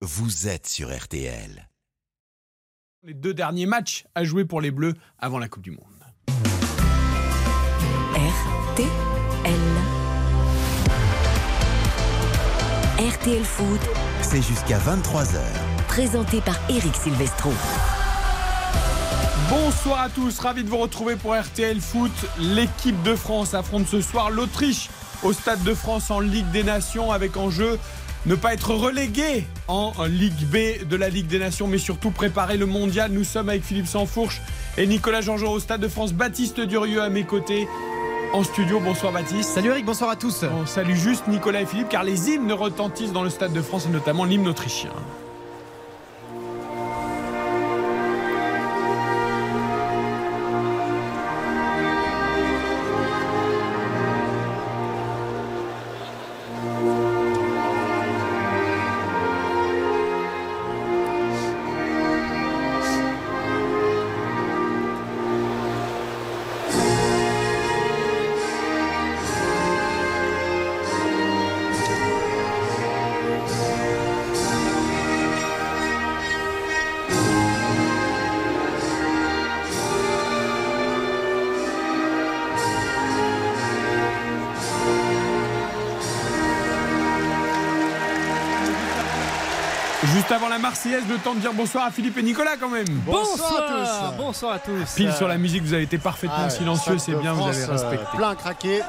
[0.00, 1.68] vous êtes sur RTL.
[3.02, 5.80] Les deux derniers matchs à jouer pour les Bleus avant la Coupe du Monde.
[8.14, 8.88] RTL.
[12.98, 13.80] RTL Foot,
[14.22, 15.40] C'est jusqu'à 23h.
[15.88, 17.52] présenté par Eric Silvestro.
[19.50, 22.12] Bonsoir à tous, ravi de vous retrouver pour RTL Foot.
[22.38, 24.90] L'équipe de France affronte ce soir l'Autriche
[25.24, 27.78] au Stade de France en Ligue des Nations avec en jeu
[28.26, 32.56] ne pas être relégué en Ligue B de la Ligue des Nations, mais surtout préparer
[32.56, 33.10] le mondial.
[33.12, 34.40] Nous sommes avec Philippe Sansfourche
[34.76, 36.12] et Nicolas Jean-Jean au Stade de France.
[36.12, 37.68] Baptiste Durieux à mes côtés
[38.32, 38.80] en studio.
[38.80, 39.50] Bonsoir Baptiste.
[39.50, 40.44] Salut Eric, bonsoir à tous.
[40.44, 43.86] On salue juste Nicolas et Philippe car les hymnes retentissent dans le Stade de France
[43.86, 44.90] et notamment l'hymne autrichien.
[90.78, 92.86] Marseillaise, le temps de dire bonsoir à Philippe et Nicolas quand même.
[93.04, 94.16] Bonsoir, à tous.
[94.16, 94.94] Bonsoir à tous.
[94.94, 97.64] Pile sur la musique, vous avez été parfaitement Ah ouais, silencieux, c'est bien, vous avez
[97.64, 98.16] euh, respecté.
[98.16, 98.80] plein craqué.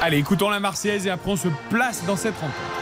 [0.00, 2.79] Allez, écoutons la Marseillaise et après on se place dans cette rencontre.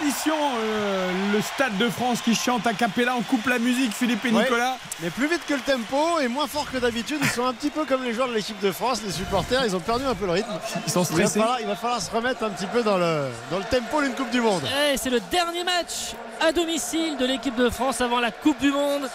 [0.00, 4.24] Tradition, euh, le Stade de France qui chante à cappella, on coupe la musique, Philippe
[4.24, 4.42] et Ouais.
[4.44, 4.76] Nicolas.
[5.02, 7.18] Mais plus vite que le tempo et moins fort que d'habitude.
[7.22, 9.64] Ils sont un petit peu comme les joueurs de l'équipe de France, les supporters.
[9.64, 10.52] Ils ont perdu un peu le rythme.
[10.86, 11.40] Ils sont Il va stressés.
[11.40, 14.14] falloir, il va falloir se remettre un petit peu dans le, dans le tempo d'une
[14.14, 14.62] Coupe du Monde.
[14.92, 18.70] Eh, c'est le dernier match à domicile de l'équipe de France avant la Coupe du
[18.72, 19.08] Monde.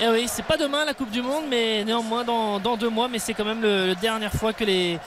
[0.00, 3.08] Et oui, c'est pas demain la Coupe du Monde, mais néanmoins dans, dans deux mois.
[3.08, 4.98] Mais c'est quand même le, le dernière fois que les,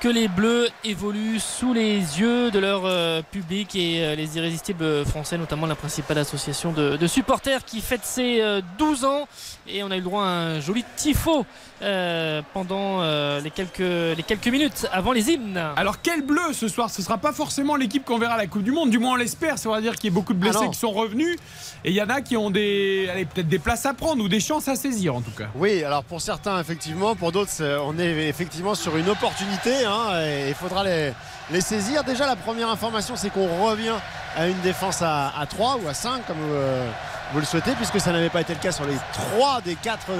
[0.00, 5.04] que les Bleus évoluent sous les yeux de leur euh, public et euh, les irrésistibles
[5.04, 9.28] français, notamment la principale association de, supporters qui fête ses euh, 12 ans.
[9.68, 11.44] Et on a eu le droit à un joli tifo
[11.82, 15.60] euh, pendant euh, les, quelques, les quelques minutes avant les hymnes.
[15.76, 16.90] Alors quel bleu ce soir?
[16.90, 19.16] Ce sera pas forcément l'équipe qu'on verra à la Coupe du Monde, du moins on
[19.16, 19.58] l'espère.
[19.58, 21.36] Ça veut dire qu'il y a beaucoup de blessés Ah qui sont revenus
[21.84, 24.40] et il y en a qui ont des, peut-être des places à prendre ou des
[24.40, 25.46] chances à saisir en tout cas.
[25.54, 30.20] Oui, alors pour certains, effectivement, pour d'autres, c'est- on est effectivement sur une opportunité hein,
[30.22, 31.12] et il faudra les,
[31.52, 32.04] les saisir.
[32.04, 33.94] Déjà, la première information, c'est qu'on revient
[34.36, 36.88] à une défense à, à 3 ou à 5, comme euh,
[37.32, 40.10] vous le souhaitez, puisque ça n'avait pas été le cas sur les 3 des 4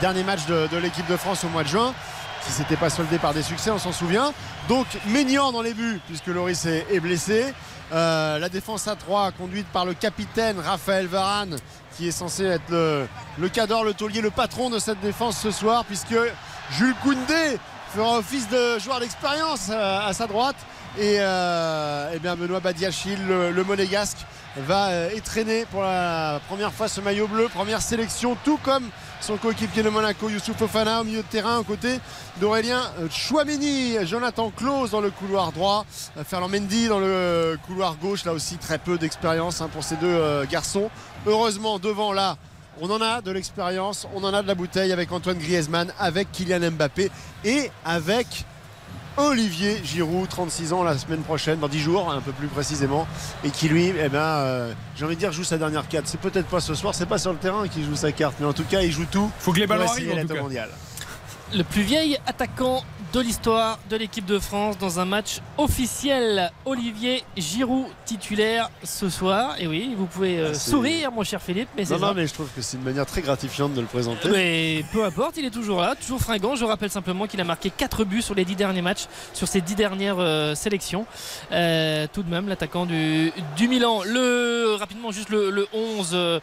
[0.00, 1.94] derniers matchs de, l'équipe de France au mois de juin.
[2.46, 4.32] Qui s'était pas soldé par des succès, on s'en souvient.
[4.66, 7.52] Donc Ménian dans les buts, puisque Loris est, blessé.
[7.92, 11.56] Euh, la défense à 3 conduite par le capitaine Raphaël Varane
[11.96, 13.06] qui est censé être le,
[13.38, 16.14] le cadre, le taulier, le patron de cette défense ce soir puisque
[16.70, 17.58] Jules Koundé
[17.94, 20.56] fera office de joueur d'expérience à, à sa droite.
[20.98, 24.18] Et, euh, eh bien Benoît Badiachil, le, monégasque,
[24.56, 28.84] va euh, étraîner pour la première fois ce maillot bleu, première sélection, tout comme
[29.20, 32.00] son coéquipier de Monaco, Youssouf Fofana, au milieu de terrain, aux côtés
[32.40, 35.84] d'Aurélien euh, Chouameni, Jonathan Klaus dans le couloir droit,
[36.16, 39.96] euh, Ferland Mendy dans le couloir gauche, là aussi très peu d'expérience hein, pour ces
[39.96, 40.90] deux euh, garçons.
[41.26, 42.36] Heureusement, devant là,
[42.80, 46.30] on en a de l'expérience, on en a de la bouteille avec Antoine Griezmann, avec
[46.32, 47.10] Kylian Mbappé
[47.44, 48.44] et avec
[49.16, 53.06] Olivier Giroud, 36 ans la semaine prochaine, dans 10 jours un peu plus précisément,
[53.44, 56.06] et qui lui, eh ben, euh, j'ai envie de dire, joue sa dernière carte.
[56.06, 58.46] C'est peut-être pas ce soir, c'est pas sur le terrain qu'il joue sa carte, mais
[58.46, 59.30] en tout cas, il joue tout.
[59.38, 60.14] Faut que les ballons arrivent
[61.54, 66.50] le plus vieil attaquant de l'histoire de l'équipe de France dans un match officiel.
[66.64, 69.56] Olivier Giroud titulaire ce soir.
[69.58, 71.98] Et oui, vous pouvez euh, Ah, sourire, mon cher Philippe, mais Non, ça.
[71.98, 74.28] non, mais je trouve que c'est une manière très gratifiante de le présenter.
[74.30, 76.54] Mais peu importe, il est toujours là, toujours fringant.
[76.54, 79.60] Je rappelle simplement qu'il a marqué 4 buts sur les 10 derniers matchs, sur ses
[79.60, 81.04] 10 dernières euh, sélections.
[81.50, 84.02] Euh, tout de même, l'attaquant du, du Milan.
[84.06, 86.40] Le, rapidement, juste le, le 11.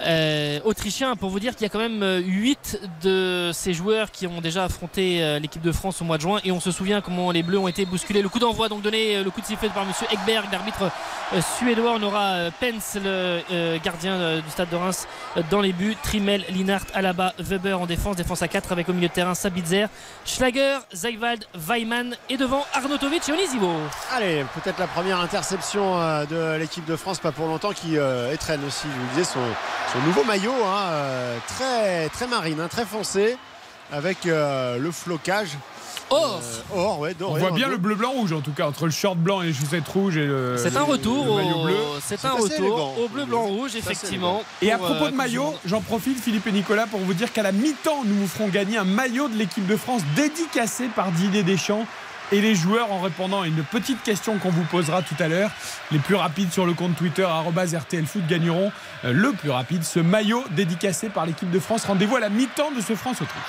[0.00, 4.10] Euh, euh, autrichien pour vous dire qu'il y a quand même 8 de ces joueurs
[4.10, 6.40] qui ont déjà affronté euh, l'équipe de France au mois de juin.
[6.44, 8.22] Et on se souvient comment les Bleus ont été bousculés.
[8.22, 10.90] Le coup d'envoi donc donné euh, le coup de sifflet par monsieur Ekberg l'arbitre
[11.34, 15.06] euh, suédois on aura euh, Pence le euh, gardien euh, du stade de Reims
[15.36, 15.96] euh, dans les buts.
[16.02, 18.16] Trimel, Linhart, Alaba, Weber en défense.
[18.16, 19.86] Défense à 4 avec au milieu de terrain Sabitzer
[20.24, 23.70] Schlager, Zeigwald, Weimann et devant Arnautovic et Onisivo.
[24.12, 28.32] Allez, peut-être la première interception euh, de l'équipe de France, pas pour longtemps, qui euh,
[28.32, 29.40] étraîne aussi, je vous le disais, son,
[29.92, 33.36] son nouveau maillot, hein, euh, très, très marine, hein, très foncé,
[33.90, 35.56] avec euh, le flocage.
[36.10, 38.52] Or euh, or, ouais, On doré, voit un bien le bleu blanc rouge en tout
[38.52, 40.56] cas entre le short blanc et les chaussettes rouges et le.
[40.56, 41.76] c'est un retour le maillot au, bleu.
[42.02, 42.94] c'est un retour élégant.
[42.98, 46.18] au bleu blanc rouge C'est assez effectivement Et à propos euh, de maillot, j'en profite
[46.18, 49.28] Philippe et Nicolas pour vous dire qu'à la mi-temps nous vous ferons gagner un maillot
[49.28, 51.86] de l'équipe de France dédicacé par Didier Deschamps.
[52.30, 55.50] Et les joueurs, en répondant à une petite question qu'on vous posera tout à l'heure,
[55.90, 58.70] les plus rapides sur le compte Twitter arobase RTL Foot gagneront
[59.06, 61.86] euh, le plus rapide, ce maillot dédicacé par l'équipe de France.
[61.86, 63.40] Rendez-vous à la mi-temps de ce France-Autriche.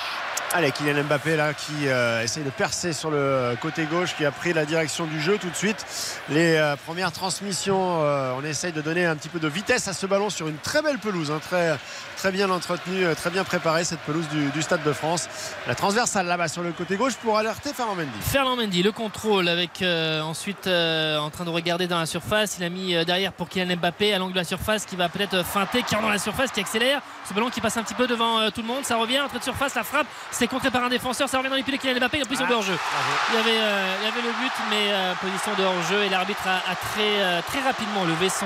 [0.53, 4.31] Allez, Kylian Mbappé là qui euh, essaye de percer sur le côté gauche, qui a
[4.31, 5.85] pris la direction du jeu tout de suite.
[6.29, 10.05] Les euh, premières transmissions, on essaye de donner un petit peu de vitesse à ce
[10.05, 11.77] ballon sur une très belle pelouse, hein, très,
[12.19, 15.29] très bien entretenue, euh, très bien préparée cette pelouse du, du Stade de France.
[15.67, 18.09] La transversale là-bas sur le côté gauche pour alerter Fernand Mendy.
[18.19, 22.57] Ferland Mendy, le contrôle avec euh, ensuite euh, en train de regarder dans la surface.
[22.59, 25.43] Il a mis derrière pour Kylian Mbappé à l'angle de la surface qui va peut-être
[25.45, 27.01] feinter, qui rentre dans la surface, qui accélère.
[27.27, 28.83] Ce ballon qui passe un petit peu devant tout le monde.
[28.83, 30.07] Ça revient, entrée de surface, la frappe.
[30.31, 31.29] C'est contré par un défenseur.
[31.29, 32.17] Ça revient dans les pieds de Kylian Mbappé.
[32.17, 32.53] Il a pris son Ah.
[32.53, 32.77] hors-jeu.
[33.29, 33.59] Il y, avait,
[34.01, 34.91] il y avait le but, mais
[35.21, 36.03] position de hors-jeu.
[36.03, 38.45] Et l'arbitre a, a très, très rapidement levé son,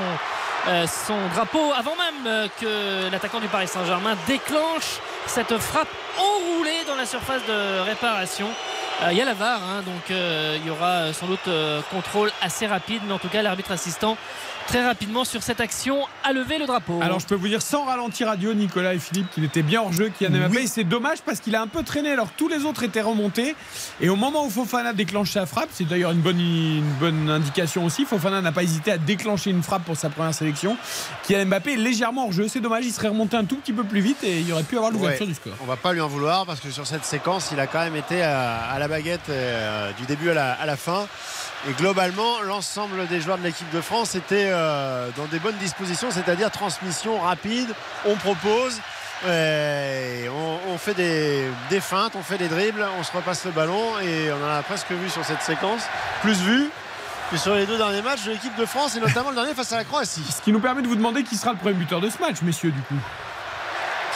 [0.87, 6.95] son drapeau avant même euh, que l'attaquant du Paris Saint-Germain déclenche cette frappe enroulée dans
[6.95, 8.47] la surface de réparation.
[9.03, 11.47] Euh, Il y a la VAR, hein, donc euh, il y aura euh, sans doute
[11.47, 14.17] euh, contrôle assez rapide, mais en tout cas l'arbitre assistant
[14.67, 16.99] très rapidement sur cette action a levé le drapeau.
[17.01, 19.93] Alors je peux vous dire sans ralenti radio Nicolas et Philippe qu'il était bien hors
[19.93, 22.47] jeu Kylian Mbappé et c'est dommage parce qu'il a un peu traîné alors que tous
[22.47, 23.55] les autres étaient remontés
[24.01, 27.85] et au moment où Fofana déclenche sa frappe c'est d'ailleurs une bonne, une bonne indication
[27.85, 30.77] aussi Fofana n'a pas hésité à déclencher une frappe pour sa première sélection
[31.23, 33.83] Kylian Mbappé est légèrement hors jeu c'est dommage il serait remonté un tout petit peu
[33.83, 35.27] plus vite et il y aurait pu avoir l'ouverture Ouais.
[35.27, 37.67] du score On va pas lui en vouloir parce que sur cette séquence, il a
[37.67, 41.07] quand même été à, à la baguette euh, du début à la, à la fin.
[41.67, 46.09] Et globalement, l'ensemble des joueurs de l'équipe de France étaient euh, dans des bonnes dispositions,
[46.11, 47.73] c'est-à-dire transmission rapide,
[48.05, 48.79] on propose,
[49.25, 53.51] et on, on fait des, des feintes, on fait des dribbles, on se repasse le
[53.51, 55.83] ballon et on en a presque vu sur cette séquence,
[56.21, 56.69] plus vu
[57.31, 59.71] que sur les deux derniers matchs de l'équipe de France et notamment le dernier face
[59.71, 60.25] à la Croatie.
[60.29, 62.41] ce qui nous permet de vous demander qui sera le premier buteur de ce match
[62.41, 62.95] messieurs du coup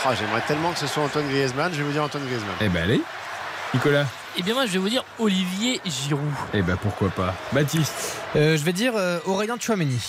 [0.05, 2.55] Ah, J'aimerais tellement que ce soit Antoine Griezmann, je vais vous dire Antoine Griezmann.
[2.59, 3.01] Eh ben allez
[3.73, 4.05] Nicolas
[4.38, 6.22] Eh bien moi je vais vous dire Olivier Giroud.
[6.54, 10.00] Eh ben pourquoi pas Baptiste Euh, je vais dire euh, Aurélien Chouameni.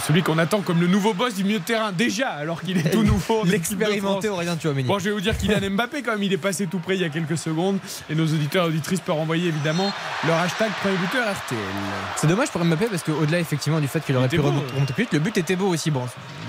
[0.00, 2.90] Celui qu'on attend comme le nouveau boss du milieu de terrain déjà alors qu'il est
[2.90, 4.28] tout nouveau L'expérimenté.
[4.28, 4.84] Aurélien Chouameni.
[4.84, 7.00] Bon, je vais vous dire Kylian Mbappé, quand même, il est passé tout près il
[7.00, 7.78] y a quelques secondes.
[8.10, 9.92] Et nos auditeurs et auditrices peuvent envoyer évidemment
[10.26, 11.58] leur hashtag premier buteur RTL.
[12.16, 15.12] C'est dommage pour Mbappé parce qu'au-delà effectivement du fait qu'il aurait pu remonter plus vite,
[15.12, 15.90] le but était beau aussi.
[15.90, 16.06] Bon,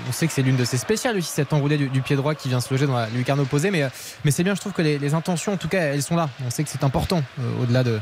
[0.08, 2.34] on sait que c'est l'une de ses spéciales aussi, cette enroulée du, du pied droit
[2.34, 3.70] qui vient se loger dans la lucarne opposée.
[3.70, 3.88] Mais, euh,
[4.24, 6.28] mais c'est bien, je trouve que les, les intentions, en tout cas, elles sont là.
[6.46, 7.98] On sait que c'est important euh, au-delà de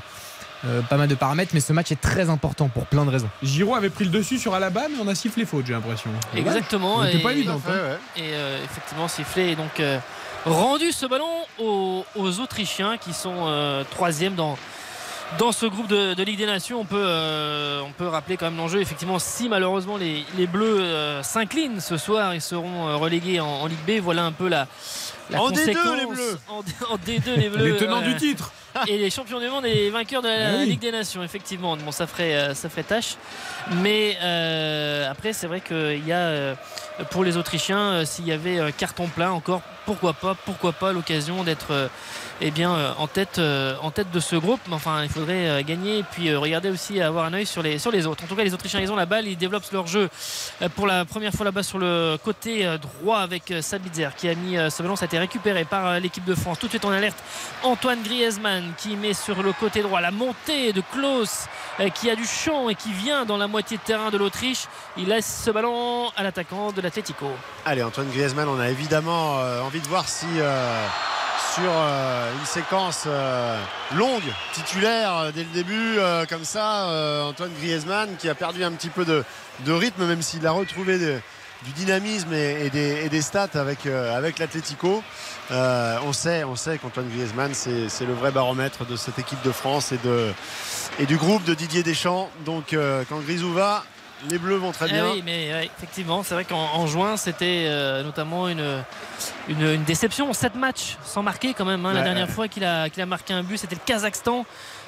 [0.66, 3.28] euh, pas mal de paramètres, mais ce match est très important pour plein de raisons.
[3.42, 6.10] Giroud avait pris le dessus sur Alaba, mais on a sifflé faute, j'ai l'impression.
[6.36, 7.04] Exactement.
[7.04, 7.60] C'était et- pas évident.
[7.66, 7.98] Ouais.
[8.22, 9.98] et euh, effectivement sifflé et donc euh,
[10.46, 11.28] rendu ce ballon
[11.58, 14.56] aux, aux Autrichiens qui sont euh, troisième dans
[15.38, 18.44] dans ce groupe de, de Ligue des Nations, on peut, euh, on peut rappeler quand
[18.44, 18.80] même l'enjeu.
[18.82, 23.46] Effectivement, si malheureusement les, les Bleus euh, s'inclinent ce soir, ils seront euh, relégués en,
[23.46, 24.00] en Ligue B.
[24.02, 24.68] Voilà un peu la,
[25.30, 25.96] la En D2, conséquence.
[25.98, 26.38] les Bleus.
[26.48, 27.64] En, D- en D2, les Bleus.
[27.72, 28.52] Les tenants du titre.
[28.86, 30.66] Et les champions du monde et les vainqueurs de la oui.
[30.66, 31.76] Ligue des Nations, effectivement.
[31.76, 33.16] Bon, ça ferait, euh, ça ferait tâche.
[33.82, 36.54] Mais euh, après, c'est vrai qu'il y a, euh,
[37.10, 41.72] pour les Autrichiens, s'il y avait carton plein encore, pourquoi pas, pourquoi pas l'occasion d'être
[41.72, 41.88] euh,
[42.46, 44.60] eh bien, euh, en, tête, euh, en tête de ce groupe.
[44.68, 47.78] Mais enfin, il faudrait euh, gagner et puis regarder aussi, avoir un œil sur les,
[47.78, 48.22] sur les autres.
[48.22, 50.10] En tout cas, les Autrichiens, ils ont la balle, ils développent leur jeu
[50.76, 54.82] pour la première fois là-bas sur le côté droit avec Sabitzer qui a mis ce
[54.82, 54.94] ballon.
[54.94, 56.58] Ça a été récupéré par l'équipe de France.
[56.58, 57.16] Tout de suite en alerte,
[57.62, 61.46] Antoine Griezmann qui met sur le côté droit la montée de Klaus
[61.94, 64.66] qui a du champ et qui vient dans la moitié de terrain de l'Autriche.
[64.98, 67.30] Il laisse ce ballon à l'attaquant de l'Atlético.
[67.64, 70.26] Allez, Antoine Griezmann, on a évidemment envie de voir si
[71.54, 73.56] sur euh, une séquence euh,
[73.96, 76.86] longue, titulaire euh, dès le début, comme ça,
[77.28, 79.24] Antoine Griezmann qui a perdu un petit peu de,
[79.68, 85.02] rythme, même s'il a retrouvé du dynamisme et, des, stats avec, avec l'Atlético.
[85.50, 89.92] On sait, on sait qu'Antoine Griezmann, c'est le vrai baromètre de cette équipe de France
[89.92, 92.30] et, du groupe de Didier Deschamps.
[92.44, 92.76] Donc
[93.08, 93.84] quand Grisou va,
[94.30, 95.10] les Bleus vont très Eh bien.
[95.12, 98.82] oui, mais ouais, effectivement, c'est vrai qu'en en juin, c'était euh, notamment une,
[99.48, 100.32] une, une déception.
[100.32, 101.84] 7 matchs sans marquer quand même.
[101.86, 101.92] hein.
[101.92, 102.32] La dernière ouais.
[102.32, 104.44] fois qu'il a, qu'il a marqué un but, c'était le Kazakhstan.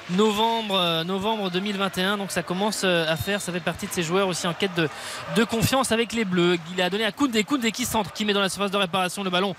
[0.09, 3.41] Novembre, euh, novembre 2021, donc ça commence euh, à faire.
[3.41, 4.87] Ça fait partie de ces joueurs aussi en quête de,
[5.35, 6.55] de confiance avec les Bleus.
[6.73, 9.21] Il a donné à Koundé, Koundé qui centre, qui met dans la surface de réparation
[9.21, 9.53] le ballon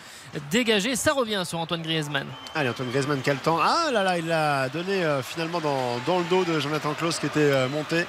[0.51, 0.97] dégagé.
[0.97, 2.27] Ça revient sur Antoine Griezmann.
[2.55, 3.59] Allez, Antoine Griezmann qui a le temps.
[3.63, 7.27] Ah là là, il l'a donné finalement dans, dans le dos de Jonathan Klaus qui
[7.27, 8.07] était monté.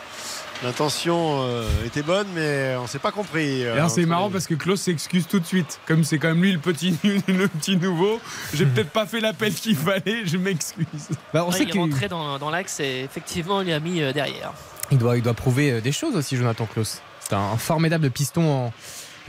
[0.64, 3.64] L'intention euh, était bonne, mais on s'est pas compris.
[3.66, 5.80] euh, Et alors c'est marrant les- parce que Klaus s'excuse tout de suite.
[5.88, 6.98] Comme c'est quand même lui le petit,
[7.28, 8.20] le petit nouveau.
[8.54, 10.86] J'ai peut-être pas fait l'appel qu'il fallait, je m'excuse.
[11.34, 14.02] Bah, on Ouais, sait il est rentré dans, dans l'axe et effectivement, il a mis
[14.02, 14.52] euh, derrière.
[14.92, 17.02] il doit, il doit prouver des choses aussi, Jonathan Klaus.
[17.22, 18.74] C'est un, formidable piston en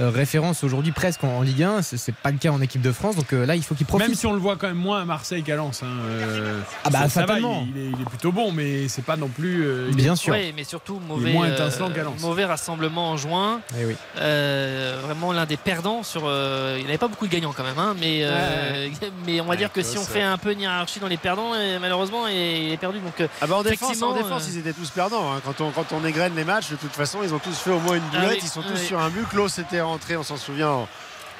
[0.09, 1.83] référence aujourd'hui presque en, en Ligue 1.
[1.83, 3.16] C'est pas le cas en équipe de France.
[3.16, 4.09] Donc euh, là, il faut qu'il profite.
[4.09, 5.83] Même si on le voit quand même moins à Marseille qu'à Lens.
[5.83, 7.66] hein, euh, Ah bah, ça, ça va, fatalement.
[7.75, 9.64] il, est, il est plutôt bon, mais c'est pas non plus.
[9.66, 10.33] euh, est- Bien sûr.
[10.35, 12.21] Oui, mais surtout mauvais, moins euh, étincelant qu'à Lens.
[12.21, 13.61] mauvais rassemblement en juin.
[13.78, 13.97] Eh oui.
[14.19, 16.23] Euh, vraiment l'un des perdants sur.
[16.26, 18.88] euh, il n'avait pas beaucoup de gagnants quand même, hein, mais, euh,
[19.26, 21.16] mais on va Ouais, dire que si on fait un peu une hiérarchie dans les
[21.16, 22.99] perdants, et malheureusement il est perdu.
[23.00, 25.33] Donc euh, Ah bah en défense, en défense euh, ils étaient tous perdants.
[25.35, 25.40] hein.
[25.45, 27.80] Quand, on, quand on égrène les matchs, de toute façon, ils ont tous fait au
[27.80, 28.33] moins une Ah boulette.
[28.35, 28.87] oui, ils sont ah tous oui.
[28.87, 29.28] sur un but.
[29.28, 29.80] Klaus était
[30.17, 30.87] on s'en souvient,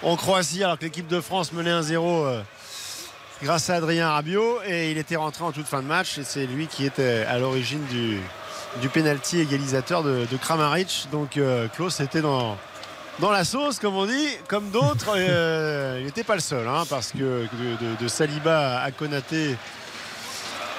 [0.03, 1.93] en, Croatie, alors que l'équipe de France menait 1-0
[2.25, 2.41] euh,
[3.43, 4.61] grâce à Adrien Rabiot.
[4.67, 6.19] Et il était rentré en toute fin de match.
[6.19, 8.19] Et c'est lui qui était à l'origine du,
[8.81, 11.09] du penalty égalisateur de, de Kramaric.
[11.13, 12.57] Donc euh, Klaus était dans,
[13.19, 15.15] dans la sauce, comme on dit, comme d'autres.
[15.17, 17.47] euh, il n'était pas le seul, hein, parce que de,
[17.99, 19.57] de- de Saliba à Konaté,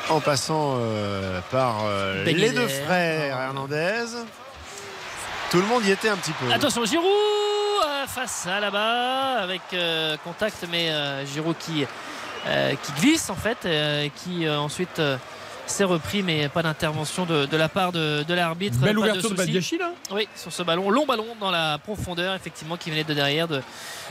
[0.10, 1.86] en passant euh, par
[2.26, 4.06] les deux frères Hernandez,
[5.52, 6.52] tout le monde y était un petit peu.
[6.52, 11.86] attention, Giroud euh, face à là-bas avec euh, contact, mais euh, Giroud qui,
[12.48, 15.02] euh, qui glisse en fait, euh, qui ensuite
[15.68, 18.78] s'est repris, mais pas d'intervention de, de la part de, de l'arbitre.
[18.80, 19.36] Belle Pas ouverture de.
[19.36, 19.92] Badiachi là.
[20.12, 23.62] Oui, sur ce ballon, long ballon dans la profondeur, effectivement, qui venait de derrière de,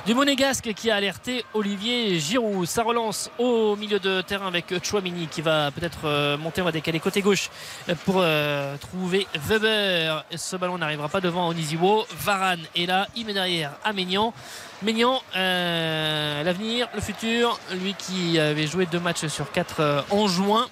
[0.07, 2.67] du Monégasque qui a alerté Olivier Giroud.
[2.67, 6.73] Ça relance au milieu de terrain avec Chouamini qui va peut-être euh, monter, on va
[6.73, 7.51] décaler côté gauche
[7.89, 10.25] euh, pour euh, trouver Weber.
[10.35, 12.07] Ce ballon n'arrivera pas devant Onisiwo.
[12.17, 13.93] Varane est là, il met derrière à.
[13.93, 20.69] Maignan, euh, l'avenir, le futur, lui qui avait joué deux matchs sur quatre en juin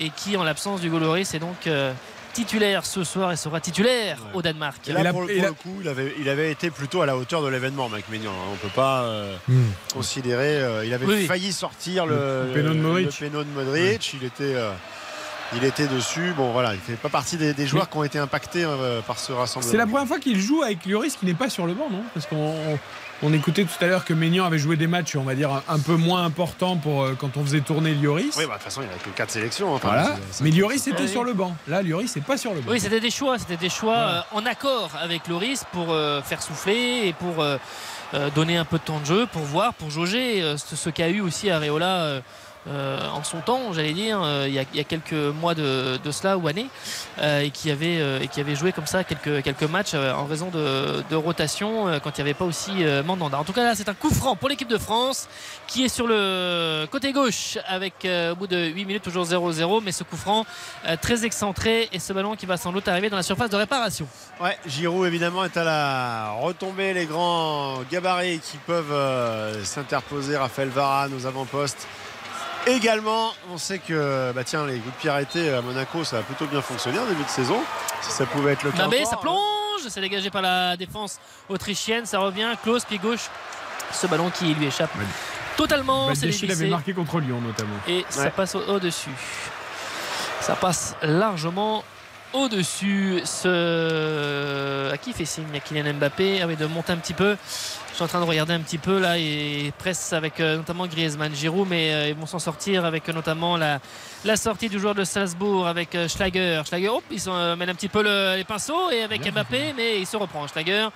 [0.00, 1.68] et qui, en l'absence du Goloris, est donc
[2.36, 4.30] titulaire ce soir et sera titulaire Ouais.
[4.38, 4.76] au Danemark.
[4.88, 6.70] Et là, Et pour, le- et pour la- le coup, il avait, il avait été
[6.70, 8.30] plutôt à la hauteur de l'événement, Mike Maignan.
[8.30, 8.48] hein.
[8.50, 9.64] On ne peut pas euh, Hmm.
[9.94, 10.58] considérer.
[10.62, 13.06] euh, il avait Oui, failli sortir le, Le péno de Modric.
[13.06, 14.14] le péno de Modric.
[14.20, 14.54] Il était.
[14.54, 14.70] euh,
[15.54, 16.32] il était dessus.
[16.36, 19.18] Bon, voilà, il fait pas partie des, des joueurs qui ont été impactés euh, par
[19.18, 19.70] ce rassemblement.
[19.70, 22.02] C'est la première fois qu'il joue avec Lloris qui n'est pas sur le banc, non?
[22.14, 22.52] Parce qu'on
[23.22, 25.78] on, écoutait tout à l'heure que Maignan avait joué des matchs, on va dire, un,
[25.78, 28.34] peu moins importants pour euh, quand on faisait tourner Lloris.
[28.36, 29.72] Oui, bah, de toute façon, il a que 4 sélections.
[29.72, 29.76] hein.
[29.76, 30.16] Enfin, Voilà.
[30.40, 31.08] Mais Lloris était Oui.
[31.08, 31.56] sur le banc.
[31.68, 32.72] Là, Lloris n'est pas sur le banc.
[32.72, 36.42] Oui, c'était des choix, c'était des choix euh, en accord avec Loris pour euh, faire
[36.42, 37.44] souffler et pour
[38.34, 41.08] donner un peu de temps de jeu, pour voir, pour jauger euh, ce, ce qu'a
[41.08, 42.22] eu aussi Areola
[42.68, 46.48] euh, en son temps, j'allais dire, euh, il, y a, quelques mois de, cela ou
[46.48, 46.66] années,
[47.20, 50.48] euh, et qui avait et qui avait joué comme ça quelques quelques matchs en raison
[50.50, 52.72] de, de rotation quand il n'y avait pas aussi
[53.04, 53.38] Mandanda.
[53.38, 55.28] En tout cas, là, c'est un coup franc pour l'équipe de France
[55.66, 59.92] qui est sur le côté gauche avec au bout de 8 minutes toujours 0-0, mais
[59.92, 60.44] ce coup franc
[61.00, 64.06] très excentré et ce ballon qui va sans doute arriver dans la surface de réparation.
[64.40, 70.36] Ouais, Giroud évidemment est à la retombée, les grands gabarits qui peuvent s'interposer.
[70.36, 71.86] Raphaël Varane aux avant-postes.
[72.66, 76.22] Également, on sait que bah tiens, les coups de pied arrêtés à Monaco, ça a
[76.22, 77.60] plutôt bien fonctionné en début de saison.
[78.02, 78.88] Si ça pouvait être le cas.
[79.08, 79.38] Ça plonge,
[79.88, 81.18] c'est dégagé par la défense
[81.48, 83.28] autrichienne, ça revient, close, pied gauche.
[83.92, 85.04] Ce ballon qui lui échappe Ouais.
[85.56, 87.76] totalement, c'est l'avait dévissé marqué contre Lyon notamment.
[87.86, 89.10] et ça passe au- au-dessus.
[90.40, 91.84] ça passe largement
[92.32, 93.20] au-dessus.
[93.24, 94.90] Ce...
[94.92, 96.40] À qui fait signe à Kylian Mbappé?
[96.42, 97.36] Ah oui, de monter un petit peu.
[97.96, 100.86] Je suis en train de regarder un petit peu là et presse avec euh, notamment
[100.86, 103.78] Griezmann, Giroud, mais euh, ils vont s'en sortir avec euh, notamment la,
[104.26, 106.60] la sortie du joueur de Salzbourg avec euh, Schlager.
[106.66, 109.72] Schlager, hop, ils sont, euh, mènent un petit peu le- les pinceaux et avec Mbappé,
[109.74, 110.46] mais il se reprend.
[110.46, 110.88] Schlager.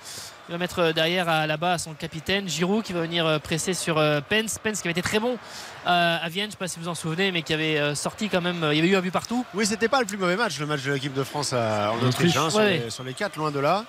[0.47, 3.97] Il va mettre derrière à, là-bas son capitaine Giroud qui va venir euh, presser sur
[3.97, 4.59] euh, Pence.
[4.63, 5.39] Pence qui avait été très bon
[5.87, 7.95] euh, à Vienne, je ne sais pas si vous en souvenez, mais qui avait euh,
[7.95, 8.63] sorti quand même.
[8.63, 9.43] euh, il y avait eu un but partout.
[9.55, 11.95] Oui, c'était pas le plus mauvais match, le match de l'équipe de France à- en
[11.95, 12.37] Autriche, Autriche.
[12.37, 12.81] hein, sur, Ouais.
[12.85, 13.85] les, sur les quatre, loin de là.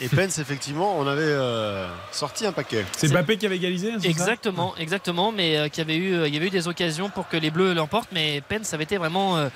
[0.00, 2.84] Et Pence, effectivement, on avait euh, sorti un paquet.
[2.96, 6.28] C'est Mbappé qui avait égalisé hein, c'est ça Exactement, exactement, mais euh, avait eu, euh,
[6.28, 8.96] il y avait eu des occasions pour que les Bleus l'emportent, mais Pence avait été
[8.96, 9.48] vraiment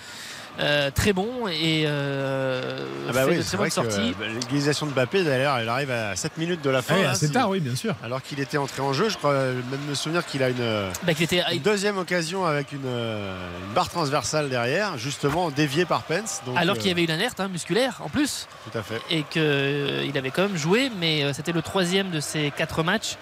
[0.58, 4.14] euh, euh, très bon et euh, Ah bah fait oui, de c'est très bonnes sorties.
[4.20, 6.94] euh, l'égalisation de Mbappé, d'ailleurs, elle arrive à 7 minutes de la fin.
[6.98, 7.94] Ah là, assez si- tard, oui, bien sûr.
[8.02, 10.90] Alors qu'il était entré en jeu, je crois même me souvenir qu'il a une, euh,
[11.04, 13.36] Bah, qu'il était, une deuxième occasion avec une, euh,
[13.68, 16.40] une barre transversale derrière, justement déviée par Pence.
[16.46, 19.00] Donc, alors euh, qu'il y avait une alerte hein, musculaire en plus Tout à fait.
[19.10, 23.16] et qu'il avait quand même joué, mais euh, c'était le troisième de ces quatre matchs.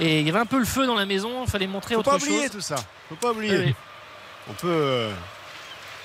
[0.00, 2.00] Et il y avait un peu le feu dans la maison, il fallait montrer Faut
[2.00, 2.28] autre pas chose.
[2.28, 2.76] oublier tout ça.
[3.08, 3.56] Faut pas oublier.
[3.56, 3.74] Oui, oui.
[4.50, 5.10] On peut, euh,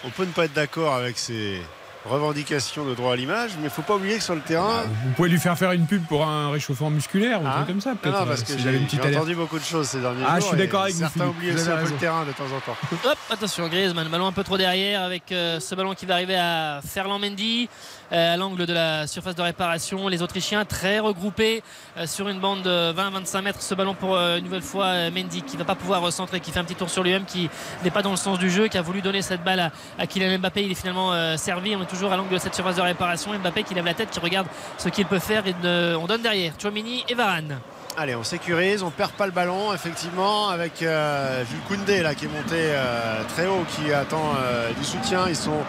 [0.06, 1.62] on peut ne pas être d'accord avec ces
[2.06, 4.84] revendications de droit à l'image, mais faut pas oublier que sur le terrain.
[5.04, 7.56] Vous pouvez lui faire faire une pub pour un réchauffement musculaire ou un Ah.
[7.58, 8.20] truc comme ça, Non, peut-être.
[8.22, 8.60] non, parce euh, que si
[9.02, 10.54] j'ai entendu beaucoup de choses ces derniers Ah, je jours.
[10.54, 12.60] suis et d'accord avec vous, Certains oublient aussi un peu le terrain de temps en
[12.62, 12.78] temps.
[13.06, 16.38] Hop, attention Griezmann, ballon un peu trop derrière avec euh, ce ballon qui va arriver
[16.38, 20.08] à Ferland Mendy euh, à l'angle de la surface de réparation.
[20.08, 21.64] Les Autrichiens très regroupés
[21.98, 23.62] euh, sur une bande de 20-25 mètres.
[23.62, 26.52] Ce ballon pour euh, une nouvelle fois euh, Mendy qui va pas pouvoir recentrer, qui
[26.52, 27.50] fait un petit tour sur lui-même, qui
[27.84, 30.40] n'est pas dans le sens du jeu, qui a voulu donner cette balle à, Kylian
[30.40, 30.64] Mbappé.
[30.64, 31.76] Il est finalement euh, servi.
[31.76, 33.32] On est toujours à l'angle de cette surface de réparation.
[33.38, 34.48] Mbappé qui lève la tête, qui regarde
[34.78, 35.56] ce qu'il peut faire et
[35.96, 36.54] on donne derrière.
[36.60, 37.60] Chouamini et Varane.
[38.02, 42.30] Allez, on sécurise, on perd pas le ballon, effectivement, avec euh, Jules Koundé qui est
[42.30, 45.28] monté euh, très haut, qui attend euh, du soutien.
[45.28, 45.66] Ils sont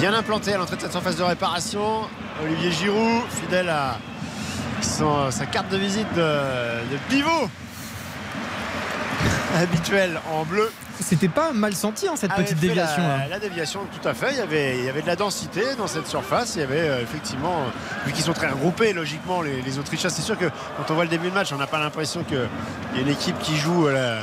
[0.00, 2.00] bien implantés à l'entrée de cette surface de réparation.
[2.42, 3.96] Olivier Giroud, fidèle à
[4.82, 7.48] sa carte de visite de, de pivot
[9.62, 10.72] habituel en bleu.
[11.00, 13.02] C'était pas mal senti hein, cette avait petite déviation.
[13.02, 13.28] La, là.
[13.28, 14.32] la déviation, tout à fait.
[14.32, 16.54] Il y avait, il y avait de la densité dans cette surface.
[16.56, 20.10] Il y avait euh, effectivement, euh, vu qu'ils sont très regroupés, logiquement, les, les Autrichiens.
[20.10, 22.36] C'est sûr que quand on voit le début de match, on n'a pas l'impression qu'il
[22.94, 24.22] y a une équipe qui joue, euh, la-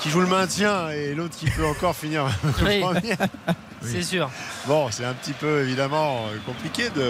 [0.00, 2.26] qui joue le maintien et l'autre qui peut encore finir
[2.64, 2.82] Oui.
[3.84, 4.30] C'est sûr.
[4.66, 7.00] Bon, c'est un petit peu évidemment euh, compliqué de,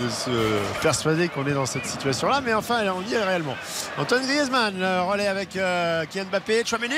[0.00, 0.30] de se
[0.80, 3.54] persuader qu'on est dans cette situation-là, mais enfin, on y est réellement.
[3.98, 6.94] Antoine Griezmann, le relais avec euh, Kylian Mbappé, Chouameni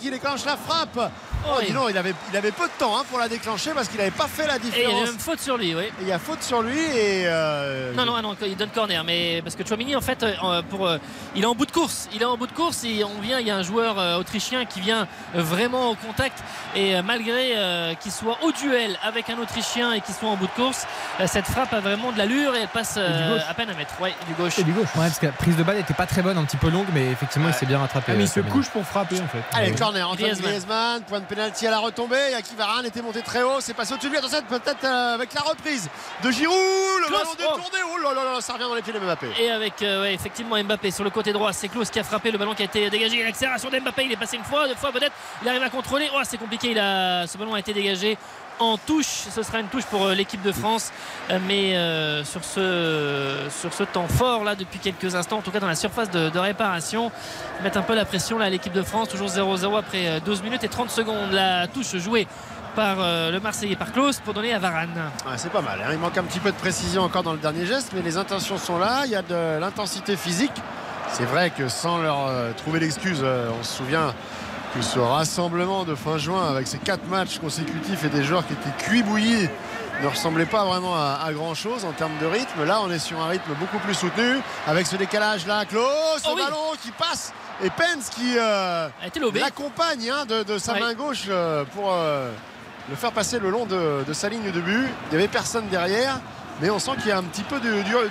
[0.00, 1.10] qui déclenche la frappe.
[1.48, 1.66] Oh, Oui.
[1.68, 3.98] dis donc, il avait, il avait peu de temps hein, pour la déclencher parce qu'il
[3.98, 5.04] n'avait pas fait la Et il y a différence.
[5.08, 5.84] même faute sur lui, oui.
[5.84, 7.24] Et il y a faute sur lui et.
[7.26, 10.88] euh, Non, non, non, il donne corner, mais parce que Chouamini, en fait, euh, pour,
[11.34, 12.08] il est en bout de course.
[12.14, 14.64] Il est en bout de course et on vient, il y a un joueur autrichien
[14.64, 16.38] qui vient vraiment au contact
[16.74, 20.52] et malgré qu'il soit au duel avec un Autrichien et qu'il soit en bout de
[20.52, 20.86] course,
[21.20, 24.00] euh, cette frappe a vraiment de l'allure et elle passe euh, à peine à mettre.
[24.00, 24.58] Ouais, du gauche.
[24.58, 24.88] Et du gauche.
[24.96, 26.86] Ouais, parce que la prise de balle était pas très bonne, un petit peu longue,
[26.92, 28.12] mais effectivement, il s'est bien rattrapé.
[28.12, 29.42] Ah, mais euh, il se couche pour frapper en fait.
[29.52, 29.76] Allez, Ouais.
[29.78, 30.50] corner, Antoine Griezmann.
[30.50, 32.30] Griezmann, point de pénalty à la retombée.
[32.32, 34.18] Yaki Varane était monté très haut, c'est passé au-dessus de lui.
[34.18, 35.88] Attention, peut-être avec la reprise
[36.22, 36.56] de Giroud,
[37.00, 37.78] le Klaus, ballon détourné.
[37.94, 39.28] Oh là là là, ça revient dans les pieds de Mbappé.
[39.40, 42.30] Et avec euh, ouais, effectivement Mbappé sur le côté droit, c'est Klaus qui a frappé
[42.30, 43.22] le ballon qui a été dégagé.
[43.22, 45.12] L'accélération d'Mbappé, il est passé une fois, deux fois peut-être.
[45.42, 46.08] Il arrive à contrôler.
[46.14, 46.70] Oh, c'est compliqué.
[46.72, 48.16] Il a, ce ballon a été dégagé
[48.58, 49.06] en touche.
[49.30, 50.92] Ce sera une touche pour euh, l'équipe de France.
[51.30, 55.50] Euh, mais euh, sur, ce, sur ce temps fort là depuis quelques instants, en tout
[55.50, 57.10] cas dans la surface de, de réparation,
[57.62, 59.08] mettre un peu la pression là à l'équipe de France.
[59.08, 61.32] Toujours 0-0 après euh, 12 minutes et 30 secondes.
[61.32, 62.26] La touche jouée
[62.74, 65.10] par le Marseillais par Klaus pour donner à Varane.
[65.38, 65.80] C'est pas mal.
[65.82, 65.88] hein.
[65.92, 68.58] Il manque un petit peu de précision encore dans le dernier geste, mais les intentions
[68.58, 69.04] sont là.
[69.06, 70.52] Il y a de l'intensité physique.
[71.10, 74.12] C'est vrai que sans leur trouver l'excuse, on se souvient
[74.76, 78.52] que ce rassemblement de fin juin avec ces quatre matchs consécutifs et des joueurs qui
[78.52, 79.48] étaient cuits bouillis
[80.02, 82.64] ne ressemblait pas vraiment à, grand chose en termes de rythme.
[82.64, 85.64] Là, on est sur un rythme beaucoup plus soutenu avec ce décalage là.
[85.64, 86.42] Klaus, Oh le oui.
[86.44, 87.32] ballon qui passe
[87.64, 88.88] et Pence qui euh,
[89.34, 90.80] l'accompagne hein, de, de sa Ouais.
[90.80, 92.30] main gauche euh, pour euh,
[92.90, 94.86] le faire passer le long de, de sa ligne de but.
[95.10, 96.20] Il n'y avait personne derrière,
[96.60, 97.56] mais on sent qu'il y a un petit peu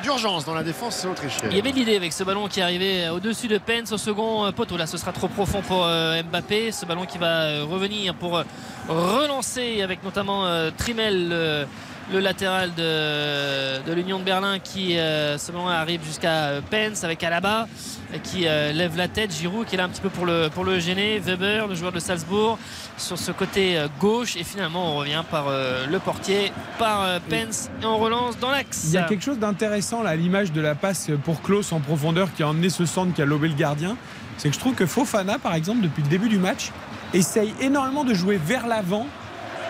[0.03, 1.49] d'urgence dans la défense autrichienne.
[1.51, 4.51] Il y avait l'idée avec ce ballon qui arrivait au-dessus de Pence au second euh,
[4.51, 4.77] poteau.
[4.77, 6.71] Là, ce sera trop profond pour euh, Mbappé.
[6.71, 8.43] Ce ballon qui va euh, revenir pour euh,
[8.87, 11.67] relancer avec notamment euh, Trimel,
[12.11, 17.23] le, latéral de, de l'Union de Berlin, qui euh, ce arrive jusqu'à euh, Pence avec
[17.23, 17.67] Alaba
[18.13, 19.33] euh, qui euh, lève la tête.
[19.33, 21.19] Giroud qui est là un petit peu pour le, pour le gêner.
[21.19, 22.57] Weber, le joueur de Salzbourg,
[22.97, 24.35] sur ce côté euh, gauche.
[24.35, 28.83] Et finalement, on revient par le portier, par Pence et on relance dans l'axe.
[28.85, 31.79] Il y a quelque chose d'intéressant là à l'image de la passe pour Klaus en
[31.79, 33.97] profondeur qui a emmené ce centre qui a lobé le gardien.
[34.37, 36.71] C'est que je trouve que Fofana, par exemple, depuis le début du match,
[37.13, 39.07] essaye énormément de jouer vers l'avant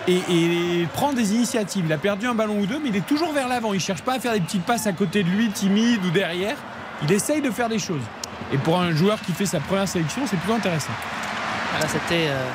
[0.07, 1.85] et, et prend des initiatives.
[1.85, 3.73] Il a perdu un ballon ou deux, mais il est toujours vers l'avant.
[3.73, 6.55] Il cherche pas à faire des petites passes à côté de lui, timide ou derrière.
[7.03, 8.03] Il essaye de faire des choses.
[8.53, 10.93] Et pour un joueur qui fait sa première sélection, c'est plutôt intéressant.
[11.79, 12.45] Là, c'était euh,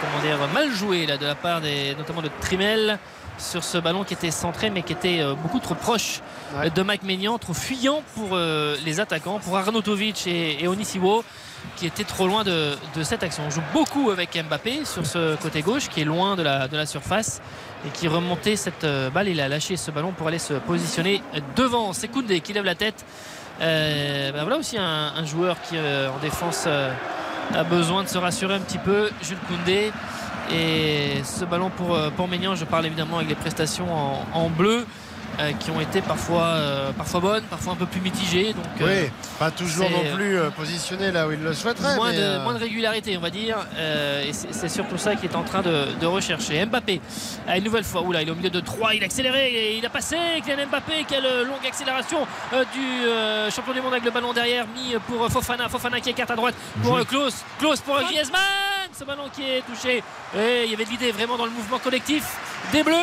[0.00, 2.98] comment dire, mal joué là, de la part des, notamment de Trimel
[3.38, 6.20] sur ce ballon qui était centré mais qui était euh, beaucoup trop proche
[6.56, 6.66] Ouais.
[6.66, 11.24] euh, de Mike Maignan, trop fuyant pour euh, les attaquants, pour Arnautovic et, et Onisiwo
[11.76, 13.44] qui étaient trop loin de, cette action.
[13.46, 17.40] On joue beaucoup avec Mbappé sur ce côté gauche qui est loin de la, surface
[17.86, 19.28] et qui remontait cette euh, balle.
[19.28, 21.22] Il a lâché ce ballon pour aller se positionner
[21.54, 21.92] devant.
[21.92, 23.04] C'est Koundé qui lève la tête
[23.60, 28.54] Euh, bah voilà aussi un, joueur qui euh, en défense a besoin de se rassurer
[28.54, 29.92] un petit peu, Jules Koundé.
[30.50, 33.88] Et ce ballon pour, pour je parle évidemment avec les prestations
[34.32, 34.86] en bleu
[35.40, 38.52] euh, qui ont été parfois, euh, parfois bonnes, parfois un peu plus mitigées.
[38.52, 41.96] Donc, euh, Oui, pas toujours non plus euh, positionné là où il le souhaiterait.
[41.96, 43.56] moins, mais, de, euh, moins de régularité, on va dire.
[43.76, 46.64] Euh, et c'est surtout ça qu'il est en train de, de rechercher.
[46.66, 47.00] Mbappé,
[47.46, 49.78] ah, une nouvelle fois, oula, il est au milieu de 3, il a accéléré, et
[49.78, 50.16] il a passé.
[50.44, 54.66] Kylian Mbappé, quelle longue accélération euh, du euh, champion du monde avec le ballon derrière,
[54.66, 55.68] mis pour euh, Fofana.
[55.68, 57.34] Fofana qui écarte à droite pour euh, Klaus.
[57.58, 58.40] Klaus pour euh, Griezmann.
[58.98, 60.02] Ce ballon qui est touché.
[60.36, 62.24] Et il y avait de l'idée vraiment dans le mouvement collectif
[62.72, 62.94] des Bleus.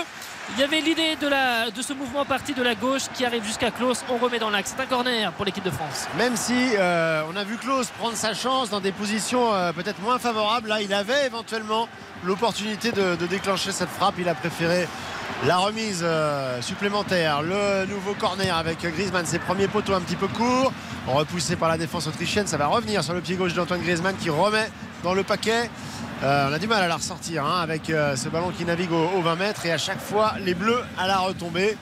[0.53, 4.05] Il y avait l'idée de, ce mouvement parti de la gauche qui arrive jusqu'à Klaus.
[4.09, 4.73] On remet dans l'axe.
[4.75, 6.07] C'est un corner pour l'équipe de France.
[6.17, 9.99] Même si euh, on a vu Klaus prendre sa chance dans des positions euh, peut-être
[10.01, 11.89] moins favorables, là il avait éventuellement
[12.23, 14.15] l'opportunité de, de déclencher cette frappe.
[14.19, 14.87] Il a préféré
[15.45, 20.27] la remise euh, supplémentaire, le nouveau corner avec Griezmann, ses premiers poteaux un petit peu
[20.27, 20.71] courts,
[21.07, 22.47] repoussé par la défense autrichienne.
[22.47, 24.69] Ça va revenir sur le pied gauche d'Antoine Griezmann qui remet
[25.03, 25.69] dans le paquet.
[26.25, 28.91] Euh, on a du mal à la ressortir hein, avec euh, ce ballon qui navigue
[28.91, 31.77] au, au 20 mètres et à chaque fois les bleus à la retombée.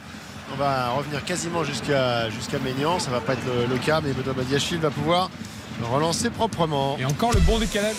[0.51, 2.99] On va revenir quasiment jusqu'à jusqu'à Maignan.
[2.99, 5.29] Ça va pas être le, le cas, mais Benoît Badiachil va pouvoir
[5.81, 6.97] relancer proprement.
[6.99, 7.95] Et encore le bon décalage.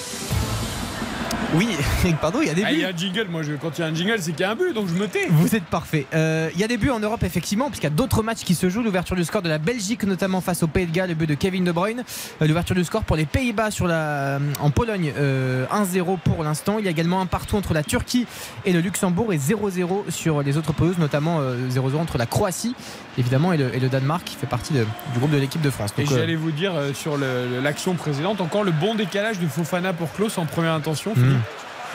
[1.54, 1.68] Oui,
[2.20, 2.82] pardon, il y a des Ah, il buts.
[2.82, 4.44] y a un jingle, moi je, quand il y a un jingle, c'est qu'il y
[4.44, 5.26] a un but, donc je me tais.
[5.30, 6.06] Vous êtes parfait.
[6.14, 8.54] Euh, Il y a des buts en Europe effectivement, puisqu'il y a d'autres matchs qui
[8.54, 8.82] se jouent.
[8.82, 11.34] L'ouverture du score de la Belgique, notamment face au Pays de Galles, le but de
[11.34, 12.02] Kevin De Bruyne.
[12.42, 16.76] Euh, L'ouverture du score pour les Pays-Bas sur la, en Pologne, euh, 1-0 pour l'instant.
[16.78, 18.26] Il y a également un partout entre la Turquie
[18.64, 22.74] et le Luxembourg et 0-0 sur les autres pelouses, notamment euh, 0-0 entre la Croatie
[23.16, 25.70] évidemment et le, et le Danemark qui fait partie de- du groupe de l'équipe de
[25.70, 25.90] France.
[25.98, 27.16] Et euh, j'allais vous dire euh, sur
[27.62, 31.12] l'action précédente, encore le bon décalage de Fofana pour Klaus en première intention.
[31.24, 31.40] Philippe.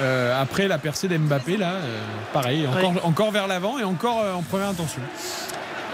[0.01, 1.99] Euh, après la percée d'Mbappé, là, euh,
[2.31, 5.01] pareil, encore, encore vers l'avant et encore euh, en première intention.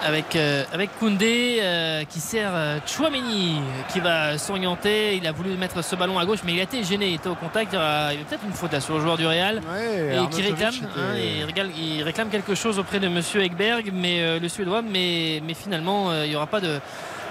[0.05, 3.55] avec, euh, avec Koundé euh, qui sert euh, Chouameni
[3.91, 5.15] qui va s'orienter.
[5.15, 7.07] Il a voulu mettre ce ballon à gauche, mais il a été gêné.
[7.07, 7.73] Il était au contact.
[7.73, 9.55] Il y avait peut-être une faute là, sur le joueur du Real.
[9.73, 13.41] Ouais, Et qui réclame, hein, et il, régale- il réclame quelque chose auprès de Monsieur
[13.41, 16.79] Ekberg, mais euh, le Suédois, mais, mais finalement euh, il n'y aura pas de,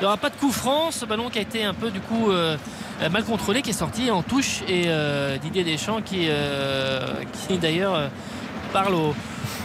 [0.04, 0.90] il y aura pas de coup franc.
[0.90, 2.56] Ce ballon qui a été un peu du coup euh,
[3.10, 7.00] mal contrôlé, qui est sorti en touche et euh, Didier Deschamps qui, euh,
[7.48, 8.10] qui d'ailleurs
[8.72, 9.14] parle au,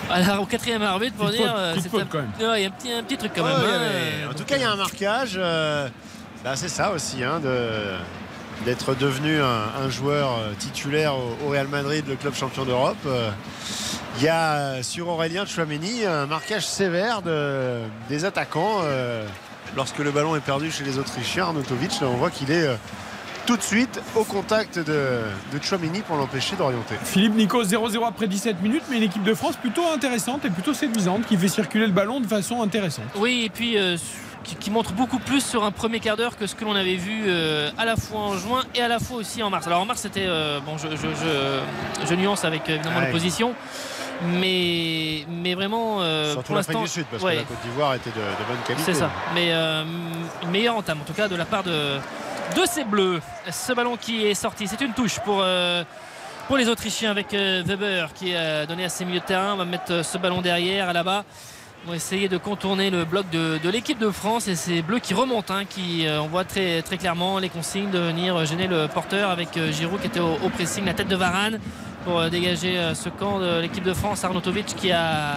[0.10, 2.50] la- au quatrième arbitre pour dire euh, c'est un-.
[2.52, 3.62] Ouais, il y a un petit, un petit truc quand Ouais, même.
[3.62, 4.32] ouais, hein, ouais.
[4.32, 5.34] En tout cas, il y a un marquage.
[5.36, 5.90] euh,
[6.44, 7.96] bah, c'est ça aussi, hein, de-
[8.66, 12.96] d'être devenu un, un joueur titulaire au, au Real Madrid, le club champion d'Europe.
[13.06, 13.30] Euh,
[14.18, 19.26] Il y a sur Aurélien Chouameni un marquage sévère de- des attaquants euh,
[19.76, 21.46] lorsque le ballon est perdu chez les Autrichiens.
[21.46, 22.76] Arnautovic, là, on voit qu'il est euh,
[23.46, 25.22] tout de suite au contact de,
[25.54, 26.96] de pour l'empêcher d'orienter.
[27.04, 30.74] Philippe Nico 0-0 après 17 minutes, mais une équipe de France plutôt intéressante et plutôt
[30.74, 33.06] séduisante qui fait circuler le ballon de façon intéressante.
[33.16, 33.98] Oui, et puis euh,
[34.44, 36.96] qui, qui montre beaucoup plus sur un premier quart d'heure que ce que l'on avait
[36.96, 39.66] vu euh, à la fois en juin et à la fois aussi en mars.
[39.68, 43.06] Alors en mars, c'était euh, bon, je, je- je- je nuance avec évidemment Ouais.
[43.08, 43.54] l'opposition,
[44.22, 47.58] mais mais vraiment euh, Surtout pour l'Afrique l'instant, du Sud, parce ouais, que la Côte
[47.64, 48.84] d'Ivoire était de, de bonne qualité.
[48.94, 49.10] c'est ça.
[49.34, 49.84] Mais euh,
[50.44, 51.98] une meilleure entame en tout cas de la part de
[52.56, 53.22] de ces bleus.
[53.52, 55.40] Ce ballon qui est sorti, c'est une touche pour.
[55.42, 55.84] euh,
[56.48, 59.58] pour les Autrichiens avec euh, Weber qui a donné à ses milieux de terrain, on
[59.58, 61.24] va mettre euh, ce ballon derrière là-bas.
[61.88, 65.14] Vont essayer de contourner le bloc de, de l'équipe de France et c'est Bleu qui
[65.14, 68.88] remonte, hein, qui euh, on voit très, très clairement les consignes de venir gêner le
[68.88, 71.58] porteur avec euh, Giroud qui était au, au pressing, la tête de Varane
[72.04, 74.24] pour euh, dégager euh, ce camp de l'équipe de France.
[74.26, 75.36] Arnautovic qui a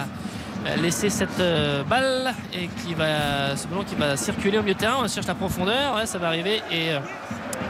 [0.67, 4.73] euh, laissé cette euh, balle et qui va ce ballon qui va circuler au milieu
[4.75, 4.97] de terrain.
[5.01, 6.99] On cherche la profondeur, ouais, ça va arriver et euh,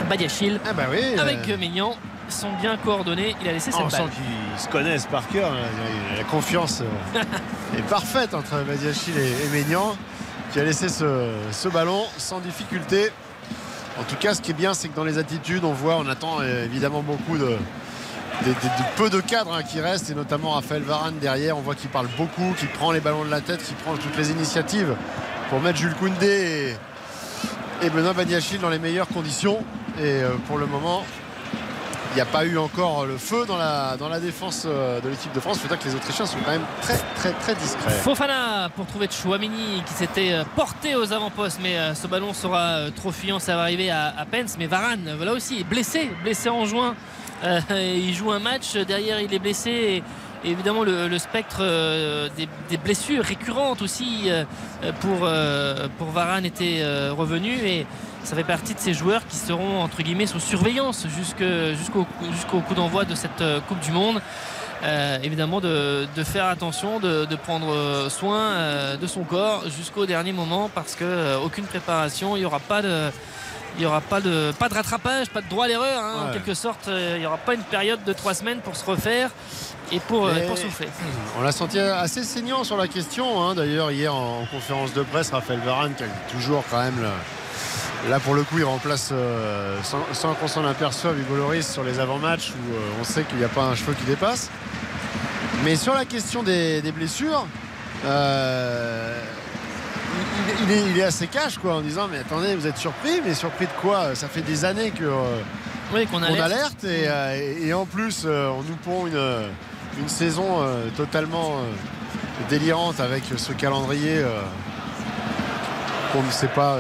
[0.10, 1.18] Badiachil Ah bah oui.
[1.20, 1.96] avec euh, Mignon
[2.30, 3.36] sont bien coordonnés.
[3.42, 5.52] Il a laissé Ah, on cette sent qu'ils se connaissent par cœur.
[5.52, 5.62] là.
[6.18, 7.22] La confiance euh,
[7.78, 9.96] est parfaite entre Badiachil et, Maignan
[10.52, 13.10] qui a laissé ce, ce ballon sans difficulté.
[14.00, 16.08] En tout cas, ce qui est bien, c'est que dans les attitudes, on voit, on
[16.08, 17.58] attend euh, évidemment beaucoup de,
[18.46, 18.54] de
[18.96, 21.58] peu de cadres hein, qui restent, et notamment Raphaël Varane derrière.
[21.58, 24.18] On voit qu'il parle beaucoup, qu'il prend les ballons de la tête, qu'il prend toutes
[24.18, 24.96] les initiatives
[25.50, 26.76] pour mettre Jules Koundé
[27.82, 29.64] et, et Benoît Badiachil dans les meilleures conditions.
[30.00, 31.04] Et euh, pour le moment,
[32.14, 35.10] il n'y a pas eu encore le feu dans la, dans la défense euh, de
[35.10, 35.58] l'équipe de France.
[35.58, 37.90] Il faut dire que les Autrichiens sont quand même très très très discrets.
[37.90, 42.92] Fofana pour trouver Chouamini qui s'était euh, porté aux avant-postes mais euh, ce ballon sera
[42.96, 46.66] trop fuyant ça va arriver à, Pence mais Varane voilà aussi est blessé blessé en
[46.66, 46.96] juin
[47.72, 50.02] il joue un match derrière il est blessé
[50.46, 51.62] évidemment le, spectre
[52.38, 54.30] des, blessures récurrentes aussi
[55.02, 55.28] pour,
[55.98, 57.86] pour Varane était revenu et
[58.24, 62.74] ça fait partie de ces joueurs qui seront entre guillemets sous surveillance jusqu'au jusqu'au coup
[62.74, 64.22] d'envoi de cette euh, Coupe du Monde
[64.84, 70.06] euh, évidemment de, de faire attention, de, de prendre soin euh, de son corps jusqu'au
[70.06, 73.10] dernier moment parce que euh, aucune préparation, il n'y aura pas de.
[73.76, 76.04] Il n'y aura pas de, pas de rattrapage, pas de droit à l'erreur.
[76.04, 78.86] hein, En quelque sorte, il n'y aura pas une période de trois semaines pour se
[78.86, 79.32] refaire
[79.92, 80.90] et pour, souffler.
[81.40, 83.42] On l'a senti assez saignant sur la question.
[83.42, 83.56] hein.
[83.56, 87.00] D'ailleurs, hier en, en conférence de presse, Raphaël Varane, qui a toujours quand même.
[87.02, 87.08] le-
[88.10, 91.84] Là, pour le coup, il remplace euh, sans, sans qu'on s'en aperçoive Hugo Loris sur
[91.84, 94.50] les avant-matchs où euh, on sait qu'il n'y a pas un cheveu qui dépasse.
[95.64, 97.48] Mais sur la question des, des blessures,
[98.06, 99.18] euh,
[100.60, 103.22] il, il est, il est assez cash quoi, en disant Mais attendez, vous êtes surpris,
[103.26, 104.16] mais surpris de quoi?
[104.16, 105.06] Ça fait des années que.
[105.94, 106.52] Oui, qu'on on alerte.
[106.52, 107.06] alerte et,
[107.64, 109.46] et- et en plus on nous pond une,
[110.02, 110.66] une saison
[110.98, 111.58] totalement
[112.50, 114.22] délirante avec ce calendrier
[116.12, 116.78] qu'on ne sait pas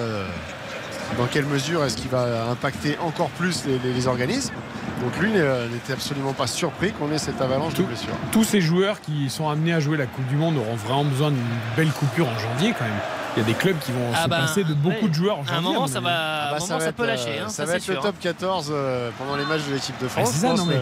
[1.17, 4.53] dans quelle mesure est-ce qu'il va impacter encore plus les, les- les organismes?
[5.01, 7.87] Donc lui euh, n'était absolument pas surpris qu'on ait cette avalanche de Tout.
[7.87, 8.13] blessures.
[8.31, 11.29] Tous ces joueurs qui sont amenés à jouer la Coupe du Monde auront vraiment besoin
[11.31, 11.39] d'une
[11.75, 12.93] belle coupure en janvier quand même.
[13.35, 15.09] Il y a des clubs qui vont Ah se ben, passer de beaucoup ouais.
[15.09, 15.55] de joueurs en janvier.
[15.55, 17.39] À un moment, ça va, Ah un bah, moment, ça, va peut être, lâcher.
[17.39, 19.99] euh, hein, ça ça, va être le top 14 euh, pendant les matchs de l'équipe
[20.01, 20.29] de France.
[20.31, 20.73] c'est ça, je pense, non,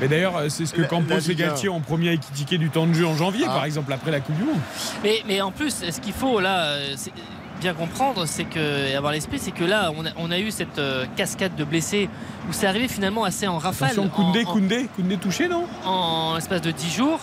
[0.00, 1.34] mais- d'ailleurs, c'est ce que Campos et.
[1.36, 3.52] Galtier ont promis à équitiquer du temps de jeu en janvier, Ah.
[3.54, 4.58] par exemple, après la Coupe du Monde.
[5.04, 6.74] Mais, mais en plus, ce qu'il faut là,
[7.62, 10.50] bien comprendre, c'est que et avoir l'esprit, c'est que là, on a, on a eu
[10.50, 12.08] cette euh, cascade de blessés
[12.48, 13.92] où c'est arrivé finalement assez en rafale.
[13.92, 15.66] Attention, Koundé, en, en- Koundé, Koundé touché, non?
[15.84, 17.20] en l'espace de 10 jours.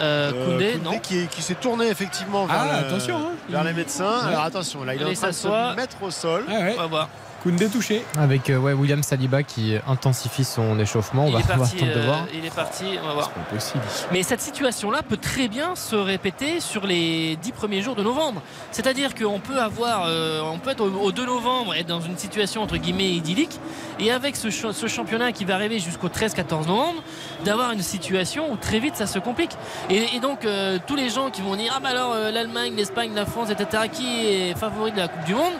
[0.00, 0.98] Euh, euh, Koundé, Koundé non.
[1.00, 3.32] qui, qui s'est tourné effectivement vers, Ah, le- attention, hein.
[3.48, 4.20] vers les médecins.
[4.22, 4.28] Ouais.
[4.28, 5.72] Alors attention, là il est en train de s'asseoir.
[5.72, 6.44] se mettre au sol.
[6.48, 7.08] Ah ouais, On va voir.
[7.42, 8.04] Koundé touché.
[8.16, 11.24] Avec euh, ouais, William Saliba qui intensifie son échauffement.
[11.24, 12.24] On il, va, est on va parti, attendre de euh, voir.
[12.32, 13.30] il est parti, on va voir.
[13.34, 13.82] C'est pas possible.
[14.12, 18.42] Mais cette situation-là peut très bien se répéter sur les 10 premiers jours de novembre.
[18.70, 22.16] C'est-à-dire qu'on peut avoir, euh, on peut être au, au 2 novembre et dans une
[22.16, 23.58] situation entre guillemets idyllique,
[23.98, 27.02] et avec ce, cha- ce championnat qui va arriver jusqu'au 13-14 novembre,
[27.44, 29.52] d'avoir une situation où très vite ça se complique.
[29.90, 32.74] Et, et donc euh, tous les gens qui vont dire ah bah alors euh, l'Allemagne,
[32.76, 33.84] l'Espagne, la France, etc.
[33.92, 35.54] Qui est favori de la Coupe du Monde?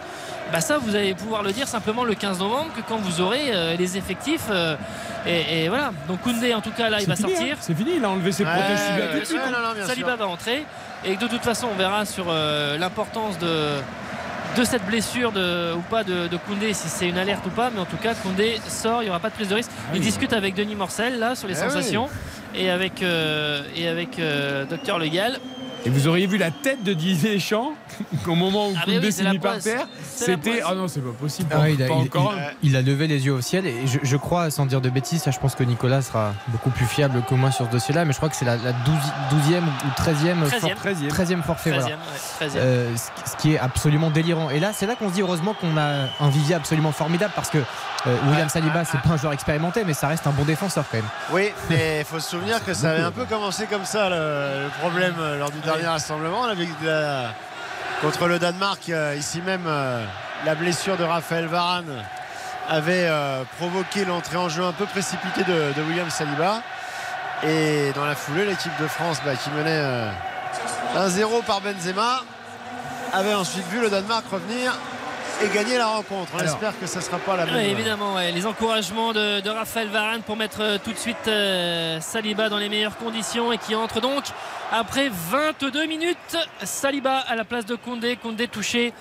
[0.53, 3.53] Bah ça vous allez pouvoir le dire simplement le 15 novembre que quand vous aurez
[3.55, 4.77] euh, les effectifs euh,
[5.27, 7.59] et, et voilà donc Koundé en tout cas là il va fini, sortir hein.
[7.61, 9.51] C'est fini, il a enlevé ses Ouais, protèges ouais, hein.
[9.51, 10.17] non, non, bien Saliba sûr.
[10.19, 10.65] va entrer
[11.05, 13.71] et de toute façon on verra sur euh, l'importance de
[14.57, 17.71] de cette blessure de, ou pas de, de Koundé si c'est une alerte ou pas
[17.73, 20.01] mais en tout cas Koundé sort il n'y aura pas de prise de risque il
[20.01, 20.05] oui.
[20.05, 22.09] discute avec Denis Morcel là sur les Eh sensations
[22.55, 25.38] et avec euh, et avec euh, Docteur Le Gall
[25.85, 27.73] Et vous auriez vu la tête de Didier Deschamps
[28.29, 29.87] au moment où Ah, Koundé oui, s'est mis par terre.
[30.14, 30.61] C'était.
[30.64, 31.49] Ah non, c'est pas possible.
[31.53, 32.51] Ah Pas, il, a, pas il- encore il- un.
[32.62, 35.23] il a levé les yeux au ciel et je, je crois, sans dire de bêtises,
[35.23, 38.12] ça je pense que Nicolas sera beaucoup plus fiable que moi sur ce dossier-là, mais
[38.12, 38.95] je crois que c'est la, la 12
[39.33, 40.77] 12e ou 13e, 13e.
[40.77, 41.09] 13e.
[41.09, 41.71] 13e forfait.
[41.73, 41.87] 13e, voilà.
[41.97, 42.53] ouais, 13e.
[42.57, 44.51] Euh, ce, ce qui est absolument délirant.
[44.51, 47.51] Et là, c'est là qu'on se dit heureusement qu'on a un vivier absolument formidable parce
[47.51, 50.85] que euh, William Saliba, c'est pas un joueur expérimenté, mais ça reste un bon défenseur
[50.90, 51.07] quand même.
[51.33, 54.16] Oui, mais il faut se souvenir que ça avait un peu commencé comme ça le,
[54.64, 56.42] le problème euh, lors du dernier rassemblement.
[56.42, 60.04] On contre le Danemark, euh, ici même, euh,
[60.44, 62.04] la blessure de Raphaël Varane
[62.68, 66.62] avait euh, provoqué l'entrée en jeu un peu précipitée de, William Saliba.
[67.44, 70.11] Et dans la foulée, l'équipe de France bah, qui menait euh,
[70.96, 72.22] 1-0 par Benzema
[73.12, 74.72] avait ensuite vu le Danemark revenir
[75.44, 76.31] et gagner la rencontre.
[76.35, 76.52] On Alors.
[76.55, 77.55] espère que ça ne sera pas la même.
[77.55, 78.33] Ouais, évidemment, ouais.
[78.33, 82.59] les encouragements de, de Raphaël Varane pour mettre euh, tout de suite euh, Saliba dans
[82.59, 84.24] les meilleures conditions et qui entre donc
[84.70, 86.37] après 22 minutes.
[86.62, 88.92] Saliba à la place de Koundé, Koundé touché.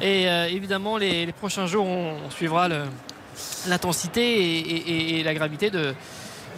[0.00, 2.68] Et euh, évidemment, les, les prochains jours, on, on suivra
[3.66, 5.94] l'intensité et, et- et- et la gravité de,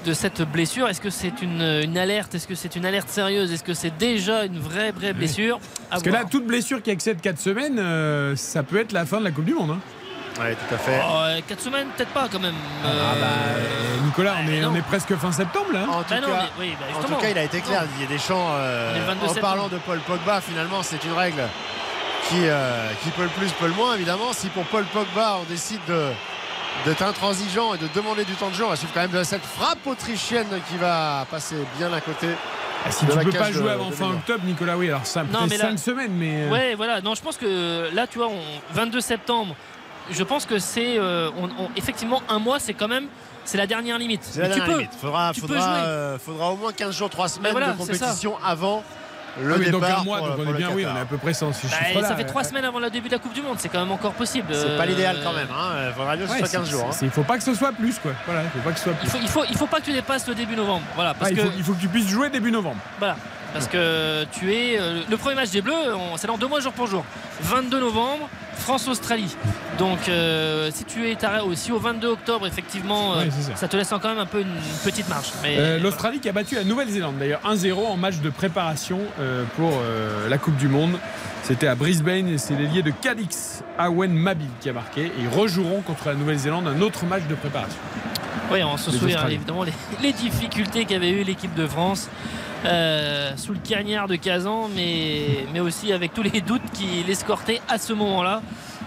[0.05, 0.89] de cette blessure.
[0.89, 2.35] Est-ce que c'est une, une alerte?
[2.35, 3.53] Est-ce que c'est une alerte sérieuse?
[3.53, 5.59] Est-ce que c'est déjà une vraie, vraie blessure?
[5.91, 6.23] Parce que voir.
[6.23, 9.31] là, toute blessure qui excède 4 semaines, euh, ça peut être la fin de la
[9.31, 9.71] Coupe du Monde.
[9.73, 9.79] hein.
[10.41, 11.01] Oui, tout à fait.
[11.05, 12.55] Oh, 4 semaines, peut-être pas quand même.
[12.85, 14.71] Ah Euh, bah, euh, Nicolas, on est, non.
[14.73, 15.81] on est presque fin septembre là.
[15.83, 15.89] hein.
[15.91, 17.19] En tout bah non, cas, mais- oui, bah En tout justement.
[17.19, 17.83] cas, il a été clair.
[18.09, 19.41] Deschamps, euh, On est le 22 en septembre.
[19.55, 21.43] parlant de Paul Pogba, finalement, c'est une règle
[22.29, 24.33] qui, euh, qui peut le plus, peut le moins, évidemment.
[24.33, 26.07] Si pour Paul Pogba, on décide de
[26.85, 29.43] d'être intransigeant et de demander du temps de jeu, on va suivre quand même cette
[29.45, 32.29] frappe autrichienne qui va passer bien à côté.
[32.87, 35.23] Ah, si de tu la peux pas jouer avant fin octobre, Nicolas, oui, alors ça
[35.23, 36.45] peut mais être là- 5 semaines, mais.
[36.45, 37.01] euh, Ouais, voilà.
[37.01, 39.55] Non, je pense que là, tu vois, on- 22 septembre,
[40.11, 43.07] je pense que c'est euh, on- on- effectivement un mois, c'est quand même
[43.45, 44.23] c'est la dernière limite.
[44.23, 44.81] C'est la tu dernière peux.
[44.83, 44.95] limite.
[45.01, 45.87] Faudra, tu peux faudra, jouer.
[45.87, 48.85] euh, faudra au moins 15 jours, 3 semaines voilà, de compétition avant
[49.41, 50.01] le ah oui, donc départ.
[50.01, 51.53] un mois, pour, donc on est le bien, oui, on est à peu près sans
[51.53, 53.57] ce Bah, ça fait trois Euh, semaines avant le début de la Coupe du Monde,
[53.59, 54.49] c'est quand même encore possible.
[54.53, 55.49] C'est pas l'idéal quand même.
[55.97, 56.89] Faudra mieux ce ouais, soit c'est- 15 jours.
[56.91, 56.97] hein.
[57.03, 58.13] Il faut pas que ce soit plus, quoi.
[58.27, 59.07] Voilà, il faut pas que ce soit plus.
[59.07, 60.83] Il faut, il faut, il faut pas que tu dépasses le début novembre.
[60.95, 62.77] Voilà, Ah, il, que faut, il faut que tu puisses jouer début novembre.
[62.99, 63.17] voilà,
[63.53, 64.79] Parce que tu es.
[64.79, 67.05] euh, le premier match des Bleus, on- c'est dans deux mois jour pour jour.
[67.41, 69.35] 22 novembre, France-Australie.
[69.79, 73.57] Donc euh, si tu es aussi au 22 octobre, effectivement, euh, ça.
[73.57, 75.07] ça te laisse quand même un peu une petite
[75.59, 78.99] Euh, L'Australie qui a battu la Nouvelle-Zélande d'ailleurs 1-0 en match de préparation
[79.57, 79.71] pour
[80.29, 80.99] la Coupe du Monde.
[81.45, 85.07] C'était à Brisbane et c'est l'ailier de Cadix, Awen Mabil qui a marqué.
[85.07, 87.79] Et ils rejoueront contre la Nouvelle-Zélande un autre match de préparation.
[88.53, 92.09] Oui, on se Les souvient évidemment les, les difficultés qu'avait eu l'équipe de France
[92.65, 97.61] euh, sous le cagnard de Kazan, mais, mais aussi avec tous les doutes qui l'escortaient
[97.69, 98.43] à ce moment-là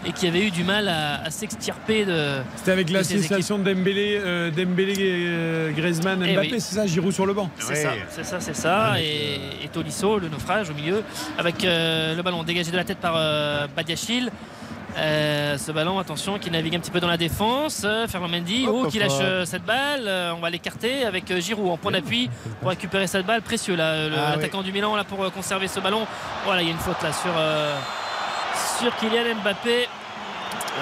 [0.05, 2.38] et qui avait eu du mal à, à s'extirper de.
[2.55, 6.60] C'était avec De l'association Dembélé, euh, Dembélé euh, Griezmann, Eh Mbappé, oui.
[6.62, 7.49] c'est ça Giroud sur le banc.
[7.60, 7.75] C'est Oui.
[7.81, 8.99] ça, c'est ça, c'est ça.
[8.99, 11.03] Et, et Tolisso, le naufrage au milieu,
[11.38, 14.31] avec euh, le ballon dégagé de la tête par euh, Badiachil.
[14.97, 17.84] Euh, ce ballon, attention, qui navigue un petit peu dans la défense.
[17.86, 20.04] Euh, Ferland Mendy, oh, qui lâche euh, cette balle.
[20.06, 23.41] Euh, on va l'écarter avec Giroud en point d'appui pour récupérer cette balle.
[23.41, 26.06] Précieux, là, le- Ah, l'attaquant du Milan, là, pour conserver ce ballon.
[26.45, 27.32] Voilà, il y a une faute là sur,
[28.80, 29.88] sur Kylian Mbappé.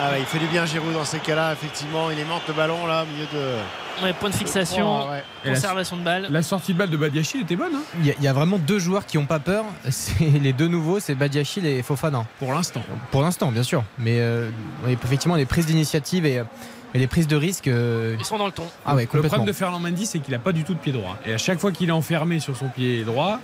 [0.01, 2.09] Ah ouais, il fait du bien Giroud dans ces cas-là, effectivement.
[2.11, 3.55] Il aimante le ballon là au milieu de.
[4.03, 5.23] Ouais, point de fixation, Oh, ouais.
[5.43, 6.27] La- conservation de balle.
[6.29, 8.33] La sortie de balle de Badiachil était bonne hein, Il y, a- il y a
[8.33, 9.65] vraiment deux joueurs qui n'ont pas peur.
[9.89, 12.25] C'est les deux nouveaux, c'est Badiachil et Fofana.
[12.39, 12.81] pour l'instant.
[13.11, 13.83] Pour l'instant, bien sûr.
[13.97, 14.49] Mais euh,
[14.87, 16.41] effectivement, les prises d'initiative et,
[16.93, 17.67] et les prises de risque.
[17.67, 18.67] euh, Ils sont dans le ton.
[18.85, 20.91] ah ouais, Le problème de Ferland Mendy, c'est qu'il n'a pas du tout de pied
[20.91, 21.17] droit.
[21.25, 23.39] Et à chaque fois qu'il est enfermé sur son pied droit,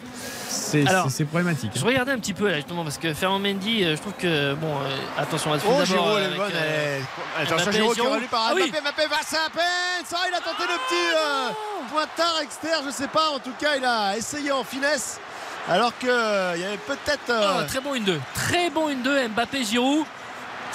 [0.49, 1.71] c'est Alors, c'est- c'est problématique.
[1.75, 4.53] Je regardais un petit peu là justement parce que Ferland Mendy, euh, je trouve que
[4.55, 6.51] bon, euh, attention à Oh, Giroud, elle est bonne.
[6.53, 6.99] euh,
[7.38, 8.69] elle est- Attention, Mbappé, Giroud qui est revenu par Ah oui.
[8.71, 9.03] Mbappé.
[9.03, 10.05] À peine.
[10.05, 13.29] Ça, il a tenté le petit pointard externe, je sais pas.
[13.36, 15.19] En tout cas, il a essayé en finesse.
[15.67, 16.12] Alors qu'il y
[16.63, 17.29] avait peut-être.
[17.29, 18.19] euh, Oh, très bon 1-2.
[18.36, 20.05] Très bon 1-2 Mbappé Giroud.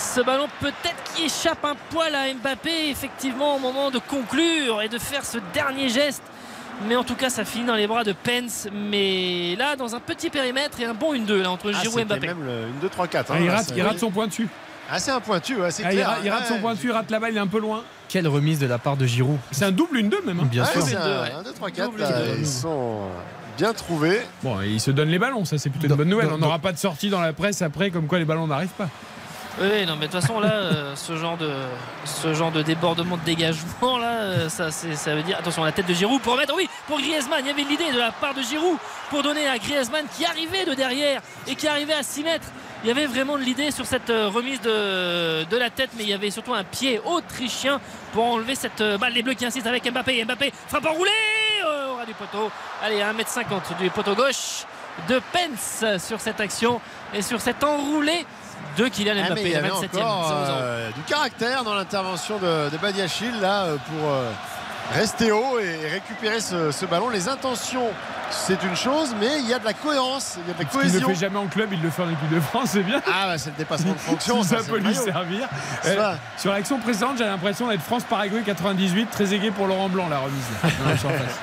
[0.00, 4.88] Ce ballon peut-être qui échappe un poil à Mbappé effectivement au moment de conclure et
[4.88, 6.22] de faire ce dernier geste.
[6.88, 8.66] Mais en tout cas ça finit dans les bras de Pence.
[8.72, 12.04] Mais là dans un petit périmètre et un bon 1-2 là entre ah, Giroud et
[12.04, 12.26] Mbappé.
[12.28, 13.30] même le 1, 2, 3, 4.
[13.32, 14.48] Ah, il, rate, il rate son point dessus.
[14.92, 16.08] Ah, c'est un pointu, ouais, c'est Ah, il, clair.
[16.08, 16.60] rate, il rate son Ouais.
[16.60, 17.84] point dessus, il rate la balle, il est un peu loin.
[18.08, 19.38] Quelle remise de la part de Giroud.
[19.52, 20.40] C'est un double une deux même.
[20.40, 20.48] hein.
[20.50, 20.82] Bien sûr.
[20.82, 21.32] c'est un, ouais.
[21.38, 21.90] 1, 2, 3, 4.
[21.90, 22.36] Double là, deux.
[22.40, 23.02] Ils sont
[23.56, 24.20] bien trouvés.
[24.42, 26.28] Bon, et il se donne les ballons, ça c'est plutôt une bonne nouvelle.
[26.28, 28.68] dans- On n'aura pas de sortie dans la presse après comme quoi les ballons n'arrivent
[28.70, 28.88] pas.
[29.58, 31.50] Oui, non, mais de toute façon, là, euh, ce, genre de,
[32.04, 35.38] ce genre de débordement de dégagement, là, euh, ça, ça veut dire.
[35.38, 36.54] Attention, la tête de Giroud pour mettre.
[36.56, 37.40] Oui, pour Griezmann.
[37.40, 38.78] Il y avait l'idée de la part de Giroud
[39.10, 42.46] pour donner à Griezmann qui arrivait de derrière et qui arrivait à 6 mètres.
[42.82, 46.04] Il y avait vraiment de l'idée sur cette euh, remise de, de la tête, mais
[46.04, 47.78] il y avait surtout un pied autrichien
[48.14, 49.12] pour enlever cette euh, balle.
[49.12, 50.24] Les Bleus qui insistent avec Mbappé.
[50.24, 51.10] Mbappé frappe enroulé
[51.66, 52.50] euh, au ras du poteau.
[52.82, 54.64] Allez, 1m50 du poteau gauche
[55.08, 56.80] de Pence sur cette action
[57.12, 58.24] et sur cet enroulé
[58.76, 59.98] de Kylian Ah, il y le avait 27e.
[60.02, 60.34] encore 0-0.
[60.52, 64.30] euh, du caractère dans l'intervention de, de Badiachil là euh, pour euh,
[64.94, 67.08] rester haut et récupérer ce, ce ballon.
[67.10, 67.88] Les intentions,
[68.30, 70.68] c'est une chose, mais il y a de la cohérence, il y a de la
[70.70, 71.08] Ce qu'il ne cohésion.
[71.08, 73.00] fait jamais en club, il le fait en équipe de France, c'est bien.
[73.06, 74.42] Ah, bah, c'est le dépassement de fonction.
[74.42, 75.04] Si ça, peut le lui maillot.
[75.04, 75.48] servir.
[75.86, 80.18] Euh, sur l'action précédente, j'ai l'impression d'être France-Paraguay 98, très aigué pour Laurent Blanc, la
[80.20, 80.44] remise.
[80.62, 81.38] là, dans la surface.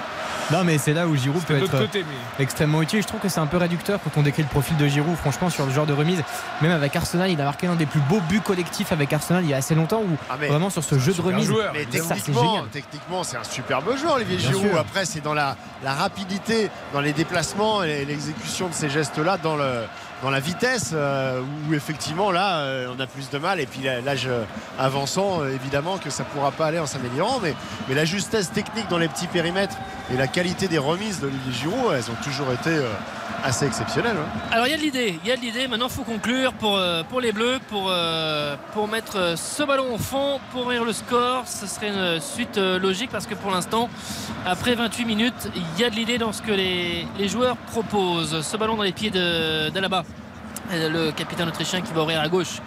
[0.52, 2.44] Non, mais c'est là où Giroud peut être euh, côté, mais.
[2.44, 3.02] extrêmement utile.
[3.02, 5.50] Je trouve que c'est un peu réducteur quand on décrit le profil de Giroud, franchement,
[5.50, 6.24] sur le genre de remise.
[6.62, 9.50] Même avec Arsenal, il a marqué un des plus beaux buts collectifs avec Arsenal il
[9.50, 11.48] y a assez longtemps où Ah, vraiment sur ce jeu de remise.
[11.48, 11.74] joueur.
[11.74, 14.70] Mais techniquement, techniquement, c'est un superbe joueur, Olivier Bien Giroud.
[14.70, 14.80] sûr.
[14.80, 19.58] Après, c'est dans la, la rapidité, dans les déplacements et l'exécution de ces gestes-là, dans,
[19.58, 19.82] le,
[20.24, 23.60] dans la vitesse, euh, où effectivement, là, euh, on a plus de mal.
[23.60, 24.28] Et puis l'âge
[24.80, 27.40] avançant, euh, évidemment, que ça pourra pas aller en s'améliorant.
[27.42, 27.54] Mais,
[27.88, 29.76] mais la justesse technique dans les petits périmètres
[30.12, 32.72] et la qualité des remises d'Olivier Giroud, elles ont toujours été
[33.44, 34.16] assez exceptionnelles.
[34.18, 34.40] hein.
[34.52, 35.68] Alors il y a de l'idée, il y a de l'idée.
[35.68, 37.94] Maintenant, il faut conclure pour, pour les Bleus, pour,
[38.74, 41.44] pour mettre ce ballon au fond, pour ouvrir le score.
[41.46, 43.90] Ce serait une suite logique parce que pour l'instant,
[44.46, 48.42] après 28 minutes, il y a de l'idée dans ce que les, les joueurs proposent.
[48.42, 50.04] Ce ballon dans les pieds de- d'Alaba.
[50.72, 52.58] Le capitaine autrichien qui va ouvrir à gauche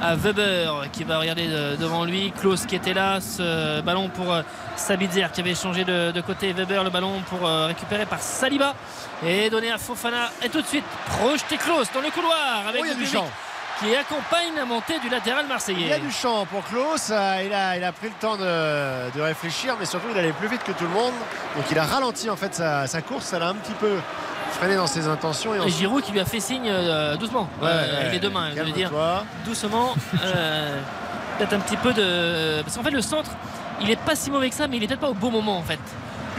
[0.00, 4.32] à Weber qui va regarder de- devant lui Klaus qui était là ce ballon pour
[4.32, 4.42] euh,
[4.76, 8.74] Sabitzer qui avait changé de, de côté Weber le ballon pour euh, récupérer par Saliba
[9.26, 10.84] et donné à Fofana et tout de suite
[11.18, 13.18] projeté Klaus dans le couloir avec Oh, y a le public
[13.80, 17.10] qui accompagne la montée du latéral Il y a marseillais du champ pour Klaus.
[17.10, 20.32] Euh, Il a, il a pris le temps de, de réfléchir, mais surtout il allait
[20.32, 21.12] plus vite que tout le monde.
[21.56, 23.26] Donc il a ralenti en fait sa, sa course.
[23.26, 23.92] Ça l'a un petit peu
[24.50, 25.54] freiné dans ses intentions.
[25.54, 27.48] Et Giroud qui lui a fait signe euh, doucement.
[27.60, 28.90] Ouais, euh, avec les deux mains je veux dire.
[29.44, 30.80] Doucement euh,
[31.38, 33.30] peut-être un petit peu de parce qu'en fait le centre
[33.80, 35.58] il est pas si mauvais que ça mais il est peut-être pas au bon moment
[35.58, 35.80] en fait.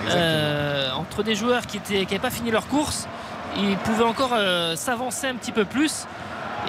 [0.10, 3.08] Euh, entre des joueurs qui n'avaient pas fini leur course
[3.58, 4.34] ils pouvaient encore
[4.76, 6.06] s'avancer un petit peu plus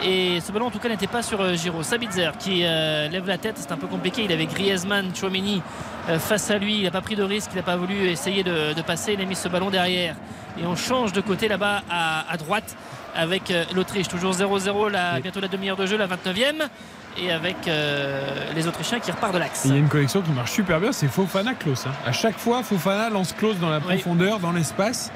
[0.05, 1.83] Et ce ballon en tout cas n'était pas sur euh, Giro.
[1.83, 4.23] Sabitzer qui euh, lève la tête, c'est un peu compliqué.
[4.25, 5.63] Il avait Griezmann, Chouameni
[6.09, 6.79] euh, face à lui.
[6.79, 9.13] Il n'a pas pris de risque, il n'a pas voulu essayer de, de passer.
[9.15, 10.15] Il a mis ce ballon derrière.
[10.61, 12.77] Et on change de côté là-bas à, à droite
[13.15, 14.09] avec euh, l'Autriche.
[14.09, 16.67] Toujours 0-0, là, bientôt la demi-heure de jeu, la 29e.
[17.19, 17.57] Et avec
[18.55, 19.63] les Autrichiens qui repartent de l'axe.
[19.65, 21.85] Il y a une collection qui marche super bien, c'est Fofana Klaus.
[21.87, 21.91] hein.
[22.07, 23.97] À chaque fois, Fofana lance Klaus dans la Oui.
[23.97, 25.11] profondeur, dans l'espace.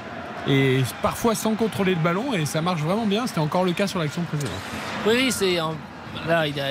[0.48, 3.26] Et parfois sans contrôler le ballon, et ça marche vraiment bien.
[3.26, 4.52] C'était encore le cas sur l'action précédente.
[5.06, 5.72] Oui, oui, c'est un-
[6.28, 6.66] là il a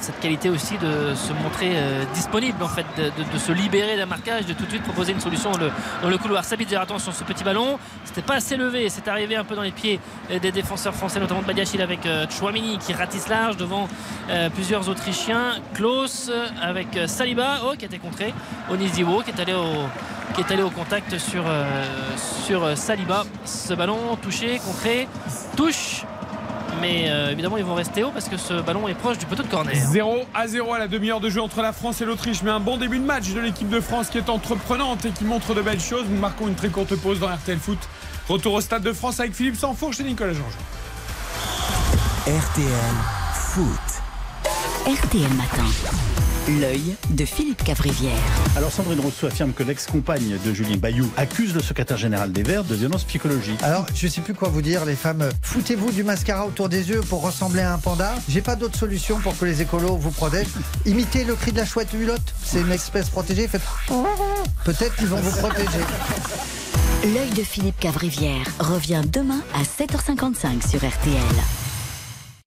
[0.00, 4.46] cette qualité aussi de se montrer euh, disponible en fait, de, se libérer d'un marquage,
[4.46, 5.70] de tout de suite proposer une solution dans le,
[6.02, 6.44] dans le couloir.
[6.44, 9.70] Sabitzer, attention ce petit ballon, c'était pas assez levé, c'est arrivé un peu dans les
[9.70, 10.00] pieds
[10.30, 13.86] euh, des défenseurs français, notamment de Badiachil avec euh, Chouamini qui ratisse large devant
[14.30, 15.56] euh, plusieurs Autrichiens.
[15.74, 18.32] Klaus euh, avec euh, Saliba, oh, qui a été contré.
[18.70, 19.88] Oniziwo qui est allé au
[20.34, 21.92] qui est allé au contact sur, euh,
[22.44, 23.24] sur euh, Saliba.
[23.44, 25.08] Ce ballon touché, contré,
[25.56, 26.04] touche.
[26.80, 29.42] Mais euh, évidemment, ils vont rester haut parce que ce ballon est proche du poteau
[29.42, 29.74] de corner.
[29.74, 32.42] 0 à 0 à la demi-heure de jeu entre la France et l'Autriche.
[32.42, 35.24] Mais un bon début de match de l'équipe de France qui est entreprenante et qui
[35.24, 36.04] montre de belles choses.
[36.08, 37.78] Nous marquons une très courte pause dans RTL Foot.
[38.28, 40.76] Retour au Stade de France avec Philippe Sanfourche et Nicolas Jean-Jean.
[42.26, 42.94] RTL
[43.32, 44.02] Foot.
[44.86, 46.25] RTL Matin.
[46.48, 48.12] L'œil de Philippe Cavrivière.
[48.56, 52.62] Alors Sandrine Rousseau affirme que l'ex-compagne de Julien Bayou accuse le secrétaire général des Verts
[52.62, 53.60] de violence psychologique.
[53.64, 55.28] Alors, je sais plus quoi vous dire, les femmes.
[55.42, 58.14] Foutez-vous du mascara autour des yeux pour ressembler à un panda?
[58.28, 60.46] J'ai pas d'autre solution pour que les écolos vous protègent.
[60.84, 62.32] Imitez le cri de la chouette hulotte.
[62.44, 63.48] C'est une espèce protégée.
[63.48, 63.62] Faites.
[64.64, 65.80] Peut-être qu'ils vont vous protéger.
[67.12, 71.65] L'œil de Philippe Cavrivière revient demain à 7h55 sur RTL.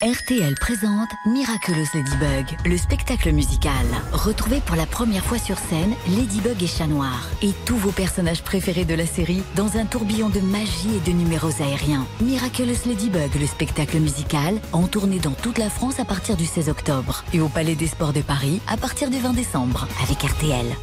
[0.02, 3.86] RTL présente Miraculous Ladybug, le spectacle musical.
[4.14, 8.42] Retrouvez pour la première fois sur scène Ladybug et Chat Noir et tous vos personnages
[8.42, 12.08] préférés de la série dans un tourbillon de magie et de numéros aériens.
[12.22, 16.70] Miraculous Ladybug, le spectacle musical, en tournée dans toute la France à partir du 16
[16.70, 20.78] octobre et au Palais des Sports de Paris à partir du 20 décembre avec RTL.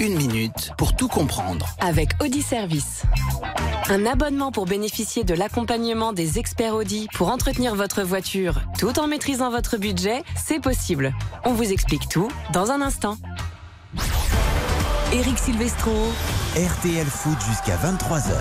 [0.00, 1.66] Une minute pour tout comprendre.
[1.80, 3.02] avec Audi Service.
[3.88, 9.06] Un abonnement pour bénéficier de l'accompagnement des experts Audi pour entretenir votre voiture tout en
[9.06, 11.14] maîtrisant votre budget, c'est possible.
[11.44, 13.16] On vous explique tout dans un instant.
[15.12, 15.92] Eric Silvestro,
[16.56, 18.32] RTL Foot jusqu'à 23h.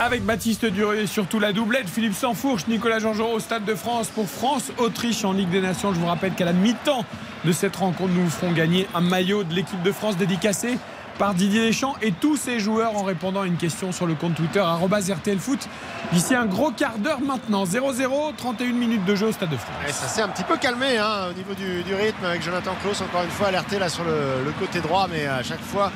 [0.00, 4.08] Avec Baptiste Durieux et surtout la doublette, Philippe Sansfourche, Nicolas Jean-Jean au Stade de France
[4.08, 5.94] pour France-Autriche en Ligue des Nations.
[5.94, 7.04] Je vous rappelle qu'à la mi-temps
[7.44, 10.78] de cette rencontre, nous vous ferons gagner un maillot de l'équipe de France dédicacé
[11.18, 14.34] par Didier Deschamps et tous ses joueurs en répondant à une question sur le compte
[14.34, 15.68] Twitter arobase RTL Foot.
[16.12, 19.74] D'ici un gros quart d'heure maintenant, 0-0, 31 minutes de jeu au Stade de France.
[19.88, 22.74] Et ça s'est un petit peu calmé hein, au niveau du, du rythme avec Jonathan
[22.82, 25.90] Klaus encore une fois alerté là sur le, le côté droit mais à chaque fois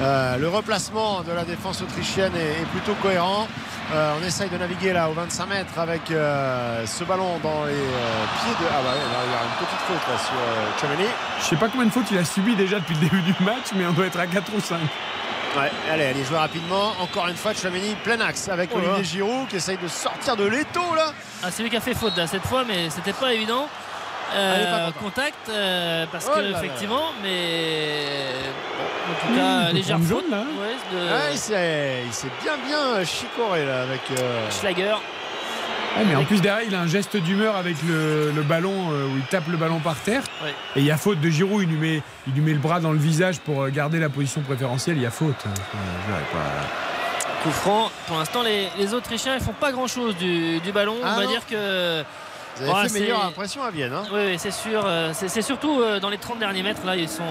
[0.00, 3.46] euh, le replacement de la défense autrichienne est, est plutôt cohérent.
[3.92, 7.72] Euh, on essaye de naviguer là au 25 mètres avec euh, ce ballon dans les
[7.72, 8.70] euh, pieds de...
[8.70, 11.08] Ah bah là, il y a une petite faute là sur Chouameni.
[11.38, 13.72] Je sais pas combien de fautes il a subi déjà depuis le début du match,
[13.76, 14.78] mais on doit être à 4 ou 5.
[15.56, 16.92] Ouais, allez, allez jouer rapidement.
[17.00, 18.78] Encore une fois, Chouameni plein axe avec Oh.
[18.78, 21.12] Olivier Giroud qui essaye de sortir de l'étau là.
[21.42, 23.68] Ah, c'est lui qui a fait faute là, cette fois, mais c'était pas évident.
[24.34, 26.58] Euh, Allez, pas contact, euh, parce Oh que là là.
[26.58, 28.04] effectivement, mais
[28.78, 30.08] bon, en tout Mmh, cas, il peut légère faute.
[30.08, 30.38] jaune, là.
[30.38, 34.00] Ouais, de Ouais, il s'est il s'est bien bien chicoré là avec.
[34.18, 34.96] euh, Schlager.
[35.96, 39.06] Ouais, mais en plus derrière, il a un geste d'humeur avec le, le ballon euh,
[39.06, 40.22] où il tape le ballon par terre.
[40.74, 41.62] Et il y a faute de Giroud.
[41.62, 44.08] Il lui, met, il lui met le bras dans le visage pour euh, garder la
[44.08, 44.96] position préférentielle.
[44.96, 45.36] Il y a faute.
[45.46, 47.42] Euh, pas.
[47.44, 47.90] Coup franc.
[48.08, 50.96] Pour l'instant, les, les Autrichiens, ils font pas grand chose du, du ballon.
[51.04, 51.30] Ah On va non.
[51.30, 52.02] dire que.
[52.56, 53.92] Vous avez Ouais, fait meilleure c'est- impression à Vienne.
[53.92, 54.04] Hein.
[54.12, 54.82] Oui, oui, c'est sûr.
[54.84, 57.22] euh, C'est surtout dans les 30 derniers mètres, là, ils sont.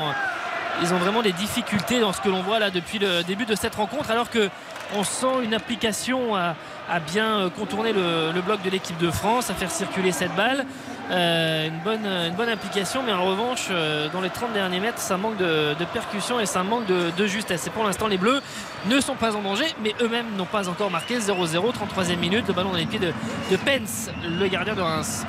[0.81, 3.55] Ils ont vraiment des difficultés dans ce que l'on voit là depuis le début de
[3.55, 4.49] cette rencontre, alors que
[4.95, 6.55] on sent une application à,
[6.89, 10.65] à bien euh, contourner le, bloc de l'équipe de France, à faire circuler cette balle.
[11.11, 14.99] Euh, une, bonne, une bonne application, mais en revanche, euh, dans les 30 derniers mètres,
[14.99, 17.67] ça manque de, percussion et ça manque de, justesse.
[17.67, 18.41] Et pour l'instant, les Bleus
[18.87, 22.53] ne sont pas en danger, mais eux-mêmes n'ont pas encore marqué 0-0, 33e minute, le
[22.53, 23.13] ballon dans les pieds de,
[23.57, 25.25] Pence, le gardien de Reims.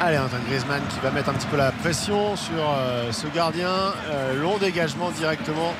[0.00, 3.70] Allez, Antoine Griezmann qui va mettre un petit peu la pression sur euh, ce gardien.
[4.10, 5.72] Euh, long dégagement directement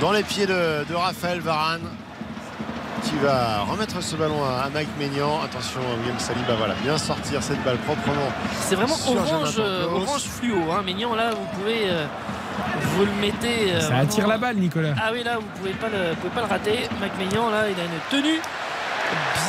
[0.00, 1.80] dans les pieds de, de Raphaël Varane
[3.02, 5.40] qui va remettre ce ballon à, Mike Maignan.
[5.44, 8.28] Attention, William Saliba, voilà, bien sortir cette balle proprement.
[8.68, 10.70] C'est vraiment orange, euh, orange fluo.
[10.72, 10.82] Hein.
[10.84, 11.82] Mignon, là, vous pouvez.
[11.90, 12.06] euh,
[12.94, 13.72] vous le mettez.
[13.72, 14.94] euh, Ça attire vraiment- la balle, Nicolas.
[15.02, 16.88] Ah oui, là, vous pouvez pas le, vous pouvez pas le rater.
[17.00, 18.40] Mac Maignan, là, il a une tenue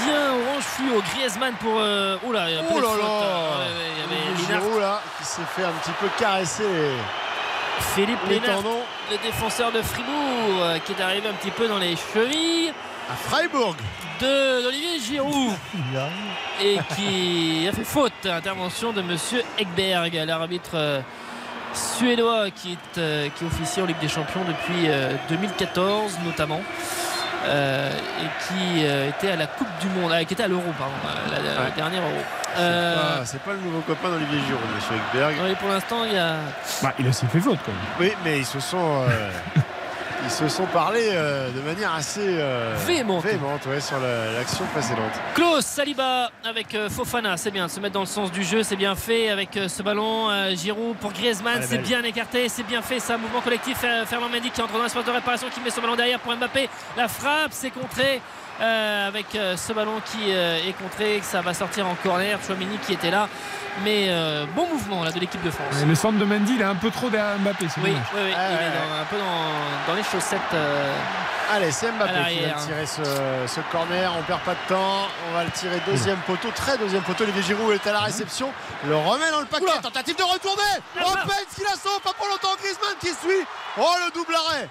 [0.05, 1.01] bien orange fluo.
[1.13, 1.75] Griezmann pour.
[1.77, 3.57] Euh, oh là, il y a Oh là là hein.
[3.59, 3.91] Ouais, ouais,
[4.37, 6.63] il y avait là qui s'est fait un petit peu caresser
[7.95, 8.83] Philippe les Lénard, tendons.
[9.09, 12.73] le défenseur de Fribourg, qui est arrivé un petit peu dans les chevilles.
[13.11, 13.75] À Freiburg.
[14.21, 15.53] de d'Olivier Giroud
[16.61, 18.13] et qui a fait faute.
[18.25, 21.01] Intervention de Monsieur Ekberg, l'arbitre euh,
[21.73, 26.61] suédois qui, est, euh, qui officie en Ligue des Champions depuis euh, 2014 notamment.
[27.45, 27.89] euh,
[28.19, 30.93] et qui euh, était à la Coupe du Monde, ah, qui était à l'Euro, pardon,
[31.31, 31.71] la, la Ouais.
[31.75, 32.21] dernière Euro.
[32.53, 35.35] C'est Euh, pas- le nouveau copain d'Olivier Giroud, monsieur Ekberg.
[35.43, 36.35] oui, pour l'instant, il y a.
[36.83, 37.81] Bah, il a aussi fait faute quand même.
[37.99, 39.31] Oui, mais ils se sont, euh,
[40.23, 43.23] ils se sont parlé euh, de manière assez euh, Véhémente.
[43.23, 45.11] véhémente, ouais, sur la- l'action précédente.
[45.35, 48.63] Klaus Saliba avec euh, Fofana, c'est bien de se mettre dans le sens du jeu,
[48.63, 50.29] c'est bien fait avec euh, ce ballon.
[50.55, 52.99] Giroud pour Griezmann, est c'est bien écarté, c'est bien fait.
[52.99, 53.77] Ça, mouvement collectif.
[53.79, 56.35] Fer- Fernand Mendy qui entre dans l'espace de réparation, qui met ce ballon derrière pour
[56.35, 56.69] Mbappé.
[56.97, 58.21] La frappe, c'est contré.
[58.61, 62.37] Euh, avec euh, ce ballon qui euh, est contré, que ça va sortir en corner.
[62.45, 63.27] Chouamini qui était là,
[63.83, 65.75] mais euh, bon mouvement là de l'équipe de France.
[65.81, 67.65] Et le centre de Mendy, il est un peu trop derrière Mbappé.
[67.77, 70.39] Oui, oui, oui, il Ouais, est dans- un peu dans, dans les chaussettes.
[70.53, 70.93] euh,
[71.53, 73.03] Allez, c'est Mbappé qui va tirer ce,
[73.47, 74.11] ce corner.
[74.17, 75.07] On perd pas de temps.
[75.29, 77.23] On va le tirer deuxième poteau, très deuxième poteau.
[77.25, 78.49] Olivier Giroud est à la réception.
[78.87, 79.63] Le remet dans le paquet.
[79.63, 79.73] Oula.
[79.81, 80.61] Tentative de retourner.
[80.97, 81.15] Pence
[81.55, 81.99] qui la sauve.
[82.03, 82.55] Pas pour longtemps.
[82.57, 83.45] Griezmann qui suit.
[83.77, 84.69] Oh, le double arrêt.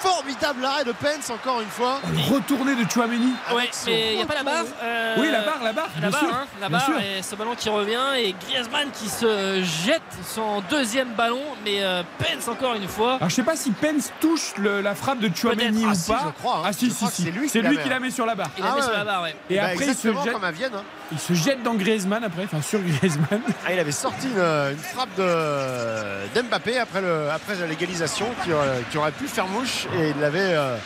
[0.00, 2.00] Formidable arrêt de Pence encore une fois.
[2.04, 3.32] Oh, le retourné de Chouameni.
[3.52, 4.64] Ouais, mais il n'y a pas la barre.
[4.82, 6.34] euh, Oui, la barre, la barre, La bien barre, sûr.
[6.34, 7.00] hein, la bien barre sûr.
[7.00, 12.02] et ce ballon qui revient et Griezmann qui se jette son deuxième ballon mais euh,
[12.18, 15.30] Pence encore une fois Alors je sais pas si Pence touche le- la frappe de
[15.34, 16.20] Chouameni ou Ah, si, pas.
[16.26, 16.62] je crois, hein.
[16.66, 17.22] Ah si Je si si.
[17.24, 17.92] c'est lui qui C'est la lui met, qui hein.
[17.94, 18.50] la met sur la barre.
[18.56, 18.82] il a Ah mis ouais.
[18.84, 19.36] sur la barre ouais.
[19.50, 20.72] Et Bah, après il se jette, comme à Vienne.
[21.12, 23.40] Il se jette dans Griezmann après, enfin sur Griezmann.
[23.66, 24.38] Ah, il avait sorti une,
[24.72, 29.46] une frappe de- d'Mbappé après, le, après la légalisation qui aurait, qui aurait pu faire
[29.46, 30.76] mouche et il l'avait euh,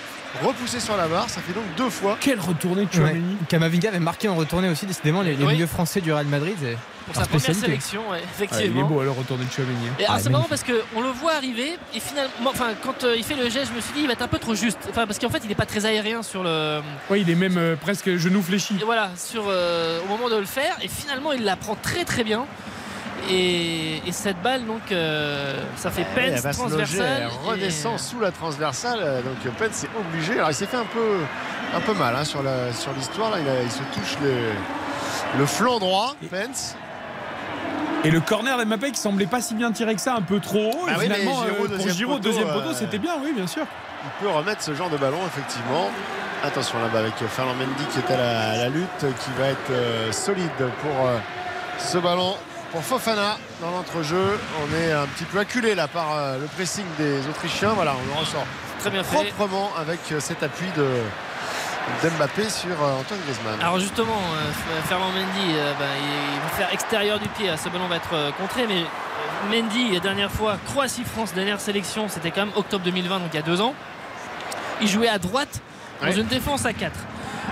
[0.43, 1.29] repoussé sur la barre.
[1.31, 2.17] Ça fait donc deux fois.
[2.21, 2.95] Quel retourné de Ouais.
[2.97, 3.37] Chouameni.
[3.49, 5.53] Kamavinga avait marqué en retournée aussi, décidément, les, les Oui.
[5.55, 6.57] milieux français du Real Madrid.
[6.61, 8.87] c'est Pour sa première sélection ouais, Ah, il est effectivement.
[8.87, 9.73] beau le retourné de Chouameni.
[9.89, 9.95] hein.
[9.99, 13.15] Et alors, Ah, c'est marrant parce qu'on le voit arriver et finalement, enfin quand euh,
[13.17, 14.79] il fait le geste, je me suis dit il va être un peu trop juste.
[14.91, 16.81] Enfin parce qu'en fait il n'est pas très aérien sur le,
[17.11, 18.77] Ouais, il est même euh, presque genou fléchi.
[18.81, 22.05] et voilà, sur euh, au moment de le faire et finalement il la prend très
[22.05, 22.45] très bien.
[23.31, 27.23] Et, et cette balle donc euh, ça fait elle Pence va se loger, transversale.
[27.23, 29.23] elle redescend et- sous la transversale.
[29.25, 30.35] Donc Pence est obligé.
[30.35, 31.19] Alors il s'est fait un peu,
[31.75, 33.31] un peu mal hein, sur la- sur l'histoire.
[33.31, 34.51] Là, il, il se touche le,
[35.39, 36.17] le flanc droit.
[36.31, 36.75] Pence.
[38.05, 40.71] Et le corner d'Mbappé qui semblait pas si bien tiré que ça, un peu trop
[40.73, 40.87] haut.
[40.89, 43.33] Ah et oui, finalement, Giroud, euh, pour deuxième Giroud, deuxième poteau, euh, c'était bien, oui,
[43.33, 43.65] bien sûr.
[44.05, 45.89] Il peut remettre ce genre de ballon effectivement.
[46.43, 49.71] Attention là-bas avec Fernand Mendy qui est à la, à la lutte, qui va être
[49.71, 51.19] euh, solide pour euh,
[51.79, 52.35] ce ballon.
[52.73, 56.87] Pour Fofana dans l'entrejeu, on est un petit peu acculé là par euh, le pressing
[56.99, 57.75] des Autrichiens.
[57.75, 58.47] Voilà, on le ressort
[58.81, 59.15] Très bien fait.
[59.31, 60.85] proprement avec euh, cet appui de
[62.03, 63.61] d'Mbappé sur euh, Antoine Griezmann.
[63.61, 64.51] Alors justement, euh,
[64.89, 65.85] Fernand Mendy, euh, bah,
[66.35, 67.51] il va faire extérieur du pied.
[67.57, 68.85] Ce ballon va être contré, mais
[69.51, 73.43] Mendy, dernière fois, Croatie-France, dernière sélection, c'était quand même octobre 2020, donc il y a
[73.43, 73.75] deux ans.
[74.81, 75.61] Il jouait à droite
[76.01, 76.17] dans Ouais.
[76.17, 76.93] une défense à 4.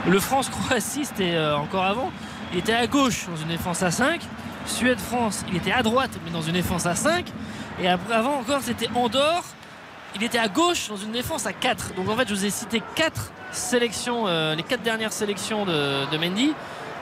[0.06, 2.10] Le France-Croatie, c'était encore avant.
[2.52, 4.20] Il était à gauche dans une défense à 5.
[4.66, 7.26] Suède-France, il était à droite, mais dans une défense à 5.
[7.80, 9.44] Et après, avant encore, c'était Andorre.
[10.16, 11.94] Il était à gauche dans une défense à 4.
[11.94, 16.06] Donc en fait, je vous ai cité 4 sélections, euh, les 4 dernières sélections de,
[16.10, 16.52] de Mendy,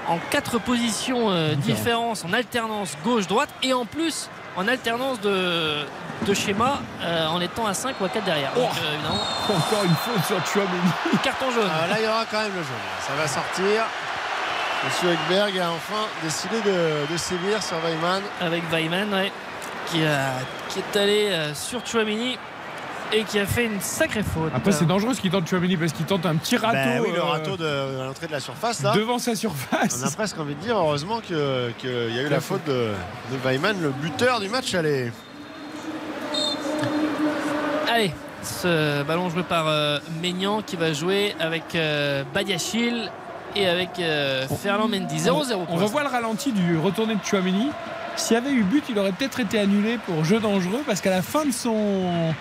[0.08, 5.84] en 4 positions euh, différentes, en alternance gauche-droite, et en plus en alternance de,
[6.26, 8.52] de schéma, euh, en étant à 5 ou à 4 derrière.
[8.54, 10.90] Donc euh, évidemment, Encore une faute sur Chouameni.
[11.22, 11.68] carton jaune.
[11.70, 12.86] Ah, là, il y aura quand même le jaune.
[13.06, 13.84] Ça va sortir.
[14.84, 18.22] Monsieur Ekberg a enfin décidé de, de sévir sur Weimann.
[18.40, 19.32] avec Weimann ouais,
[19.86, 20.34] qui, a-
[20.68, 22.38] qui est allé sur Chouamini
[23.12, 24.52] et qui a fait une sacrée faute.
[24.54, 27.08] Après, c'est dangereux ce qu'il tente Chouameni parce qu'il tente un petit râteau Ben oui,
[27.12, 28.92] le euh, râteau de, à l'entrée de la surface là.
[28.92, 30.14] devant sa On a surface.
[30.14, 32.92] presque envie de dire heureusement qu'il y a eu la faute de,
[33.32, 34.74] de Weimann, le buteur du match.
[34.74, 35.10] Allez.
[37.90, 43.10] Allez, ce ballon joué par euh, Maignan qui va jouer avec euh, Badiachil
[43.56, 45.16] et avec euh, Fernand Mendy.
[45.16, 47.70] 0-0 On, pour on revoit le ralenti du retourné de Chouameni.
[48.16, 51.10] S'il y avait eu but, il aurait peut-être été annulé pour jeu dangereux parce qu'à
[51.10, 52.34] la fin de son,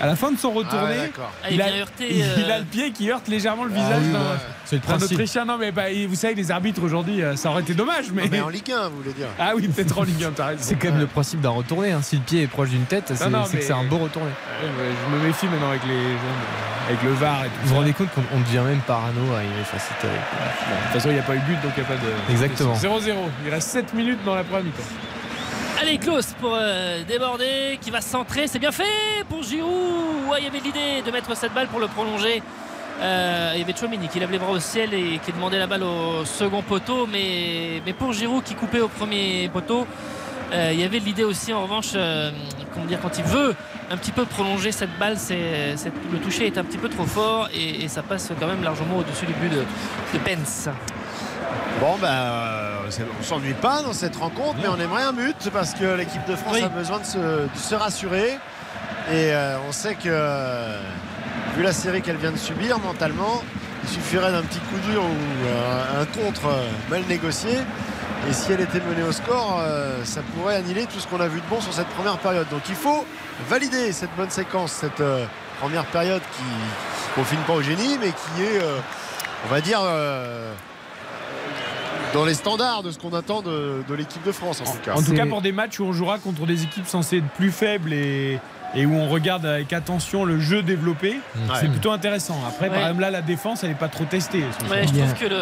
[0.00, 0.96] à la fin de son Ah retourné.
[1.18, 1.68] Ah, il il, a,
[2.00, 4.24] il euh, a le pied qui heurte légèrement le Ah visage oui, d'un- ouais.
[4.64, 5.12] C'est le principe.
[5.12, 5.44] Autrichien.
[5.44, 8.06] Non, mais bah, vous savez, les arbitres aujourd'hui, euh, ça aurait été dommage.
[8.12, 9.26] Mais, Non, mais en Ligue 1, vous voulez dire.
[9.38, 10.60] ah oui, peut-être en Ligue 1, t'as raison.
[10.62, 11.92] C'est quand même le principe d'un retourné.
[11.92, 12.00] hein.
[12.02, 14.30] Si le pied est proche d'une tête, c'est que c'est un beau retourné.
[14.30, 17.68] Ouais, ouais, je me méfie maintenant avec les jeunes, avec le VAR et tout Vous
[17.70, 20.18] vous rendez compte qu'on on devient même parano à terrible.
[20.32, 21.96] Bon, de toute façon, il n'y a pas eu but, donc il n'y a pas
[21.96, 22.32] de.
[22.32, 22.74] Exactement.
[22.74, 23.14] 0-0.
[23.46, 24.82] Il reste 7 minutes dans la première mi-temps.
[25.80, 28.46] Allez, Klaus pour euh, déborder, qui va centrer.
[28.46, 30.28] C'est bien fait pour Giroud.
[30.30, 32.42] Ouais, il y avait l'idée de mettre cette balle pour le prolonger.
[33.00, 35.66] Euh, il y avait Chouamini qui lève les bras au ciel et qui demandait la
[35.66, 37.06] balle au second poteau.
[37.10, 39.86] Mais, mais pour Giroud qui coupait au premier poteau,
[40.52, 42.30] Euh, il y avait l'idée aussi en revanche, euh,
[42.72, 43.56] comment dire, quand il veut
[43.90, 47.84] un petit peu prolonger cette balle, le toucher est un petit peu trop fort et,
[47.84, 49.64] et ça passe quand même largement au-dessus du but de,
[50.12, 50.68] de Pence.
[51.80, 52.78] Bon, ben, euh,
[53.20, 56.36] on s'ennuie pas dans cette rencontre, mais on aimerait un but parce que l'équipe de
[56.36, 56.62] France Oui.
[56.62, 58.38] a besoin de se, de se rassurer.
[59.10, 60.78] Et euh, on sait que,
[61.56, 63.42] vu la série qu'elle vient de subir mentalement,
[63.82, 67.58] il suffirait d'un petit coup dur ou euh, un contre euh, mal négocié.
[68.30, 69.60] Et si elle était menée au score,
[70.04, 72.48] ça pourrait annihiler tout ce qu'on a vu de bon sur cette première période.
[72.48, 73.04] Donc il faut
[73.50, 75.02] valider cette bonne séquence, cette
[75.60, 78.62] première période qui ne confine pas au génie, mais qui est,
[79.44, 79.80] on va dire,
[82.14, 84.94] dans les standards de ce qu'on attend de, de l'équipe de France en tout cas.
[84.94, 87.50] En tout cas, pour des matchs où on jouera contre des équipes censées être plus
[87.50, 88.38] faibles et,
[88.74, 91.18] et où on regarde avec attention le jeu développé,
[91.60, 92.36] c'est plutôt intéressant.
[92.48, 92.82] Après, par Ouais.
[92.84, 94.44] exemple, là, la défense, elle n'est pas trop testée.
[94.70, 95.40] Ouais, je trouve que le.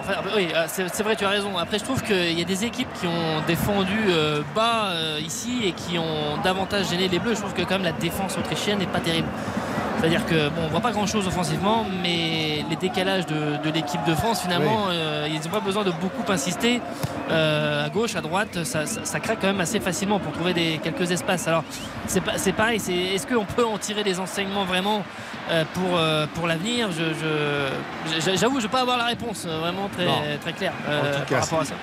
[0.00, 1.56] Enfin, oui, ah, c'est c'est vrai, tu as raison.
[1.58, 5.60] Après, je trouve qu'il y a des équipes qui ont défendu euh, bas euh, ici
[5.64, 7.34] et qui ont davantage gêné les Bleus.
[7.34, 9.28] Je trouve que quand même la défense autrichienne n'est pas terrible.
[10.02, 14.16] C'est-à-dire que bon, on voit pas grand-chose offensivement, mais les décalages de, de l'équipe de
[14.16, 16.80] France, finalement, euh, ils n'ont pas besoin de beaucoup insister.
[17.30, 20.54] Euh, à gauche, à droite, ça, ça- ça craque quand même assez facilement pour trouver
[20.54, 21.46] des, quelques espaces.
[21.46, 21.62] Alors,
[22.08, 22.78] c'est pas- pareil.
[23.14, 25.04] Est-ce qu'on peut en tirer des enseignements vraiment
[25.52, 25.96] euh, pour,
[26.34, 26.88] pour l'avenir?
[26.90, 30.20] Je- J'avoue, je ne vais pas avoir la réponse vraiment très, Non.
[30.40, 31.74] très claire En tout cas, par rapport à ça.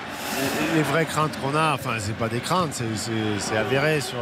[0.74, 4.18] Les- Les vraies craintes qu'on a, enfin c'est pas des craintes, c'est- avéré sur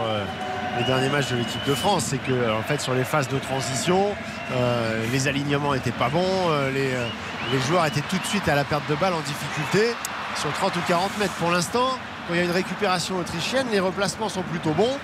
[0.76, 3.38] les derniers matchs de l'équipe de France, c'est que en fait sur les phases de
[3.38, 4.08] transition,
[4.52, 8.54] euh, les alignements étaient pas bons, euh, les, euh, joueurs étaient tout de suite à
[8.54, 9.94] la perte de balle en difficulté
[10.36, 11.34] sur 30 ou 40 mètres.
[11.34, 11.88] Pour l'instant,
[12.26, 14.98] quand il y a une récupération autrichienne, les replacements sont plutôt bons.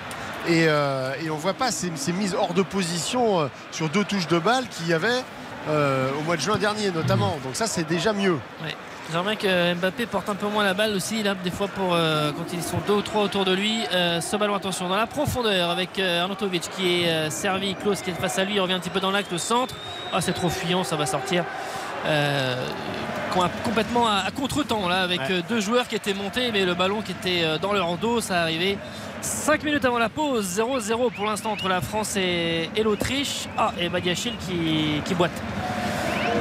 [0.46, 4.28] Et, euh, et on voit pas ces, mises hors de position euh, sur deux touches
[4.28, 5.22] de balle qu'il y avait
[5.68, 7.38] euh, au mois de juin dernier notamment.
[7.42, 8.38] Donc ça c'est déjà mieux.
[9.12, 12.32] J'aimerais que Mbappé porte un peu moins la balle aussi, là, des fois, pour, euh,
[12.32, 13.80] quand ils sont deux ou trois autour de lui.
[13.92, 18.00] Euh, ce ballon, attention, dans la profondeur avec euh, Arnautovic qui est euh, servi, Klaus
[18.00, 19.74] qui est face à lui, il revient un petit peu dans l'axe, le centre.
[20.12, 21.44] Ah, c'est trop fuyant, ça va sortir.
[23.32, 25.42] Com- complètement à, à contre-temps, là, avec Ouais.
[25.48, 28.78] deux joueurs qui étaient montés, mais le ballon qui était dans leur dos, ça arrivait.
[29.20, 33.48] 5 minutes avant la pause, 0-0 pour l'instant entre la France et, et l'Autriche.
[33.56, 35.30] Ah, et Badiachil qui, qui boite.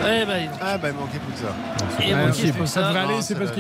[0.02, 0.60] Donc.
[0.62, 1.54] Ah bah il manquait plus que ça.
[1.54, 3.52] Ah, plus que ça devrait aller, c'est parce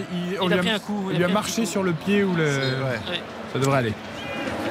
[0.41, 1.05] Il lui a a, pris un coup.
[1.09, 1.67] il il lui a marché coup.
[1.67, 2.43] sur le pied ou le.
[2.45, 3.19] Ouais.
[3.53, 3.93] Ça devrait aller.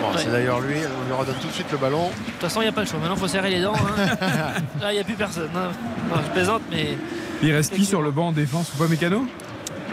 [0.00, 0.14] Bon, Ouais.
[0.18, 2.08] C'est d'ailleurs lui, on lui redonne tout de suite le ballon.
[2.08, 2.98] De toute façon, il n'y a pas le choix.
[2.98, 3.72] Maintenant, il faut serrer les dents.
[3.76, 4.16] hein.
[4.80, 5.48] Là, il n'y a plus personne.
[5.54, 6.98] Non, je plaisante, mais.
[7.42, 9.24] Il reste qui sur le banc en défense ou pas Mécano?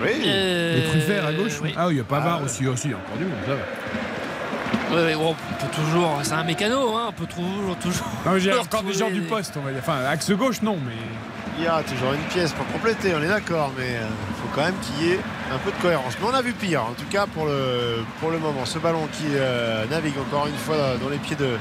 [0.01, 0.09] Oui.
[0.25, 1.73] Euh, Et Truffert à gauche oui.
[1.77, 4.95] Ah, il n'y a pas Ah, aussi, aussi, encore du monde, ça va.
[4.95, 6.19] Ouais, on peut toujours.
[6.23, 7.75] C'est un mécano, hein, on peut toujours.
[7.77, 8.07] toujours...
[8.25, 9.81] Non, mais j'ai encore des gens du poste, on va dire.
[9.83, 10.93] Enfin, axe gauche, non, mais.
[11.59, 14.61] Il y a toujours une pièce pour compléter, on est d'accord, mais il faut quand
[14.61, 15.19] même qu'il y ait
[15.53, 16.13] un peu de cohérence.
[16.21, 18.65] Mais on a vu pire, en tout cas pour le, pour le moment.
[18.65, 21.57] Ce ballon qui euh, navigue encore une fois dans les pieds de,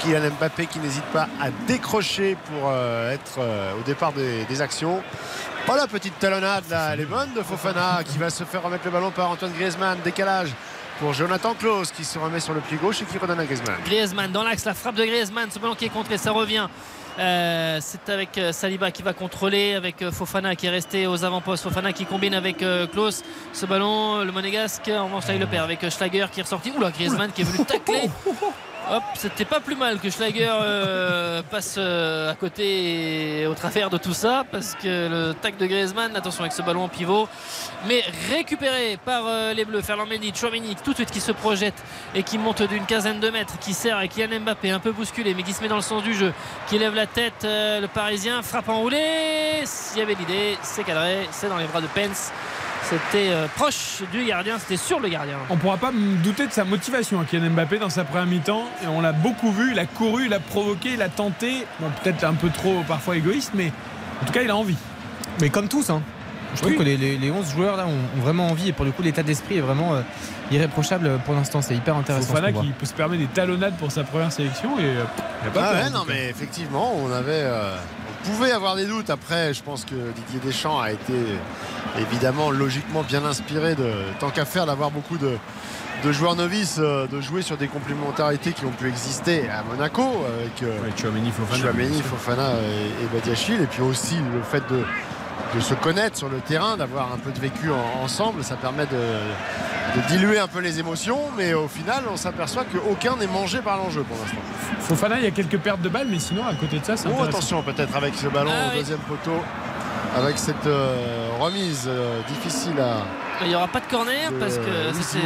[0.00, 4.62] Kylian Mbappé qui n'hésite pas à décrocher pour euh, être euh, au départ des, des
[4.62, 5.02] actions.
[5.66, 8.86] Pas la petite talonnade là, elle est bonne de Fofana qui va se faire remettre
[8.86, 9.98] le ballon par Antoine Griezmann.
[10.02, 10.54] Décalage
[11.00, 13.76] pour Jonathan Klaus qui se remet sur le pied gauche et qui redonne à Griezmann.
[13.84, 16.66] Griezmann dans l'axe, la frappe de Griezmann, ce ballon qui est contré, ça revient.
[17.18, 21.24] Euh, c'est avec euh, Saliba qui va contrôler, avec euh, Fofana qui est resté aux
[21.24, 21.64] avant-postes.
[21.64, 23.22] Fofana qui combine avec Klaus.
[23.52, 26.72] Ce ballon, le monégasque, en revanche, là, il le perd avec Schlager qui est ressorti.
[26.76, 28.10] Oula, Griezmann qui est venu tacler.
[28.90, 33.98] Hop, c'était pas plus mal que Schlager euh, passe euh, à côté au travers de
[33.98, 37.28] tout ça parce que le tac de Griezmann, attention avec ce ballon pivot,
[37.86, 39.82] mais récupéré par euh, les Bleus.
[39.82, 41.74] Ferland Mendy, Chouamini tout de suite qui se projette
[42.14, 45.34] et qui monte d'une quinzaine de mètres, qui sert avec Kylian Mbappé un peu bousculé,
[45.34, 46.32] mais qui se met dans le sens du jeu,
[46.68, 49.02] qui lève la tête, le Parisien frappe enroulé.
[49.64, 52.32] S'il y avait l'idée, c'est cadré, c'est dans les bras de Pence.
[52.90, 55.36] C'était euh, proche du gardien, c'était sur le gardien.
[55.50, 58.64] On pourra pas me douter de sa motivation, hein, Kylian Mbappé, dans sa première mi-temps.
[58.82, 61.66] Et on l'a beaucoup vu, il a couru, il a provoqué, il a tenté.
[61.80, 63.72] Bon, peut-être un peu trop parfois égoïste, mais
[64.22, 64.76] en tout cas, il a envie.
[65.40, 66.00] Mais comme tous, hein.
[66.54, 66.78] je trouve Oui.
[66.78, 69.02] que les, les- les 11 joueurs là ont, ont vraiment envie et pour le coup
[69.02, 70.00] l'état d'esprit est vraiment euh,
[70.50, 71.60] irréprochable pour l'instant.
[71.60, 72.28] C'est hyper intéressant.
[72.34, 75.04] Fofana qui peut se permettre des talonnades pour sa première sélection et euh,
[75.44, 77.76] il a pas Ah peur, ouais, en non mais effectivement on avait euh,
[78.24, 81.14] pouvait avoir des doutes après je pense que Didier Deschamps a été
[81.98, 83.90] évidemment logiquement bien inspiré de
[84.20, 85.36] tant qu'à faire d'avoir beaucoup de,
[86.04, 90.02] de joueurs novices euh, de jouer sur des complémentarités qui ont pu exister à Monaco
[90.02, 90.90] avec euh, Ouais,
[91.32, 91.62] Fofana.
[91.62, 94.82] Chouameni, Fofana et, et Badiachil et puis aussi le fait de,
[95.56, 98.86] de se connaître sur le terrain d'avoir un peu de vécu en- ensemble ça permet
[98.86, 98.96] de,
[99.96, 103.76] de diluer un peu les émotions mais au final on s'aperçoit qu'aucun n'est mangé par
[103.78, 104.38] l'enjeu pour l'instant
[104.80, 107.08] Fofana, il y a quelques pertes de balles, mais sinon, à côté de ça, c'est
[107.08, 108.78] Oh, attention peut-être avec ce ballon Ah au oui.
[108.78, 109.36] deuxième poteau
[110.16, 113.02] avec cette euh, remise euh, difficile à
[113.42, 115.18] Il n'y aura pas de corner de parce que c'était.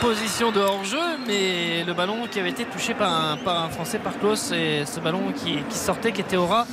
[0.00, 0.98] Position de hors-jeu,
[1.28, 4.82] mais le ballon qui avait été touché par un, par un Français, par Klaus, et
[4.84, 6.66] ce ballon qui, qui sortait, qui était au ras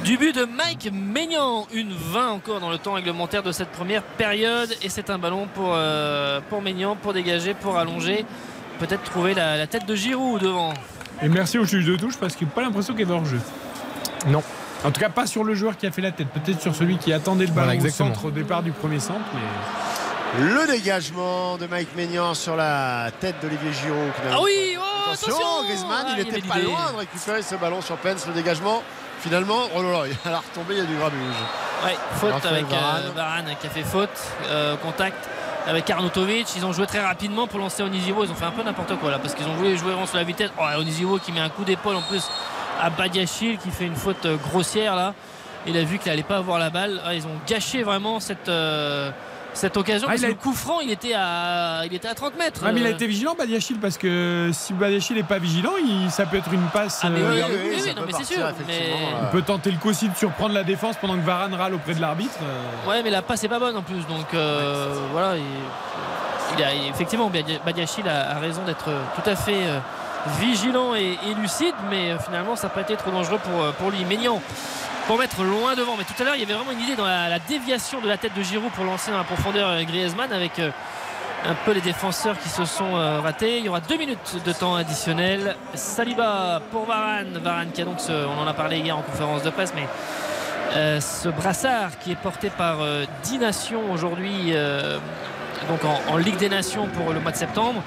[0.00, 1.66] du but de Mike Maignan.
[1.72, 5.46] Une 20 encore dans le temps réglementaire de cette première période, et c'est un ballon
[5.54, 8.24] pour, euh, pour Maignan, pour dégager, pour allonger,
[8.78, 10.72] peut-être trouver la, la tête de Giroud devant.
[11.22, 13.40] Et merci au juge de touche parce qu'il n'a pas l'impression qu'il y avait hors-jeu.
[14.28, 14.42] Non.
[14.84, 16.28] En tout cas, pas sur le joueur qui a fait la tête.
[16.28, 19.20] Peut-être sur celui qui attendait le ballon Voilà, au centre au départ du premier centre.
[19.34, 20.42] Mais...
[20.44, 24.12] Le dégagement de Mike Maignan sur la tête d'Olivier Giroud.
[24.30, 27.56] Ah oui, oh, Attention, attention Griezmann, Ah, il y était pas loin de récupérer ce
[27.56, 28.82] ballon sur Pence, le dégagement.
[29.20, 31.20] Finalement, oh là là, il a retombé, il y a du grabuge.
[31.84, 33.02] Ouais, faute Raphaël avec euh, Varane.
[33.14, 34.08] Varane qui a fait faute,
[34.46, 35.28] euh, contact
[35.66, 36.48] avec Arnautovic.
[36.56, 38.24] Ils ont joué très rapidement pour lancer Onisivo.
[38.24, 40.16] Ils ont fait un peu n'importe quoi là parce qu'ils ont voulu jouer vraiment sur
[40.16, 40.50] la vitesse.
[40.58, 42.24] Oh, Onisivo qui met un coup d'épaule en plus
[42.80, 45.14] à Badiachil qui fait une faute euh, grossière là.
[45.66, 47.02] Il a vu qu'il n'allait pas avoir la balle.
[47.04, 49.10] Ah, ils ont gâché vraiment cette, euh,
[49.52, 52.08] cette occasion Ah, parce il a- que le coup franc il était à, il était
[52.08, 52.62] à 30 mètres.
[52.64, 55.72] Ah, mais il a Euh, été vigilant, Badiachil, parce que si Badiachil n'est pas vigilant,
[55.84, 57.00] il- ça peut être une passe.
[57.02, 59.18] Ah, mais euh, oui, non, peut mais c'est partir, sûr, effectivement, mais- là.
[59.24, 61.94] Il peut tenter le coup aussi de surprendre la défense pendant que Varane râle auprès
[61.94, 62.38] de l'arbitre.
[62.42, 62.88] euh.
[62.90, 64.06] Ouais, mais la passe est pas bonne en plus.
[64.06, 68.84] Donc euh, voilà, il, il a, effectivement, Badia- Badiachil a, raison d'être
[69.14, 69.78] tout à fait euh,
[70.38, 74.04] vigilant et, et lucide, mais finalement, ça n'a pas été trop dangereux pour, pour lui.
[74.04, 74.40] Maignan
[75.10, 75.96] pour mettre loin devant.
[75.98, 78.16] Mais tout à l'heure, il y avait vraiment une idée dans la, déviation de la
[78.16, 80.60] tête de Giroud pour lancer dans la profondeur euh, Griezmann avec.
[80.60, 80.70] euh,
[81.44, 83.58] un peu les défenseurs qui se sont euh, ratés.
[83.58, 85.56] Il y aura deux minutes de temps additionnel.
[85.74, 87.38] Saliba pour Varane.
[87.42, 89.88] Varane qui a donc, ce- on en a parlé hier en conférence de presse, mais
[91.00, 94.52] ce brassard qui est porté par euh, 10 nations aujourd'hui,
[95.68, 97.82] donc en, en Ligue des Nations pour le mois de septembre,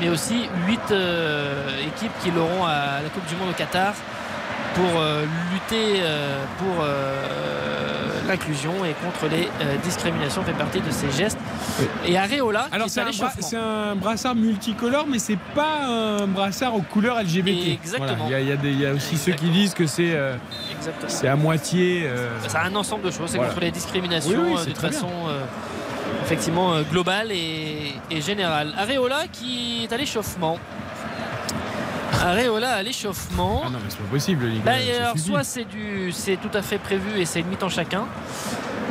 [0.00, 0.78] mais aussi 8
[1.88, 3.94] équipes qui l'auront à la Coupe du Monde au Qatar
[4.78, 7.24] pour euh, lutter euh, pour euh,
[8.28, 9.48] l'inclusion et contre les
[9.82, 11.38] discriminations fait partie de ces gestes.
[12.06, 17.20] Et Areola, Alors c'est un, bra- brassard multicolore, mais c'est pas un brassard aux couleurs
[17.22, 17.68] LGBT.
[17.72, 18.14] Exactement.
[18.26, 20.36] Voilà, Il y, a- y y aussi ceux qui disent que c'est euh,
[21.24, 22.02] à moitié.
[22.06, 23.52] euh, C'est un ensemble de choses, c'est Voilà.
[23.52, 25.08] contre les discriminations Oui, oui, c'est de façon
[26.22, 28.72] effectivement globale et, et générale.
[28.76, 30.58] Areola qui est à l'échauffement.
[32.22, 33.62] Areola à l'échauffement.
[33.64, 34.62] Ah non, mais c'est pas possible, les gars.
[34.64, 35.28] Bah, alors, suffit.
[35.28, 38.04] soit c'est du, c'est tout à fait prévu et c'est une mi-temps chacun,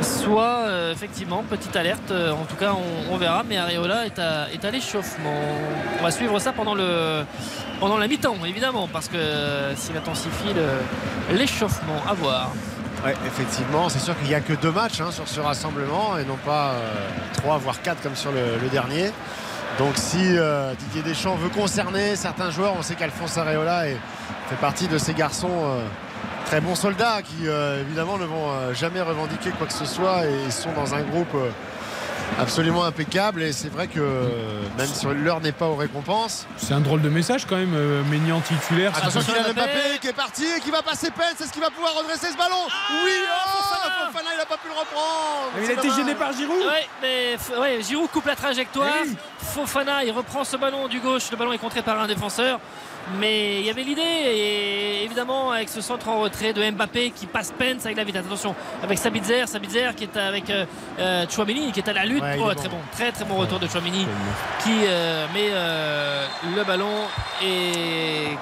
[0.00, 2.10] soit euh, effectivement petite alerte.
[2.10, 3.42] euh, en tout cas, on, on verra.
[3.48, 5.34] Mais Areola est à, est à l'échauffement.
[6.00, 7.24] On va suivre ça pendant le,
[7.80, 12.50] pendant la mi-temps, évidemment, parce que euh, s'il intensifie le- l'échauffement, à voir.
[13.04, 16.24] Ouais, effectivement, c'est sûr qu'il n'y a que deux matchs hein, sur ce rassemblement et
[16.24, 16.90] non pas euh,
[17.34, 19.12] trois voire quatre comme sur le, le dernier.
[19.78, 23.84] Donc si euh, Didier Deschamps veut concerner certains joueurs, on sait qu'Alphonse Areola
[24.48, 25.84] fait partie de ces garçons euh,
[26.46, 30.50] très bons soldats qui euh, évidemment ne vont jamais revendiquer quoi que ce soit et
[30.50, 31.36] sont dans un groupe
[32.38, 36.74] absolument impeccable et c'est vrai que euh, même si l'heure n'est pas aux récompenses, C'est
[36.74, 38.92] un drôle de message quand même, euh, Maignan titulaire.
[38.94, 39.70] c'est Attention Attention, Kylian Mbappé.
[39.72, 41.34] Mbappé qui est parti et qui va passer peine.
[41.36, 42.56] C'est ce qui va pouvoir redresser ce ballon.
[43.04, 44.06] oui, oh, Fofana.
[44.12, 45.50] Fofana, il n'a pas pu le reprendre.
[45.56, 46.58] Mais il C'est a été gêné par Giroud.
[46.58, 48.88] Ouais, mais ouais, Giroud coupe la trajectoire.
[49.04, 49.16] Oui.
[49.38, 51.30] Fofana, il reprend ce ballon du gauche.
[51.30, 52.60] Le ballon est contré par un défenseur.
[53.18, 57.26] Mais il y avait l'idée, et évidemment, avec ce centre en retrait de Mbappé qui
[57.26, 58.24] passe Pence avec la vitesse.
[58.26, 60.66] Attention, avec Sabitzer, Sabitzer qui est avec euh,
[60.98, 62.22] euh, Chouameni qui est à la lutte.
[62.22, 62.76] Ouais, oh, très bon.
[62.76, 64.06] bon, très très bon retour de Chouameni
[64.62, 66.92] qui euh, met euh, le ballon
[67.42, 68.36] et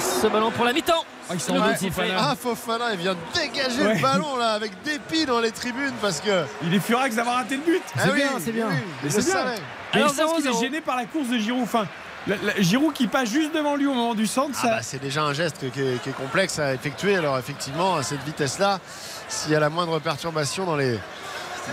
[0.00, 1.04] ce ballon pour la mi-temps.
[1.30, 1.90] Ah, il sifflet.
[1.90, 2.14] Fofana.
[2.18, 3.94] Ah Fofana il vient dégager Ouais.
[3.94, 7.56] le ballon là avec dépit dans les tribunes parce que Il est furax d'avoir raté
[7.56, 7.82] le but.
[7.96, 8.66] Ah oui, bien, c'est bien.
[8.68, 9.36] oui, Mais c'est bien.
[9.92, 10.56] Alors, je pense qu'il 0-0.
[10.58, 11.62] est gêné par la course de Giroud.
[11.62, 11.86] Enfin,
[12.26, 14.68] la- la- Giroud qui passe juste devant lui au moment du centre, Ah ça.
[14.68, 17.16] bah, c'est déjà un geste qui est, qui est complexe à effectuer.
[17.16, 18.80] Alors effectivement, à cette vitesse-là,
[19.28, 20.98] s'il y a la moindre perturbation dans les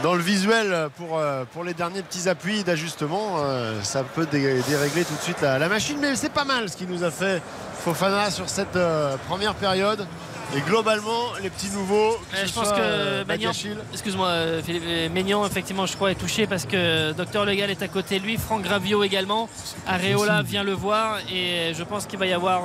[0.03, 4.61] dans le visuel pour, euh, pour les derniers petits appuis d'ajustement, euh, ça peut dé-
[4.69, 5.97] dérégler tout de suite la, la machine.
[5.99, 7.41] Mais c'est pas mal ce qu'il nous a fait
[7.83, 10.07] Fofana sur cette euh, première période.
[10.55, 13.51] Et globalement, les petits nouveaux, que Euh, je pense soit, que euh, Magnan-
[13.93, 14.83] Excuse-moi, euh, Philippe
[15.13, 18.35] Maignan, effectivement, je crois, est touché parce que Docteur Legal est à côté de lui,
[18.37, 19.47] Franck Gravio également.
[19.87, 22.63] Areola vient le voir et je pense qu'il va y avoir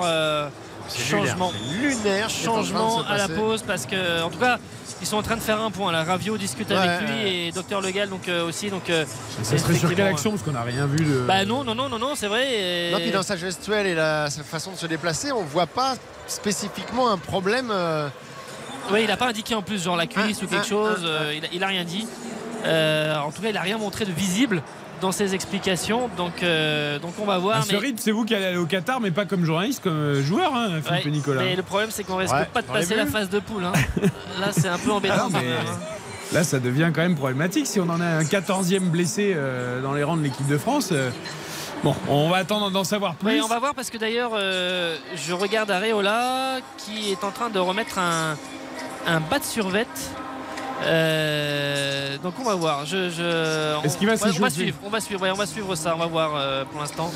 [0.88, 1.52] changement.
[1.80, 2.28] lunaire.
[2.30, 4.58] Changement à la pause parce que, en tout cas,
[5.00, 5.92] ils sont en train de faire un point.
[5.92, 7.30] Là, Ravio discute avec lui ouais.
[7.48, 8.70] et Docteur Legal donc euh, aussi.
[8.70, 9.04] Donc, euh,
[9.42, 11.20] Ça serait sur quelle effectivement, action Parce qu'on n'a rien vu de.
[11.26, 12.46] Bah non, non, non, non, non, c'est vrai.
[12.52, 15.66] et- Non, puis dans sa gestuelle et la, sa façon de se déplacer, on voit
[15.66, 15.94] pas
[16.26, 17.70] spécifiquement un problème.
[17.70, 18.08] euh,
[18.92, 21.00] Oui, il n'a pas indiqué en plus genre la cuisse Ah, ou quelque ah, chose.
[21.04, 22.06] ah, euh, il, a, il a rien dit.
[22.64, 24.62] Euh, en tout cas, il a rien montré de visible
[25.00, 26.08] dans ses explications.
[26.16, 27.58] Donc, euh, donc on va voir.
[27.58, 29.82] À ce mais- rythme, c'est vous qui allez aller au Qatar, mais pas comme journaliste,
[29.82, 31.42] comme euh, joueur, hein, Philippe Ouais, Nicolas.
[31.42, 33.64] Mais le problème, c'est qu'on risque Ouais, pas de passer la phase de poule.
[33.64, 33.72] hein.
[34.40, 35.26] Là, c'est un peu embêtant.
[35.26, 35.78] Ah mais- hein.
[36.32, 37.66] Là, ça devient quand même problématique.
[37.68, 40.88] Si on en a un 14e blessé euh, dans les rangs de l'équipe de France,
[40.92, 41.10] euh,
[41.84, 43.34] Bon, on va attendre d'en savoir plus.
[43.34, 47.50] Oui, on va voir parce que d'ailleurs, euh, je regarde Areola qui est en train
[47.50, 48.34] de remettre un,
[49.06, 49.86] un bas de survette.
[50.84, 52.84] Euh, donc on va voir.
[52.86, 55.46] Je, je- Est-ce qu'il va on, on va suivre, on va suivre, ouais, on va
[55.46, 55.94] suivre ça.
[55.94, 57.10] On va voir euh, pour l'instant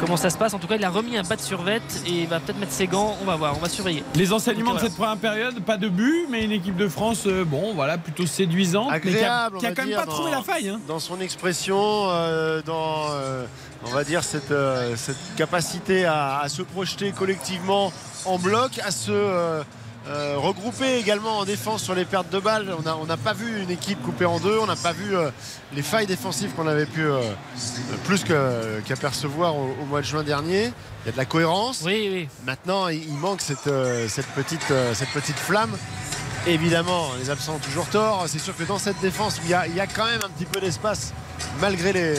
[0.00, 0.54] comment ça se passe.
[0.54, 2.72] En tout cas, il a remis un bas de survette et il va peut-être mettre
[2.72, 3.16] ses gants.
[3.22, 4.02] On va voir, on va surveiller.
[4.14, 4.88] Les enseignements de Voilà.
[4.88, 8.26] cette première période, pas de but, mais une équipe de France, euh, bon, voilà, plutôt
[8.26, 10.68] séduisante, mais qui a, Agréable, qui a on va quand même pas trouvé la faille.
[10.68, 10.80] hein.
[10.88, 11.78] dans son expression,
[12.08, 13.44] euh, dans euh,
[13.84, 17.92] on va dire cette, euh, cette capacité à, à se projeter collectivement
[18.24, 19.62] en bloc, à se
[20.08, 22.74] euh, regrouper également en défense sur les pertes de balles.
[22.78, 25.30] On n'a on pas vu une équipe coupée en deux, on n'a pas vu euh,
[25.72, 27.20] les failles défensives qu'on avait pu euh,
[28.04, 30.72] plus qu'apercevoir au, au mois de juin dernier.
[31.04, 31.82] Il y a de la cohérence.
[31.84, 32.28] Oui, oui.
[32.44, 33.70] Maintenant, il, il manque cette,
[34.08, 35.76] cette, petite, cette petite flamme.
[36.46, 38.24] Évidemment, les absents ont toujours tort.
[38.26, 40.28] C'est sûr que dans cette défense, il y a, il y a quand même un
[40.30, 41.12] petit peu d'espace
[41.60, 42.14] malgré les.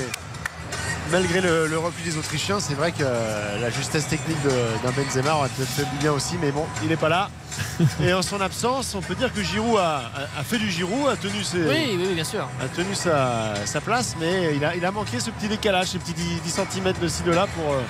[1.11, 4.49] Malgré le, le repli des Autrichiens, c'est vrai que euh, la justesse technique de-
[4.83, 7.29] d'un Benzema aurait peut-être fait du bien aussi, mais bon, il n'est pas là.
[8.03, 11.07] Et en son absence, on peut dire que Giroud a, a- a fait du Giroud,
[11.09, 12.47] a tenu, ses, Oui, oui, oui, bien sûr.
[12.61, 15.99] a tenu sa, sa place, mais il a, il a manqué ce petit décalage, ces
[15.99, 17.81] petits 10, 10 cm de ci de là pour, euh,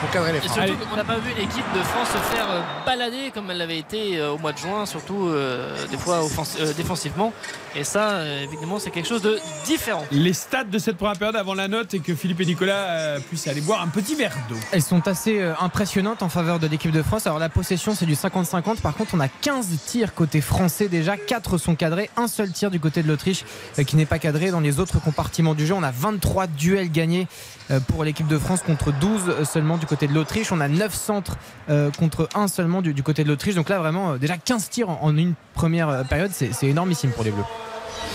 [0.00, 0.66] pour cadrer les Et freins.
[0.66, 3.78] surtout qu'on n'a pas vu l'équipe de France se faire euh, balader comme elle l'avait
[3.78, 7.32] été au mois de juin, surtout euh, des fois offens- euh, défensivement.
[7.74, 10.04] Et ça, évidemment, c'est quelque chose de différent.
[10.12, 13.20] Les stats de cette première période avant la note et que Philippe et Nicolas euh,
[13.20, 14.56] puissent aller boire un petit verre d'eau.
[14.72, 17.26] Elles sont assez euh, impressionnantes en faveur de l'équipe de France.
[17.26, 18.80] Alors la possession c'est du 50-50.
[18.80, 21.16] Par contre on a 15 tirs côté français déjà.
[21.16, 22.10] 4 sont cadrés.
[22.16, 23.44] Un seul tir du côté de l'Autriche
[23.78, 24.50] euh, qui n'est pas cadré.
[24.50, 27.26] Dans les autres compartiments du jeu on a 23 duels gagnés
[27.70, 30.52] euh, pour l'équipe de France contre 12 seulement du côté de l'Autriche.
[30.52, 31.36] On a 9 centres
[31.68, 33.54] euh, contre 1 seulement du, du côté de l'Autriche.
[33.54, 36.30] Donc là vraiment euh, déjà 15 tirs en, en une première période.
[36.32, 37.44] C'est c'est énormissime pour les Bleus.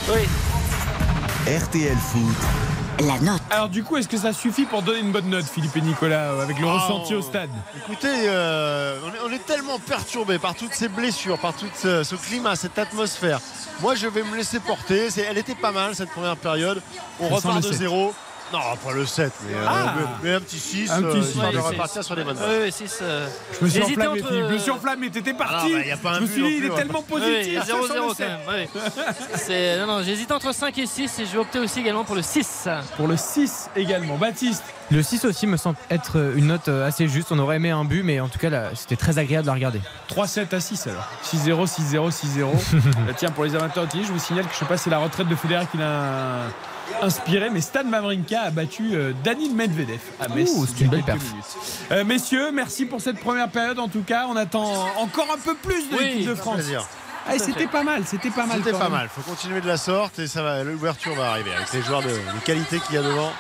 [0.09, 0.21] Oui.
[1.47, 2.35] RTL Foot,
[2.99, 3.41] La note.
[3.49, 6.31] Alors du coup, est-ce que ça suffit pour donner une bonne note, Philippe et Nicolas,
[6.31, 10.37] euh, avec le Ah, ressenti au stade Écoutez, euh, on, est, on est tellement perturbé
[10.39, 13.39] par toutes ces blessures, par tout ce, ce climat, cette atmosphère.
[13.81, 15.07] Moi, je vais me laisser porter.
[15.27, 16.81] Elle était pas mal cette première période.
[17.19, 17.73] On repart de 7.
[17.73, 18.13] zéro.
[18.53, 19.93] Non, pas le 7, mais, euh, Ah.
[19.97, 21.29] mais- mais un petit 6, Un petit euh, six.
[21.29, 22.47] histoire de Ouais, repartir sur les bonnes bases.
[22.49, 23.27] Oui, oui, six, euh,
[23.59, 24.45] Je me suis enflammé, entre- Philippe.
[24.47, 25.71] Je me suis enflammé, t'étais parti.
[25.73, 27.59] Ah, bah, y a pas un je me suis dit, il est va tellement positif.
[27.59, 28.27] ça sent le 0-0 quand sept.
[28.29, 28.39] même.
[28.47, 28.81] oui.
[29.37, 32.15] C'est- non, non, j'hésite entre 5 et 6 et je vais opter aussi également pour
[32.15, 32.67] le 6.
[32.95, 34.17] Pour le 6 également.
[34.17, 37.31] Baptiste, Le 6 aussi me semble être euh, une note euh, assez juste.
[37.31, 39.81] On aurait aimé un but mais en tout cas c'était très agréable à regarder.
[40.09, 41.07] 3-7 à 6 alors.
[41.23, 42.51] 6-0, 6-0, 6-0.
[43.07, 44.83] Bah, tiens, pour les amateurs de tennis, je vous signale que je sais pas si
[44.83, 46.41] c'est la retraite de Federer qui l'a
[47.01, 50.49] inspiré, mais Stan Wawrinka a battu euh, Danil Medvedev à Metz.
[50.75, 51.21] C'est une belle perf.
[51.91, 54.25] Euh, messieurs, merci pour cette première période en tout cas.
[54.29, 56.55] On attend encore un peu plus de Oui, l'équipe de France.
[56.55, 56.85] plaisir.
[57.25, 58.57] Ah, c'était pas mal, c'était pas mal.
[58.57, 58.91] C'était pas même.
[58.91, 59.09] mal.
[59.09, 60.63] faut continuer de la sorte et ça va.
[60.63, 61.51] L'ouverture va arriver.
[61.55, 63.31] Avec les joueurs de, de qualité qu'il y a devant,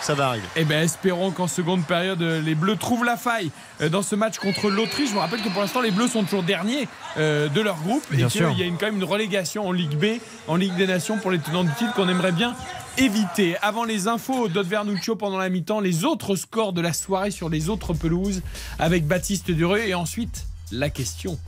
[0.00, 0.46] ça va arriver.
[0.56, 4.14] Eh bien, espérons qu'en seconde période, euh, les Bleus trouvent la faille euh, dans ce
[4.14, 5.08] match contre l'Autriche.
[5.08, 8.02] Je vous rappelle que pour l'instant, les Bleus sont toujours derniers euh, de leur groupe
[8.10, 8.48] Bien et sûr.
[8.50, 11.18] qu'il y a une, quand même une relégation en Ligue B, en Ligue des Nations
[11.18, 12.54] pour les tenants du titre qu'on aimerait bien
[12.96, 13.56] éviter.
[13.62, 17.48] Avant les infos d'Aude Vernuccio pendant la mi-temps, les autres scores de la soirée sur
[17.48, 18.42] les autres pelouses
[18.78, 21.38] avec Baptiste Dureux et ensuite la question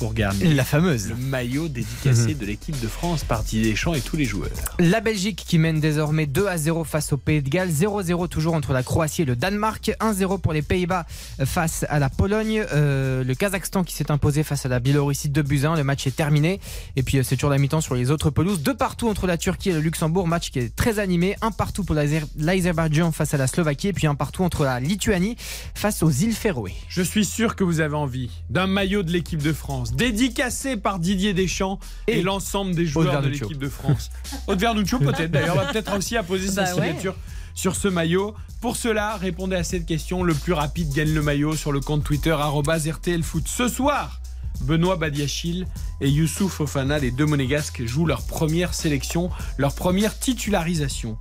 [0.00, 1.10] pour garder La fameuse.
[1.10, 4.48] le maillot dédicacé de l'équipe de France par Didier Deschamps et tous les joueurs.
[4.78, 8.54] La Belgique qui mène désormais 2 à 0 face au Pays de Galles, 0-0 toujours
[8.54, 11.04] entre la Croatie et le Danemark, 1-0 pour les Pays-Bas
[11.44, 15.42] face à la Pologne, Euh, le Kazakhstan qui s'est imposé face à la Biélorussie 2
[15.42, 16.60] buts à 1, le match est terminé.
[16.96, 19.36] Et puis euh, c'est toujours la mi-temps sur les autres pelouses, deux partout entre la
[19.36, 23.34] Turquie et le Luxembourg, match qui est très animé, un partout pour l'Azer- l'Azerbaïdjan face
[23.34, 23.88] à la Slovaquie.
[23.88, 25.36] Et puis un partout entre la Lituanie
[25.74, 26.72] face aux îles Féroé.
[26.88, 30.98] Je suis sûr que vous avez envie d'un maillot de l'équipe de France, dédicacé par
[30.98, 34.10] Didier Deschamps et, Et l'ensemble des joueurs de l'équipe de France.
[34.46, 36.88] Aude Vernuccio peut-être d'ailleurs, va peut-être aussi apposer sa Bah ouais.
[36.88, 37.14] signature
[37.54, 38.34] sur ce maillot.
[38.60, 40.22] Pour cela, répondez à cette question.
[40.22, 43.46] Le plus rapide gagne le maillot sur le compte Twitter RTLFoot.
[43.48, 44.20] Ce soir,
[44.62, 45.66] Benoît Badiachil
[46.00, 51.16] et Youssouf Fofana, les deux monégasques, jouent leur première sélection, leur première titularisation.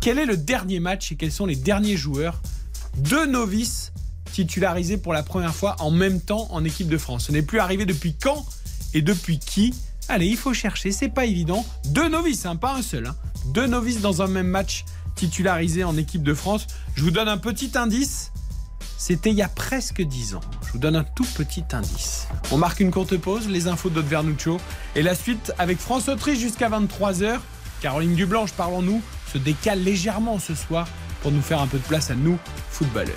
[0.00, 2.40] Quel est le dernier match et quels sont les derniers joueurs
[2.98, 3.92] Deux novices
[4.30, 7.26] titularisés pour la première fois en même temps en équipe de France.
[7.26, 8.44] Ce n'est plus arrivé depuis quand
[8.94, 9.74] et depuis qui?
[10.08, 11.64] Allez, il faut chercher, c'est pas évident.
[11.86, 13.06] Deux novices, hein, pas un seul.
[13.06, 13.16] hein.
[13.46, 16.66] Deux novices dans un même match titularisés en équipe de France.
[16.94, 18.32] Je vous donne un petit indice.
[18.98, 20.40] C'était il y a presque 10 ans.
[20.66, 22.26] Je vous donne un tout petit indice.
[22.50, 24.58] On marque une courte pause, les infos d'Aude Vernuccio.
[24.94, 27.38] Et la suite avec France-Autriche jusqu'à 23h.
[27.80, 29.00] Caroline Dublanche, parlons-nous,
[29.32, 30.86] se décale légèrement ce soir
[31.22, 32.38] pour nous faire un peu de place à nous,
[32.70, 33.16] footballeurs.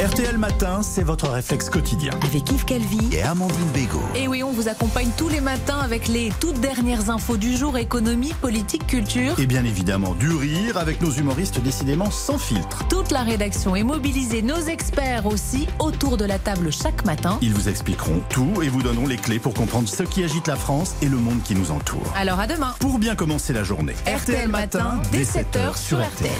[0.00, 2.14] RTL Matin, c'est votre réflexe quotidien.
[2.22, 4.00] Avec Yves Calvi Et Amandine Bégaud.
[4.14, 7.76] Et oui, on vous accompagne tous les matins avec les toutes dernières infos du jour,
[7.76, 9.38] économie, politique, culture.
[9.38, 12.88] Et bien évidemment, du rire avec nos humoristes décidément sans filtre.
[12.88, 17.38] Toute la rédaction est mobilisée, nos experts aussi, autour de la table chaque matin.
[17.42, 20.56] Ils vous expliqueront tout et vous donneront les clés pour comprendre ce qui agite la
[20.56, 22.10] France et le monde qui nous entoure.
[22.16, 22.74] Alors à demain.
[22.80, 23.96] Pour bien commencer la journée.
[24.06, 26.32] RTL Matin, dès 7h sur RTL.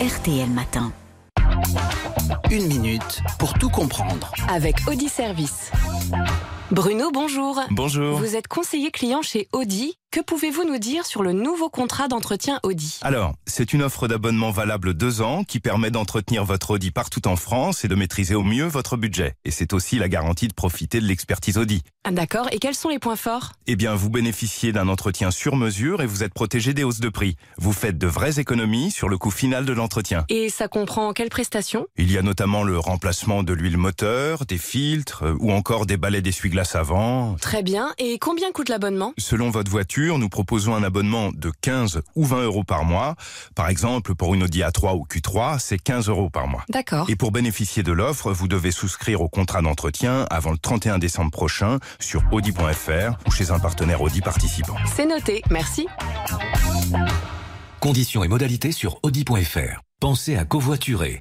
[0.00, 0.92] RTL Matin.
[2.50, 4.32] Une minute pour tout comprendre.
[4.48, 5.70] Avec Audi Service.
[6.70, 7.60] Bruno, bonjour.
[7.70, 8.18] Bonjour.
[8.18, 9.98] Vous êtes conseiller client chez Audi.
[10.10, 14.52] Que pouvez-vous nous dire sur le nouveau contrat d'entretien Audi Alors, c'est une offre d'abonnement
[14.52, 18.44] valable deux ans qui permet d'entretenir votre Audi partout en France et de maîtriser au
[18.44, 19.34] mieux votre budget.
[19.44, 21.82] Et c'est aussi la garantie de profiter de l'expertise Audi.
[22.04, 25.56] Ah, D'accord, et quels sont les points forts Eh bien, vous bénéficiez d'un entretien sur
[25.56, 27.36] mesure et vous êtes protégé des hausses de prix.
[27.58, 30.26] Vous faites de vraies économies sur le coût final de l'entretien.
[30.28, 34.58] Et ça comprend quelles prestations Il y a notamment le remplacement de l'huile moteur, des
[34.58, 36.22] filtres euh, ou encore des balais
[36.74, 37.34] avant.
[37.40, 39.12] Très bien, et combien coûte l'abonnement?
[39.18, 43.16] Selon votre voiture, nous proposons un abonnement de 15 ou 20 euros par mois.
[43.54, 46.64] Par exemple, pour une Audi A3 ou Q3, c'est 15 euros par mois.
[46.68, 47.10] D'accord.
[47.10, 51.30] Et pour bénéficier de l'offre, vous devez souscrire au contrat d'entretien avant le 31 décembre
[51.30, 54.76] prochain sur audi.fr ou chez un partenaire Audi participant.
[54.86, 55.86] C'est noté, merci.
[57.80, 59.80] Conditions et modalités sur audi.fr.
[60.00, 61.18] Pensez à covoiturer.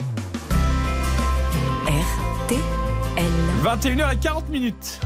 [3.64, 5.00] 21h40 minutes.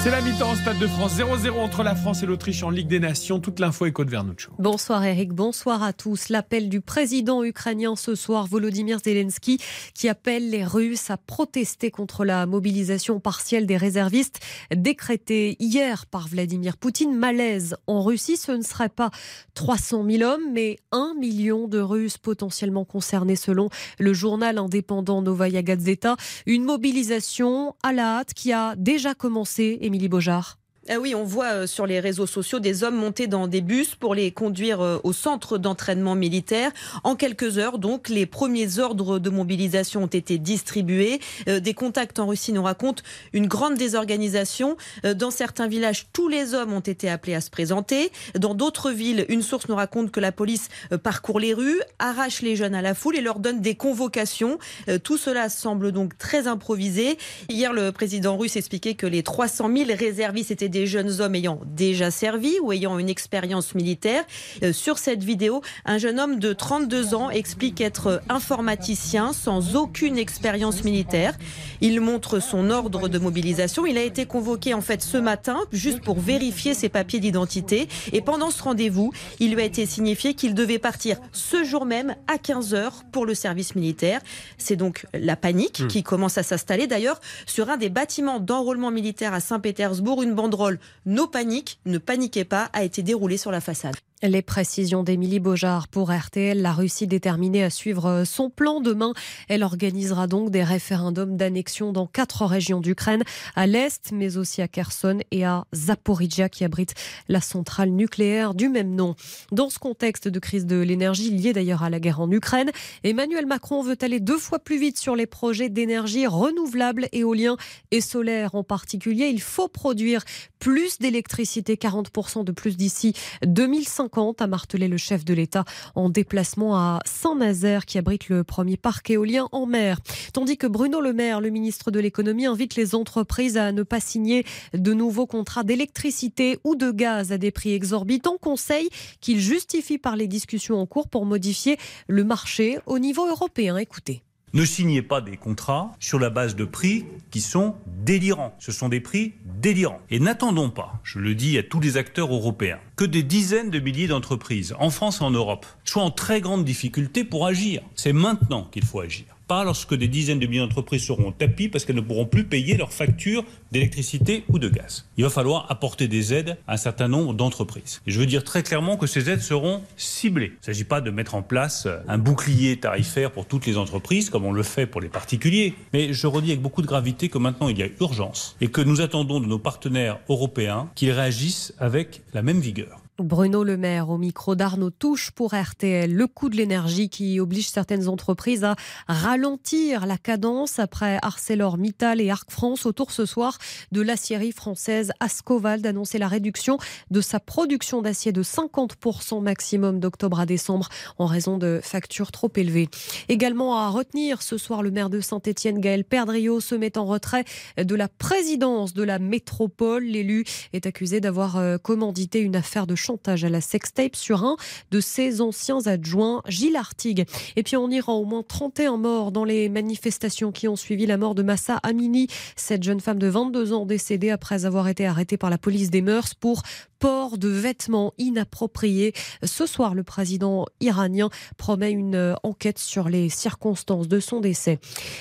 [0.00, 1.16] C'est la mi-temps au Stade de France.
[1.18, 3.40] 0-0 entre la France et l'Autriche en Ligue des Nations.
[3.40, 4.52] Toute l'info est Code Vernuccio.
[4.56, 6.28] Bonsoir Eric, bonsoir à tous.
[6.28, 9.58] L'appel du président ukrainien ce soir, Volodymyr Zelensky,
[9.94, 14.38] qui appelle les Russes à protester contre la mobilisation partielle des réservistes
[14.72, 17.16] décrétée hier par Vladimir Poutine.
[17.16, 19.10] Malaise en Russie, ce ne serait pas
[19.54, 23.68] 300 000 hommes, mais 1 million de Russes potentiellement concernés selon
[23.98, 26.14] le journal indépendant Novaya Gazeta.
[26.46, 30.57] Une mobilisation à la hâte qui a déjà commencé, Émilie Beaujard.
[30.90, 33.94] Ah oui, on voit euh, sur les réseaux sociaux des hommes monter dans des bus
[33.94, 36.70] pour les conduire euh, au centre d'entraînement militaire.
[37.04, 41.20] En quelques heures, donc, les premiers ordres de mobilisation ont été distribués.
[41.46, 43.02] Euh, Des contacts en Russie nous racontent
[43.34, 44.76] une grande désorganisation.
[45.04, 48.10] Dans certains villages, tous les hommes ont été appelés à se présenter.
[48.34, 50.68] Dans d'autres villes, une source nous raconte que la police
[51.02, 54.58] parcourt les rues, arrache les jeunes à la foule et leur donne des convocations.
[55.04, 57.18] Tout cela semble donc très improvisé.
[57.48, 61.60] Hier, le président russe expliquait que les 300 000 réservistes étaient des jeunes hommes ayant
[61.66, 64.22] déjà servi ou ayant une expérience militaire.
[64.62, 70.18] Euh, Sur cette vidéo, un jeune homme de 32 ans explique être informaticien sans aucune
[70.18, 71.34] expérience militaire.
[71.80, 73.86] Il montre son ordre de mobilisation.
[73.86, 77.88] Il a été convoqué en fait ce matin juste pour vérifier ses papiers d'identité.
[78.12, 82.14] Et pendant ce rendez-vous, il lui a été signifié qu'il devait partir ce jour même
[82.28, 84.20] à 15h pour le service militaire.
[84.58, 86.86] C'est donc la panique qui commence à s'installer.
[86.86, 90.67] D'ailleurs, sur un des bâtiments d'enrôlement militaire à Saint-Pétersbourg, une banderole
[91.06, 93.96] No panique, ne paniquez pas a été déroulée sur la façade.
[94.24, 96.60] Les précisions d'Émilie Beaujard pour RTL.
[96.60, 99.12] La Russie déterminée à suivre son plan demain.
[99.48, 103.22] Elle organisera donc des référendums d'annexion dans quatre régions d'Ukraine,
[103.54, 106.94] à l'est, mais aussi à Kherson et à Zaporizhia, qui abrite
[107.28, 109.14] la centrale nucléaire du même nom.
[109.52, 112.72] Dans ce contexte de crise de l'énergie liée d'ailleurs à la guerre en Ukraine,
[113.04, 117.56] Emmanuel Macron veut aller deux fois plus vite sur les projets d'énergie renouvelable, éolien
[117.92, 119.28] et solaire en particulier.
[119.28, 120.24] Il faut produire
[120.58, 123.12] plus d'électricité, 40% de plus d'ici
[123.46, 124.07] 2050
[124.38, 129.10] a martelé le chef de l'État en déplacement à Saint-Nazaire qui abrite le premier parc
[129.10, 130.00] éolien en mer.
[130.32, 134.00] Tandis que Bruno Le Maire, le ministre de l'économie, invite les entreprises à ne pas
[134.00, 134.44] signer
[134.74, 138.88] de nouveaux contrats d'électricité ou de gaz à des prix exorbitants, conseil
[139.20, 143.76] qu'il justifie par les discussions en cours pour modifier le marché au niveau européen.
[143.76, 144.22] Écoutez.
[144.54, 148.54] Ne signez pas des contrats sur la base de prix qui sont délirants.
[148.58, 150.00] Ce sont des prix délirants.
[150.10, 153.78] Et n'attendons pas, je le dis à tous les acteurs européens, que des dizaines de
[153.78, 157.82] milliers d'entreprises, en France et en Europe, soient en très grande difficulté pour agir.
[157.94, 159.26] C'est maintenant qu'il faut agir.
[159.48, 162.76] Pas lorsque des dizaines de milliers d'entreprises seront tapis parce qu'elles ne pourront plus payer
[162.76, 165.06] leurs factures d'électricité ou de gaz.
[165.16, 168.02] Il va falloir apporter des aides à un certain nombre d'entreprises.
[168.06, 170.52] Et je veux dire très clairement que ces aides seront ciblées.
[170.52, 174.28] Il ne s'agit pas de mettre en place un bouclier tarifaire pour toutes les entreprises
[174.28, 175.74] comme on le fait pour les particuliers.
[175.94, 178.82] Mais je redis avec beaucoup de gravité que maintenant il y a urgence et que
[178.82, 183.00] nous attendons de nos partenaires européens qu'ils réagissent avec la même vigueur.
[183.18, 186.12] Bruno Le Maire au micro d'Arnaud Touche pour RTL.
[186.12, 188.76] Le coût de l'énergie qui oblige certaines entreprises à
[189.08, 193.58] ralentir la cadence après ArcelorMittal et Arc France autour ce soir
[193.90, 196.78] de l'acierie française Ascoval d'annoncer la réduction
[197.10, 200.88] de sa production d'acier de 50% maximum d'octobre à décembre
[201.18, 202.88] en raison de factures trop élevées.
[203.28, 207.44] Également à retenir ce soir le maire de Saint-Étienne Gaël Perdriau se met en retrait
[207.76, 210.04] de la présidence de la métropole.
[210.04, 214.56] L'élu est accusé d'avoir euh, commandité une affaire de chantage à la sextape sur un
[214.90, 217.24] de ses anciens adjoints, Gilles Artigue.
[217.56, 221.16] Et puis on ira au moins 31 morts dans les manifestations qui ont suivi la
[221.16, 225.38] mort de Massa Amini, cette jeune femme de 22 ans décédée après avoir été arrêtée
[225.38, 226.62] par la police des mœurs pour
[226.98, 229.12] port de vêtements inappropriés.
[229.42, 234.78] Ce soir, le président iranien promet une euh, enquête sur les circonstances de son décès.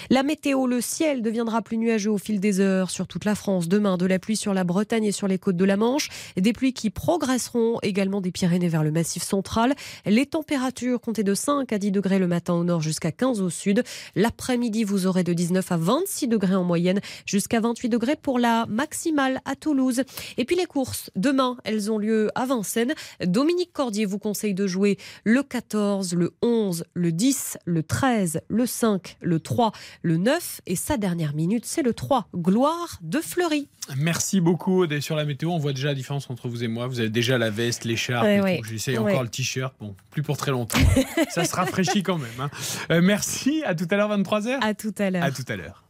[0.10, 3.68] La météo, le ciel deviendra plus nuageux au fil des heures sur toute la France.
[3.68, 6.10] Demain, de la pluie sur la Bretagne et sur les côtes de la Manche.
[6.36, 9.76] Des pluies qui progresseront également des Pyrénées vers le massif central.
[10.06, 13.50] Les températures comptez de 5 à 10 degrés le matin au nord jusqu'à 15 au
[13.50, 13.84] sud.
[14.16, 18.66] L'après-midi, vous aurez de 19 à 26 degrés en moyenne jusqu'à 28 degrés pour la
[18.68, 20.04] maximale à Toulouse.
[20.38, 22.93] Et puis les courses, demain, elles ont lieu à Vincennes.
[23.24, 28.65] Dominique Cordier vous conseille de jouer le 14, le 11, le 10, le 13, le
[28.65, 33.68] 5, le 3, le 9 et sa dernière minute, c'est le 3, Gloire de Fleury.
[33.97, 34.84] Merci beaucoup.
[34.86, 36.88] Et sur la météo, on voit déjà la différence entre vous et moi.
[36.88, 38.26] Vous avez déjà la veste, l'écharpe.
[38.26, 38.61] Ouais, ouais.
[38.70, 39.11] J'essaye Ouais.
[39.11, 39.74] encore le t-shirt.
[39.80, 40.78] Bon, plus pour très longtemps.
[41.30, 42.30] Ça se rafraîchit quand même.
[42.39, 42.49] hein.
[42.91, 43.63] Euh, merci.
[43.65, 44.57] À tout à l'heure, 23h.
[44.61, 45.24] À tout à l'heure.
[45.24, 45.84] À tout à l'heure.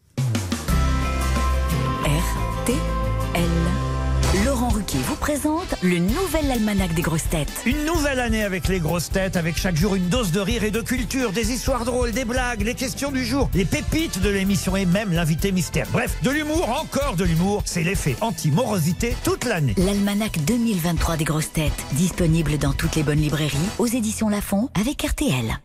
[4.88, 7.52] Ruquier vous présente le nouvel almanach des grosses têtes.
[7.66, 10.72] Une nouvelle année avec les grosses têtes, avec chaque jour une dose de rire et
[10.72, 14.78] de culture, des histoires drôles, des blagues, les questions du jour, les pépites de l'émission
[14.78, 15.88] et même l'invité mystère.
[15.92, 19.74] Bref, de l'humour, encore de l'humour, c'est l'effet anti-morosité toute l'année.
[19.78, 25.02] L'almanach 2023 des grosses têtes, disponible dans toutes les bonnes librairies, aux éditions Lafon avec
[25.04, 25.60] RTL.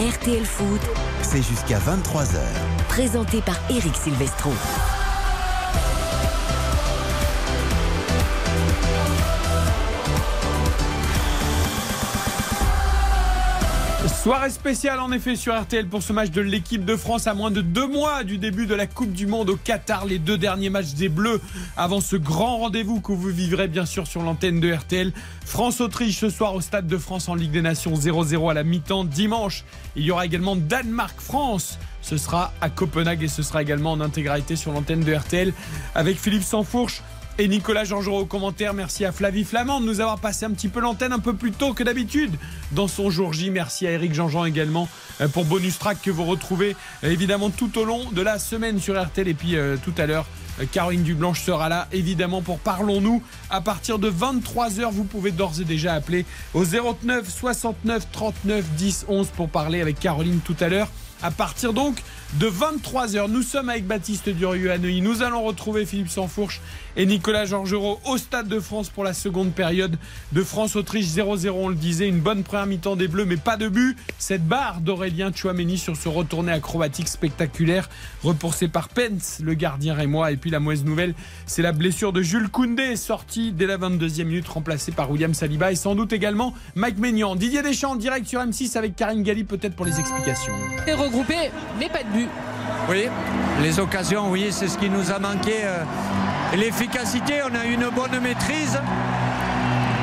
[0.00, 0.80] RTL Foot,
[1.22, 2.38] C'est jusqu'à 23h.
[2.88, 4.50] présenté par Eric Silvestro.
[14.22, 17.50] Soirée spéciale en effet sur RTL pour ce match de l'équipe de France à moins
[17.50, 20.04] de deux mois du début de la Coupe du Monde au Qatar.
[20.04, 21.40] Les deux derniers matchs des Bleus
[21.74, 25.14] avant ce grand rendez-vous que vous vivrez bien sûr sur l'antenne de RTL.
[25.46, 29.04] France-Autriche ce soir au Stade de France en Ligue des Nations 0-0 à la mi-temps.
[29.04, 29.64] Dimanche,
[29.96, 31.78] il y aura également Danemark-France.
[32.02, 35.54] Ce sera à Copenhague et ce sera également en intégralité sur l'antenne de RTL
[35.94, 37.02] avec Philippe Sansfourche
[37.40, 38.74] et Nicolas Jean-Jean au commentaire.
[38.74, 41.52] Merci à Flavie Flamand de nous avoir passé un petit peu l'antenne un peu plus
[41.52, 42.34] tôt que d'habitude
[42.72, 43.50] dans son jour J.
[43.50, 44.90] Merci à Eric Jean-Jean également
[45.22, 48.78] euh, pour bonus track que vous retrouvez euh, évidemment tout au long de la semaine
[48.78, 49.26] sur RTL.
[49.26, 50.26] Et puis euh, tout à l'heure,
[50.70, 53.22] Caroline Dublanche sera là évidemment pour Parlons-nous.
[53.48, 59.06] À partir de 23h, vous pouvez d'ores et déjà appeler au 09 69 39 10
[59.08, 60.88] 11 pour parler avec Caroline tout à l'heure.
[61.22, 62.02] À partir donc
[62.34, 65.02] de 23h, nous sommes avec Baptiste Durieux à Neuilly.
[65.02, 66.60] Nous allons retrouver Philippe Sansfourche
[66.96, 69.96] et Nicolas Georgerot au Stade de France pour la seconde période
[70.32, 71.50] de France-Autriche 0-0.
[71.50, 73.96] On le disait, une bonne première mi-temps des Bleus, mais pas de but.
[74.18, 77.88] Cette barre d'Aurélien Chouameni sur ce retourné acrobatique spectaculaire,
[78.22, 80.30] repoussé par Pence, le gardien rémois.
[80.30, 81.14] Et puis la mauvaise nouvelle,
[81.46, 85.72] c'est la blessure de Jules Koundé, sorti dès la 22e minute, remplacé par William Saliba
[85.72, 87.34] et sans doute également Mike Maignan.
[87.34, 90.52] Didier Deschamps en direct sur M6 avec Karine Galli, peut-être pour les explications.
[91.78, 92.19] mais pas de but.
[92.88, 93.06] Oui,
[93.62, 95.54] les occasions, oui, c'est ce qui nous a manqué.
[95.64, 95.82] euh,
[96.56, 98.78] L'efficacité, on a eu une bonne maîtrise.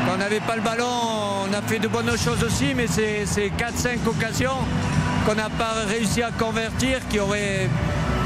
[0.06, 0.86] Quand on n'avait pas le ballon,
[1.50, 4.56] on a fait de bonnes choses aussi, mais c'est c'est 4-5 occasions
[5.26, 7.70] qu'on n'a pas réussi à convertir, qui auraient-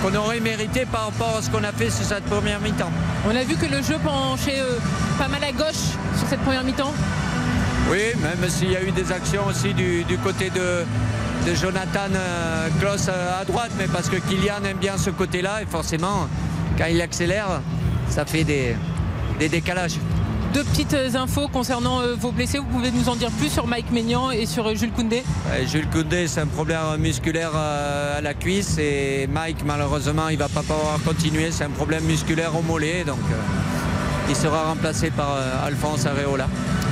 [0.04, 2.92] qu'on aurait mérité par rapport à ce qu'on a fait sur cette première mi-temps.
[3.28, 4.78] On a vu que le jeu penchait euh,
[5.18, 6.94] pas mal à gauche sur cette première mi-temps.
[7.90, 10.86] Oui, même s'il y a eu des actions aussi du, du côté de,
[11.46, 15.62] de Jonathan euh, Klaus euh, à droite, mais parce que Kylian aime bien ce côté-là
[15.62, 16.28] et forcément,
[16.78, 17.62] quand il accélère,
[18.10, 18.76] ça fait des,
[19.40, 19.98] des décalages.
[20.54, 22.60] Deux petites infos concernant euh, vos blessés.
[22.60, 25.24] Vous pouvez nous en dire plus sur Mike Maignan et sur Jules Koundé?
[25.66, 30.62] Jules Koundé, c'est un problème musculaire à la cuisse et Mike, malheureusement, il va pas
[30.62, 31.52] pouvoir continuer.
[31.52, 33.20] C'est un problème musculaire au mollet, donc
[34.30, 36.48] il sera remplacé par euh, Alphonse Areola.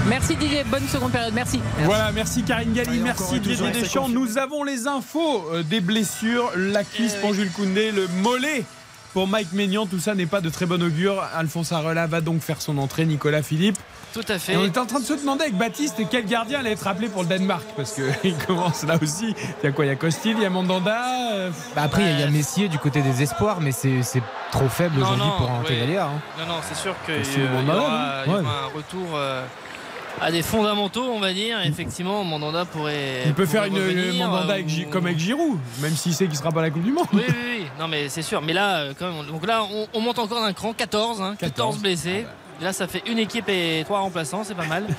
[0.07, 1.33] Merci Didier, bonne seconde période.
[1.33, 1.61] Merci.
[1.83, 4.09] Voilà, merci Karine Galli, encore merci Didier Deschamps.
[4.09, 8.63] Nous avons les infos euh, des blessures, la cuisse pour Jules Koundé, le mollet
[9.13, 9.85] pour Mike Maignan.
[9.85, 11.23] Tout ça n'est pas de très bon augure.
[11.35, 13.05] Alphonse Areola va donc faire son entrée.
[13.05, 13.77] Nicolas Philippe.
[14.13, 14.53] Tout à fait.
[14.53, 17.09] Et on était en train de se demander avec Baptiste quel gardien allait être appelé
[17.09, 19.35] pour le Danemark parce qu'il commence là aussi.
[19.61, 21.31] Il y a quoi Il y a Costil, il y a Mandanda.
[21.33, 24.67] euh, Bah après, il y a Messier du côté des espoirs, mais c'est c'est trop
[24.69, 25.63] faible aujourd'hui pour un.
[25.63, 26.05] Tégalia.
[26.05, 26.21] hein.
[26.39, 28.45] Non, non, c'est sûr qu'il C'est y, aura, aura ouais.
[28.45, 29.43] un retour euh,
[30.21, 31.59] à des fondamentaux, on va dire.
[31.63, 33.21] Effectivement, Mandanda pourrait.
[33.25, 36.25] Il peut pourrait faire une, revenir, Mandanda euh, avec comme avec Giroud, même s'il sait
[36.27, 37.05] qu'il sera pas à la Coupe du Monde.
[37.13, 37.65] Oui, oui, oui.
[37.79, 38.41] Non, mais c'est sûr.
[38.41, 40.73] Mais là, euh, quand même, donc là, on, on monte encore d'un cran.
[40.73, 42.09] 14, hein, 14 blessés.
[42.09, 42.25] Et
[42.61, 44.85] Là, ça fait une équipe et trois remplaçants, c'est pas mal.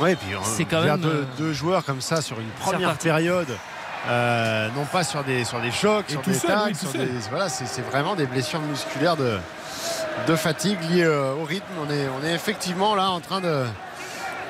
[0.00, 2.48] Ouais, et puis on C'est quand même, deux, euh, deux joueurs comme ça sur une
[2.58, 3.46] première période.
[4.08, 6.74] euh, non pas sur des, sur des chocs, Et sur tout des seul, tacs, oui,
[6.74, 9.38] sur des- voilà, c'est c'est vraiment des blessures musculaires de,
[10.26, 11.64] de fatigue liées euh, au rythme.
[11.86, 13.64] On est, on est effectivement là en train de,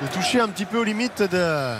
[0.01, 1.75] de toucher un petit peu aux limites de,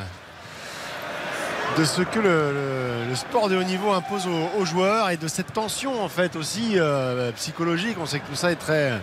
[1.77, 5.17] de ce que le, le- le sport de haut niveau impose aux, aux joueurs et
[5.17, 7.97] de cette tension en fait aussi euh, psychologique.
[7.99, 8.93] On sait que tout ça est très,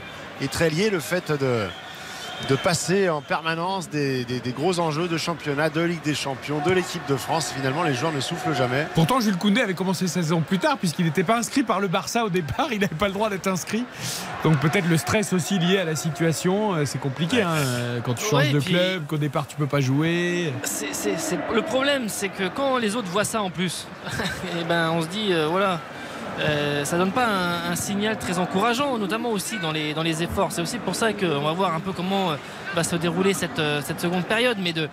[0.40, 1.66] est très lié, le fait de,
[2.48, 6.60] de passer en permanence des, des- des gros enjeux de championnat, de Ligue des Champions,
[6.66, 7.52] de l'équipe de France.
[7.54, 8.86] Finalement, les joueurs ne soufflent jamais.
[8.96, 11.86] Pourtant, Jules Koundé avait commencé sa saison plus tard, puisqu'il n'était pas inscrit par le
[11.86, 12.68] Barça au départ.
[12.72, 13.84] Il n'avait pas le droit d'être inscrit.
[14.42, 16.74] Donc peut-être le stress aussi lié à la situation.
[16.74, 19.54] euh, C'est compliqué hein, euh, quand tu changes Ouais, de puis- club, qu'au départ tu
[19.54, 20.52] peux pas jouer.
[20.64, 23.86] C'est- c'est- c'est- Le problème, c'est que quand les autres voient ça en plus,
[24.60, 25.78] et ben, on se dit, euh, voilà.
[26.40, 30.22] Euh, ça donne pas un, un signal très encourageant, notamment aussi dans les, dans les
[30.22, 30.50] efforts.
[30.52, 32.36] C'est aussi pour ça qu'on va voir un peu comment euh,
[32.74, 34.88] va se dérouler cette, euh, cette seconde période, mais de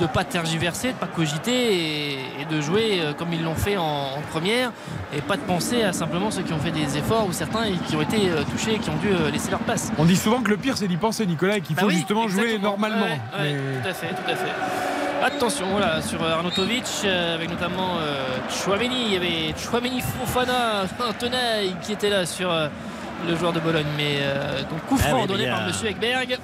[0.00, 3.76] ne pas tergiverser, de pas cogiter et, et de jouer euh, comme ils l'ont fait
[3.76, 4.72] en, en première
[5.14, 7.94] et pas de penser à simplement ceux qui ont fait des efforts ou certains qui
[7.96, 9.92] ont été touchés et qui ont dû laisser leur place.
[9.98, 11.94] On dit souvent que le pire c'est d'y penser, Nicolas, et qu'il Bah faut oui,
[11.96, 13.04] justement jouer normalement.
[13.04, 14.91] Ouais, ouais, Mais- Tout à fait, tout à fait.
[15.22, 20.80] Attention, voilà, sur euh, Arnautovic, euh, avec notamment euh, Chouameni, il y avait Chouameni Fofana,
[20.82, 22.52] un tenaille qui était là sur
[23.28, 23.86] le joueur de Bologne.
[23.96, 24.18] Mais
[24.68, 26.38] donc coup Ah franc oui, donné par Monsieur Ekberg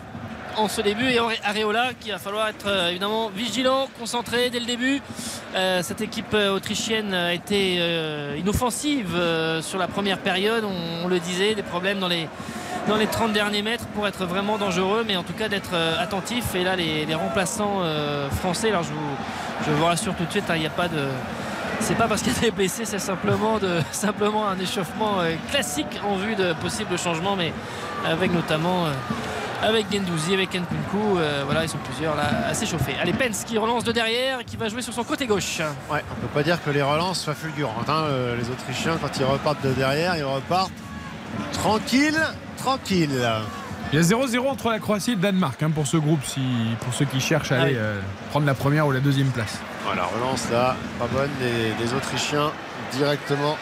[0.57, 5.03] en ce début et Areola qui va falloir être évidemment vigilant, concentré dès le début.
[5.55, 11.09] Euh, cette équipe autrichienne a été euh, inoffensive euh, sur la première période, on, on
[11.09, 12.29] le disait, des problèmes dans les,
[12.89, 16.03] dans les 30 derniers mètres pour être vraiment dangereux, mais en tout cas d'être euh,
[16.03, 16.55] attentif.
[16.55, 20.61] Et là, les, remplaçants euh, français, alors je vous, rassure tout de suite, hein, il
[20.61, 21.07] n'y a pas de.
[21.81, 26.17] C'est pas parce qu'il des blessés, c'est simplement, de, simplement un échauffement euh, classique en
[26.17, 27.53] vue de possibles changements, mais
[28.07, 28.87] avec notamment
[29.63, 32.95] avec Gendouzi, avec Nkunku, voilà, ils sont plusieurs là à s'échauffer.
[33.03, 35.59] Allez, Pence qui relance de derrière, qui va jouer sur son côté gauche.
[35.91, 37.89] Ouais, on peut pas dire que les relances soient fulgurantes.
[37.89, 38.05] hein.
[38.39, 40.71] Les Autrichiens, quand ils repartent de derrière, ils repartent
[41.53, 42.19] tranquille,
[42.59, 43.11] tranquille.
[43.93, 46.41] Il y a 0-0 entre la Croatie et le Danemark hein, pour ce groupe, si,
[46.81, 49.59] pour ceux qui cherchent à Ah aller euh, prendre la première ou la deuxième place.
[49.85, 52.51] Voilà, relance là, pas bonne des, des Autrichiens
[52.93, 53.57] directement.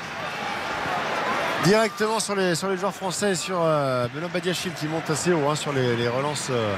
[1.64, 5.32] Directement sur les, sur les joueurs français et sur euh, Benoît Badiachil qui monte assez
[5.32, 6.74] haut hein, sur les, les relances euh,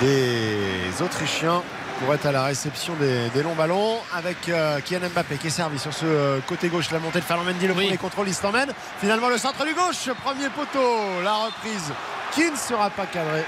[0.00, 1.62] des Autrichiens
[1.98, 5.50] pour être à la réception des, des longs ballons avec euh, Kylian Mbappé qui est
[5.50, 8.34] servi sur ce euh, côté gauche la montée de Fernand Mendy le premier contrôle il
[8.34, 8.70] se l'emmène.
[9.00, 11.92] Finalement le centre du gauche premier poteau la reprise
[12.32, 13.44] qui ne sera pas cadrée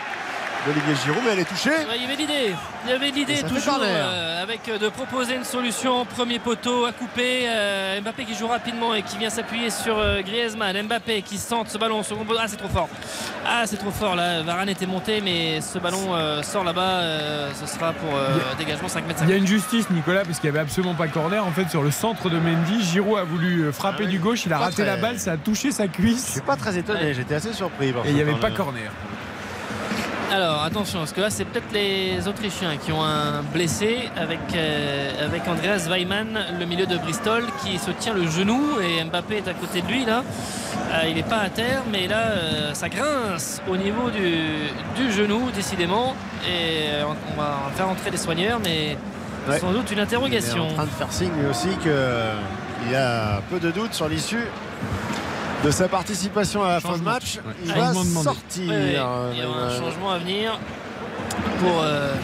[0.67, 2.55] d'Olivier Giroud mais elle est touchée Ouais, il y avait l'idée,
[2.85, 6.93] il y avait l'idée toujours euh, avec euh, de proposer une solution premier poteau à
[6.93, 7.43] couper.
[7.49, 10.83] euh, Mbappé qui joue rapidement et qui vient s'appuyer sur euh, Griezmann.
[10.83, 12.41] Mbappé qui sente ce ballon second poteau.
[12.43, 12.89] Ah c'est trop fort.
[13.47, 14.43] Ah c'est trop fort là.
[14.43, 16.81] Varane était monté mais ce ballon euh, sort là-bas.
[17.01, 18.29] euh, ce sera pour euh,
[18.59, 19.21] dégagement 5 mètres.
[19.25, 21.45] Il y a une justice, Nicolas, parce qu'il n'y avait absolument pas corner.
[21.47, 24.11] En fait, sur le centre de Mendy, Giroud a voulu frapper Ah oui.
[24.13, 26.27] du gauche, il a raté la balle, ça a touché sa cuisse.
[26.27, 28.51] je suis pas très étonné j'étais assez surpris par Et il n'y avait corner.
[28.51, 28.91] pas corner.
[30.33, 35.27] Alors attention, parce que là c'est peut-être les Autrichiens qui ont un blessé avec, euh,
[35.27, 39.49] avec Andreas Weimann, le milieu de Bristol, qui se tient le genou et Mbappé est
[39.49, 40.23] à côté de lui là.
[40.93, 44.31] Euh, il n'est pas à terre, mais là euh, ça grince au niveau du,
[44.95, 46.15] du genou décidément.
[46.49, 48.97] Et on va faire entrer les soigneurs, mais
[49.49, 49.59] Ouais.
[49.59, 50.69] sans doute une Il interrogation.
[50.69, 54.47] est en train de faire signe aussi qu'il y a peu de doute sur l'issue
[55.65, 57.37] de sa participation à la fin de match.
[57.47, 57.53] Ouais.
[57.65, 57.93] Il va
[58.23, 58.69] sortir.
[58.69, 59.79] Ouais, ouais, euh, il y aura un Weimann.
[59.85, 60.59] changement à venir
[61.61, 62.15] pour, euh,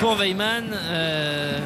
[0.00, 0.64] pour Weimann.
[0.72, 1.58] euh,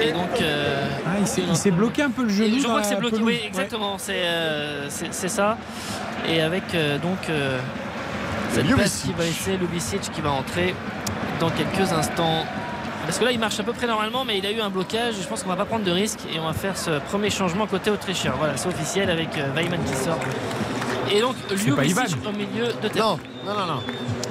[0.00, 0.40] et donc.
[0.40, 2.58] euh, Ah, il s'est- bloqué un peu le genou.
[2.58, 3.26] je crois que c'est bloqué, pelouse.
[3.28, 3.46] oui, Ouais.
[3.46, 3.98] exactement.
[3.98, 5.58] C'est euh, ça.
[6.28, 7.58] Et avec euh, donc euh,
[8.52, 10.74] cette passe qui va essayer Lubicic qui va entrer
[11.40, 12.44] dans quelques instants.
[13.10, 15.14] Parce que là, il marche à peu près normalement, mais il a eu un blocage.
[15.20, 17.66] Je pense qu'on va pas prendre de risque et on va faire ce premier changement
[17.66, 18.32] côté autrichien.
[18.38, 20.20] Voilà, c'est officiel avec euh, Weimann qui sort.
[21.10, 22.94] Et donc, Ljubicic au milieu de tête.
[22.94, 23.82] Non, non, non, non.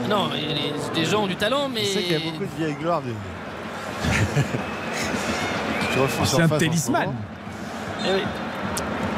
[0.07, 1.83] Non, il y a des gens ont du talent, mais.
[1.83, 3.01] Je sais qu'il y a beaucoup de vieilles gloires.
[5.99, 7.13] Refous C'est un moment.
[8.05, 8.23] Eh oui.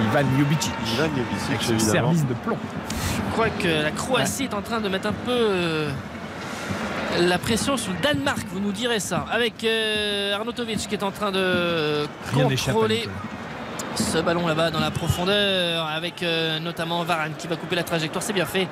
[0.08, 0.74] Ivan Ljubicic.
[0.96, 2.58] Ivan Ljubicic, service de plomb.
[2.90, 5.86] Je crois que la Croatie est en train de mettre un peu.
[7.20, 9.26] La pression sur le Danemark, vous nous direz ça.
[9.32, 13.08] Avec euh, Arnautovic qui est en train de Rien contrôler
[13.96, 18.24] ce ballon là-bas dans la profondeur avec euh, notamment Varane qui va couper la trajectoire,
[18.24, 18.68] c'est bien fait.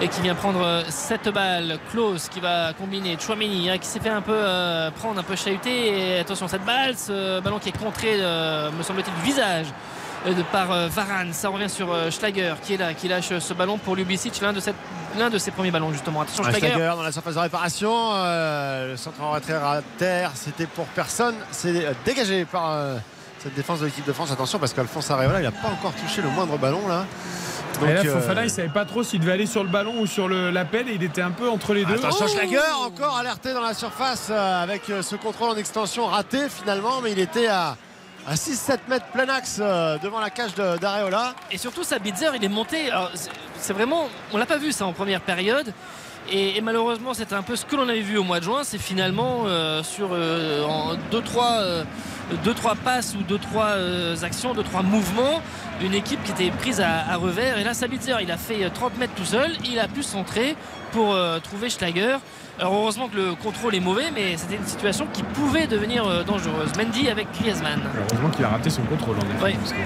[0.00, 1.78] Et qui vient prendre euh, cette balle.
[1.90, 3.16] Klose qui va combiner.
[3.18, 6.16] Chouameni hein, qui s'est fait un peu euh, prendre, un peu chahuter.
[6.16, 9.66] Et attention, cette balle, ce ballon qui est contré, euh, me semble-t-il, du visage
[10.52, 11.32] par euh, Varane.
[11.32, 14.40] Ça revient sur euh, Schlager qui est là, qui lâche euh, ce ballon pour Lubicic,
[14.40, 14.74] l'un de, cette-
[15.18, 16.22] l'un de ses premiers ballons justement.
[16.22, 16.68] Attention, Ah, Schlager.
[16.74, 17.92] Schlager dans la surface de réparation.
[18.14, 21.34] euh, le centre en retrait à terre, c'était pour personne.
[21.50, 22.96] C'est euh, dégagé par euh,
[23.38, 24.30] cette défense de l'équipe de France.
[24.32, 27.04] Attention parce qu'Alphonse Areola, il n'a pas encore touché le moindre ballon là.
[27.82, 30.06] et là, euh, Fofana, il savait pas trop s'il devait aller sur le ballon ou
[30.06, 31.94] sur le- l'appel et il était un peu entre les deux.
[31.94, 36.06] Attention Oh Schlager encore alerté dans la surface euh, avec euh, ce contrôle en extension
[36.06, 37.76] raté finalement mais il était à,
[38.26, 41.34] à 6-7 mètres plein axe euh, devant la cage d'Areola.
[41.50, 42.90] Et surtout, Sabitzer, il est monté.
[43.60, 44.08] c'est- vraiment.
[44.32, 45.72] On l'a pas vu ça en première période.
[46.30, 48.62] Et, malheureusement, c'était un peu ce que l'on avait vu au mois de juin.
[48.64, 50.08] C'est finalement euh, sur
[51.12, 51.84] 2-3
[52.84, 55.40] passes ou 2-3 actions, 2-3 mouvements,
[55.82, 57.58] une équipe qui était prise à, à revers.
[57.58, 59.52] Et là, Sabitzer, il a fait euh, 30 mètres tout seul.
[59.64, 60.56] Il a pu centrer
[60.92, 62.16] pour euh, trouver Schlager.
[62.58, 66.22] Alors heureusement que le contrôle est mauvais, mais c'était une situation qui pouvait devenir euh,
[66.24, 66.70] dangereuse.
[66.78, 67.82] Mendy avec Griezmann.
[68.08, 69.44] Heureusement qu'il a raté son contrôle en effet.
[69.44, 69.52] Oui.
[69.60, 69.76] parce que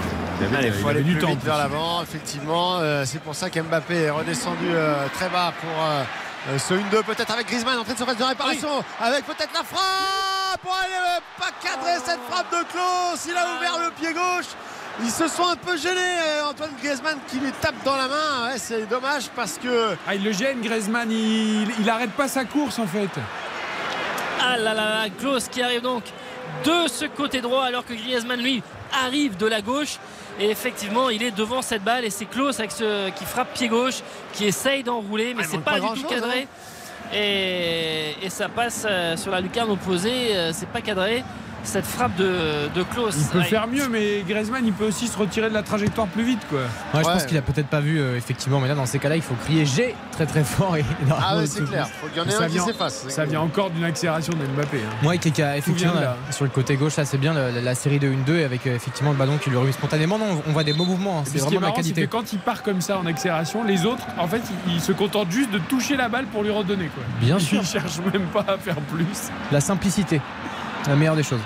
[0.41, 1.27] il avait, Allez, il faut aller du plus temps.
[1.29, 2.79] en vite vers l'avant, effectivement.
[2.79, 6.03] Euh, c'est pour ça qu'Mbappé est redescendu euh, très bas pour euh,
[6.51, 8.69] euh, ce 1-2, peut-être avec Griezmann, entrée de surface de réparation,
[9.01, 13.27] avec peut-être la frappe pour aller euh, pas cadrer cette frappe de Klaus.
[13.29, 14.47] Il a ouvert le pied gauche.
[15.03, 18.47] Ils se sont un peu gênés, euh, Antoine Griezmann qui lui tape dans la main.
[18.49, 19.97] Ouais, c'est dommage parce que.
[20.07, 23.09] Ah, il le gêne, Griezmann, il, il arrête pas sa course en fait.
[24.43, 26.05] Ah là là là, Klaus qui arrive donc
[26.65, 28.63] de ce côté droit alors que Griezmann lui
[28.93, 29.99] arrive de la gauche.
[30.39, 33.69] Et effectivement, il est devant cette balle et c'est Klaus avec ce, qui frappe pied
[33.69, 34.01] gauche,
[34.33, 36.49] qui essaye d'enrouler, mais Ah, c'est pas, pas du tout cadré.
[37.15, 41.25] Et, ça passe euh, sur la lucarne opposée, euh, c'est pas cadré.
[41.63, 43.15] Cette frappe de, de Klaus.
[43.19, 43.45] Il peut Ouais.
[43.45, 46.61] faire mieux, mais Griezmann, il peut aussi se retirer de la trajectoire plus vite quoi.
[46.61, 47.03] Ouais, je Ouais.
[47.05, 49.35] pense qu'il a peut-être pas vu euh, effectivement, mais là dans ces cas-là, il faut
[49.35, 50.85] crier G très très fort et
[51.23, 51.87] Ah ouais, c'est clair.
[52.01, 53.07] Faut qu'il y en ait Ça un qui vient- s'efface.
[53.09, 54.79] Ça vient encore d'une accélération de Mbappé.
[54.79, 54.95] hein.
[55.03, 56.01] Moi, qui a effectivement là.
[56.01, 58.75] là, sur le côté gauche, là c'est bien la, la série de 1-2 avec euh,
[58.75, 60.19] effectivement le ballon qui lui remet spontanément.
[60.19, 62.03] Non, on voit des beaux mouvements, hein, c'est ce vraiment la marrant, c'est qualité.
[62.07, 64.93] que quand il part comme ça en accélération, les autres, en fait, ils, ils se
[64.93, 66.87] contentent juste de toucher la balle pour lui redonner.
[66.87, 67.03] Quoi.
[67.21, 67.61] Bien ils sûr.
[67.63, 69.05] Ils cherchent même pas à faire plus.
[69.53, 70.21] La simplicité,
[70.87, 71.41] la meilleure des choses.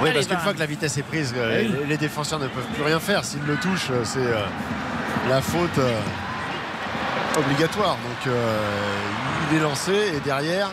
[0.00, 1.74] Oui, Allez, parce qu'une fois que la vitesse est prise, euh, oui.
[1.80, 3.24] les, les défenseurs ne peuvent plus rien faire.
[3.24, 4.44] S'ils le touchent, euh, c'est euh,
[5.28, 6.00] la faute euh,
[7.38, 7.96] obligatoire.
[7.96, 8.58] Donc euh,
[9.50, 10.68] il est lancé et derrière,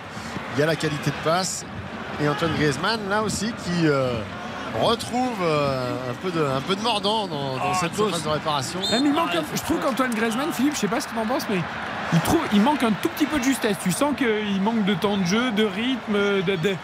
[0.56, 1.66] il y a la qualité de passe.
[2.22, 4.14] Et Antoine Griezmann, là aussi, qui euh,
[4.80, 8.30] retrouve euh, un, peu de, un peu de mordant dans, dans Oh, cette surface de
[8.30, 8.80] réparation.
[8.92, 11.14] Même il manque Ah, un- je trouve qu'Antoine Griezmann, Philippe, je sais pas ce que
[11.14, 11.60] tu en penses, mais
[12.14, 13.78] il, trouve, il manque un tout petit peu de justesse.
[13.84, 16.14] Tu sens qu'il manque de temps de jeu, de rythme,
[16.46, 16.76] de, de-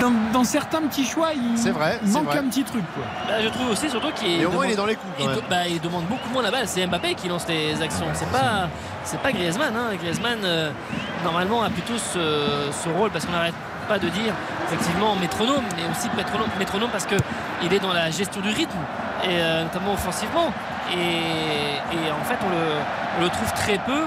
[0.00, 2.38] dans, dans certains petits choix, il, vrai, manque vrai.
[2.38, 2.84] un petit truc.
[2.94, 3.04] Quoi.
[3.28, 5.12] Bah, je trouve aussi surtout qu'il Et au moins, demande- il est dans les coups.
[5.16, 5.36] quand il, même.
[5.36, 6.66] de- bah, il demande beaucoup moins la balle.
[6.68, 8.06] C'est Mbappé qui lance les actions.
[8.14, 8.68] C'est pas,
[9.04, 9.74] c'est pas Griezmann.
[9.76, 9.94] hein.
[10.00, 10.70] Griezmann euh,
[11.22, 13.54] normalement a plutôt ce, ce rôle parce qu'on n'arrête
[13.88, 14.32] pas de dire
[14.66, 17.16] effectivement métronome, mais aussi métronome, métronome parce que
[17.62, 18.78] il est dans la gestion du rythme
[19.24, 20.52] et euh, notamment offensivement.
[20.92, 20.96] Et,
[21.96, 22.56] et en fait, on le,
[23.18, 24.02] on le trouve très peu.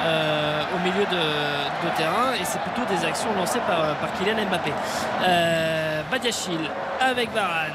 [0.00, 4.72] Euh, au milieu de, terrain et c'est plutôt des actions lancées par, Kylian Mbappé.
[5.22, 6.60] Euh, Badiachil
[7.00, 7.72] avec Varane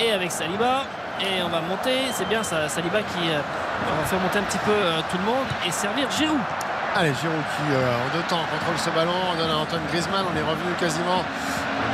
[0.00, 0.84] et avec Saliba
[1.20, 4.74] et on va monter, c'est bien Saliba qui euh, va faire monter un petit peu
[5.10, 6.40] tout le monde et servir Giroud.
[6.96, 10.36] Allez, Giroud qui en deux temps contrôle ce ballon, on donne à Antoine Griezmann, on
[10.36, 11.22] est revenu quasiment.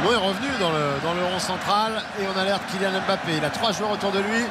[0.05, 3.37] Non, est revenu dans le, dans le rond central et on alerte Kylian Mbappé.
[3.37, 4.45] Il a trois joueurs autour de lui.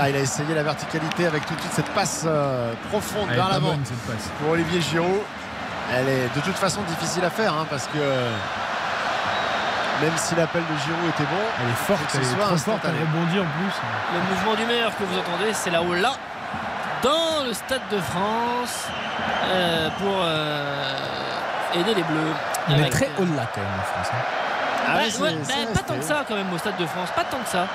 [0.00, 3.36] Ah, il a essayé la verticalité avec tout de suite cette passe euh, profonde Elle
[3.36, 3.76] vers l'avant
[4.40, 5.20] pour Olivier Giroud.
[5.94, 7.98] Elle est de toute façon difficile à faire hein, parce que
[10.00, 12.56] même si l'appel de Giroud était bon, Elle est forte, elle ce est soit trop
[12.56, 13.74] forte, elle rebondit en plus.
[14.14, 16.12] Le mouvement du meilleur que vous entendez, c'est là-haut là,
[17.02, 18.86] dans le Stade de France,
[19.44, 20.94] euh, pour euh,
[21.74, 22.32] aider les Bleus.
[22.68, 24.08] On est très haut là quand même en France.
[24.12, 24.24] hein.
[24.88, 27.10] Ah Bah, oui, ouais, bah, pas tant que ça quand même au Stade de France,
[27.14, 27.66] pas tant que ça.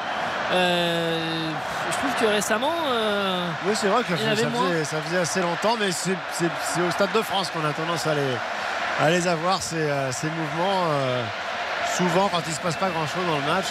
[0.52, 1.50] Euh,
[1.92, 4.68] je trouve que récemment, euh, Oui, c'est vrai que ça, moins.
[4.70, 6.12] faisait, ça faisait assez longtemps, mais c'est
[6.82, 8.38] au Stade de France qu'on a tendance à les,
[9.06, 10.84] à les avoir, ces, euh, ces mouvements.
[10.92, 11.24] euh,
[11.98, 13.66] souvent, quand il ne se passe pas grand-chose dans le match.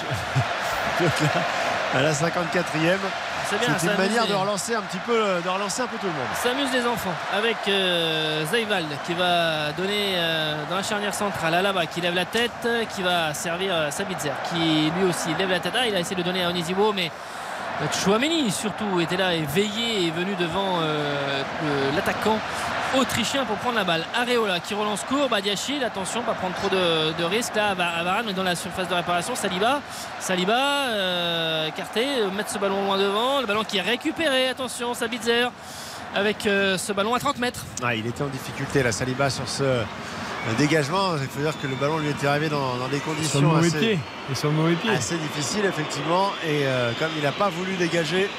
[1.94, 2.98] À la 54e,
[3.48, 3.68] c'est bien.
[3.78, 6.12] c'est ça une manière de relancer un petit peu, de relancer un peu tout le
[6.12, 6.28] monde.
[6.35, 8.44] Ça amuse les enfants avec euh,
[9.06, 13.02] qui va donner euh, dans la charnière centrale à Alaba qui lève la tête, qui
[13.02, 15.74] va servir euh, Sabitzer qui lui aussi lève la tête.
[15.77, 17.10] Ah, il a essayé de donner à Onisibo, mais
[17.82, 21.43] euh, Chouameni surtout était là et veillé et venu devant euh,
[21.94, 22.39] l'attaquant
[22.98, 24.04] autrichien pour prendre la balle.
[24.14, 28.26] Areola qui relance court, Badiachil, attention, pas prendre trop de, de risques là, Va- Varane
[28.26, 29.80] mais dans la surface de réparation, Saliba,
[30.20, 34.94] Saliba, euh, écarté, euh, mettre ce ballon loin devant, le ballon qui est récupéré, attention,
[34.94, 35.48] Sabitzer
[36.14, 37.64] avec euh, ce ballon à 30 mètres.
[37.82, 39.82] Ah, il était en difficulté, la Saliba, sur ce euh,
[40.56, 41.16] dégagement.
[41.20, 43.40] Il faut dire que le ballon lui était arrivé dans, dans des Sur le conditions
[43.42, 43.98] mauvais assez, pied.
[44.30, 44.90] Et sur le mauvais pied.
[44.90, 46.30] assez difficiles, effectivement.
[46.46, 48.30] Et euh, comme il n'a pas voulu dégager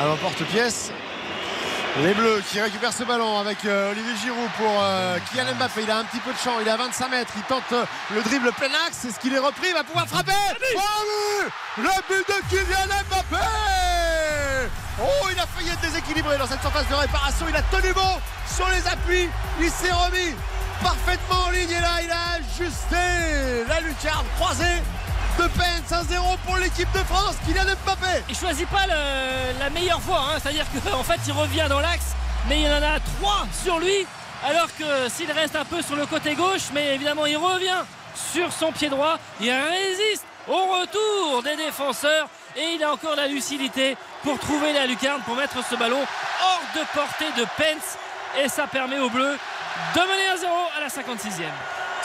[0.00, 0.92] à l'emporte-pièce,
[1.96, 5.82] les Bleus qui récupèrent ce ballon avec euh, Olivier Giroud pour euh, Kylian Mbappé.
[5.82, 7.32] Il a un petit peu de champ, il est à 25 mètres.
[7.36, 7.84] Il tente euh,
[8.14, 8.98] le dribble plein axe.
[9.02, 9.68] C'est ce qu'il est repris.
[9.68, 10.32] Il va pouvoir frapper.
[10.76, 11.48] Oh oui
[11.78, 13.44] Le but de Kylian Mbappé
[15.00, 17.46] Oh, il a failli être déséquilibré dans cette surface de réparation.
[17.48, 18.18] Il a tenu bon
[18.54, 19.28] sur les appuis.
[19.60, 20.34] Il s'est remis
[20.82, 21.70] parfaitement en ligne.
[21.70, 24.82] Et là, il a ajusté la lucarne croisée
[25.38, 25.90] de Pence.
[25.90, 27.36] 1-0 pour l'équipe de France.
[27.46, 28.22] Kylian Mbappé.
[28.28, 30.38] Il choisit pas le- la meilleure voie, hein.
[30.42, 32.14] c'est-à-dire qu'en fait il revient dans l'axe,
[32.48, 34.06] mais il y en a trois sur lui,
[34.46, 37.82] alors que s'il reste un peu sur le côté gauche, mais évidemment il revient
[38.32, 43.26] sur son pied droit, il résiste au retour des défenseurs et il a encore la
[43.28, 46.00] lucidité pour trouver la lucarne, pour mettre ce ballon
[46.42, 47.96] hors de portée de Pence
[48.42, 49.36] et ça permet aux Bleus
[49.94, 50.46] de mener 1-0
[50.76, 51.44] à la 56e.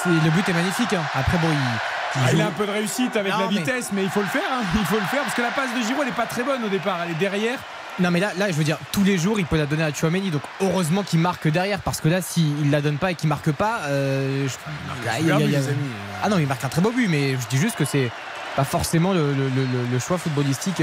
[0.03, 0.93] C'est- Le but est magnifique.
[0.93, 1.03] hein.
[1.15, 1.92] Après, bon, il.
[2.15, 4.03] Ah, il a un peu de réussite avec Non, la vitesse, mais...
[4.03, 4.41] il faut le faire.
[4.51, 4.61] hein.
[4.79, 6.63] Il faut le faire parce que la passe de Giroud, elle n'est pas très bonne
[6.63, 6.99] au départ.
[7.05, 7.57] Elle est derrière.
[7.99, 9.93] Non mais là, là je veux dire tous les jours il peut la donner à
[9.93, 13.29] Chouameni donc heureusement qu'il marque derrière parce que là s'il la donne pas et qu'il
[13.29, 15.59] marque pas euh, je- il il
[16.23, 18.09] ah non il marque un très beau but mais je dis juste que c'est
[18.55, 20.81] pas forcément le, le- le- le choix footballistique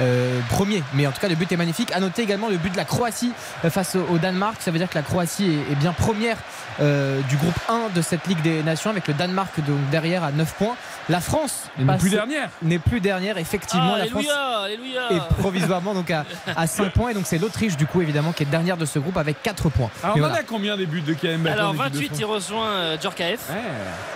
[0.00, 0.82] euh, premier.
[0.94, 1.92] Mais en tout cas le but est magnifique.
[1.92, 3.32] À noter également le but de la Croatie
[3.64, 4.56] euh, face au, au Danemark.
[4.60, 6.36] Ça veut dire que la Croatie est, est bien première
[6.80, 10.32] euh, du groupe 1 de cette Ligue des Nations avec le Danemark donc derrière à
[10.32, 10.76] 9 points.
[11.08, 12.48] La France n'est plus dernière.
[12.62, 13.38] n'est plus dernière.
[13.38, 14.24] Effectivement Ah, la France
[14.64, 16.24] alléluia, et provisoirement donc à,
[16.56, 17.10] à 5 points.
[17.10, 19.68] Et donc c'est l'Autriche du coup évidemment qui est dernière de ce groupe avec 4
[19.68, 19.90] points.
[20.02, 22.06] Alors, Mais on en a combien des buts de Mbappé Alors en équipe de 28
[22.06, 23.50] France il rejoint euh, Djorkaeff.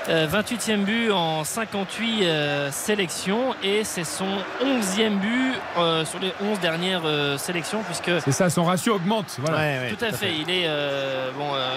[0.09, 3.55] Euh, 28e but en 58 euh, sélections.
[3.62, 4.28] Et c'est son
[4.62, 9.36] 11e but euh, sur les 11 dernières euh, sélections puisque C'est ça, son ratio augmente.
[9.38, 9.88] Voilà.
[9.90, 10.34] tout à fait.
[10.34, 11.76] Il est euh, bon euh,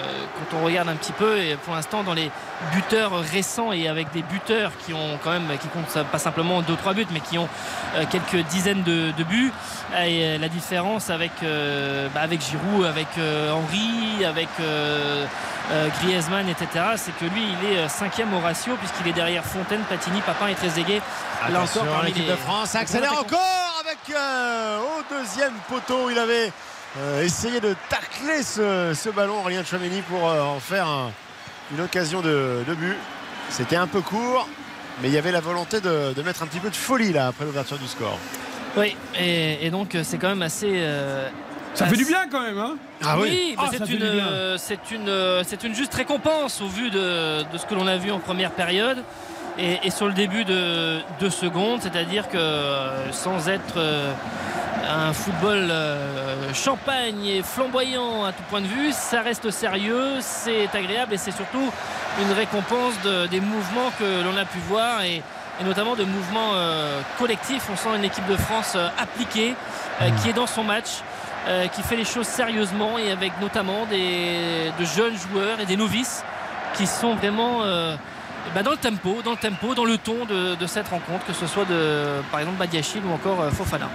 [0.50, 2.30] quand on regarde un petit peu et pour l'instant dans les
[2.72, 6.94] buteurs récents et avec des buteurs qui ont quand même qui comptent pas simplement 2-3
[6.94, 7.48] buts mais qui ont
[7.96, 9.52] euh, quelques dizaines de, de buts.
[10.04, 15.24] Et euh, la différence avec euh, bah, avec Giroud, avec euh, Henry, avec euh,
[15.72, 16.66] euh, Griezmann, etc.
[16.96, 20.54] C'est que lui il est cinquième au ratio puisqu'il est derrière Fontaine, Platini, Papin et
[20.54, 21.00] Trezeguet.
[21.48, 26.10] Là parmi l'équipe de France accélère encore avec euh, au deuxième poteau.
[26.10, 26.52] Il avait
[26.98, 31.10] euh, essayé de tacler ce, ce ballon, Aurélien Chouameni, pour euh, en faire un-
[31.72, 32.96] une occasion de, de but.
[33.48, 34.48] C'était un peu court,
[35.02, 37.28] mais il y avait la volonté de, de mettre un petit peu de folie là
[37.28, 38.18] après l'ouverture du score.
[38.76, 40.70] Oui, et, et donc euh, c'est quand même assez.
[40.74, 41.28] euh,
[41.74, 42.58] Ça fait du bien quand même.
[42.58, 44.56] Hein Ah oui, Ah, c'est une, euh,
[44.92, 48.12] une, euh, c'est une juste récompense au vu de, de ce que l'on a vu
[48.12, 49.02] en première période
[49.58, 54.12] et, et sur le début de, de seconde, c'est-à-dire que euh, sans être euh,
[54.88, 60.68] un football euh, champagne et flamboyant à tout point de vue, ça reste sérieux, c'est
[60.74, 61.70] agréable et c'est surtout
[62.20, 65.22] une récompense de- des mouvements que l'on a pu voir et,
[65.60, 67.64] et notamment de mouvements euh, collectifs.
[67.72, 69.54] On sent une équipe de France euh, appliquée
[70.00, 71.02] euh, qui est dans son match.
[71.72, 76.22] qui fait les choses sérieusement et avec notamment des, de jeunes joueurs et des novices
[76.74, 77.62] qui sont vraiment
[78.54, 81.32] ben, dans le tempo, dans le tempo, dans le ton de, de cette rencontre, que
[81.32, 83.88] ce soit de par exemple Badiachil ou encore euh, Fofana.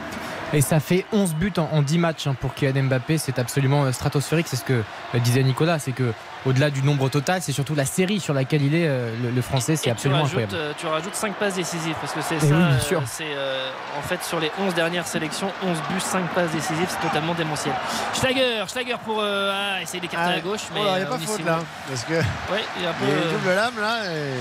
[0.54, 3.84] Et ça fait 11 buts en, en 10 matchs hein, pour Kylian Mbappé, c'est absolument
[3.86, 4.74] euh, stratosphérique, c'est ce que
[5.16, 6.14] euh, disait Nicolas, c'est que
[6.46, 9.42] au-delà du nombre total, c'est surtout la série sur laquelle il est euh, le, le
[9.42, 10.76] français, c'est absolument tu rajoutes, incroyable.
[10.78, 12.46] tu rajoutes 5 passes décisives parce que c'est Et ça.
[12.46, 13.02] oui, bien euh, sûr.
[13.08, 17.06] c'est euh, en fait sur les 11 dernières sélections, 11 buts, 5 passes décisives, c'est
[17.08, 17.74] totalement démentiel.
[18.14, 21.06] Schlager, Schlager pour euh, ah, essayer d'écarter Ah, à gauche, mais oh là, il n'y
[21.06, 21.60] a pas faute là,
[21.90, 23.06] parce que Ouais, il y a un peu.
[23.06, 24.06] il y a une double lame là.
[24.14, 24.34] Et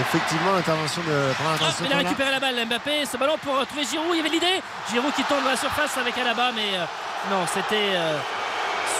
[0.00, 1.28] effectivement, l'intervention de.
[1.28, 3.06] l'intervention il a récupéré la balle, Mbappé.
[3.06, 4.08] Ce ballon pour euh, trouver Giroud.
[4.12, 4.60] Il y avait l'idée.
[4.90, 6.84] Giroud qui tombe dans la surface avec Alaba, mais euh,
[7.30, 8.16] non, c'était euh,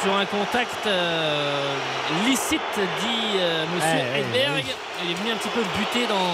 [0.02, 1.74] sur un contact euh,
[2.26, 3.38] licite, dit
[3.74, 4.64] Monsieur ouais, Hedberg.
[4.66, 4.74] oui.
[5.04, 6.32] Il est venu un petit peu buter dans.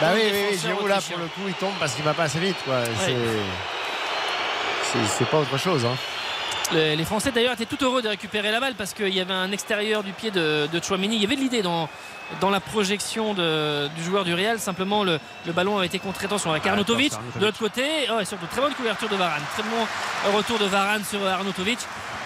[0.00, 2.38] Bah dans oui, Giroud là pour le coup il tombe parce qu'il va pas assez
[2.38, 2.76] vite quoi.
[5.16, 5.84] C'est- pas autre chose.
[5.84, 5.96] Hein.
[6.72, 9.32] Le- les Français d'ailleurs étaient tout heureux de récupérer la balle parce qu'il y avait
[9.34, 11.16] un extérieur du pied de, de Chouameni.
[11.16, 11.88] Il y avait de l'idée dans,
[12.40, 14.58] dans la projection de- du joueur du Real.
[14.58, 17.12] Simplement, le, le ballon a été contre attention avec Arnautovic.
[17.40, 17.82] De l'autre côté,
[18.12, 19.42] oh, et surtout très bonne couverture de Varane.
[19.54, 21.78] Très bon retour de Varane sur Arnautovic.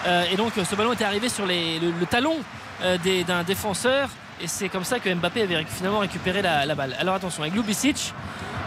[0.05, 2.35] Euh, et donc, ce ballon était arrivé sur les- le, le talon
[2.83, 2.97] euh,
[3.27, 4.09] d'un défenseur.
[4.41, 6.95] Et c'est comme ça que Mbappé avait finalement récupéré la, la balle.
[6.99, 8.13] Alors attention, avec Lubicic.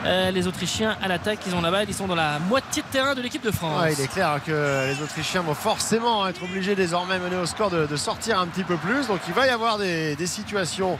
[0.04, 2.86] Euh, les Autrichiens à l'attaque, ils ont la balle, ils sont dans la moitié de
[2.86, 3.82] terrain de l'équipe de France.
[3.82, 7.70] Ouais, il est clair que les Autrichiens vont forcément être obligés désormais mener au score
[7.70, 9.08] de, de sortir un petit peu plus.
[9.08, 10.96] Donc il va y avoir des, des situations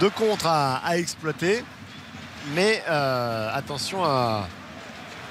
[0.00, 1.64] de contre à, à exploiter.
[2.54, 4.46] Mais euh, attention à,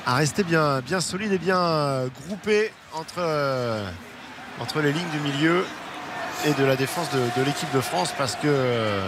[0.06, 3.88] à rester bien, bien solide et bien euh, groupé entre, euh,
[4.60, 5.66] entre les lignes du milieu
[6.46, 9.00] et de la défense de, de l'équipe de France parce que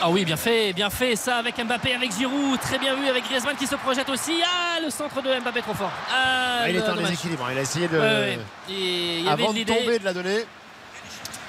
[0.00, 1.14] Ah oui, bien fait, bien fait.
[1.14, 4.40] Ça avec Mbappé, avec Giroud, très bien vu avec Griezmann qui se projette aussi.
[4.42, 5.92] Ah, le centre de Mbappé trop fort.
[6.10, 7.46] Ah, il était en déséquilibre.
[7.52, 8.38] Il a essayé de, Ouais, ouais.
[8.70, 10.44] Et il y avait avant de l'idée- tomber, de la donner.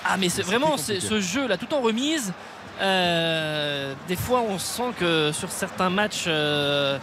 [0.06, 2.34] Ah mais c'est vraiment ce jeu là tout en remise.
[2.82, 6.98] Euh, des fois on sent que sur certains matchs, euh,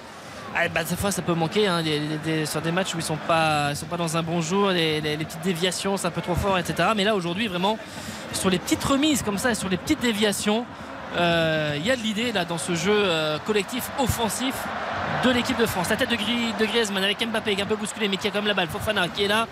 [0.57, 1.69] ah, bah, des fois ça peut manquer.
[1.69, 1.83] hein,
[2.45, 5.01] sur des matchs où ils sont pas, ils sont pas dans un bon jour, les,
[5.01, 6.91] petites déviations c'est un peu trop fort, etc.
[6.97, 7.79] Mais là aujourd'hui vraiment
[8.33, 10.65] sur les petites remises comme ça, et sur les petites déviations,
[11.17, 14.55] euh, il y a de l'idée là dans ce jeu euh, collectif offensif
[15.25, 15.89] de l'équipe de France.
[15.91, 18.29] La tête de, Gri- de Griezmann avec Mbappé qui est un peu bousculé mais qui
[18.29, 18.69] a comme la balle.
[18.69, 19.47] Fofana qui est là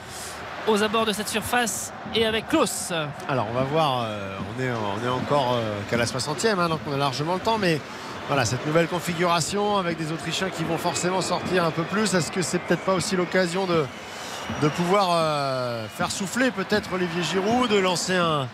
[0.68, 2.92] aux abords de cette surface et avec Klaus.
[3.28, 6.92] Alors on va voir, euh, on est, encore euh, qu'à la 60e, hein, donc on
[6.92, 7.80] a largement le temps, mais
[8.28, 12.30] voilà, cette nouvelle configuration avec des Autrichiens qui vont forcément sortir un peu plus, est-ce
[12.30, 17.78] que c'est peut-être pas aussi l'occasion de, pouvoir euh, faire souffler peut-être Olivier Giroud, de
[17.78, 18.46] lancer un,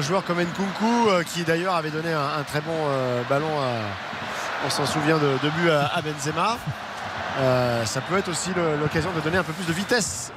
[0.00, 2.72] joueur comme Nkunku, qui d'ailleurs avait donné un, très bon
[3.28, 3.50] ballon,
[4.64, 6.58] on s'en souvient, de, but à, à Benzema.
[7.84, 8.50] Ça peut être aussi
[8.80, 10.32] l'occasion de donner un peu plus de vitesse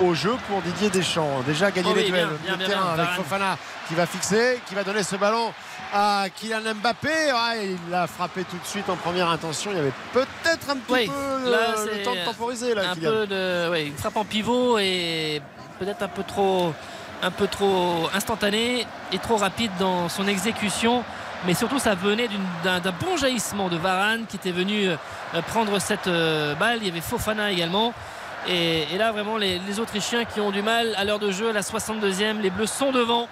[0.00, 1.42] au jeu pour Didier Deschamps.
[1.46, 3.10] Déjà gagner Oh oui, les duels bien, bien, terrain avec.
[3.10, 3.56] Fofana
[3.88, 5.52] qui va fixer, qui va donner ce ballon
[5.92, 7.08] à Kylian Mbappé.
[7.08, 9.70] Ouais, il l'a frappé tout de suite en première intention.
[9.72, 12.94] Il y avait peut-être un petit Oui, peu là, le, temps de temporiser là, un
[12.94, 13.10] Kylian.
[13.10, 15.40] peu de une frappe en pivot et
[15.78, 16.72] peut-être un peu trop
[17.22, 21.02] un peu trop instantané et trop rapide dans son exécution
[21.46, 22.28] mais surtout ça venait
[22.62, 24.96] d'un bon jaillissement de Varane qui était venu euh,
[25.48, 27.92] prendre cette euh, balle il y avait Fofana également
[28.48, 31.50] et, et là vraiment les, les Autrichiens qui ont du mal à l'heure de jeu
[31.50, 33.28] à la 62e les Bleus sont devant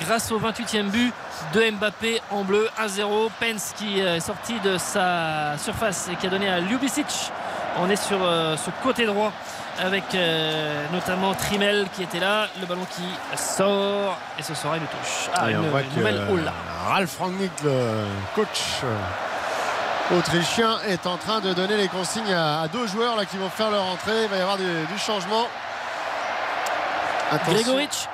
[0.00, 1.12] grâce au 28e but
[1.54, 6.26] de Mbappé en bleu 1-0 Pence qui euh, est sorti de sa surface et qui
[6.26, 7.06] a donné à Ljubicic
[7.80, 9.32] on est sur euh, ce côté droit
[9.78, 12.48] avec euh, notamment Trimel qui était là.
[12.60, 13.04] Le ballon qui
[13.36, 15.30] sort et ce sera une touche.
[15.34, 16.50] Ah, Et une, on voit une que nouvelle euh.
[16.88, 18.04] Ralph Rangnick, le
[18.34, 18.82] coach
[20.16, 23.50] autrichien, est en train de donner les consignes à, à deux joueurs là, qui vont
[23.50, 24.22] faire leur entrée.
[24.24, 25.46] Il va y avoir du, du changement.
[27.30, 27.54] Attention.
[27.54, 28.08] Gregoric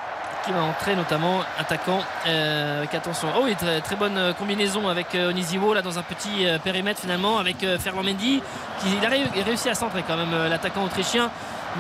[0.45, 3.29] qui va entrer notamment attaquant euh, avec attention.
[3.35, 5.33] Oh oui, très, très bonne euh, combinaison avec euh,
[5.75, 8.43] là dans un petit euh, périmètre finalement avec Ferland Mendy
[8.81, 11.31] qui il a ré- réussi à centrer quand même l'attaquant autrichien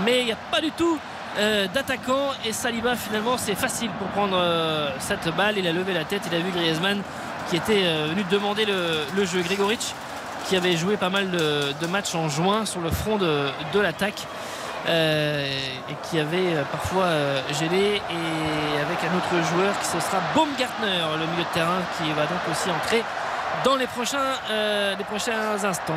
[0.03, 0.99] mais il n'y a pas du tout
[1.39, 5.93] euh, d'attaquant et Saliba finalement c'est facile pour prendre euh, cette balle il a levé
[5.93, 7.03] la tête il a vu Griezmann
[7.51, 9.95] qui était euh, venu demander le, le jeu Gregoric
[10.47, 14.27] qui avait joué pas mal de, matchs en juin sur le front de, l'attaque
[14.89, 15.47] euh,
[15.89, 18.01] et qui avait euh, parfois euh, et
[18.81, 22.41] avec un autre joueur qui ce sera Baumgartner le milieu de terrain qui va donc
[22.51, 23.03] aussi entrer
[23.65, 24.19] dans les prochains,
[24.51, 25.95] euh, les prochains instants.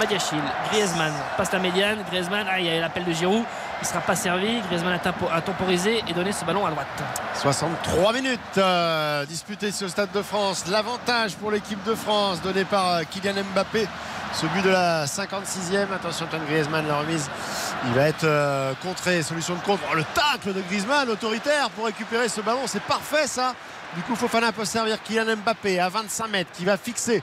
[0.00, 1.98] Badiachil, Griezmann passe la médiane.
[2.10, 3.44] Griezmann, ah, il y a l'appel de Giroud.
[3.80, 4.60] Il ne sera pas servi.
[4.62, 6.86] Griezmann a, tempo- a temporisé et donné ce ballon à droite.
[7.34, 10.64] 63 minutes euh, disputées sur le Stade de France.
[10.68, 13.86] L'avantage pour l'équipe de France donné par euh, Kylian Mbappé.
[14.32, 15.92] Ce but de la 56e.
[15.94, 17.30] Attention, Antoine Griezmann, la remise.
[17.86, 18.26] Il va être
[18.82, 19.22] contré.
[19.22, 19.82] Solution de contre.
[19.90, 22.60] Oh, le tacle de Griezmann, autoritaire pour récupérer ce ballon.
[22.66, 23.54] C'est parfait ça.
[23.96, 27.22] Du coup, Fofana peut servir Kylian Mbappé à 25 mètres qui va fixer.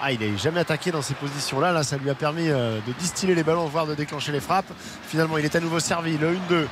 [0.00, 1.72] Ah, il n'est jamais attaqué dans ces positions-là.
[1.72, 4.72] Là, ça lui a permis euh, de distiller les ballons, voire de déclencher les frappes.
[5.08, 6.16] Finalement, il est à nouveau servi.
[6.16, 6.66] Le 1-2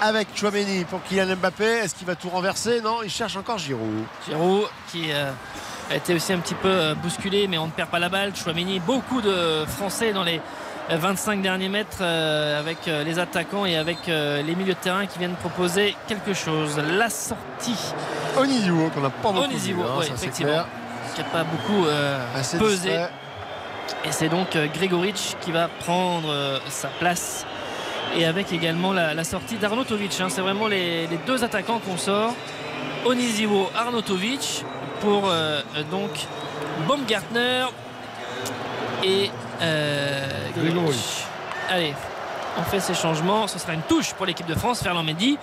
[0.00, 1.64] avec Chouameni pour Kylian Mbappé.
[1.64, 2.80] Est-ce qu'il va tout renverser?
[2.80, 4.04] Non, il cherche encore Giroud.
[4.26, 5.30] Giroud qui euh,
[5.90, 8.34] a été aussi un petit peu euh, bousculé, mais on ne perd pas la balle.
[8.34, 10.40] Chouameni, beaucoup de Français dans les
[10.90, 15.06] 25 derniers mètres euh, avec euh, les attaquants et avec euh, les milieux de terrain
[15.06, 16.78] qui viennent proposer quelque chose.
[16.96, 17.76] La sortie.
[18.38, 20.52] Onizuo qu'on n'a pas beaucoup Onizuo, vu, hein, oui, ça, c'est effectivement.
[20.52, 20.66] clair.
[21.14, 22.18] Qui n'a pas beaucoup euh,
[22.58, 22.88] pesé.
[22.90, 23.10] distrait.
[24.04, 27.44] Et c'est donc euh, Gregoric qui va prendre euh, sa place.
[28.16, 30.20] Et avec également la, la sortie d'Arnautovic.
[30.20, 30.28] hein.
[30.28, 32.32] C'est vraiment les, les deux attaquants qu'on sort.
[33.04, 34.64] Oniziwo, Arnautovic
[35.00, 36.10] pour euh, euh, donc
[36.86, 37.66] Baumgartner
[39.04, 39.30] et
[39.62, 40.28] euh.
[41.70, 41.94] Allez,
[42.58, 43.46] on fait ces changements.
[43.46, 45.38] Ce sera une touche pour l'équipe de France, Ferland Mendy.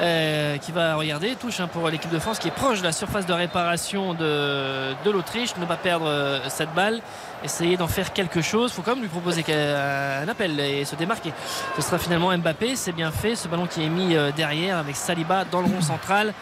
[0.00, 2.92] euh, qui va regarder, touche hein, pour l'équipe de France qui est proche de la
[2.92, 7.00] surface de réparation de, de l'Autriche, ne pas perdre euh, cette balle,
[7.44, 8.70] essayer d'en faire quelque chose.
[8.72, 11.32] Il faut quand même lui proposer un appel et se démarquer.
[11.76, 13.34] Ce sera finalement Mbappé, c'est bien fait.
[13.34, 16.32] Ce ballon qui est mis euh, derrière avec Saliba dans le rond central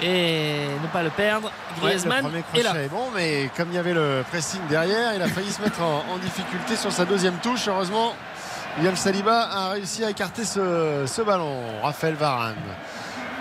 [0.00, 1.50] et ne pas le perdre.
[1.82, 2.82] Ouais, Griezmann le premier est là.
[2.82, 5.82] est bon, mais comme il y avait le pressing derrière, il a failli se mettre
[5.82, 7.68] en, en difficulté sur sa deuxième touche.
[7.68, 8.14] Heureusement,
[8.78, 11.60] William Saliba a réussi à écarter ce, ce ballon.
[11.82, 12.54] Raphaël Varane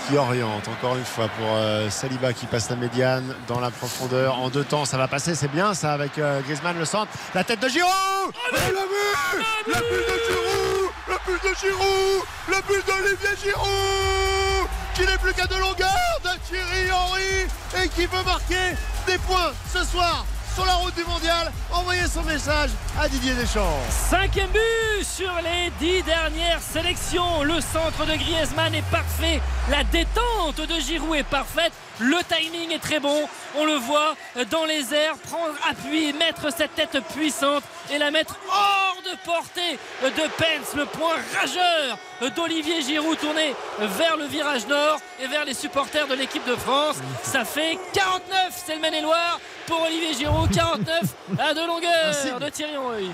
[0.10, 4.36] qui oriente encore une fois pour euh, Saliba qui passe la médiane dans la profondeur
[4.40, 7.44] en deux temps ça va passer c'est bien ça avec euh, Griezmann le centre la
[7.44, 12.24] tête de Giroud Oh, On l'a vu la bulle de Giroud la bulle de Giroud
[12.50, 14.51] la bulle d'Olivier Giroud
[14.96, 18.76] qui n'est plus qu'à de longueur de Thierry Henry et qui veut marquer
[19.08, 23.80] des points ce soir sur la route du mondial envoyer son message à Didier Deschamps
[23.90, 27.44] Cinquième but sur les dix dernières sélections.
[27.44, 29.42] Le centre de Griezmann est parfait.
[29.70, 31.72] La détente de Giroud est parfaite.
[32.00, 33.28] Le timing est très bon.
[33.58, 34.16] On le voit
[34.50, 39.80] dans les airs prendre appui, mettre cette tête puissante et la mettre hors de portée
[40.04, 40.76] de Pence.
[40.76, 41.98] Le point rageur
[42.36, 46.98] d'Olivier Giroud tourné vers le virage nord et vers les supporters de l'équipe de France.
[47.24, 50.50] Ça fait 49, c'est le Maine-et-Loire pour Olivier Giroud.
[50.52, 51.02] 49
[51.40, 53.10] à de longueur de Thierry Henry.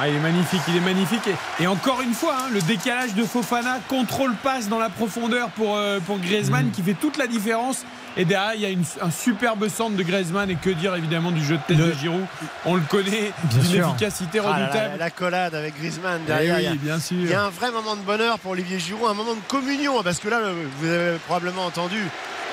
[0.00, 1.26] Ah, il est magnifique, il est magnifique.
[1.60, 5.48] Et, et encore une fois, hein, le décalage de Fofana, contrôle passe dans la profondeur
[5.50, 6.70] pour, euh, pour Griezmann Mm.
[6.70, 7.84] qui fait toute la différence.
[8.16, 11.30] Et derrière, il y a une- un superbe centre de Griezmann et que dire évidemment
[11.30, 12.24] du jeu de tête de Giroud?
[12.64, 14.98] On le connaît, d'une efficacité Ah là là, redoutable.
[14.98, 16.56] l'accolade avec Griezmann Eh derrière.
[16.56, 17.16] oui, il, y a, bien sûr.
[17.20, 20.02] il y a un vrai moment de bonheur pour Olivier Giroud, un moment de communion,
[20.02, 20.40] parce que là,
[20.80, 22.02] vous avez probablement entendu.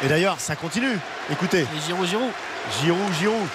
[0.03, 0.97] Et d'ailleurs, ça continue.
[1.31, 1.61] Écoutez.
[1.61, 2.29] Et Giroud, Giroud.
[2.81, 3.47] Giroud, Giroud.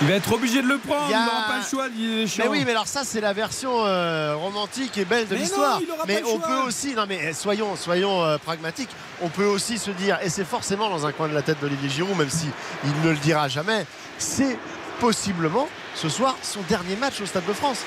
[0.00, 2.42] Il va être obligé de le prendre, Il n'aura pas le choix, Didier Deschamps.
[2.44, 5.80] Mais oui, mais alors ça, c'est la version euh, romantique et belle de l'histoire.
[6.08, 6.48] Mais on choix.
[6.48, 8.90] peut aussi, non mais eh, soyons, soyons euh, pragmatiques,
[9.22, 11.88] on peut aussi se dire, et c'est forcément dans un coin de la tête d'Olivier
[11.88, 12.48] Giroud, même si
[12.84, 13.86] il ne le dira jamais,
[14.18, 14.58] c'est
[14.98, 17.78] possiblement ce soir son dernier match au Stade de France.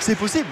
[0.00, 0.48] C'est possible.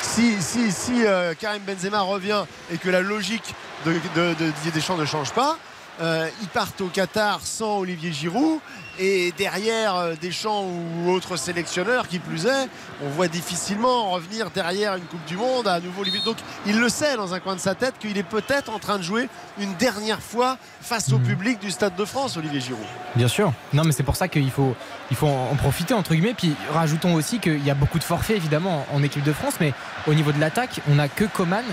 [0.00, 2.42] Si, si, si euh, Karim Benzema revient
[2.72, 3.54] et que la logique
[3.86, 5.56] de, de- de Didier Deschamps ne change pas,
[6.02, 8.58] euh, ils partent au Qatar sans Olivier Giroud
[8.98, 12.68] et derrière euh, Deschamps ou autres sélectionneurs qui plus est,
[13.04, 16.20] on voit difficilement revenir derrière une Coupe du Monde à nouveau Olivier.
[16.24, 18.98] Donc il le sait dans un coin de sa tête qu'il est peut-être en train
[18.98, 19.28] de jouer
[19.60, 22.84] une dernière fois face au public du Stade de France, Olivier Giroud.
[23.14, 23.52] Bien sûr.
[23.72, 24.74] Non, mais c'est pour ça qu'il faut,
[25.10, 26.34] il faut en en profiter, entre guillemets.
[26.34, 29.54] Puis rajoutons aussi qu'il y a beaucoup de forfaits, évidemment, en équipe de France.
[29.60, 29.72] Mais
[30.06, 31.64] au niveau de l'attaque, on n'a que Coman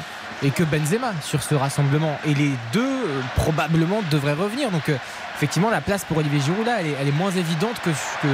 [0.44, 2.18] et que Benzema sur ce rassemblement.
[2.26, 4.72] Et les deux, euh, probablement, devraient revenir.
[4.72, 4.98] Donc, euh,
[5.40, 7.90] effectivement, la place pour Olivier Giroud, là, elle est, elle est moins évidente que.
[7.90, 8.28] que...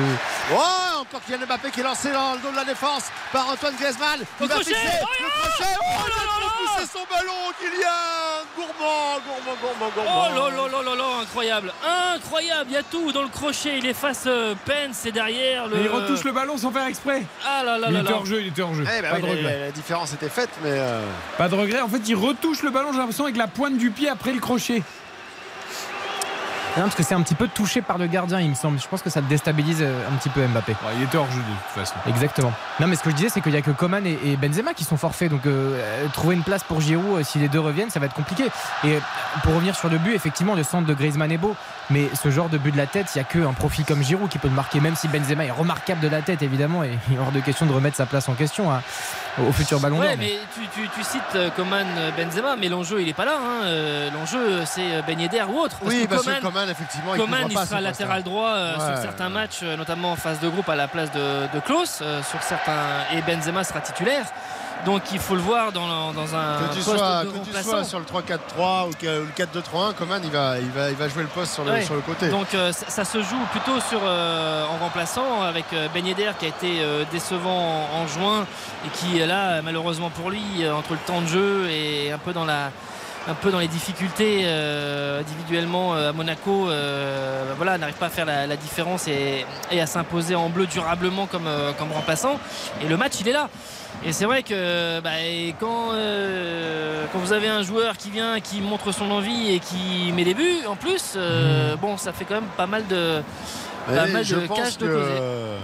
[0.53, 3.75] Oh, encore Kylian Mbappé qui est lancé dans le dos de la défense par Antoine
[3.79, 4.19] Griezmann.
[4.19, 5.71] Le Il va crochet fixer Oh le là crochet.
[5.71, 8.45] là Oh, Oh là là pousser son ballon, Kylian.
[8.55, 10.29] Gourmand, gourmand, gourmand, Oh gourmand.
[10.29, 11.73] là là là là là, incroyable,
[12.15, 15.77] incroyable, il y a tout dans le crochet, il efface euh, Pence et derrière le.
[15.77, 17.23] Et il retouche le ballon sans faire exprès.
[17.45, 18.15] Ah là là il là était là.
[18.17, 18.85] hors jeu, il était hors jeu.
[18.97, 19.59] Eh ben pas oui, de la- regret.
[19.59, 21.01] la, la différence était faite, mais euh,
[21.37, 21.81] Pas de regret.
[21.81, 24.39] En fait, il retouche le ballon, j'ai l'impression, avec la pointe du pied après le
[24.39, 24.81] crochet.
[26.77, 28.79] Non, parce que c'est un petit peu touché par le gardien, il me semble.
[28.79, 30.75] Je pense que ça déstabilise euh, un petit peu Mbappé.
[30.97, 31.95] il était hors jeu de toute façon.
[32.09, 32.51] Exactement.
[32.81, 34.73] Non, mais ce que je disais, c'est qu'il n'y a que Coman et, et Benzema
[34.73, 35.29] qui sont forfaits.
[35.31, 38.07] Donc, euh, euh, trouver une place pour Giroud, euh, si les deux reviennent, ça va
[38.07, 38.43] être compliqué.
[38.83, 38.99] Et
[39.43, 41.55] pour revenir sur le but, effectivement, le centre de Griezmann est beau.
[41.89, 44.27] Mais ce genre de but de la tête, il n'y a qu'un profil comme Giroud
[44.27, 46.83] qui peut le marquer, même si Benzema est remarquable de la tête, évidemment.
[46.83, 48.81] Et il est hors de question de remettre sa place en question hein,
[49.47, 50.05] au futur ballon d'or.
[50.05, 51.85] Ouais, mais- mais tu, tu- tu cites Coman
[52.17, 53.37] Benzema, mais l'enjeu il est pas là.
[53.39, 54.09] hein.
[54.13, 55.77] L'enjeu c'est Ben Yedder ou autre.
[55.83, 58.31] oui, parce Coman, que Coman, effectivement, Coman, couvre il sera latéral poste-là.
[58.31, 58.93] droit euh, Ouais.
[58.93, 61.99] sur certains matchs, euh, notamment en phase de groupe à la place de, de Klaus.
[62.01, 64.25] euh, sur certains et Benzema sera titulaire.
[64.85, 67.63] Donc il faut le voir dans, dans un Que tu, poste sois, de que tu
[67.63, 71.23] sois sur le 3-4-3 ou le 4-2-3-1, Coman, il va, il, va, il va jouer
[71.23, 71.81] le poste sur le, Ouais.
[71.83, 72.27] sur le côté.
[72.27, 76.45] Donc euh, ça, ça se joue plutôt sur euh, en remplaçant avec Ben Yedder qui
[76.45, 78.45] a été euh, décevant en, en juin
[78.85, 82.45] et qui là malheureusement pour lui entre le temps de jeu et un peu dans
[82.45, 82.69] la
[83.27, 88.09] un peu dans les difficultés euh, individuellement euh, à Monaco euh, voilà n'arrive pas à
[88.09, 92.39] faire la, la différence et, et à s'imposer en bleu durablement comme, comme remplaçant
[92.83, 93.49] et le match il est là
[94.03, 98.39] et c'est vrai que bah, et quand, euh, quand vous avez un joueur qui vient,
[98.41, 102.25] qui montre son envie et qui met des buts en plus, euh, bon, ça fait
[102.25, 103.21] quand même pas mal de,
[103.87, 105.57] pas mal je de pense cash de que, euh,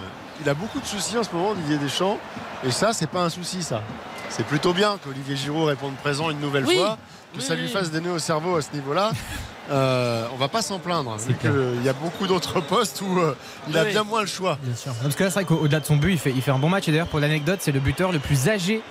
[0.43, 2.17] il a beaucoup de soucis en ce moment, Didier Deschamps.
[2.65, 3.81] Et ça, c'est pas un souci, ça.
[4.29, 6.77] C'est plutôt bien qu'Olivier Giroud réponde présent une nouvelle Oui.
[6.77, 6.97] fois,
[7.33, 9.11] que Oui, ça lui fasse des nœuds au cerveau à ce niveau-là.
[9.69, 11.53] Euh, on va pas s'en plaindre, vu clair.
[11.53, 13.35] qu'il y a beaucoup d'autres postes où euh,
[13.69, 13.91] il a Oui.
[13.91, 14.57] bien moins le choix.
[14.61, 14.91] Bien sûr.
[15.01, 16.67] Parce que là, c'est vrai qu'au-delà de son but, il fait, il fait un bon
[16.67, 16.89] match.
[16.89, 18.81] Et d'ailleurs, pour l'anecdote, c'est le buteur le plus âgé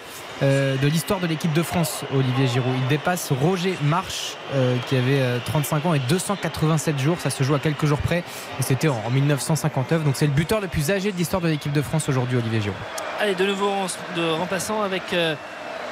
[0.43, 2.73] euh, de l'histoire de l'équipe de France, Olivier Giroud.
[2.83, 7.19] Il dépasse Roger March, euh, qui avait euh, 35 ans et 287 jours.
[7.21, 8.25] Ça se joue à quelques jours près.
[8.59, 10.03] Et c'était en, en 1959.
[10.05, 12.62] Donc, c'est le buteur le plus âgé de l'histoire de l'équipe de France aujourd'hui, Olivier
[12.62, 12.79] Giroud.
[13.21, 13.87] Allez, de nouveau en-
[14.19, 15.03] de remplaçant avec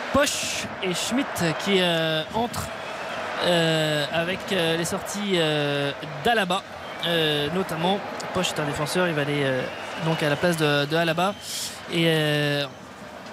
[0.09, 1.29] euh, Poch et Schmidt
[1.65, 2.69] qui euh, entrent
[3.45, 5.39] euh, avec euh, les sorties
[6.25, 6.63] d'Alaba
[7.55, 7.99] notamment.
[8.35, 9.47] Poche est un défenseur, il va aller
[10.05, 11.35] donc à la place de, Alaba.
[11.93, 12.13] Et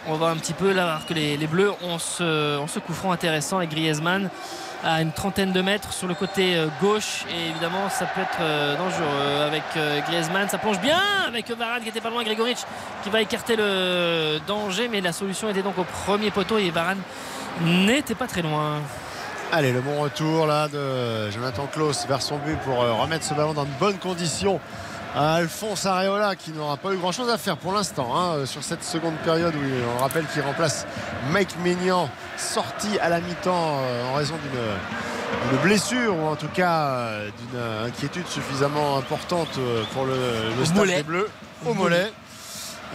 [0.08, 2.94] on va un petit peu là que les, les Bleus ont ce, ont ce coup
[2.94, 4.30] franc intéressant avec Griezmann
[4.86, 7.26] à une trentaine de mètres sur le côté euh, gauche.
[7.30, 10.48] Et évidemment ça peut être euh, dangereux avec euh, Griezmann.
[10.48, 12.58] Ça plonge bien avec Varane qui était pas loin Grégoric
[13.04, 14.88] qui va écarter le danger.
[14.88, 17.00] Mais la solution était donc au premier poteau et Varane
[17.62, 18.80] n'était pas très loin.
[19.52, 23.54] Allez, le bon retour là de Jonathan Klaus vers son but pour remettre ce ballon
[23.54, 24.60] dans de bonnes conditions
[25.16, 28.64] à Alphonse Areola qui n'aura pas eu grand chose à faire pour l'instant hein, sur
[28.64, 30.86] cette seconde période où on rappelle qu'il remplace
[31.32, 36.88] Mike Maignan sorti à la mi-temps euh, en raison d'une blessure ou en tout cas
[36.88, 39.60] euh, d'une euh, inquiétude suffisamment importante
[39.94, 40.16] pour le,
[40.76, 40.98] mollet.
[40.98, 41.30] des Bleus
[41.66, 42.12] au mollet.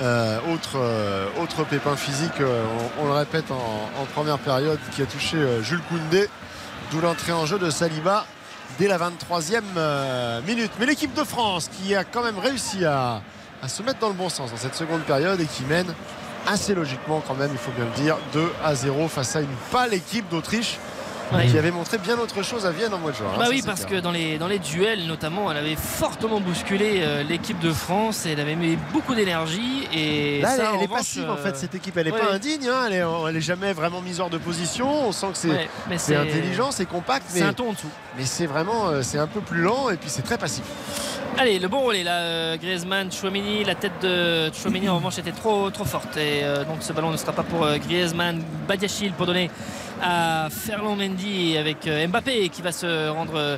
[0.01, 2.65] Euh, autre, euh, autre pépin physique, euh,
[2.99, 3.57] on, on le répète en,
[4.01, 6.29] en première période, qui a touché Jules Koundé,
[6.91, 8.25] d'où l'entrée en jeu de Saliba
[8.79, 10.71] dès la 23e euh, minute.
[10.79, 13.21] Mais l'équipe de France qui a quand même réussi à,
[13.63, 15.93] à se mettre dans le bon sens dans cette seconde période et qui mène
[16.47, 19.49] assez logiquement quand même, il faut bien le dire, 2 à 0 face à une
[19.71, 20.79] pâle équipe d'Autriche
[21.33, 21.47] Ouais.
[21.47, 23.27] qui avait montré bien autre chose à Vienne en mois de juin.
[23.33, 24.01] hein, Bah oui, parce clair.
[24.01, 28.27] que dans les, dans les duels, notamment, elle avait fortement bousculé euh, l'équipe de France.
[28.27, 29.87] Elle avait mis beaucoup d'énergie.
[29.95, 31.97] Et Là, ça, elle, elle est passive en fait, euh, cette équipe.
[31.97, 32.19] Elle n'est ouais.
[32.21, 34.89] pas indigne, hein, elle, est, elle est jamais vraiment mise hors de position.
[35.09, 35.39] On sent que
[35.99, 37.27] c'est intelligent, c'est compact.
[37.29, 37.87] c'est un ton en dessous.
[38.19, 40.65] Mais c'est vraiment, euh, c'est un peu plus lent et puis c'est très passif.
[41.39, 45.31] Allez, le bon relais là, euh, Griezmann, Chouameni, la tête de Chouameni en revanche était
[45.31, 49.13] trop trop forte et euh, donc ce ballon ne sera pas pour euh, Griezmann, Badiachil
[49.13, 49.49] pour donner
[50.03, 53.57] à Ferland Mendy avec euh, Mbappé qui va se rendre euh,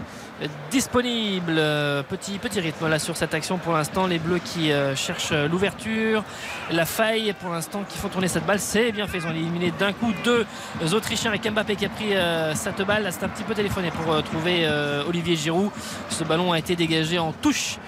[0.71, 1.55] disponible.
[1.57, 6.25] Euh, Petit petit rythme là sur cette action pour l'instant, les Bleus qui cherchent l'ouverture,
[6.71, 9.73] la faille pour l'instant qui font tourner cette balle, c'est bien fait, ils ont éliminé
[9.79, 10.45] d'un coup deux
[10.93, 12.13] Autrichiens avec Mbappé qui a pris
[12.55, 14.69] cette balle, c'est un petit peu téléphoné pour trouver
[15.09, 15.71] Olivier Giroud.
[16.11, 17.79] Ce ballon a été dégagé en touche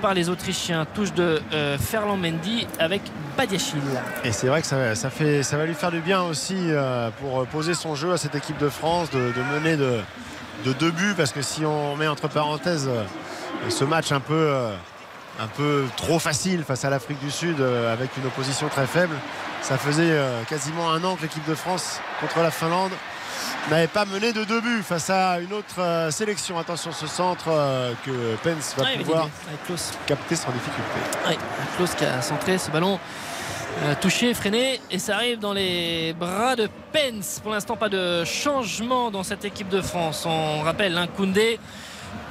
[0.00, 3.02] par les Autrichiens, touche de euh, Ferland Mendy avec
[3.36, 3.80] Badiachil.
[4.24, 7.46] Et c'est vrai que ça, fait, ça va lui faire du bien aussi euh, pour
[7.46, 9.98] poser son jeu à cette équipe de France, de, mener de,
[10.64, 13.04] de deux buts, parce que si on met entre parenthèses euh,
[13.68, 18.26] ce match un peu, euh, trop facile face à l'Afrique du Sud, euh, avec une
[18.26, 19.14] opposition très faible,
[19.60, 22.92] ça faisait euh, quasiment un an que l'équipe de France contre la Finlande
[23.70, 26.58] n'avait pas mené de deux buts face à une autre euh, sélection.
[26.58, 29.28] Attention, ce centre euh, que Pence va Ouais, pouvoir
[30.06, 31.18] capter sans difficulté.
[31.28, 31.36] Oui,
[31.76, 32.98] Klaus qui a centré ce ballon.
[33.84, 37.40] euh, touché, freiné et ça arrive dans les bras de Pence.
[37.42, 40.24] Pour l'instant, pas de changement dans cette équipe de France.
[40.26, 41.58] On rappelle, hein, Koundé,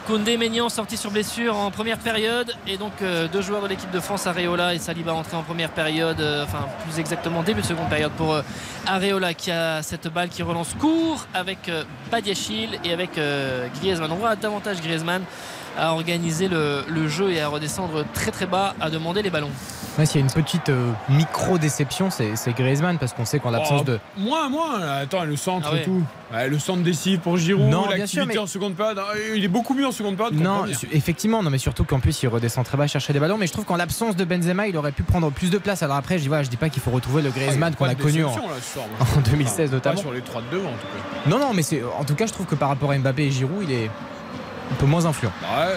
[0.07, 3.91] Koundé Maignan sorti sur blessure en première période et donc euh, deux joueurs de l'équipe
[3.91, 7.65] de France, Areola et Saliba entrés en première période, euh, enfin plus exactement début de
[7.65, 8.41] seconde période pour euh,
[8.87, 11.69] Areola qui a cette balle qui relance court avec
[12.09, 13.11] Badiachil et avec
[13.75, 14.11] Griezmann.
[14.11, 15.23] On voit davantage Griezmann
[15.77, 19.49] à organiser le, le jeu et à redescendre très très bas à demander les ballons.
[19.97, 23.51] Ouais, S'il y a une petite euh, micro-déception, c'est c'est Griezmann, parce qu'on sait qu'en
[23.51, 23.99] l'absence Oh, de.
[24.17, 24.79] Moins, moins.
[24.81, 26.01] Attends, le centre Ah et tout.
[26.33, 28.99] Ouais, le centre décide pour Giroud, Non, bien l'activité sûr, mais- en seconde période.
[28.99, 30.35] Ah, Il est beaucoup mieux en seconde période.
[30.35, 33.37] Non, effectivement, non, mais surtout qu'en plus il redescend très bas chercher des ballons.
[33.37, 35.83] Mais je trouve qu'en l'absence de Benzema, il aurait pu prendre plus de place.
[35.83, 37.85] Alors après, je dis, voilà, je dis pas qu'il faut retrouver le Griezmann Ah, qu'on
[37.85, 39.07] pas a connu en, déception, là, ce soir, moi.
[39.17, 39.97] en 2016 Pas notamment.
[40.01, 41.29] sur les trois de devant, en tout cas.
[41.29, 43.31] Non, non, mais c'est en tout cas, je trouve que par rapport à Mbappé et
[43.31, 43.91] Giroud, il est
[44.71, 45.31] un peu moins influent.
[45.41, 45.75] Ouais,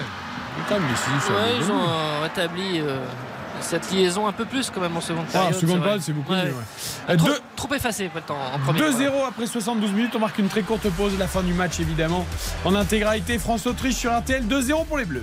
[0.57, 3.05] il est quand même Ouais, ils ont euh, rétabli euh,
[3.61, 5.61] cette liaison un peu plus quand même en seconde Ah, en période.
[5.61, 5.85] seconde vrai.
[5.87, 6.53] période, c'est beaucoup mieux, ouais.
[7.11, 8.91] Euh, Trop, deux- trop effacé peut-être en, en première.
[8.91, 12.25] 2-0 après 72 minutes, on marque une très courte pause, la fin du match évidemment.
[12.65, 15.23] En intégralité, France-Autriche sur RTL, 2-0 pour les Bleus.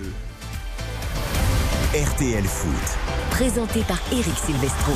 [1.93, 2.97] RTL Foot.
[3.31, 4.93] Présenté par Eric Silvestro.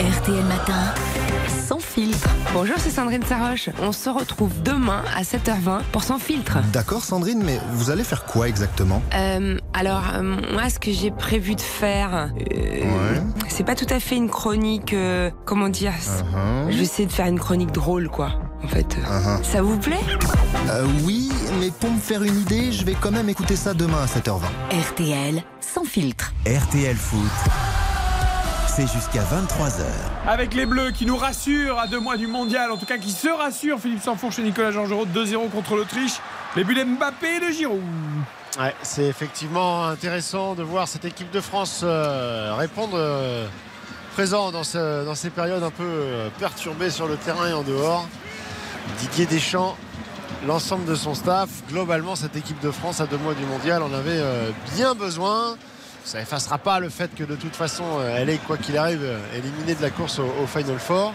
[0.00, 0.94] RTL Matin,
[1.68, 2.28] sans filtre.
[2.54, 3.68] Bonjour, c'est Sandrine Saroche.
[3.82, 6.58] On se retrouve demain à 7h20 pour Sans filtre.
[6.72, 9.02] D'accord Sandrine, mais vous allez faire quoi exactement?
[9.14, 10.22] Euh, alors, euh,
[10.52, 14.94] moi, ce que j'ai prévu de faire, euh, c'est pas tout à fait une chronique,
[14.94, 16.70] euh, comment dire, Uh-huh.
[16.70, 18.30] je vais essayer de faire une chronique drôle, quoi,
[18.64, 18.96] en fait.
[18.96, 19.42] Uh-huh.
[19.44, 20.00] Ça vous plaît?
[20.70, 23.98] Euh, Oui, mais pour me faire une idée, je vais quand même écouter ça demain
[24.02, 24.40] à 7h20.
[24.92, 26.32] RTL, sans filtre.
[26.46, 27.20] RTL Foot.
[28.86, 29.82] Jusqu'à 23h.
[30.26, 33.10] Avec les Bleus qui nous rassurent à deux mois du mondial, en tout cas qui
[33.12, 36.14] se rassurent, Philippe Sanfourche et Nicolas Georgerot, 2-0 contre l'Autriche.
[36.56, 37.82] Les buts d'Mbappé et de Giroud.
[38.58, 43.46] Ouais, c'est effectivement intéressant de voir cette équipe de France euh, répondre euh,
[44.14, 47.62] présent dans, ce- dans ces périodes un peu euh, perturbées sur le terrain et en
[47.62, 48.08] dehors.
[48.98, 49.76] Didier Deschamps,
[50.46, 53.92] l'ensemble de son staff, globalement cette équipe de France à deux mois du mondial en
[53.92, 54.22] avait
[54.74, 55.56] bien besoin.
[56.04, 59.02] Ça effacera pas le fait que de toute façon euh, elle est quoi qu'il arrive
[59.04, 61.12] euh, éliminée de la course au, au Final Four.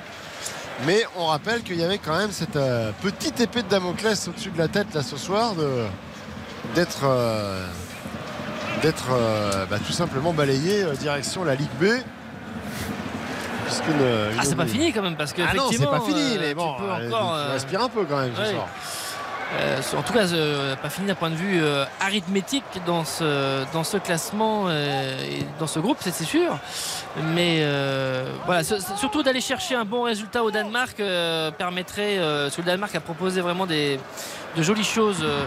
[0.86, 4.52] Mais on rappelle qu'il y avait quand même cette euh, petite épée de Damoclès au-dessus
[4.52, 5.86] de la tête là ce soir de-
[6.76, 7.66] d'être euh,
[8.82, 11.86] d'être euh, bah, tout simplement balayé euh, direction la Ligue B.
[13.66, 16.36] Puisqu'une- une- Ah, c'est pas fini quand même parce que Ah non, c'est pas fini,
[16.36, 18.42] euh, mais tu bon, peux euh, encore, tu euh, respires un peu quand même ce
[18.42, 18.52] ouais.
[18.52, 18.68] soir.
[19.54, 23.64] Euh, en tout cas, euh, pas fini d'un point de vue euh, arithmétique dans ce,
[23.74, 26.58] dans ce classement euh, et dans ce groupe, c'est sûr.
[27.34, 32.46] Mais euh, voilà, ce- surtout d'aller chercher un bon résultat au Danemark euh, permettrait, euh,
[32.46, 34.00] parce que le Danemark a proposé vraiment des,
[34.58, 35.46] de jolies choses euh,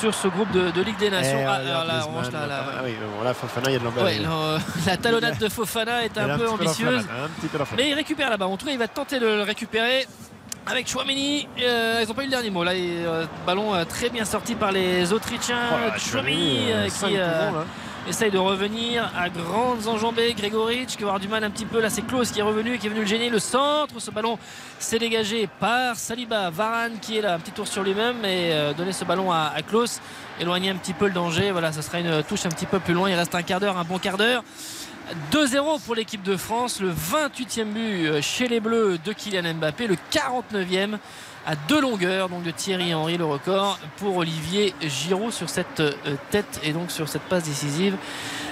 [0.00, 1.38] sur ce groupe de, de Ligue des Nations.
[1.38, 3.84] Eh, Ah, regarde alors là, Griezmann, Ah oui, bon, là, Fofana, il y a de
[3.84, 4.16] l'emballage.
[4.18, 4.58] Ouais, la,
[4.92, 6.74] la talonnade de Fofana est un un peu la ambitieuse.
[7.04, 7.84] flamade, un petit peu la flamade.
[7.84, 8.46] Mais il récupère là-bas.
[8.46, 10.06] En tout cas, il va tenter de le récupérer.
[10.68, 12.64] Avec Chouameni, euh, ils n'ont pas eu le dernier mot.
[12.64, 15.56] Là, et, euh, ballon euh, très bien sorti par les Autrichiens.
[15.72, 17.50] Oh là là, Chouameni Chouameni, euh, qui euh,
[18.08, 20.34] essaye de revenir à grandes enjambées.
[20.34, 21.80] Gregoric qui va avoir du mal un petit peu.
[21.80, 23.30] Là, c'est Klaus qui est revenu qui est venu le gêner.
[23.30, 24.40] Le centre, ce ballon
[24.80, 26.50] s'est dégagé par Saliba.
[26.50, 29.52] Varane qui est là, un petit tour sur lui-même et euh, donner ce ballon à,
[29.54, 30.00] à Klaus.
[30.40, 31.52] Éloigner un petit peu le danger.
[31.52, 33.08] Voilà, ça sera une touche un petit peu plus loin.
[33.08, 34.42] Il reste un quart d'heure, un bon quart d'heure.
[35.32, 39.86] 2-0 pour l'équipe de France, le 28e but euh, chez les Bleus de Kylian Mbappé,
[39.86, 40.98] le 49e
[41.48, 45.92] à deux longueurs donc de Thierry Henry le record pour Olivier Giroud sur cette euh,
[46.32, 47.96] tête et donc sur cette passe décisive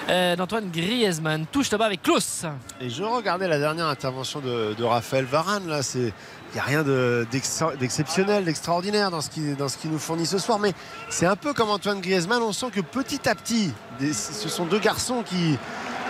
[0.09, 1.45] euh, d'Antoine Griezmann.
[1.51, 2.45] Touche là-bas avec Klaus.
[2.81, 5.67] Et je regardais la dernière intervention de, Raphaël Varane.
[5.67, 6.13] Là, c'est
[6.53, 10.61] il n'y a rien de- d'ex- d'exceptionnel, d'extraordinaire dans ce qu'il nous fournit ce soir.
[10.61, 10.73] Mais
[11.11, 12.43] c'est un peu comme Antoine Griezmann.
[12.43, 15.59] On sent que petit à petit, ce sont deux garçons qui,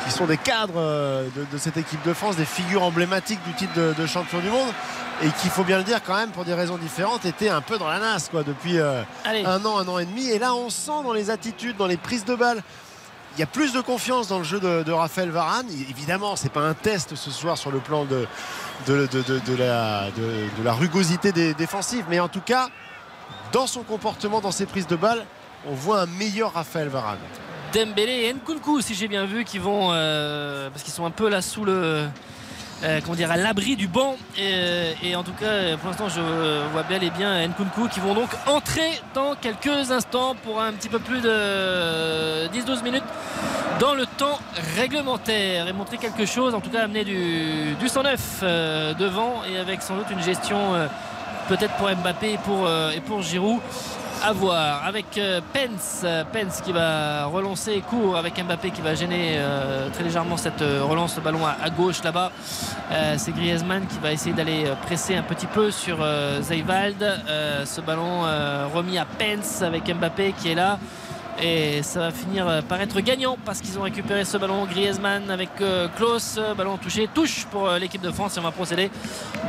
[0.04, 3.52] qui sont des cadres euh, de, de cette équipe de France, des figures emblématiques du
[3.54, 4.68] titre de, de champion du monde.
[5.22, 7.78] Et qu'il faut bien le dire quand même, pour des raisons différentes, étaient un peu
[7.78, 10.28] dans la nasse quoi, depuis euh, un an, un an et demi.
[10.28, 12.62] Et là, on sent dans les attitudes, dans les prises de balles,
[13.36, 15.66] il y a plus de confiance dans le jeu de, de Raphaël Varane.
[15.90, 18.26] Évidemment, c'est pas un test ce soir sur le plan de,
[19.58, 22.68] la, rugosité des défensives, mais en tout cas,
[23.52, 25.24] dans son comportement, dans ses prises de balles,
[25.66, 27.18] on voit un meilleur Raphaël Varane.
[27.74, 31.28] Dembélé et Nkunku si j'ai bien vu qui vont euh, parce qu'ils sont un peu
[31.28, 32.06] là sous le
[32.82, 34.16] euh, comment dire à l'abri du banc.
[34.38, 36.20] Et, et en tout cas pour l'instant je
[36.72, 40.88] vois bel et bien Nkunku qui vont donc entrer dans quelques instants pour un petit
[40.88, 43.04] peu plus de 10-12 minutes
[43.80, 44.38] dans le temps
[44.76, 49.58] réglementaire et montrer quelque chose en tout cas amener du, du 109 euh, devant et
[49.58, 50.86] avec sans doute une gestion euh,
[51.48, 53.60] peut-être pour Mbappé et pour, euh, et pour Giroud
[54.24, 56.06] à voir avec euh, Pence.
[56.32, 60.82] Pence qui va relancer court avec Mbappé qui va gêner euh, très légèrement cette euh,
[60.82, 62.32] relance le ballon à, gauche là-bas.
[63.16, 65.98] C'est Griezmann qui va essayer d'aller presser un petit peu sur
[67.28, 68.22] Euh, ce ballon
[68.72, 70.78] remis à Pence avec Mbappé qui est là
[71.42, 75.50] et ça va finir par être gagnant parce qu'ils ont récupéré ce ballon Griezmann avec
[75.60, 78.90] euh, Klaus ballon touché touche pour euh, l'équipe de France et on va procéder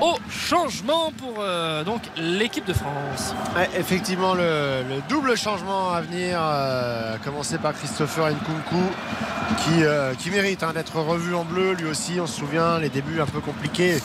[0.01, 3.33] au changement pour euh, donc l'équipe de France
[3.77, 10.63] effectivement, le, le double changement à venir, euh, à commencer par Christopher Nkunku, qui, mérite
[10.63, 11.73] hein, d'être revu en bleu.
[11.73, 14.01] Lui aussi, on se souvient, les débuts un peu compliqués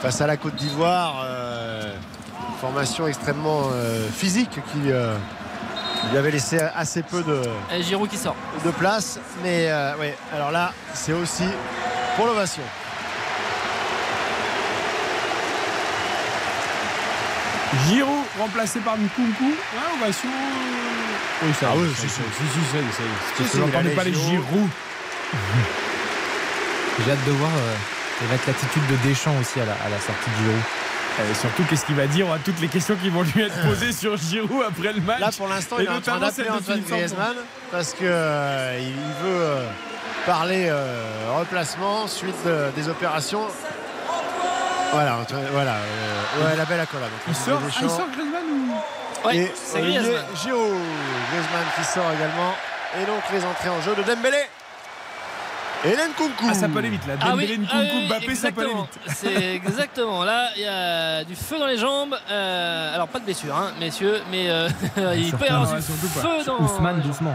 [0.00, 1.26] face à la Côte d'Ivoire.
[2.60, 3.70] formation extrêmement
[4.14, 4.92] physique qui
[6.10, 7.42] lui avait laissé assez peu de,
[7.72, 9.18] Et Giroud qui sort de place.
[9.42, 11.44] Mais euh, ouais, alors là, c'est aussi
[12.16, 12.62] pour l'ovation.
[17.88, 19.44] Giroud remplacé par Nkunku.
[19.44, 20.28] Ouais, ovation.
[21.42, 21.68] Oui, ça.
[21.70, 23.44] Ah oui, si, ça, si.
[23.44, 24.30] si, si, allez, pas les Giroud.
[24.30, 24.68] Giroud.
[27.04, 27.74] J'ai hâte de voir euh,
[28.18, 30.62] quelle va être l'attitude de Deschamps aussi à la, à la sortie de Giroud.
[31.30, 33.92] Et surtout, qu'est-ce qu'il va dire à toutes les questions qui vont lui être posées
[33.92, 36.80] sur Giroud après le match Là, pour l'instant, il est en train d'appeler Antoine.
[36.80, 37.36] Griezmann
[37.70, 38.10] parce qu'il il
[39.22, 39.66] veut euh,
[40.26, 41.04] parler euh,
[41.38, 43.46] replacement suite de- des opérations.
[44.92, 45.18] Voilà,
[45.52, 45.72] voilà.
[45.72, 47.08] euh, ouais, la belle accolade.
[47.28, 50.24] Il sort, ah, il Deschamps sort Griezmann ou Ouais, c'est Olivier Griezmann.
[50.42, 50.78] Giroud.
[51.30, 52.54] Griezmann qui sort également.
[53.00, 54.38] Et donc les entrées en jeu de Dembélé.
[55.84, 56.44] Et Nkunku.
[56.48, 57.14] Ah, ça peut aller vite là.
[57.20, 58.82] Ah oui, Nkunku, ah oui, Mbappé, ça peut aller exactement.
[58.82, 59.14] vite.
[59.16, 60.24] C'est exactement.
[60.24, 62.14] Là, il y a du feu dans les jambes.
[62.30, 64.68] Euh, alors, pas de blessure, hein, messieurs, mais euh,
[65.16, 66.20] il peut y avoir du pas.
[66.20, 66.58] feu dans.
[66.60, 67.34] Ousmane doucement.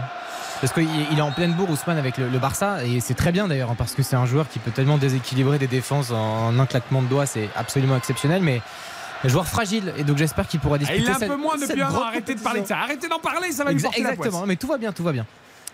[0.60, 3.30] Parce qu'il il est en pleine bourre Ousmane avec le, le Barça et c'est très
[3.30, 6.58] bien d'ailleurs hein, parce que c'est un joueur qui peut tellement déséquilibrer des défenses en
[6.58, 8.60] un claquement de doigts, c'est absolument exceptionnel mais
[9.22, 11.36] un joueur fragile et donc j'espère qu'il pourra Ah, disputer il est un cette- peu
[11.36, 12.02] moins depuis un an.
[12.02, 12.78] Arrêtez de parler de ça.
[12.78, 15.04] Arrêtez d'en parler, ça va lui Exa- porter la Exactement, mais tout va bien, tout
[15.04, 15.26] va bien.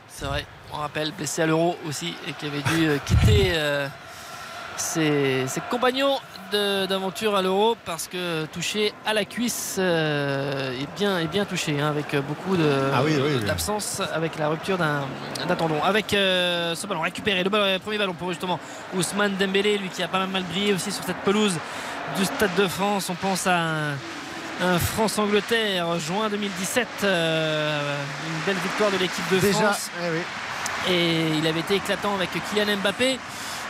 [0.07, 0.45] C'est vrai,
[0.75, 3.87] on rappelle, blessé à l'euro aussi et qui avait dû euh, quitter euh,
[4.77, 6.17] ses, ses compagnons
[6.53, 11.81] d'aventure à l'Euro parce que touché à la cuisse euh, est, bien, est bien touché
[11.81, 12.55] hein, avec beaucoup
[12.95, 13.45] Ah oui, oui, oui.
[13.45, 15.03] d'absence avec la rupture d'un
[15.59, 15.83] tendon.
[15.83, 18.61] Avec euh, ce ballon récupéré, le ballon- premier ballon pour justement
[18.95, 21.55] Ousmane Dembélé, lui qui a pas mal brillé aussi sur cette pelouse
[22.17, 23.11] du Stade de France.
[23.11, 23.91] On pense à un,
[24.63, 27.97] un France-Angleterre, juin 2017, euh,
[28.29, 29.91] une belle victoire de l'équipe de Déjà, France.
[30.05, 30.21] eh oui.
[30.91, 33.19] Et il avait été éclatant avec Kylian Mbappé.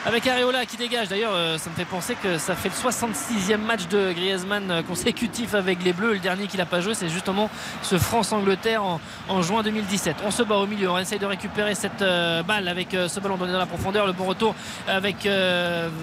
[0.06, 3.56] Avec Areola qui dégage, d'ailleurs, euh, ça me fait penser que ça fait le 66e
[3.56, 6.12] match de Griezmann euh, consécutif avec les Bleus.
[6.12, 7.48] Le dernier qu'il n'a pas joué, c'est justement
[7.80, 10.16] ce France-Angleterre en, juin 2017.
[10.26, 13.38] On se bat au milieu, on essaye de récupérer cette euh, balle avec ce ballon
[13.38, 14.06] donné dans la profondeur.
[14.06, 14.54] Le bon retour
[14.86, 15.26] avec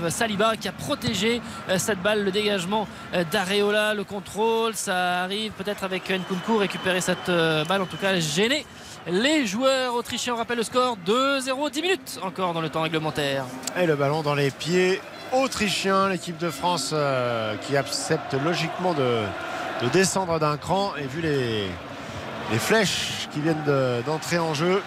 [0.09, 1.39] Saliba qui a protégé
[1.77, 2.87] cette balle, le dégagement
[3.31, 4.73] d'Areola, le contrôle.
[4.73, 8.65] Ça arrive peut-être avec Nkunku récupérer cette balle, en tout cas gêner
[9.07, 10.33] les joueurs autrichiens.
[10.33, 13.45] On rappelle le score 2-0, 10 minutes encore dans le temps réglementaire.
[13.77, 15.01] Et le ballon dans les pieds
[15.33, 19.21] autrichiens, l'équipe de France euh, qui accepte logiquement de,
[19.83, 20.93] de descendre d'un cran.
[20.97, 21.65] Et vu les,
[22.51, 24.81] les flèches qui viennent de- d'entrer en jeu,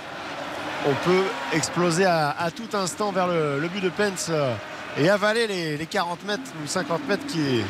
[0.86, 1.22] on peut
[1.54, 4.52] exploser à, tout instant vers le, but de Pence euh,
[4.98, 7.62] et avaler les, les 40 mètres ou 50 mètres qui,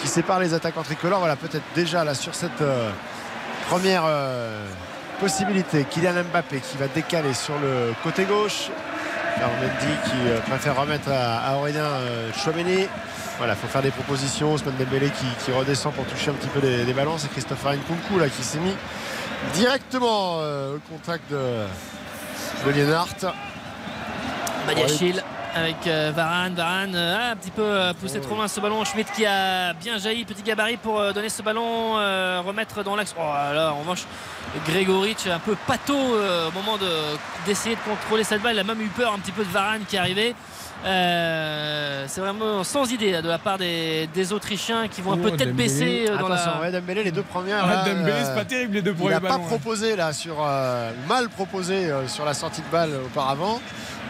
[0.00, 1.20] qui séparent les attaquants tricolores.
[1.20, 2.90] Voilà, peut-être déjà là sur cette euh,
[3.68, 4.02] première
[5.16, 5.84] possibilité.
[5.84, 8.70] Kylian Mbappé qui va décaler sur le côté gauche.
[9.38, 12.86] Mendy qui euh, préfère remettre à, Aurélien euh, Chouameni.
[13.38, 14.54] Voilà, il faut faire des propositions.
[14.54, 17.18] Ousmane Dembélé qui, qui redescend pour toucher un petit peu des, des ballons.
[17.18, 18.74] C'est Christopher Nkunku là qui s'est mis
[19.52, 21.66] directement euh, au contact de,
[22.66, 23.26] de Lienhardt.
[25.56, 26.54] Avec euh, Varane.
[26.54, 28.84] Varane euh, a un petit peu euh, poussé trop loin ce ballon.
[28.84, 32.94] Schmidt qui a bien jailli, petit gabarit pour euh, donner ce ballon, euh, remettre dans
[32.94, 33.14] l'axe.
[33.18, 34.04] Oh là, en revanche,
[34.66, 37.16] Grégoric un peu pâteau euh, au moment de-
[37.46, 38.54] d'essayer de, contrôler cette balle.
[38.56, 40.34] Il a même eu peur un petit peu de Varane qui arrivait.
[40.86, 45.16] Euh, c'est vraiment sans idée là, de la part des, des Autrichiens qui vont un
[45.18, 45.52] Oh, peu tête Dembélé.
[45.68, 46.60] baissée euh, dans Attention, la.
[46.60, 47.64] ouais, Dembélé, les deux premières.
[47.68, 50.90] Ah, c'est pas terrible, les deux Il premiers n'a pas ballons, proposé là sur euh,
[51.08, 53.60] mal proposé euh, sur la sortie de balle auparavant.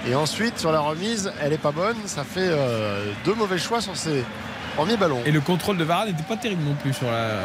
[0.09, 1.97] Et ensuite sur la remise, elle est pas bonne.
[2.07, 4.25] Ça fait euh, deux mauvais choix sur ses
[4.77, 5.23] premiers ballons.
[5.25, 7.41] Et le contrôle de Varane n'était pas terrible non plus sur la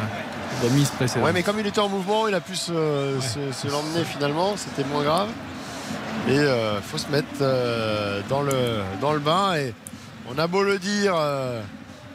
[0.61, 1.23] remise précédente.
[1.25, 2.73] Ouais, mais comme il était en mouvement, il a pu se,
[3.21, 4.55] se- se l'emmener finalement.
[4.57, 5.29] C'était moins grave.
[6.31, 8.51] Et il faut se mettre euh, dans, le,
[9.01, 9.55] dans le bain.
[9.55, 9.73] Et
[10.33, 11.61] on a beau le dire, euh,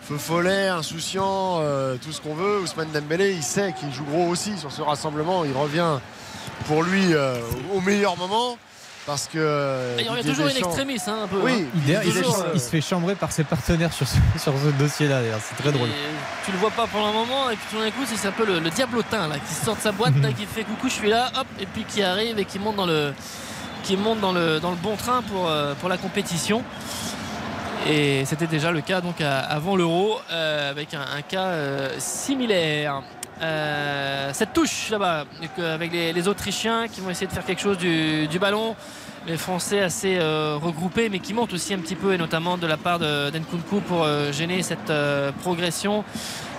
[0.02, 2.60] feu follet, insouciant, euh, tout ce qu'on veut.
[2.60, 5.44] Ousmane Dembélé, il sait qu'il joue gros aussi sur ce rassemblement.
[5.44, 5.98] Il revient
[6.66, 7.36] pour lui euh,
[7.74, 8.56] au meilleur moment.
[9.05, 9.38] Parce que.
[9.38, 11.36] euh, Il y a Didier toujours une Deschamps- extrémiste hein, un peu.
[11.40, 11.66] Oui, hein.
[11.76, 14.70] Il, il- il- Deschamps, il se fait chambrer par ses partenaires sur ce, sur ce
[14.82, 15.38] dossier-là, d'ailleurs.
[15.48, 15.90] C'est très drôle.
[16.44, 18.44] Tu le vois pas pendant un moment et puis tout d'un coup c'est un peu
[18.44, 21.09] le, le diablotin là qui sort de sa boîte là, qui fait coucou je suis
[21.09, 23.12] là hop et puis qui arrive et qui monte dans le
[23.87, 26.65] qui monte dans le, dans le bon train pour, euh, pour la compétition.
[27.89, 33.03] Et c'était déjà le cas donc avant l'euro euh, avec un, cas euh, similaire.
[34.33, 35.25] Cette touche là-bas
[35.59, 38.75] avec les, Autrichiens qui vont essayer de faire quelque chose du, du ballon.
[39.29, 42.77] Les Français assez regroupés mais qui montent aussi un petit peu et notamment de la
[42.77, 44.93] part de d'Nkunku pour gêner cette
[45.43, 46.03] progression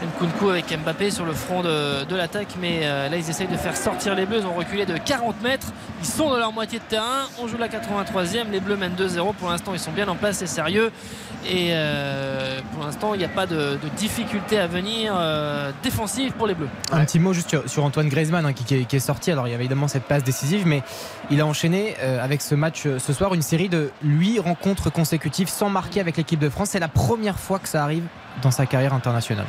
[0.03, 3.75] Nkunku avec Mbappé sur le front de, l'attaque mais euh, là ils essayent de faire
[3.75, 5.67] sortir les Bleus ils ont reculé de 40 mètres
[6.01, 9.33] ils sont dans leur moitié de terrain on joue la 83e les Bleus mènent 2-0
[9.33, 10.91] pour l'instant ils sont bien en place c'est sérieux
[11.47, 16.47] et euh, pour l'instant il n'y a pas de, difficulté à venir euh, défensive pour
[16.47, 19.31] les Bleus Un petit mot juste sur, Antoine Griezmann hein, qui, est, qui est sorti.
[19.31, 20.83] Alors il y avait évidemment cette passe décisive, mais
[21.29, 25.69] il a enchaîné avec ce match ce soir une série de 8 rencontres consécutives sans
[25.69, 26.69] marquer avec l'équipe de France.
[26.71, 28.03] C'est la première fois que ça arrive
[28.41, 29.47] dans sa carrière internationale.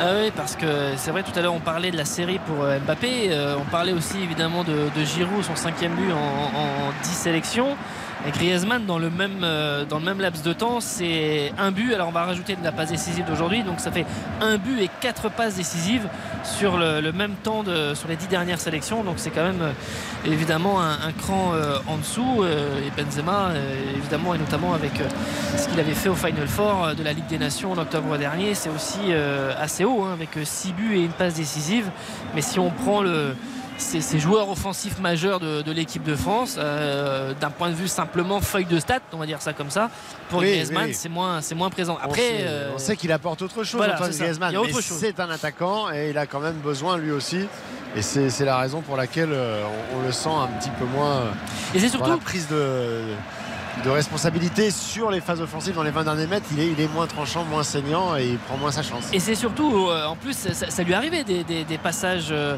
[0.00, 2.62] Ah oui, parce que c'est vrai, tout à l'heure on parlait de la série pour
[2.62, 6.92] euh, Mbappé, euh, on parlait aussi évidemment de, de Giroud, son cinquième but en, en
[7.02, 7.76] 10 sélections.
[8.26, 11.94] Et Griezmann, dans le, même, euh, dans le même laps de temps, c'est un but.
[11.94, 14.04] Alors on va rajouter de la passe décisive d'aujourd'hui, donc ça fait
[14.40, 16.08] un but et quatre passes décisives
[16.42, 19.04] sur le, le même temps de, sur les dix dernières sélections.
[19.04, 19.72] Donc c'est quand même euh,
[20.26, 22.42] évidemment un, un cran euh, en dessous.
[22.42, 25.04] euh, et Benzema, euh, évidemment, et notamment avec euh,
[25.56, 28.54] ce qu'il avait fait au Final Four de la Ligue des Nations en octobre dernier,
[28.54, 29.12] c'est aussi
[29.60, 31.90] assez haut, hein, avec 6 buts et une passe décisive.
[32.34, 33.34] Mais si on prend le
[33.78, 37.88] ces, ces joueurs offensifs majeurs de, de l'équipe de France, euh, d'un point de vue
[37.88, 39.90] simplement feuille de stats, on va dire ça comme ça,
[40.28, 40.94] pour Oui, Griezmann, oui.
[40.94, 41.96] c'est moins, c'est moins présent.
[42.00, 44.10] On Après, sait- euh, on sait qu'il apporte autre chose, voilà, Antoine.
[44.10, 44.54] Griezmann.
[44.66, 47.46] Mais c'est un attaquant et il a quand même besoin lui aussi.
[47.96, 49.62] Et c'est la raison pour laquelle euh,
[49.94, 51.30] on, on le sent un petit peu moins euh,
[51.74, 53.02] Et c'est surtout- la prise de, de
[53.86, 57.62] responsabilité sur les phases offensives dans les 20 derniers mètres, il est, moins tranchant, moins
[57.62, 59.08] saignant et il prend moins sa chance.
[59.12, 62.56] Et c'est surtout, euh, en plus, ça, lui arrivait des, passages euh,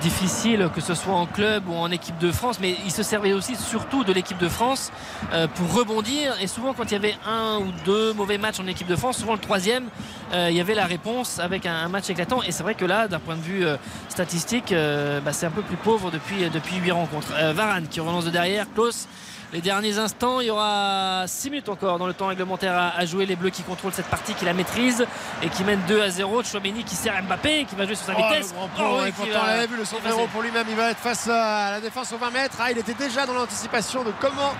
[0.00, 3.32] difficiles, que ce soit en club ou en équipe de France, mais il se servait
[3.32, 4.92] aussi surtout de l'équipe de France
[5.32, 6.34] euh, pour rebondir.
[6.40, 9.18] Et souvent, quand il y avait un ou deux mauvais matchs en équipe de France,
[9.18, 9.84] souvent le troisième,
[10.32, 12.42] il y avait la réponse avec un, match éclatant.
[12.42, 13.64] Et c'est vrai que là, d'un point de vue
[14.08, 17.32] statistique, bah, c'est un peu plus pauvre depuis, depuis 8 rencontres.
[17.52, 19.08] Varane qui relance de derrière, Klaus.
[19.52, 23.04] Les derniers instants, il y aura 6 minutes encore dans le temps réglementaire à, à
[23.04, 23.26] jouer.
[23.26, 25.04] Les Bleus qui contrôlent cette partie, qui la maîtrisent
[25.42, 26.44] et qui mènent 2 à 0.
[26.44, 28.52] Chouameni qui sert Mbappé, qui va jouer sur sa Oh, vitesse.
[28.52, 30.28] le grand Oh, oui, on avait vu le effacer.
[30.32, 30.66] pour lui-même.
[30.70, 32.56] Il va être face à la défense aux 20 mètres.
[32.60, 34.54] Ah, il était déjà dans l'anticipation de comment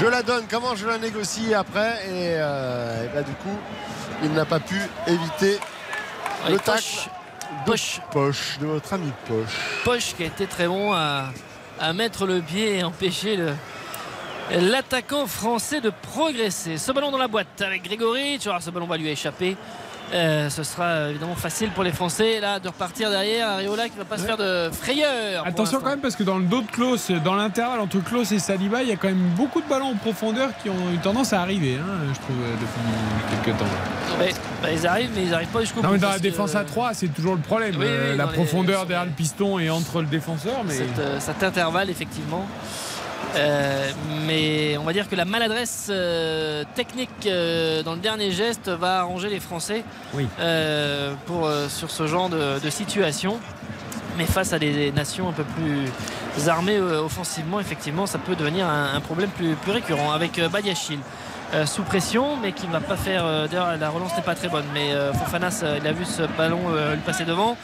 [0.00, 2.04] je la donne, comment je la négocie après.
[2.08, 3.56] Et, euh, et bah, du coup,
[4.24, 5.60] il n'a pas pu éviter
[6.44, 8.00] Ouais, le Poche.
[8.10, 9.82] Poche, de votre ami Poche.
[9.84, 11.26] Poche qui a été très bon à,
[11.78, 13.54] à mettre le pied et empêcher le-
[14.50, 16.78] l'attaquant français de progresser.
[16.78, 18.38] Ce ballon dans la boîte avec Grégory.
[18.40, 19.56] Tu vois, ce ballon va lui échapper.
[20.14, 24.06] Euh, ce sera évidemment facile pour les Français là de repartir derrière Ariola qui va
[24.06, 25.46] pas se faire de frayeur.
[25.46, 28.38] Attention quand même parce que dans le dos de Klaus, dans l'intervalle entre Klaus et
[28.38, 31.34] Saliba, il y a quand même beaucoup de ballons en profondeur qui ont eu tendance
[31.34, 33.66] à arriver, hein, je trouve, euh, depuis quelques temps.
[34.62, 35.94] Bah, ils arrivent mais ils arrivent pas jusqu'au Non bout.
[35.96, 37.72] mais dans la que- défense à 3, c'est toujours le problème.
[37.74, 40.62] Oui, oui, euh, la les- profondeur derrière le piston et entre le défenseur.
[40.66, 40.72] Mais...
[40.72, 42.46] Cet, euh, cet intervalle effectivement.
[43.36, 43.90] Euh,
[44.26, 49.00] mais on va dire que la maladresse euh, technique euh, dans le dernier geste va
[49.00, 49.84] arranger les Français
[50.14, 50.26] Oui.
[51.26, 53.38] pour, sur ce genre de, de situation.
[54.16, 58.94] Mais face à des nations un peu plus armées offensivement, effectivement, ça peut devenir un,
[58.94, 60.98] un problème plus, plus récurrent avec Badiachil.
[61.54, 63.24] euh, sous pression, mais qui ne va pas faire.
[63.24, 64.64] euh, D'ailleurs, la relance n'est pas très bonne.
[64.74, 65.48] Mais euh, Fofana,
[65.80, 66.60] il a vu ce ballon
[66.92, 67.56] lui passer devant.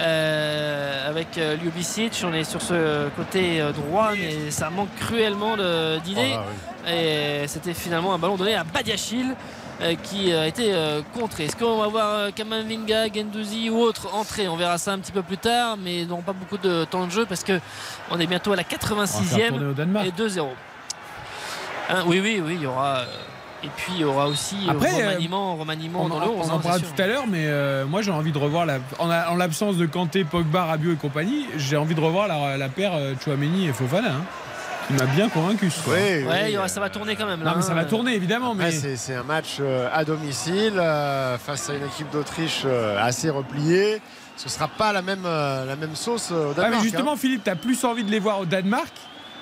[0.00, 5.56] Euh, avec euh, Ljubicic, on est sur ce côté euh, droit, mais ça manque cruellement
[6.04, 6.34] d'idées.
[6.36, 9.34] Oh Et c'était finalement un ballon donné à Badiachil.
[9.80, 11.46] euh, qui a été euh, contré.
[11.46, 14.46] Est-ce qu'on va voir euh, Kamavinga, Gendouzi ou autre entrer?
[14.48, 17.06] On verra ça un petit peu plus tard, mais ils n'auront pas beaucoup de temps
[17.06, 17.58] de jeu parce que
[18.10, 18.78] on est bientôt à la On va
[19.26, 20.06] faire tourner au 86e Danemark.
[20.06, 20.46] et 2-0.
[21.90, 23.02] Hein, oui, oui, oui, il y aura.
[23.62, 26.26] Euh, et puis il y aura aussi euh, Après, euh, remaniement, remaniement On, dans le
[26.26, 26.32] 11.
[26.36, 28.78] on hein, en parlera tout à l'heure, mais euh, moi j'ai envie de revoir, la,
[28.98, 32.92] en, l'absence de Kanté, Pogba, Rabiot et compagnie, j'ai envie de revoir la, la paire
[32.94, 34.24] euh, Chouameni et Fofana, hein,
[34.88, 35.70] qui m'a bien convaincu.
[35.70, 35.88] ce.
[35.88, 37.40] Ouais, il aura- ça va tourner quand même.
[37.42, 37.76] Non, mais ça hein.
[37.76, 41.74] va tourner évidemment, Après, mais c'est- c'est un match euh, à domicile euh, face à
[41.74, 44.00] une équipe d'Autriche euh, assez repliée.
[44.36, 46.74] Ce sera pas la même, euh, la même sauce euh, au Ouais, Danemark.
[46.82, 47.16] mais justement, hein.
[47.16, 48.92] Philippe, tu as plus envie de les voir au Danemark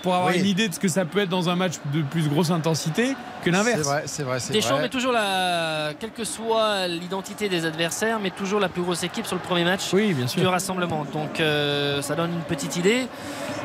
[0.02, 0.40] pour avoir Oui.
[0.40, 3.14] une idée de ce que ça peut être dans un match de plus grosse intensité
[3.44, 3.78] que l'inverse.
[3.82, 4.82] C'est vrai, c'est vrai, c'est Deschamps vrai.
[4.82, 9.26] met toujours la, quelle que soit l'identité des adversaires, mais toujours la plus grosse équipe
[9.26, 11.06] sur le premier match du rassemblement.
[11.12, 13.06] Donc euh, ça donne une petite idée.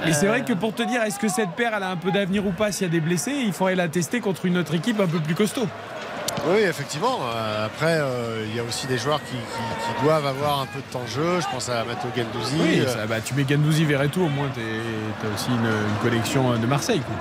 [0.05, 1.95] Mais c'est Euh, vrai que pour te dire, est-ce que cette paire elle a un
[1.97, 4.57] peu d'avenir ou pas s'il y a des blessés, il faudrait la tester contre une
[4.57, 5.67] autre équipe un peu plus costaud.
[6.47, 7.17] Oui, effectivement.
[7.23, 10.65] Euh, après, euh, il y a aussi des joueurs qui, qui- qui doivent avoir un
[10.67, 11.39] peu de temps de jeu.
[11.41, 12.55] Je pense à Matteo Gendouzi.
[12.59, 16.57] Oui, Euh, ça, bah, tu mets Gandouzi, Verretou, au moins tu as aussi une, euh,
[16.59, 16.99] de Marseille.
[17.01, 17.15] quoi.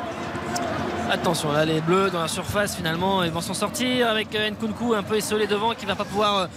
[1.11, 5.03] Attention, là les Bleus dans la surface finalement ils vont s'en sortir avec Nkunku un
[5.03, 6.49] peu esselé devant qui va pas pouvoir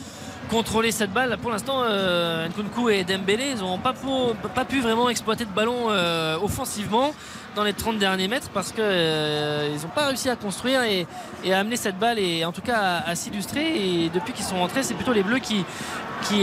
[0.49, 1.37] contrôler cette balle.
[1.41, 5.51] Pour l'instant, euh, Nkunku et Dembélé ils n'ont pas, pu- pas pu vraiment exploiter de
[5.51, 7.13] ballon euh, offensivement
[7.57, 11.07] dans les 30 derniers mètres parce que euh, n'ont pas réussi à construire et,
[11.51, 13.65] à amener cette balle et en tout cas à, s'illustrer.
[14.05, 15.65] Et depuis qu'ils sont rentrés, c'est plutôt les Bleus qui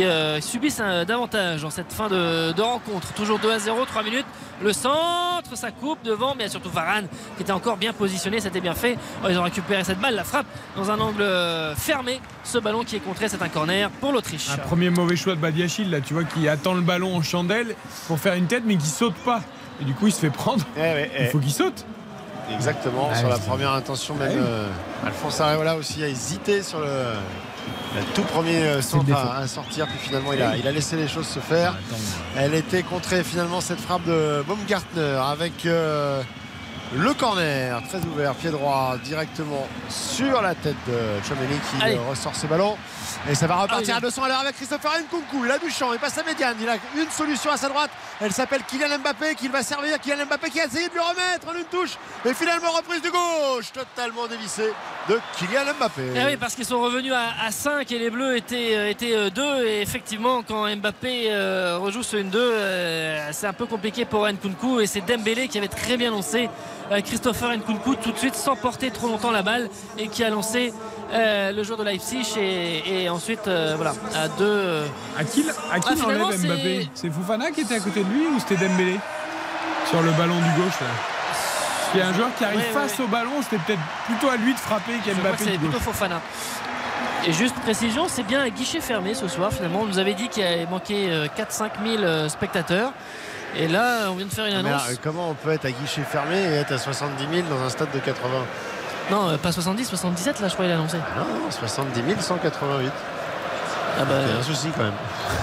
[0.02, 3.12] euh, subissent un- davantage dans cette fin de, rencontre.
[3.12, 4.26] Toujours 2 à 0, 3 minutes.
[4.60, 8.74] Le centre, ça coupe devant, mais surtout Varane qui était encore bien positionné, c'était bien
[8.74, 8.98] fait.
[9.22, 10.46] Oh, ils ont récupéré cette balle, la frappe
[10.76, 12.20] dans un angle euh, fermé.
[12.42, 14.50] Ce ballon qui est contré, c'est un corner pour l'Autriche.
[14.50, 17.76] Un premier mauvais choix de Badiachil, là, tu vois, qui attend le ballon en chandelle
[18.08, 19.42] pour faire une tête, mais qui saute pas.
[19.80, 20.64] Et du coup, il se fait prendre.
[20.76, 21.28] ouais, il eh.
[21.30, 21.84] faut qu'il saute.
[22.52, 24.42] Exactement, Ah, sur la première intention, même Ah oui.
[24.46, 24.68] euh,
[25.06, 29.86] Alphonse Areola aussi a hésité sur le, le tout premier euh, centre à, à sortir,
[29.86, 31.74] puis finalement il a, il a laissé les choses se faire.
[32.36, 36.20] Elle était contrée finalement cette frappe de Baumgartner avec euh,
[36.94, 41.98] le corner très ouvert, pied droit directement sur la tête de Chouameni qui Allez.
[42.10, 42.76] ressort ce ballon.
[43.30, 45.44] Et ça va Ah, repartir il à a- 200 à l'heure avec Christopher Nkunku.
[45.44, 46.56] Il a du champ, il passe à médiane.
[46.60, 47.90] Il a une solution à sa droite.
[48.20, 49.98] Elle s'appelle Kylian Mbappé qu'il va servir.
[50.00, 51.96] Kylian Mbappé qui a essayé de lui remettre en une touche.
[52.24, 54.72] Et finalement reprise de gauche, totalement dévissée
[55.08, 56.02] de Kylian Mbappé.
[56.14, 59.66] Eh oui, parce qu'ils sont revenus à, 5 et les Bleus étaient, euh, étaient 2.
[59.66, 64.80] Et effectivement, quand Mbappé euh, rejoue ce 1-2, euh, c'est un peu compliqué pour Nkunku.
[64.80, 66.48] Et c'est Dembélé qui avait très bien lancé
[66.92, 69.68] euh, Christopher Nkunku tout de suite sans porter trop longtemps la balle
[69.98, 70.72] et qui a lancé
[71.12, 72.26] euh, le joueur de Leipzig.
[72.38, 74.82] Et, et ensuite, euh, voilà, à 2.
[75.18, 76.88] À qui, à qui Ah, enlève Mbappé?
[76.94, 78.98] C'est Fofana qui était à côté de lui ou c'était Dembélé?
[79.90, 80.86] Sur le ballon du gauche là
[81.92, 83.04] qu'il y a un joueur qui arrive Ouais, face ouais.
[83.04, 85.44] au ballon, c'était peut-être plutôt à lui de frapper que qu'Mbappé.
[85.44, 85.78] c'est plutôt.
[85.78, 86.20] Fofana.
[87.24, 89.82] Et juste précision, c'est bien un guichet fermé ce soir finalement.
[89.82, 92.92] On nous avait dit qu'il avait manqué euh, 4-5 000 euh, spectateurs.
[93.56, 94.88] Et là, on vient de faire une Mais annonce.
[94.90, 97.68] euh, comment on peut être à guichet fermé et être à 70 000 dans un
[97.68, 98.28] stade de 80
[99.10, 100.96] Non, euh, pas 70, 77 là, je crois qu'il a annoncé.
[101.16, 102.92] Non, non, 70 188.
[103.96, 104.92] Ah bah, Il y a un souci quand même.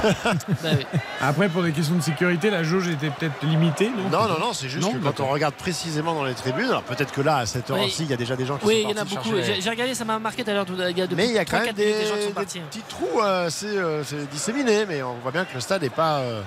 [0.62, 0.86] bah oui.
[1.22, 3.90] Après, pour des questions de sécurité, la jauge était peut-être limitée.
[3.90, 4.98] Non, Non, non, non, c'est juste Non, que?
[4.98, 7.80] quand on regarde précisément dans les tribunes, alors peut-être que là, à cette Oui.
[7.80, 9.16] heure-ci, il y a déjà des gens qui Oui, sont il y en a partis
[9.16, 9.36] beaucoup.
[9.38, 10.66] les- J'ai regardé, ça m'a marqué tout à l'heure.
[11.16, 12.60] Mais il y a quand 3-4 même minutes des, des gens qui sont des partis.
[12.60, 15.90] petits trous euh, assez euh, c'est disséminés, mais on voit bien que le stade n'est
[15.90, 16.42] pas euh,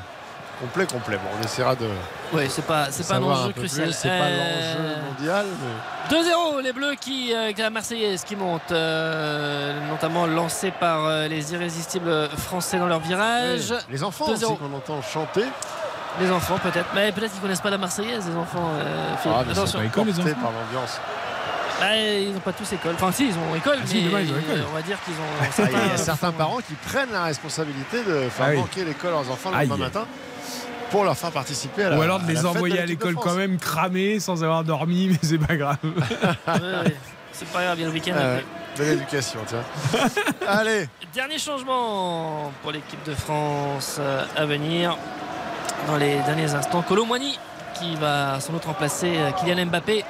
[0.60, 1.16] complet, complet.
[1.16, 1.86] Bon, on essaiera de.
[2.32, 3.92] Ouais, c'est pas, c'est pas un enjeu crucial.
[3.92, 5.46] C'est pas Euh, l'enjeu mondial.
[5.60, 11.04] mais- 2-0, les Bleus qui, euh, avec la Marseillaise qui monte, euh, notamment lancée par
[11.06, 13.70] euh, les irrésistibles Français dans leur virage.
[13.70, 14.56] Oui, Les enfants aussi 2-0.
[14.56, 15.44] qu'on entend chanter.
[16.20, 18.70] Les enfants peut-être, mais peut-être qu'ils connaissent pas la Marseillaise, les enfants.
[18.78, 19.36] euh, Philippe.
[19.40, 19.54] Ah, mais
[20.34, 21.00] par l'ambiance.
[21.80, 22.94] Bah, ils n'ont pas tous école.
[22.94, 24.64] Enfin, si, ils ont école, Ah, si, mais demain, ils ont école.
[24.70, 25.16] on va dire qu'ils ont.
[25.40, 28.56] Ah, Il y a certains- parents qui prennent la responsabilité de faire Ah oui.
[28.58, 30.06] manquer l'école à leurs enfants le lendemain matin
[30.90, 33.14] pour leur faire participer à la Ou alors de les envoyer de à de l'école
[33.16, 35.76] quand même cramés sans avoir dormi, mais c'est pas grave.
[35.82, 36.96] Ouais, ouais.
[37.32, 38.12] C'est pas grave, il y a le week-end.
[38.14, 38.36] Ah après.
[38.36, 38.44] ouais,
[38.76, 40.00] Bonne éducation, tiens.
[40.48, 44.96] Allez, Dernier changement pour l'équipe de France euh, à venir
[45.88, 46.82] dans les derniers instants.
[46.82, 47.38] Colomboigny
[47.74, 50.04] qui va sans doute remplacer euh, Kylian Mbappé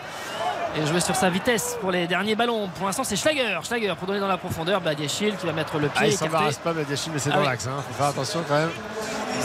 [0.76, 2.68] et jouer sur sa vitesse pour les derniers ballons.
[2.76, 3.58] Pour l'instant, c'est Schlager.
[3.62, 4.80] Schlager pour donner dans la profondeur.
[4.80, 6.30] Badiachil qui va mettre le ah, pied il écarté.
[6.32, 7.46] s'embarrasse pas, Badiachil, mais c'est Ah dans oui.
[7.46, 7.66] l'axe.
[7.66, 7.82] Hein.
[7.88, 8.70] Faut faire attention quand même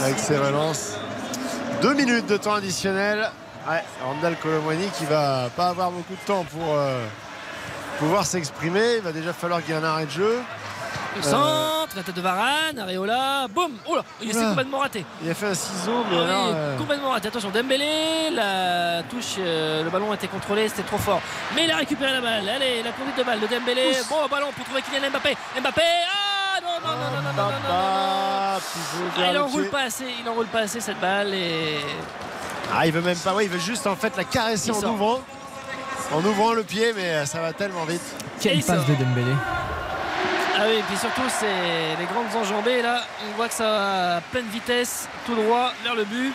[0.02, 0.96] avec ses relances.
[1.82, 3.30] Deux minutes de temps additionnel.
[3.68, 7.04] Ouais, Randall Colomwani qui va pas avoir beaucoup de temps pour euh,
[7.98, 8.96] pouvoir s'exprimer.
[8.96, 10.38] Il va déjà falloir qu'il y ait un arrêt de jeu.
[11.16, 14.48] Euh, centre, la tête de Varane, Areola, boum Oh là, il s'est Oula.
[14.50, 15.04] complètement raté.
[15.22, 17.28] il a fait un ciseau, mais Ah alors, oui, euh, complètement raté.
[17.28, 21.20] Attention, Dembélé, la touche, euh, le ballon a été contrôlé, c'était trop fort.
[21.54, 22.48] Mais il a récupéré la balle.
[22.48, 23.92] Allez, la conduite de balle de Dembélé.
[24.08, 25.36] Bon ballon pour trouver Kylian Mbappé.
[25.60, 28.58] Mbappé, ah non, non, non, non, non, non, non, Ah,
[29.16, 31.78] vers il le enroule pas assez, il enroule pas assez cette balle et
[32.74, 34.80] Ah, il veut même pas, ouais, il veut juste en fait la caresser Il en
[34.80, 34.94] sort.
[34.94, 35.20] ouvrant.
[36.12, 38.02] En ouvrant le pied, mais euh, ça va tellement vite.
[38.40, 39.32] Quelle il passe de Dembélé.
[40.62, 43.00] Ah oui, et puis surtout, c'est les grandes enjambées là.
[43.26, 46.34] On voit que ça va à pleine vitesse, tout droit vers le but.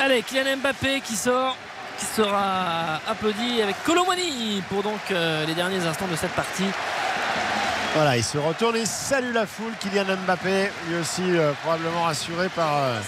[0.00, 1.54] Allez, Kylian Mbappé qui sort,
[1.98, 6.70] qui sera applaudi avec Colomani pour donc euh, les derniers instants de cette partie.
[7.94, 9.72] Voilà, il se retourne et salue la foule.
[9.78, 12.98] Kylian Mbappé, lui aussi euh, probablement rassuré par euh,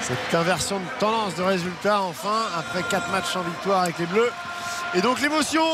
[0.00, 4.30] cette inversion de tendance de résultats enfin, après 4 matchs en victoire avec les Bleus.
[4.94, 5.64] Et donc l'émotion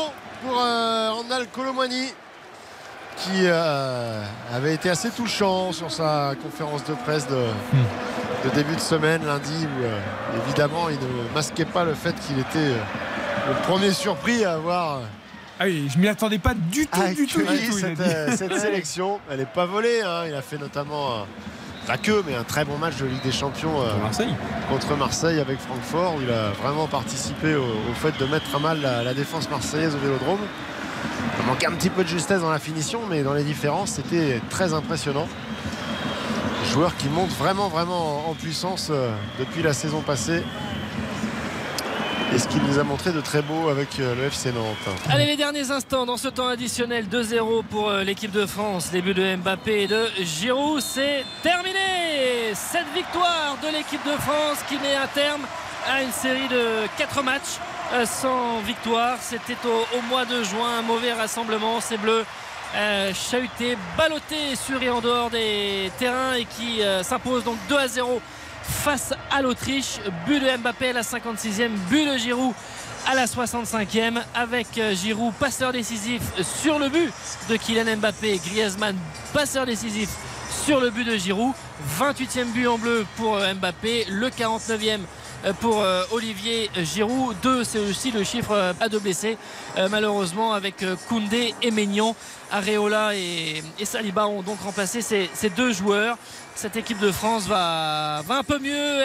[0.43, 2.11] pour Randall Colomwani
[3.17, 4.23] qui euh,
[4.53, 7.45] avait été assez touchant sur sa conférence de presse de,
[8.49, 9.99] de début de semaine lundi où euh,
[10.45, 12.77] évidemment il ne masquait pas le fait qu'il était euh,
[13.49, 14.99] le premier surpris à avoir
[15.59, 17.77] Ah oui, je m'y attendais pas du tout, du tout, du tout.
[17.77, 19.19] cette, euh, cette sélection.
[19.29, 20.01] Elle n'est pas volée.
[20.05, 20.23] hein.
[20.27, 21.25] Il a fait notamment,
[21.87, 24.33] pas que, mais un très bon match de Ligue des Champions euh, Marseille.
[24.69, 28.59] contre Marseille avec Francfort, où il a vraiment participé au, au fait de mettre à
[28.59, 30.39] mal la, la défense marseillaise au Vélodrome.
[31.39, 34.39] Il manquait un petit peu de justesse dans la finition, mais dans les différences, c'était
[34.49, 35.27] très impressionnant.
[36.71, 40.41] Joueur qui monte vraiment, vraiment en- puissance euh, depuis la saison passée.
[42.33, 44.75] Et ce qu'il nous a montré de très beau avec euh, le FC Nantes.
[45.11, 48.89] Allez, les derniers instants dans ce temps additionnel 2-0 pour euh, l'équipe de France.
[48.91, 51.77] Buts de Mbappé et de Giroud, c'est terminé.
[52.55, 55.41] Cette victoire de l'équipe de France qui met un terme
[55.91, 57.59] à une série de 4 matchs
[58.05, 59.17] sans victoire.
[59.21, 61.79] C'était au, mois de juin, un mauvais rassemblement.
[61.81, 62.25] Ces bleus
[62.75, 67.77] euh, chahutés, ballottés sur et en dehors des terrains et qui euh, s'imposent donc 2
[67.77, 68.21] à 0
[68.63, 69.99] face à l'Autriche.
[70.25, 72.53] But de Mbappé à la 56e, but de Giroud
[73.05, 77.11] à la 65e avec euh, Giroud passeur décisif sur le but
[77.49, 78.95] de Kylian Mbappé, Griezmann
[79.33, 80.09] passeur décisif
[80.65, 81.53] sur le but de Giroud,
[81.99, 84.97] 28e but en bleu pour euh, Mbappé, le 49e euh,
[85.59, 87.35] pour euh, Olivier Giroud.
[87.41, 89.37] 2, c'est aussi le chiffre euh, à deux blessés,
[89.77, 92.15] euh, malheureusement, avec euh, Koundé et Maignan.
[92.51, 96.17] Areola et, Saliba ont donc remplacé ces, deux joueurs.
[96.55, 99.01] Cette équipe de France va, un peu mieux.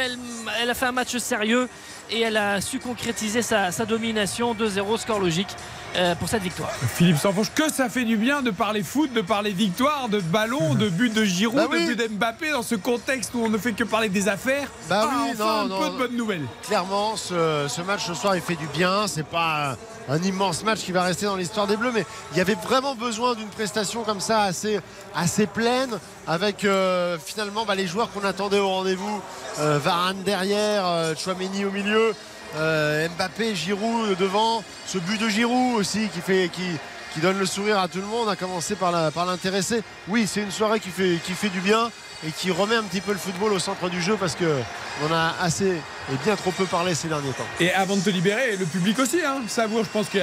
[0.61, 1.69] Elle, a fait un match sérieux
[2.11, 4.55] et elle a su concrétiser sa domination.
[4.55, 5.49] 2-0, score logique
[5.97, 6.71] euh, pour cette victoire.
[6.95, 10.75] Philippe Sanfonche, que ça fait du bien de parler foot, de parler victoire, de ballon,
[10.75, 11.87] de but de Giroud, Bah oui.
[11.87, 14.69] de but d'Mbappé dans ce contexte où on ne fait que parler des affaires.
[14.89, 15.93] Bah Ah, oui, enfin, non, un peu non.
[15.95, 16.47] de bonnes nouvelles.
[16.63, 19.07] Clairement, ce, ce match ce soir, il fait du bien.
[19.07, 19.77] C'est pas
[20.09, 22.55] un, un immense match qui va rester dans l'histoire des Bleus, mais il y avait
[22.55, 24.81] vraiment besoin d'une prestation comme ça, assez,
[25.15, 25.91] assez pleine,
[26.27, 29.21] avec euh, finalement bah, les joueurs qu'on attendait au rendez-vous.
[29.61, 32.15] Euh, Varane derrière, euh, Chouameni au milieu.
[32.57, 34.63] Euh, Mbappé, Giroud devant.
[34.87, 38.75] Ce but de Giroud aussi qui donne le sourire à tout le monde, à commencer
[38.75, 38.93] par
[39.27, 39.83] l'intéresser.
[40.09, 41.91] oui, c'est une soirée qui fait du bien
[42.27, 44.61] et qui remet un petit peu le football au centre du jeu parce que
[45.09, 45.67] on a assez
[46.11, 47.47] et bien trop peu parlé ces derniers temps.
[47.61, 50.19] Et avant de te libérer, le public aussi, hein, Savour, je pense que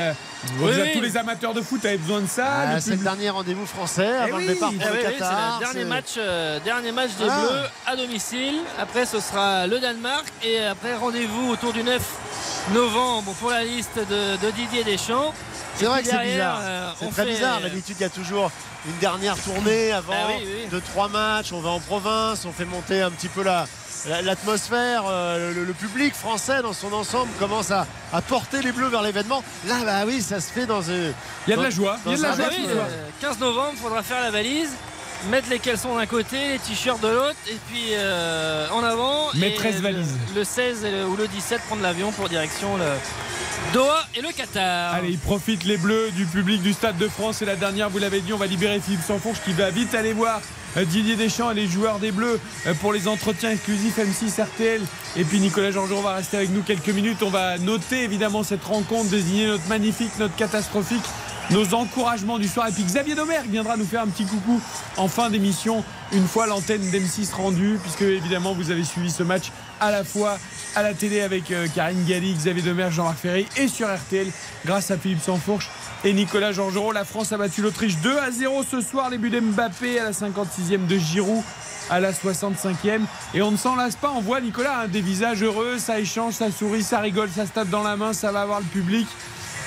[0.60, 0.92] Oui, déjà, oui.
[0.94, 2.46] tous les amateurs de foot avaient besoin de ça.
[2.48, 4.48] Ah, le c'est le dernier rendez-vous français Eh avant oui.
[4.48, 5.60] le départ pour Eh le c'est Qatar.
[5.60, 7.40] le dernier match, euh, dernier match des Ah.
[7.40, 8.56] Bleus à domicile.
[8.78, 10.26] Après, ce sera le Danemark.
[10.44, 12.02] Et après, rendez-vous autour du 9
[12.74, 15.34] novembre pour la liste de, de Didier Deschamps.
[15.78, 16.60] C'est vrai que c'est bizarre.
[16.62, 17.60] euh, c'est on très fait- bizarre.
[17.62, 18.52] D'habitude, il y a toujours
[18.88, 20.70] une dernière tournée avant Ah oui, oui.
[20.72, 21.52] de trois matchs.
[21.52, 23.66] On va en province, on fait monter un petit peu la
[24.08, 28.72] la- l'atmosphère, euh, le, le public français dans son ensemble commence à, à porter les
[28.72, 29.44] bleus vers l'événement.
[29.68, 30.82] Là, bah oui, ça se fait dans.
[30.90, 31.12] euh,
[31.48, 32.66] Il y a de la joie, il y a de la un joie Ah oui,
[32.68, 32.78] rythme.
[32.78, 34.70] euh, 15 novembre, il faudra faire la valise,
[35.32, 39.34] mettre les caleçons d'un côté, les t-shirts de l'autre, et puis euh, en avant.
[39.34, 40.14] Maîtresse et valise.
[40.36, 42.84] Le, le 16 et le- ou le 17, prendre l'avion pour direction le
[43.74, 44.94] Doha et le Qatar.
[44.94, 47.42] Allez, ils profitent les bleus du public du Stade de France.
[47.42, 50.14] Et la dernière, vous l'avez dit, on va libérer Philippe Sanfourche qui va vite aller
[50.14, 50.42] voir
[50.78, 54.82] euh, Didier Deschamps et les joueurs des bleus euh, pour les entretiens exclusifs M6 RTL.
[55.18, 57.24] Et puis Nicolas Georgerot va rester avec nous quelques minutes.
[57.24, 61.06] On va noter évidemment cette rencontre, désigner notre magnifique, notre catastrophique.
[61.52, 62.68] Nos encouragements du soir.
[62.68, 64.60] Et puis Xavier Domergue viendra nous faire un petit coucou
[64.98, 69.52] en fin d'émission, une fois l'antenne d'M6 rendue, puisque évidemment vous avez suivi ce match
[69.80, 70.40] à la fois
[70.76, 74.28] à la télé avec euh, Karine Galli, Xavier Demergue, Jean-Marc Ferry et sur RTL
[74.66, 75.70] grâce à Philippe Sansfourche
[76.04, 76.92] et Nicolas Georgerot.
[76.92, 79.10] La France a battu l'Autriche 2 à 0 ce soir.
[79.10, 81.44] Les buts d'Mbappé à la 56e de Giroud
[81.90, 83.02] à la 65e.
[83.34, 84.12] Et on ne s'en lasse pas.
[84.16, 85.78] On voit Nicolas hein, des visages heureux.
[85.78, 88.60] Ça échange, ça sourit, ça rigole, ça se tape dans la main, ça va avoir
[88.60, 89.08] le public.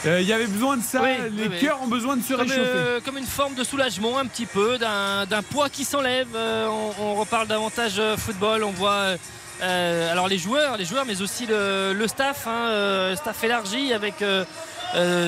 [0.07, 1.01] Euh, Il y avait besoin de ça.
[1.03, 2.61] Oui, Les oui, cœurs ont besoin de se comme, réchauffer.
[2.63, 6.29] euh, comme une forme de soulagement un petit peu, d'un poids qui s'enlève.
[6.37, 9.15] Euh, on, on reparle davantage euh, football, on voit
[9.61, 14.23] euh, alors les joueurs, les joueurs, mais aussi le, staff, hein, euh, staff élargi avec
[14.23, 14.45] euh,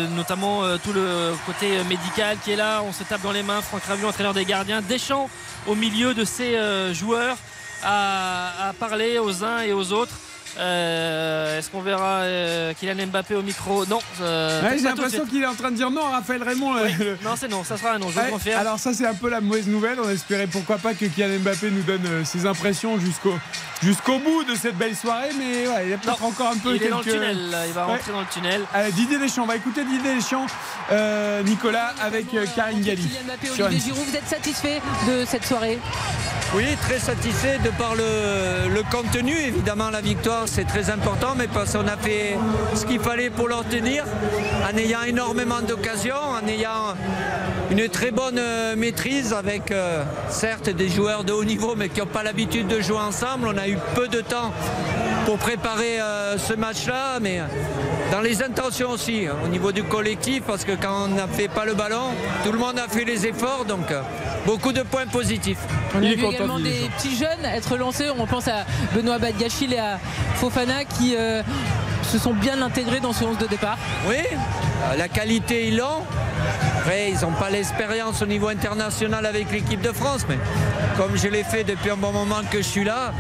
[0.09, 2.83] notamment tout le côté médical qui est là.
[2.83, 3.61] On se tape dans les mains.
[3.61, 5.29] Franck Raviot, entraîneur des gardiens, Deschamps
[5.67, 6.57] au milieu de ces
[6.95, 7.37] joueurs
[7.83, 10.15] à parler aux uns et aux autres.
[10.59, 13.87] Euh, Est-ce qu'on verra euh, Kylian Mbappé au micro?
[13.87, 13.99] Non.
[14.21, 16.77] euh, Ouais, J'ai l'impression qu'il est en train de dire non à Raphaël Raymond.
[16.77, 18.61] euh, Non, c'est non, ça sera un non, je vous Ouais, le confirme.
[18.61, 19.99] alors ça c'est un peu la mauvaise nouvelle.
[20.05, 23.35] On espérait pourquoi pas que Kylian Mbappé nous donne euh, ses impressions jusqu'au
[23.83, 26.75] jusqu'au bout de cette belle soirée, mais ouais, il y a peut-être encore un peu
[26.77, 27.93] il est dans le quelques- tunnel, là, il va Ouais.
[27.93, 28.61] rentrer dans le tunnel.
[28.75, 30.47] Allez, Didier Deschamps, on va écouter Didier Deschamps,
[30.93, 33.03] euh, Nicolas avec euh, Karine Galli.
[33.09, 33.85] Kylian Mbappé, Olivier M6.
[33.85, 35.79] Giroud, vous êtes satisfait de cette soirée?
[36.55, 39.35] Oui, très satisfait de par le, le contenu.
[39.39, 42.37] Évidemment, la victoire, c'est très important, mais parce qu'on a fait
[42.75, 44.05] ce qu'il fallait pour l'obtenir,
[44.65, 46.95] en ayant énormément d'occasions, en ayant
[47.71, 52.01] une très bonne euh, maîtrise avec, euh, certes, des joueurs de haut niveau, mais qui
[52.01, 53.49] n'ont pas l'habitude de jouer ensemble.
[53.49, 54.53] On a eu peu de temps
[55.27, 57.41] pour préparer euh, ce match-là, mais
[58.11, 61.65] dans les intentions aussi, au niveau du collectif, parce que quand on n'a fait pas
[61.65, 62.11] le ballon,
[62.45, 64.01] tout le monde a fait les efforts, donc euh,
[64.47, 65.61] beaucoup de points positifs.
[65.95, 68.07] On a vu également des petits jeunes être lancés.
[68.19, 68.65] On pense à
[68.95, 70.01] Benoît Badgachil et à
[70.37, 71.43] Fofana qui euh,
[72.03, 73.79] se sont bien intégrés dans ce 11 de départ.
[74.09, 76.05] Oui, euh, la qualité, ils l'ont.
[76.79, 80.39] Après, ils n'ont pas l'expérience au niveau international avec l'équipe de France, mais
[80.97, 83.13] comme je l'ai fait depuis un bon moment que je suis là,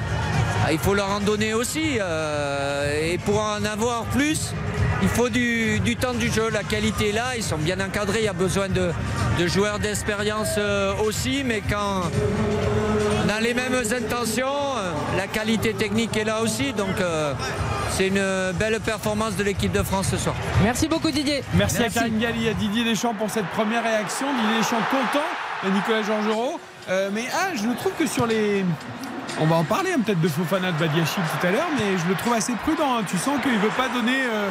[0.70, 1.98] il faut leur en donner aussi.
[2.00, 4.52] euh, et pour en avoir plus,
[5.02, 6.48] il faut du, du temps du jeu.
[6.50, 8.20] La qualité est là, ils sont bien encadrés.
[8.20, 8.90] Il y a besoin de,
[9.38, 12.02] de joueurs d'expérience euh, aussi, mais quand
[13.24, 14.46] on a les mêmes intentions,
[14.76, 16.72] euh, la qualité technique est là aussi.
[16.72, 17.32] Donc, euh,
[17.90, 20.34] c'est une belle performance de l'équipe de France ce soir.
[20.62, 21.42] Merci beaucoup Didier.
[21.54, 24.26] Merci, à Karine Galli, à Didier Deschamps pour cette première réaction.
[24.42, 25.26] Didier Deschamps content,
[25.66, 26.60] et Nicolas Georgerot.
[26.88, 28.64] Euh, mais ah, je trouve que sur les.
[29.38, 32.06] On va en parler hein, peut-être de Fofana de Badiachil tout à l'heure, mais je
[32.08, 32.98] le trouve assez prudent.
[32.98, 33.04] hein.
[33.08, 34.48] Tu sens qu'il ne veut pas donner euh,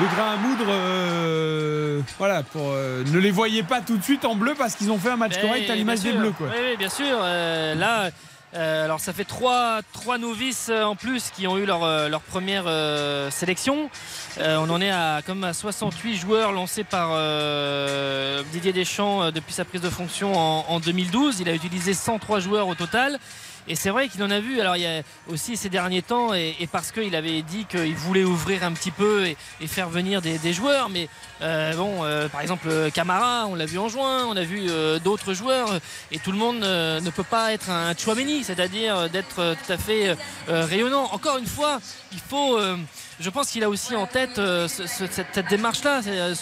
[0.00, 0.64] de grain à moudre.
[0.68, 4.90] euh, voilà, pour, euh, ne les voyez pas tout de suite en bleu parce qu'ils
[4.90, 6.32] ont fait un match correct à l'image des bleus.
[6.32, 6.48] Quoi.
[6.50, 7.18] Oui, bien sûr.
[7.20, 8.10] Là,
[8.54, 12.64] euh, alors ça fait trois, trois novices en plus qui ont eu leur, leur première
[12.66, 13.88] euh, sélection.
[14.40, 17.10] Euh, on en est à, comme à 68 joueurs lancés par
[18.52, 21.40] Didier Deschamps depuis sa prise de fonction en, en 2012.
[21.40, 23.18] Il a utilisé 103 joueurs au total.
[23.68, 24.60] Et c'est vrai qu'il en a vu.
[24.60, 28.24] Alors il y a aussi ces derniers temps, et, parce qu'il avait dit qu'il voulait
[28.24, 29.36] ouvrir un petit peu et,
[29.66, 30.88] faire venir des, joueurs.
[30.88, 31.08] Mais
[31.42, 34.98] euh, bon, euh, par exemple Camara, on l'a vu en juin, on a vu euh,
[34.98, 35.68] d'autres joueurs,
[36.10, 40.16] et tout le monde ne peut pas être un Chouameni, c'est-à-dire d'être tout à fait
[40.48, 41.08] rayonnant.
[41.12, 41.80] Encore une fois,
[42.12, 42.58] il faut
[43.20, 46.00] je pense qu'il a aussi en tête euh, ce- ce- cette, cette démarche-là.
[46.06, 46.34] Euh,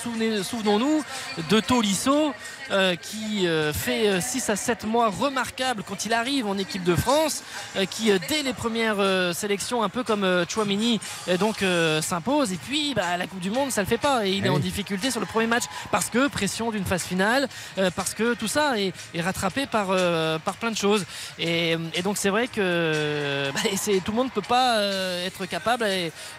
[0.42, 1.02] Souvenons-nous
[1.50, 2.32] de Tolisso.
[2.72, 7.44] euh, qui fait 6 à 7 mois remarquables quand il arrive en équipe de France,
[7.92, 8.96] qui dès les premières
[9.34, 10.98] sélections, un peu comme Chouameni,
[11.28, 11.58] euh, donc
[12.02, 12.50] s'impose.
[12.52, 14.26] Et puis bah, la Coupe du Monde, ça le fait pas.
[14.26, 14.56] Et il est Oui.
[14.56, 15.62] en difficulté sur le premier match
[15.92, 17.46] parce que pression d'une phase finale,
[17.94, 19.86] parce que tout ça est, est rattrapé par,
[20.40, 21.04] par plein de choses.
[21.38, 23.60] Et, et donc c'est vrai que bah,
[24.04, 24.80] tout le monde ne peut pas
[25.24, 25.84] être capable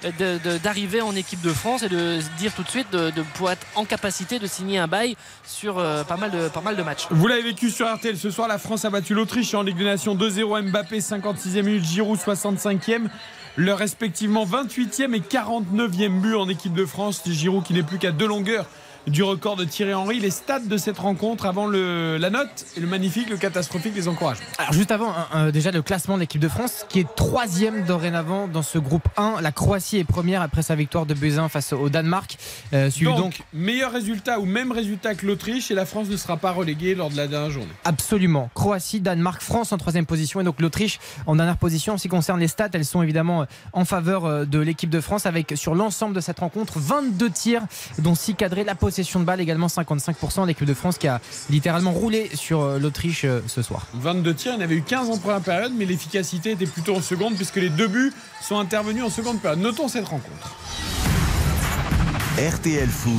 [0.04, 0.27] de-
[0.64, 3.86] d'arriver en équipe de France et de dire tout de suite de, pouvoir être en
[3.86, 7.08] capacité de signer un bail sur euh, pas, mal de, pas mal de matchs.
[7.10, 9.86] Vous l'avez vécu sur RTL ce soir, la France a battu l'Autriche en Ligue des
[9.86, 13.08] Nations 2-0, Mbappé 56e minute, Giroud 65e.
[13.56, 17.24] Leur respectivement 28e et 49e but en équipe de France.
[17.26, 18.68] Giroud qui n'est plus qu'à deux longueurs
[19.08, 20.20] du record de Thierry Henry.
[20.20, 24.08] Les stats de cette rencontre avant le, la note et le magnifique, le catastrophique les
[24.08, 24.38] encourage.
[24.58, 25.14] Alors juste avant,
[25.54, 29.42] déjà le classement de l'équipe de France qui est troisième dorénavant dans ce groupe 1.
[29.42, 32.38] La Croatie est première après sa victoire de Buzyn face au Danemark.
[32.74, 36.38] Euh, Donc, donc meilleur résultat ou même résultat que l'Autriche et la France ne sera
[36.38, 37.72] pas reléguée lors de la dernière journée.
[37.86, 38.50] Absolument.
[38.54, 41.94] Croatie, Danemark, France en troisième position et donc l'Autriche en dernière position.
[41.94, 45.00] En ce qui concerne les stats, elles sont évidemment en faveur euh, de l'équipe de
[45.00, 47.62] France avec sur l'ensemble de cette rencontre 22 tirs
[48.00, 50.46] dont 6 cadrés, la possession de balle également 55%.
[50.48, 53.88] L'équipe de France qui a littéralement roulé sur euh, l'Autriche euh, ce soir.
[53.94, 56.96] 22 tirs, il y en avait eu 15 en première période, mais l'efficacité était plutôt
[56.96, 59.60] en seconde puisque les deux buts sont intervenus en seconde période.
[59.60, 60.56] Notons cette rencontre.
[62.38, 63.14] RTL Foot.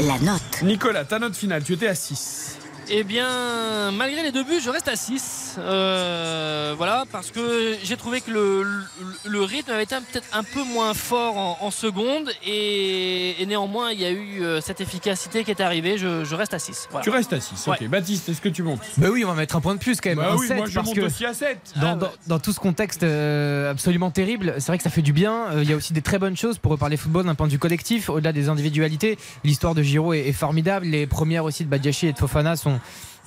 [0.00, 0.62] La note.
[0.62, 2.58] Nicolas, ta note finale, tu étais à 6.
[2.88, 5.56] Eh bien, malgré les deux buts, je reste à 6.
[5.58, 8.84] Euh, voilà, parce que j'ai trouvé que le, le-
[9.24, 12.30] le rythme avait été peut-être un peu moins fort en, en seconde.
[12.46, 15.98] Et, et néanmoins, il y a eu euh, cette efficacité qui est arrivée.
[15.98, 16.88] Je, je reste à 6.
[17.02, 17.66] Tu restes à 6.
[17.66, 17.88] Ok.
[17.88, 18.80] Baptiste, est-ce que tu montes?
[18.98, 20.18] Bah oui, on va mettre un point de plus quand même.
[20.18, 21.58] Bah oui, 7, moi je parce monte que aussi à 7.
[21.80, 25.12] Dans, dans- dans tout ce contexte euh, absolument terrible, c'est vrai que ça fait du
[25.12, 25.46] bien.
[25.50, 27.52] Euh, Il y a aussi des très bonnes choses pour reparler football d'un point de
[27.52, 29.18] vue collectif, au-delà des individualités.
[29.42, 30.86] L'histoire de Giro est, est formidable.
[30.86, 32.75] Les premières aussi de Badiachi et de Fofana sont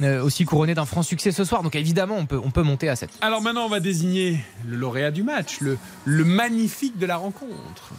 [0.02, 1.64] euh, aussi couronnées d'un franc succès ce soir.
[1.64, 3.10] Donc évidemment, on peut, on peut monter à 7.
[3.22, 7.92] Alors maintenant, on va désigner le lauréat du match, le, le magnifique de la rencontre.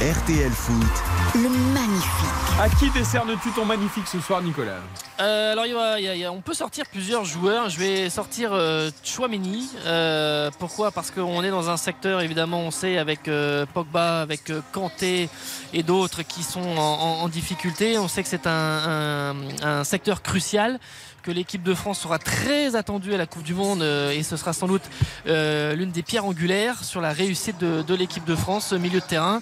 [0.00, 0.86] RTL Foot.
[1.34, 2.60] Le magnifique.
[2.60, 4.78] À qui décernes-tu ton magnifique ce soir, Nicolas?
[5.20, 7.24] Euh, alors il y a- il y a- il y a- on peut sortir plusieurs
[7.24, 7.68] joueurs.
[7.68, 9.68] Je vais sortir euh, Chouameni.
[9.86, 10.92] Euh, pourquoi?
[10.92, 15.28] Parce qu'on est dans un secteur évidemment on sait avec euh, Pogba, avec euh, Kanté
[15.72, 17.98] et d'autres qui sont en, en- en difficulté.
[17.98, 20.78] On sait que c'est un, un- un secteur crucial
[21.24, 24.36] que l'équipe de France sera très attendue à la Coupe du Monde euh, et ce
[24.36, 24.84] sera sans doute
[25.26, 29.00] euh, l'une des pierres angulaires sur la réussite de, de l'équipe de France, ce milieu
[29.00, 29.40] de terrain.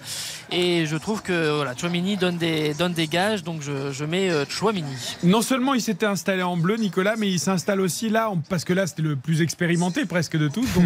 [0.52, 4.30] Et je trouve que voilà, Chouameni donne des, donne des gages, donc je, je mets
[4.30, 4.84] euh, Chouameni.
[5.24, 8.64] Non seulement il s'était installé en bleu, Nicolas, mais il s'installe aussi là, en- parce
[8.64, 10.66] que là c'était le plus expérimenté presque de tous.
[10.74, 10.84] Donc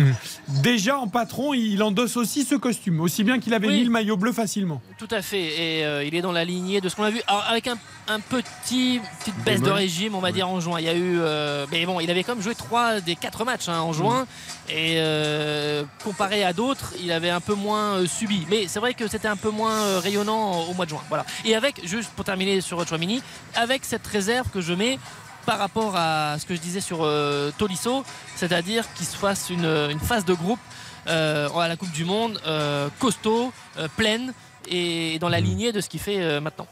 [0.63, 3.79] déjà en patron, il endosse aussi ce costume, aussi bien qu'il avait Oui.
[3.81, 4.81] mis le maillot bleu facilement.
[4.99, 5.43] Tout à fait.
[5.81, 7.21] Et euh, il est dans la lignée de ce qu'on a vu.
[7.27, 7.77] Alors, avec un,
[8.09, 10.79] un petit petite baisse de régime, on va dire en juin.
[10.81, 13.45] Il y a eu, euh, mais bon, il avait quand même joué trois des quatre
[13.45, 14.27] matchs hein, en juin.
[14.69, 18.47] Et euh, comparé à d'autres, il avait un peu moins euh, subi.
[18.49, 21.03] Mais c'est vrai que c'était un peu moins euh, rayonnant au mois de juin.
[21.09, 21.25] Voilà.
[21.45, 23.23] Et avec, juste pour terminer sur Chouamini,
[23.55, 24.99] avec cette réserve que je mets
[25.47, 28.05] par rapport à ce que je disais sur euh, Tolisso,
[28.37, 30.61] c'est-à-dire qu'il se fasse une, une phase de groupe
[31.07, 34.33] euh, à la Coupe du Monde euh, costaud, euh, pleine
[34.69, 36.67] et dans la lignée de ce qu'il fait euh, maintenant.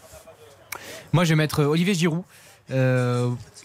[1.13, 2.23] Moi, je vais mettre Olivier Giroud.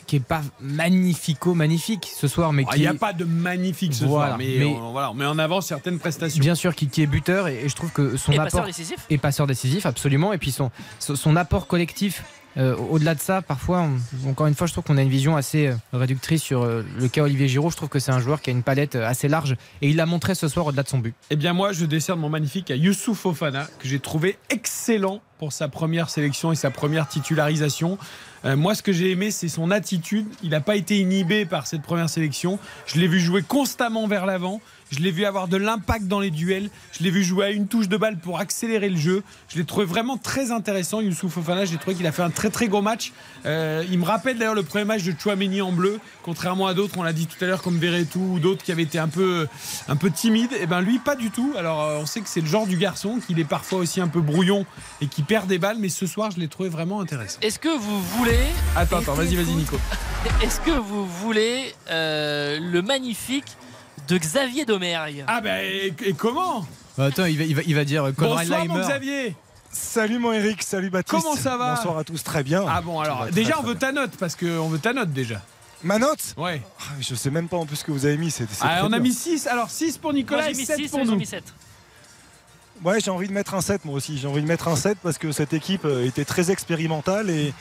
[0.03, 3.25] Euh, qui est pas magnifico magnifique ce soir mais Ah, Il n'y a pas de
[3.25, 6.39] magnifique ce Voilà, soir, mais, mais- on, voilà, on met en avant certaines prestations.
[6.39, 8.65] Bien sûr, qui, qui est buteur et, et je trouve que son Et apport passeur
[8.65, 9.05] décisif.
[9.09, 10.33] et passeur décisif, absolument.
[10.33, 12.23] Et puis son son, son apport collectif.
[12.57, 13.87] Euh, Au-delà de ça, parfois,
[14.27, 17.07] encore une fois, je trouve qu'on a une vision assez euh, réductrice sur euh, le
[17.07, 17.71] cas Olivier Giroud.
[17.71, 20.05] Je trouve que c'est un joueur qui a une palette assez large et il l'a
[20.05, 21.15] montré ce soir au-delà de son but.
[21.29, 25.51] Eh bien moi, je décerne mon magnifique à Youssouf Fofana, que j'ai trouvé excellent pour
[25.51, 27.97] sa première sélection et sa première titularisation.
[28.45, 30.27] Moi, ce que j'ai aimé, c'est son attitude.
[30.43, 32.59] Il n'a pas été inhibé par cette première sélection.
[32.85, 34.59] Je l'ai vu jouer constamment vers l'avant.
[34.93, 36.69] Je l'ai vu avoir de l'impact dans les duels.
[36.91, 39.23] Je l'ai vu jouer à une touche de balle pour accélérer le jeu.
[39.49, 41.65] Je l'ai trouvé vraiment très intéressant, Youssouf Fofana.
[41.65, 43.11] J'ai trouvé qu'il a fait un très très gros match.
[43.47, 46.95] Euh, il me rappelle d'ailleurs le premier match de Chouameni en bleu, contrairement à d'autres,
[46.97, 49.47] on l'a dit tout à l'heure, comme Verretou ou d'autres qui avaient été un peu,
[49.87, 50.53] un peu timides.
[50.61, 51.55] Et ben lui, pas du tout.
[51.57, 54.07] Alors euh, on sait que c'est le genre du garçon, qu'il est parfois aussi un
[54.07, 54.63] peu brouillon
[55.01, 57.39] et qui perd des balles, mais ce soir, je l'ai trouvé vraiment intéressant.
[57.41, 58.37] Est-ce que vous voulez.
[58.75, 59.77] Attends, attends, vas-y, vas-y, Nico.
[60.43, 63.57] Est-ce que vous voulez euh, le magnifique
[64.07, 66.65] de Xavier Domergue Ah ben et, et comment
[66.97, 68.79] Bah, attends, il va, il va, il va dire euh, Conrad Bonsoir mon.
[68.79, 69.35] Xavier
[69.71, 71.23] Salut mon Eric, salut Baptiste.
[71.23, 72.63] Comment ça va Bonsoir à tous, très bien.
[72.67, 75.41] Ah bon alors déjà très on veut ta note parce qu'on veut ta note déjà.
[75.81, 76.61] Ma note Ouais.
[76.79, 78.33] Ah, Je sais même pas en plus ce que vous avez mis.
[78.61, 80.91] Ah, on a mis 6, alors 6 pour Nicolas Moi et j'ai mis 7 6,
[80.91, 81.15] pour nous.
[81.15, 81.43] mis 7.
[82.83, 84.17] Ouais, j'ai envie de mettre un 7 moi aussi.
[84.17, 87.53] J'ai envie de mettre un 7 parce que cette équipe euh, était très expérimentale et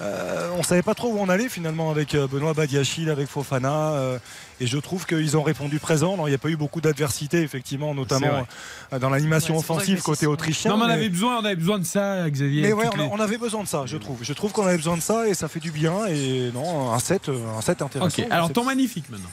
[0.00, 3.92] euh, on savait pas trop où on allait finalement avec euh, Benoît Badiachil, avec Fofana.
[3.92, 4.18] euh,
[4.60, 6.14] et je trouve qu'ils ont répondu présent.
[6.14, 8.46] Alors, il n'y a pas eu beaucoup d'adversité, effectivement, notamment
[8.92, 10.70] euh, dans l'animation Ouais, offensive côté autrichien.
[10.70, 12.62] Non, mais on mais- avait besoin, on avait besoin de ça, Xavier.
[12.62, 14.18] mais ouais, on, a- les- on avait besoin de ça, je trouve.
[14.22, 16.06] Je trouve qu'on avait besoin de ça et ça fait du bien.
[16.06, 18.22] Et non, un 7, euh, un 7 intéressant.
[18.22, 19.30] Ok, alors ton magnifique maintenant.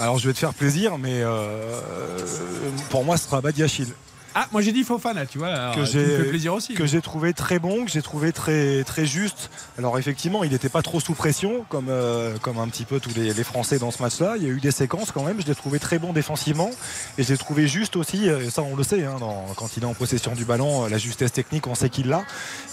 [0.00, 1.80] Alors je vais te faire plaisir, mais euh,
[2.90, 3.88] pour moi, ce sera Badiachil.
[4.36, 5.48] Ah, moi j'ai dit Fofana, tu vois.
[5.48, 6.74] alors, que me j'ai plaisir aussi.
[6.74, 9.48] que j'ai trouvé très bon, que j'ai trouvé très très juste.
[9.78, 13.14] Alors effectivement, il n'était pas trop sous pression comme euh, comme un petit peu tous
[13.14, 14.34] les, les Français dans ce match-là.
[14.36, 15.40] Il y a eu des séquences quand même.
[15.40, 16.70] Je l'ai trouvé très bon défensivement
[17.16, 18.26] et je l'ai trouvé juste aussi.
[18.26, 19.04] Et ça, on le sait.
[19.04, 22.08] hein, dans- quand il est en possession du ballon, la justesse technique, on sait qu'il
[22.08, 22.24] l'a.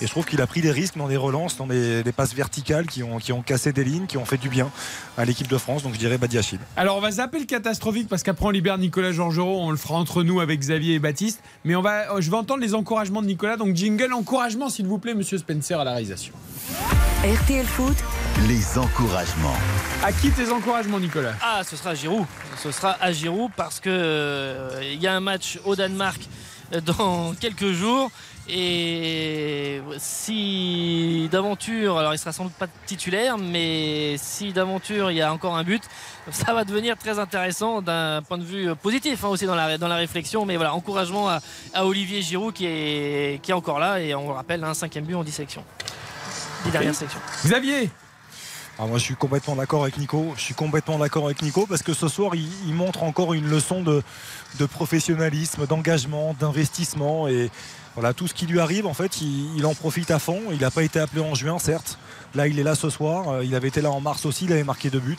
[0.02, 2.34] Et je trouve qu'il a pris des risques dans des relances, dans des, des passes
[2.34, 4.72] verticales qui ont qui ont cassé des lignes, qui ont fait du bien
[5.18, 5.84] à l'équipe de France.
[5.84, 6.60] Donc je dirais Badiachil.
[6.76, 9.94] Alors on va zapper le catastrophique parce qu'après on libère Nicolas Georgerot, on le fera
[9.96, 11.40] entre nous avec Xavier et Baptiste.
[11.64, 13.58] Mais on va, je vais entendre les encouragements de Nicolas.
[13.58, 16.34] Donc jingle, encouragement s'il vous plaît, Monsieur Spencer à la réalisation.
[17.24, 17.98] RTL Foot,
[18.48, 19.56] Les encouragements.
[20.04, 21.34] À qui tes encouragements, Nicolas?
[21.42, 22.26] Ah, ce sera à Giroud.
[22.58, 26.20] Ce sera à Giroud parce que euh, il y a un match au Danemark
[26.74, 28.10] euh, dans quelques jours.
[28.54, 35.22] Et si d'aventure, alors il sera sans doute pas titulaire, mais si d'aventure il y
[35.22, 35.82] a encore un but,
[36.32, 39.88] ça va devenir très intéressant d'un point de vue positif hein, aussi dans la, dans
[39.88, 40.46] la réflexion.
[40.46, 41.40] Mais voilà, encouragement à,
[41.74, 45.06] à Olivier Giroud qui est, qui est encore là et on le rappelle, un cinquième
[45.06, 45.64] but en 10 sélections.
[46.66, 47.22] 10 dernières sélections.
[47.46, 47.90] Xavier?
[48.78, 50.34] Alors moi je suis complètement d'accord avec Nico.
[50.36, 53.48] Je suis complètement d'accord avec Nico parce que ce soir il, il montre encore une
[53.48, 54.04] leçon de,
[54.60, 57.50] de professionnalisme, d'engagement, d'investissement et
[57.96, 60.40] voilà tout ce qui lui arrive en fait il, il en profite à fond.
[60.52, 61.98] Il n'a pas été appelé en juin certes.
[62.34, 63.30] Là il est là ce soir.
[63.30, 64.46] Euh, Il avait été là en mars aussi.
[64.46, 65.18] Il avait marqué deux buts.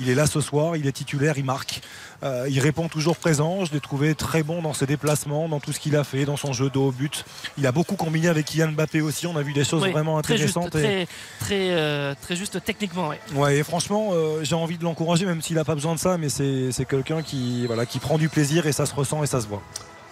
[0.00, 0.76] Il est là ce soir.
[0.76, 1.38] Il est titulaire.
[1.38, 1.80] Il marque.
[2.24, 3.64] Euh, il répond toujours présent.
[3.64, 6.36] Je l'ai trouvé très bon dans ses déplacements, dans tout ce qu'il a fait, dans
[6.36, 7.24] son jeu de haut but.
[7.58, 9.28] Il a beaucoup combiné avec Kylian Mbappé aussi.
[9.28, 10.74] On a vu des choses Oui, vraiment très juste, intéressantes.
[10.74, 11.06] et-
[11.38, 13.08] très, très, euh, très juste techniquement.
[13.10, 13.20] ouais.
[13.36, 16.18] Ouais, et franchement, euh, j'ai envie de l'encourager, même s'il n'a pas besoin de ça,
[16.18, 19.26] mais c'est c'est quelqu'un qui, voilà, qui prend du plaisir et ça se ressent et
[19.28, 19.62] ça se voit.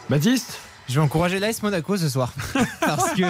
[0.09, 0.61] Baptiste?
[0.89, 2.33] Je vais encourager l'AS Monaco ce soir.
[2.81, 3.23] parce, que,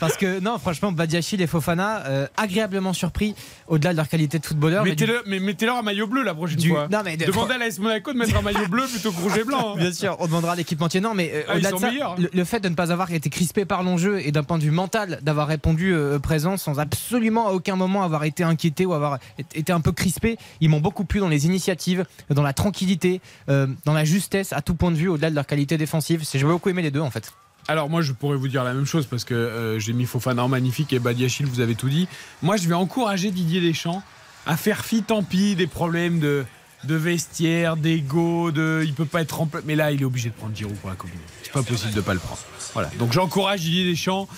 [0.00, 3.36] parce que, non, franchement, Badiachil et Fofana, euh, agréablement surpris
[3.68, 4.82] au-delà de leur qualité de footballeur.
[4.82, 6.88] mais du- Mettez-le, mais mettez-leur un maillot bleu la prochaine Du- fois.
[6.90, 9.38] Non, mais de- Demandez à l'AS Monaco de mettre un maillot bleu plutôt que rouge
[9.38, 9.74] et blanc.
[9.76, 9.78] hein.
[9.78, 11.00] Bien sûr, on demandera à l'équipementier.
[11.00, 12.16] Non, mais euh, Ah, au-delà sont de ça, meilleurs.
[12.18, 14.64] le, le fait de ne pas avoir été crispé par l'enjeu et d'un point de
[14.64, 18.92] vue mental, d'avoir répondu euh, présent sans absolument à aucun moment avoir été inquiété ou
[18.92, 19.18] avoir
[19.54, 23.68] été un peu crispé, ils m'ont beaucoup plu dans les initiatives, dans la tranquillité, euh,
[23.84, 26.24] dans la justesse à tout point de vue, au-delà de leur qualité défensive.
[26.34, 27.32] J'ai beaucoup aimé les deux en fait.
[27.66, 30.42] Alors moi je pourrais vous dire la même chose parce que euh, j'ai mis Fofana
[30.42, 32.08] en magnifique et Badiachil vous avez tout dit.
[32.42, 34.02] Moi je vais encourager Didier Deschamps
[34.46, 36.44] à faire fi tant pis des problèmes de,
[36.84, 39.64] de vestiaire, d'ego, de il peut pas être remplacé.
[39.66, 41.10] Mais là il est obligé de prendre Giroud pour la Coupe.
[41.42, 42.40] C'est pas possible de pas le prendre.
[42.72, 42.90] Voilà.
[42.98, 44.28] Donc j'encourage Didier Deschamps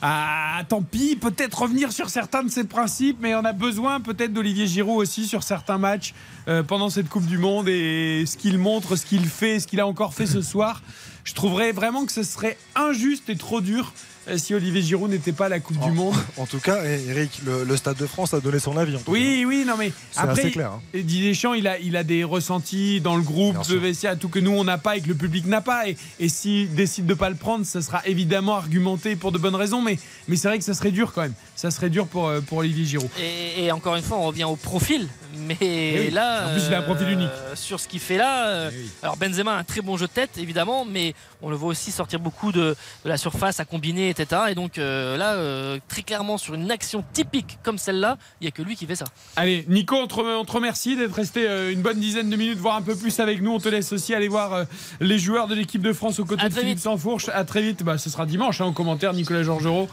[0.00, 4.32] à tant pis peut-être revenir sur certains de ses principes, mais on a besoin peut-être
[4.32, 6.14] d'Olivier Giroud aussi sur certains matchs
[6.46, 9.80] euh, pendant cette Coupe du Monde et ce qu'il montre, ce qu'il fait, ce qu'il
[9.80, 10.82] a encore fait ce soir.
[11.28, 13.92] Je trouverais vraiment que ce serait injuste et trop dur
[14.28, 16.14] euh, si Olivier Giroud n'était pas à la Coupe du Monde.
[16.38, 18.96] En tout cas, Eric, le, le Stade de France a donné son avis.
[18.96, 20.80] en tout Oui, oui, non mais C'est après, assez clair, hein.
[20.94, 23.78] et Didier Deschamps, il a, il a des ressentis dans le groupe, sûr.
[23.78, 25.86] vestiaire, tout que nous on n'a pas et que le public n'a pas.
[25.86, 29.54] Et, et s'il décide de pas le prendre, ça sera évidemment argumenté pour de bonnes
[29.54, 29.82] raisons.
[29.82, 29.98] Mais,
[30.28, 31.34] mais c'est vrai que ça serait dur quand même.
[31.56, 33.10] Ça serait dur pour, euh, pour Olivier Giroud.
[33.20, 35.08] Et, et encore une fois, on revient au profil.
[35.38, 36.10] Mais Eh oui.
[36.10, 37.30] là, En plus, il a un profil euh, unique.
[37.54, 38.70] Sur ce qu'il fait là, euh,
[39.02, 41.90] alors Benzema a un très bon jeu de tête, évidemment, mais on le voit aussi
[41.90, 44.42] sortir beaucoup de, de la surface à combiner, etc.
[44.50, 48.48] Et donc euh, là, euh, très clairement, sur une action typique comme celle-là, il n'y
[48.48, 49.06] a que lui qui fait ça.
[49.36, 52.76] Allez, Nico, on te, on te remercie d'être resté une bonne dizaine de minutes, voire
[52.76, 53.52] un peu plus avec nous.
[53.52, 54.64] On te laisse aussi aller voir
[55.00, 56.84] les joueurs de l'équipe de France aux côtés À de Philippe vite.
[56.84, 57.28] Sansfourche.
[57.32, 57.82] À très vite.
[57.82, 59.88] Bah, ce sera dimanche hein, en commentaire, Nicolas Georgerot,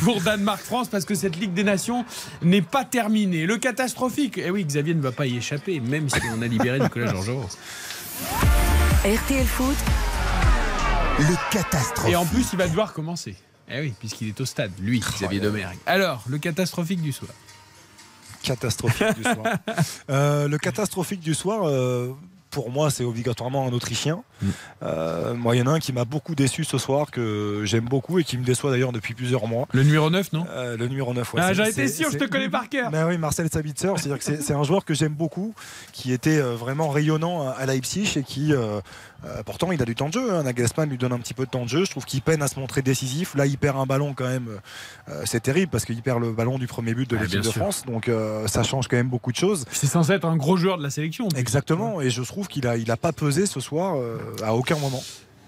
[0.00, 2.04] pour Danemark-France, parce que cette Ligue des Nations
[2.42, 3.46] n'est pas terminée.
[3.46, 4.38] Le catastrophique.
[4.38, 7.48] Eh oui, Xavier ne va pas y échapper, même si on a libéré Nicolas Georgerot.
[9.06, 9.76] RTL Foot,
[11.18, 12.10] Le catastrophe.
[12.10, 13.36] Et en plus, il va devoir commencer.
[13.70, 15.78] Eh oui, puisqu'il est au stade, lui, Xavier Domergue.
[15.86, 17.30] Alors, le catastrophique du soir.
[18.42, 19.56] Catastrophique du soir.
[20.10, 22.12] Euh, le catastrophique du soir, euh,
[22.56, 24.22] pour moi, c'est obligatoirement un Autrichien.
[24.40, 24.46] Mm.
[24.82, 27.84] Euh, moi, il y en a un qui m'a beaucoup déçu ce soir, que j'aime
[27.84, 29.68] beaucoup et qui me déçoit d'ailleurs depuis plusieurs mois.
[29.72, 31.40] Le numéro 9, non Euh, Le numéro 9, ouais.
[31.44, 32.90] Ah, j'en étais sûr, je te connais par cœur.
[32.90, 35.54] Ben oui, Marcel Sabitzer, c'est-à-dire que c'est un joueur que j'aime beaucoup,
[35.92, 38.80] qui était euh, vraiment rayonnant à- à Leipzig et qui, euh,
[39.24, 40.32] euh, pourtant, il a du temps de jeu.
[40.32, 40.42] Hein.
[40.44, 41.84] Nagelsmann lui donne un petit peu de temps de jeu.
[41.84, 43.34] Je trouve qu'il peine à se montrer décisif.
[43.34, 44.48] Là, il perd un ballon quand même.
[45.08, 47.44] euh, c'est terrible parce qu'il perd le ballon du premier but de Ah, l'équipe de
[47.44, 47.54] sûr.
[47.62, 47.84] France.
[47.86, 49.64] Donc, euh, ça change quand même beaucoup de choses.
[49.72, 51.28] C'est censé être un gros joueur de la sélection.
[51.36, 52.00] Exactement.
[52.00, 55.02] Et je trouve qu'il a, il a pas pesé ce soir euh, à aucun moment.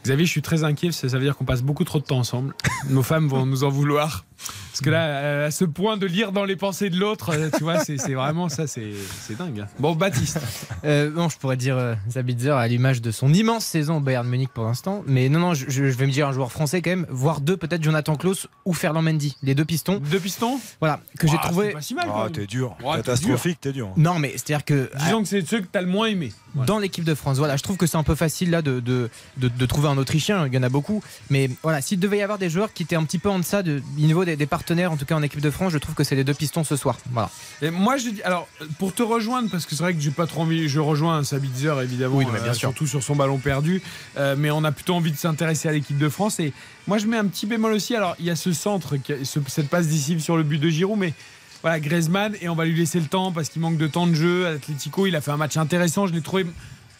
[0.04, 2.54] Xavier, je suis très inquiet, ça veut dire qu'on passe beaucoup trop de temps ensemble.
[2.88, 4.24] Nos femmes vont nous en vouloir.
[4.38, 7.64] Parce que là, à ce point de lire dans les pensées de l'autre, euh, tu
[7.64, 8.92] vois, c'est vraiment ça, c'est
[9.36, 9.60] dingue.
[9.60, 9.66] hein.
[9.80, 10.38] Bon, Baptiste.
[10.84, 14.26] Euh, bon, je pourrais dire euh, Sabitzer à l'image de son immense saison au Bayern
[14.28, 15.02] Munich pour l'instant.
[15.06, 17.56] Mais non, non, je, je vais me dire un joueur français quand même, voire deux,
[17.56, 20.00] peut-être Jonathan Klaus ou Ferland Mendy, les deux pistons.
[20.10, 21.70] Deux pistons Voilà, que j'ai Ah, trouvé.
[21.72, 22.32] pas si mal, quand Ah, même.
[22.32, 22.76] t'es dur.
[22.78, 23.90] T'es Catastrophique, t'es dur.
[23.96, 24.90] Non, mais c'est-à-dire que.
[25.04, 26.32] Disons que c'est ceux que t'as le moins aimé.
[26.66, 29.10] Dans l'équipe de France, voilà, je trouve que c'est un peu facile là de, de,
[29.36, 31.02] de- de trouver un Autrichien, il y en a beaucoup.
[31.30, 33.62] Mais voilà, s'il devait y avoir des joueurs qui étaient un petit peu en deçà
[33.62, 35.94] de, du niveau des, des partenaires, en tout cas en équipe de France, je trouve
[35.94, 36.96] que c'est les deux pistons ce soir.
[37.10, 37.30] Voilà.
[37.62, 38.46] Et moi, je dis, alors,
[38.78, 41.74] pour te rejoindre, parce que c'est vrai que j'ai pas trop envie, je rejoins Sabitzer
[41.82, 42.68] évidemment, Oui, mais bien euh, sûr.
[42.70, 43.82] surtout sur son ballon perdu,
[44.16, 46.40] euh, mais on a plutôt envie de s'intéresser à l'équipe de France.
[46.40, 46.52] Et
[46.86, 47.94] moi, je mets un petit bémol aussi.
[47.96, 50.58] Alors, il y a ce centre, qui a- ce- cette passe décisive sur le but
[50.58, 51.12] de Giroud, mais
[51.62, 54.14] voilà, Griezmann, et on va lui laisser le temps parce qu'il manque de temps de
[54.14, 54.46] jeu.
[54.46, 56.46] Atletico, il a fait un match intéressant, je l'ai trouvé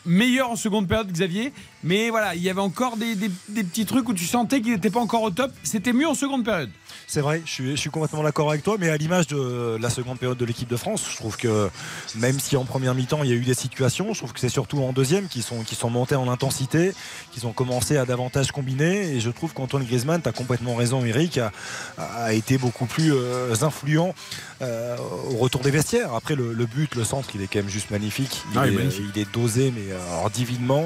[0.07, 1.53] meilleur en seconde période, Xavier,
[1.85, 4.73] mais voilà, il y avait encore des, des- des petits trucs où tu sentais qu'il
[4.73, 5.53] n'était pas encore au top.
[5.63, 6.71] C'était mieux en seconde période.
[7.11, 9.89] C'est vrai, je suis, je suis complètement d'accord avec toi, mais à l'image de la
[9.89, 11.71] seconde période de l'équipe de France, je trouve que
[12.17, 14.51] même si en première mi-temps il y a eu des situations, je trouve que c'est
[14.51, 16.93] surtout en deuxième qui sont, qui sont montés en intensité,
[17.33, 21.03] qu'ils ont commencé à davantage combiner, et je trouve qu'Antoine Griezmann, tu as complètement raison
[21.03, 21.51] Eric, a,
[21.97, 24.15] a été beaucoup plus euh, influent
[24.61, 24.99] euh,
[25.31, 26.13] au retour des vestiaires.
[26.13, 28.69] Après le, le but, le centre, il est quand même juste magnifique, il, Ah, est,
[28.69, 29.07] il est magnifique.
[29.15, 30.85] il est dosé, mais euh, alors, divinement.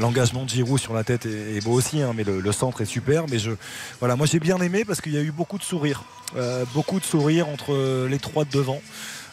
[0.00, 2.80] L'engagement de Giroud sur la tête est, est beau aussi, hein, mais le, le centre
[2.80, 3.24] est super.
[3.30, 3.52] Mais je,
[4.00, 6.02] voilà, moi j'ai bien aimé parce qu'il y a eu beaucoup de sourires,
[6.36, 8.80] Euh, beaucoup de sourires entre les trois de devant.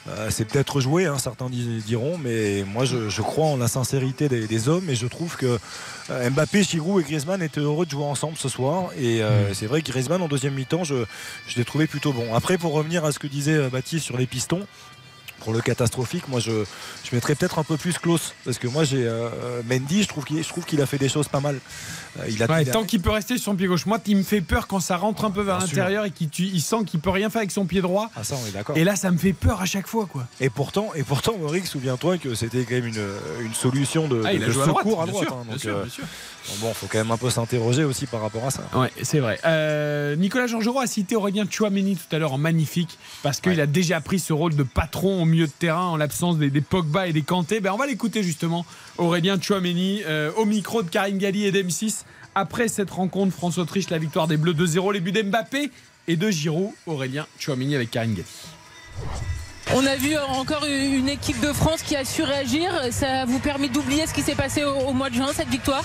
[0.09, 3.69] Euh, c'est peut-être joué, hein, certains di- diront, mais moi je, je crois en la
[3.69, 5.57] sincérité des, des hommes et je trouve que
[6.09, 8.89] euh, Mbappé, Giroud et Griezmann étaient heureux de jouer ensemble ce soir.
[8.97, 11.05] Et euh, c'est vrai que Griezmann en deuxième mi-temps, je,
[11.47, 12.35] je l'ai trouvé plutôt bon.
[12.35, 14.67] Après, pour revenir à ce que disait Baptiste sur les pistons.
[15.39, 16.63] Pour le catastrophique, moi je,
[17.03, 20.23] je mettrais peut-être un peu plus close parce que moi j'ai euh, Mendy, je trouve
[20.23, 21.59] qu'il je trouve qu'il a fait des choses pas mal.
[22.19, 23.85] Euh, il a, Ouais, il a- tant qu'il peut rester sur son pied gauche.
[23.85, 26.61] Moi, il me fait peur quand ça rentre un peu vers l'intérieur et qu'il il
[26.61, 28.09] sent qu'il peut rien faire avec son pied droit.
[28.15, 28.77] Ah, ça, on est d'accord.
[28.77, 30.27] Et là, ça me fait peur à chaque fois, quoi.
[30.39, 33.07] Et pourtant, et pourtant, Maurice, souviens-toi que c'était quand même une,
[33.45, 35.25] une solution de, Ah, de- de à droite, secours à droite.
[35.27, 38.21] sûr, hein, bien donc, sûr, euh, bon, faut quand même un peu s'interroger aussi par
[38.21, 38.61] rapport à ça.
[38.75, 39.39] Ouais, c'est vrai.
[39.45, 43.65] Euh, Nicolas Georgerot a cité Aurélien Chouameni tout à l'heure en magnifique parce qu'il a
[43.65, 47.07] déjà pris ce rôle de patron au milieu de terrain en l'absence des, des Pogba
[47.07, 47.59] et des Kanté.
[47.59, 48.65] Ben, on va l'écouter justement,
[48.97, 52.02] Aurélien Chouameni, euh, au micro de Karine Galli et d'M6
[52.35, 55.71] après cette rencontre France-Autriche, la victoire des Bleus 2-0, les buts d'Mbappé
[56.07, 56.71] et de Giroud.
[56.85, 59.32] Aurélien Chouameni avec Karine Galli.
[59.75, 62.69] On a vu encore une équipe de France qui a su réagir.
[62.91, 65.83] Ça vous permis d'oublier ce qui s'est passé au, au mois de juin, cette victoire?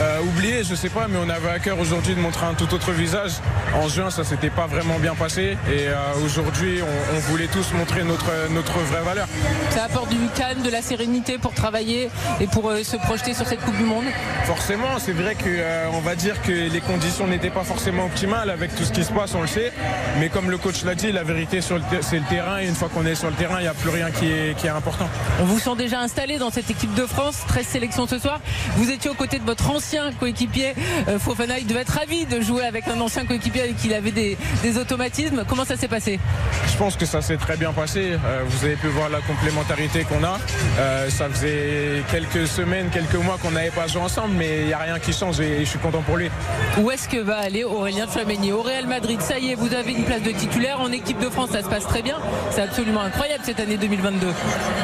[0.00, 2.72] Euh, oublié, je sais pas, mais on avait à cœur aujourd'hui de montrer un tout
[2.72, 3.32] autre visage.
[3.74, 5.58] En juin, ça s'était pas vraiment bien passé.
[5.70, 5.94] Et euh,
[6.24, 9.26] aujourd'hui, on, on voulait tous montrer notre, notre vraie valeur.
[9.70, 12.10] Ça apporte du calme, de la sérénité pour travailler
[12.40, 14.04] et pour euh, se projeter sur cette Coupe du Monde?
[14.44, 18.84] Forcément, c'est vrai qu'on va dire que les conditions n'étaient pas forcément optimales avec tout
[18.84, 19.72] ce qui se passe, on le sait.
[20.20, 22.60] Mais comme le coach l'a dit, la vérité, sur le ter- c'est le terrain.
[22.60, 24.58] Et une fois qu'on est sur le terrain, il n'y a plus rien qui est,
[24.58, 25.08] qui est important.
[25.40, 28.40] On vous sent déjà installé dans cette équipe de France, 13 sélections ce soir.
[28.74, 30.74] Vous étiez aux côtés de votre ancien coéquipier
[31.06, 31.60] euh, Fofana.
[31.60, 34.36] Il devait être ravi de jouer avec un ancien coéquipier avec qui il avait des,
[34.64, 35.44] des automatismes.
[35.48, 36.18] Comment ça s'est passé?
[36.66, 38.16] Je pense que ça s'est très bien passé.
[38.24, 40.40] Euh, vous avez pu voir la complémentarité qu'on a.
[40.80, 44.72] Euh, ça faisait quelques semaines, quelques mois qu'on n'avait pas joué ensemble, mais il n'y
[44.72, 46.28] a rien qui change et je suis content pour lui.
[46.76, 49.92] Où est-ce que va aller Aurélien Tchouameni Au Real Madrid, ça y est, vous avez
[49.92, 50.80] une place de titulaire.
[50.80, 52.16] En équipe de France, ça se passe très bien.
[52.50, 53.11] C'est absolument incroyable
[53.42, 54.28] cette année 2022.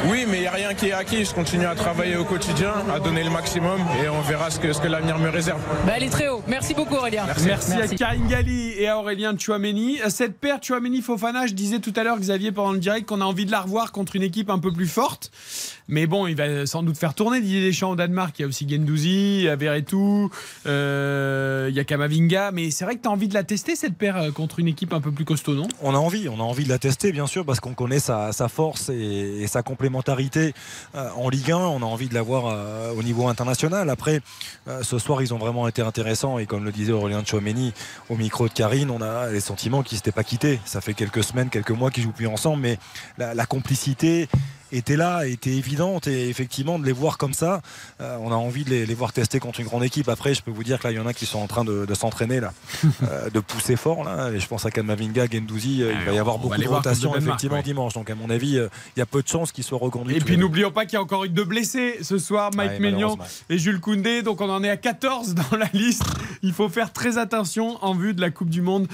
[0.07, 1.23] Oui, mais il n'y a rien qui est acquis.
[1.23, 4.73] Je continue à travailler au quotidien, à donner le maximum et on verra ce que,
[4.73, 5.61] ce que l'avenir me réserve.
[5.85, 6.43] Bah, elle est très haut.
[6.47, 7.25] Merci beaucoup Aurélien.
[7.45, 9.99] Merci, à Karine Galli et à Aurélien Chouameni.
[10.09, 13.45] Cette paire Chouameni-Fofana, je disais tout à l'heure, Xavier, pendant le direct, qu'on a envie
[13.45, 15.31] de la revoir contre une équipe un peu plus forte.
[15.89, 18.37] Mais bon, il va sans doute faire tourner Didier Deschamps au Danemark.
[18.37, 20.29] Il y a aussi Gendouzi, Verretou,
[20.67, 22.51] euh, il y a Kamavinga.
[22.51, 24.67] Mais c'est vrai que tu as envie de la tester, cette paire, euh, contre une
[24.67, 25.67] équipe un peu plus costaud, non?
[25.81, 28.31] On a envie, on a envie de la tester bien sûr parce qu'on connaît sa,
[28.49, 30.53] force et, sa complémentarité
[30.93, 31.57] euh, en Ligue 1.
[31.57, 33.89] On a envie de la voir euh, au niveau international.
[33.89, 34.21] Après,
[34.83, 37.73] ce soir, ils ont vraiment été intéressants et comme le disait Aurélien Chouameni
[38.09, 40.59] au micro de Karine, on a les sentiments qu'ils ne s'étaient pas quittés.
[40.65, 42.77] Ça fait quelques semaines, quelques mois qu'ils jouent plus ensemble, mais
[43.17, 44.27] la complicité
[44.71, 47.61] était là, était évidente et effectivement de les voir comme ça,
[48.01, 50.09] euh, on a envie de les, les voir tester contre une grande équipe.
[50.09, 51.63] Après, je peux vous dire que là, il y en a qui sont en train
[51.63, 52.53] de, de s'entraîner là,
[53.03, 54.31] euh, de pousser fort là.
[54.31, 57.15] Et je pense à Kamavinga, Gendouzi, euh, il va y avoir on beaucoup de rotations
[57.15, 57.63] effectivement ouais.
[57.63, 57.93] dimanche.
[57.93, 58.59] Donc à mon avis,
[58.95, 60.17] il y a peu de chances qu'ils soient reconduits.
[60.17, 62.79] Et puis n'oublions pas qu'il y a encore eu deux blessés ce soir, Mike Ouais,
[62.79, 63.17] Maignan
[63.49, 64.21] et Jules Koundé.
[64.21, 66.03] Donc on en est à 14 dans la liste.
[66.41, 68.87] Il faut faire très attention en vue de la Coupe du Monde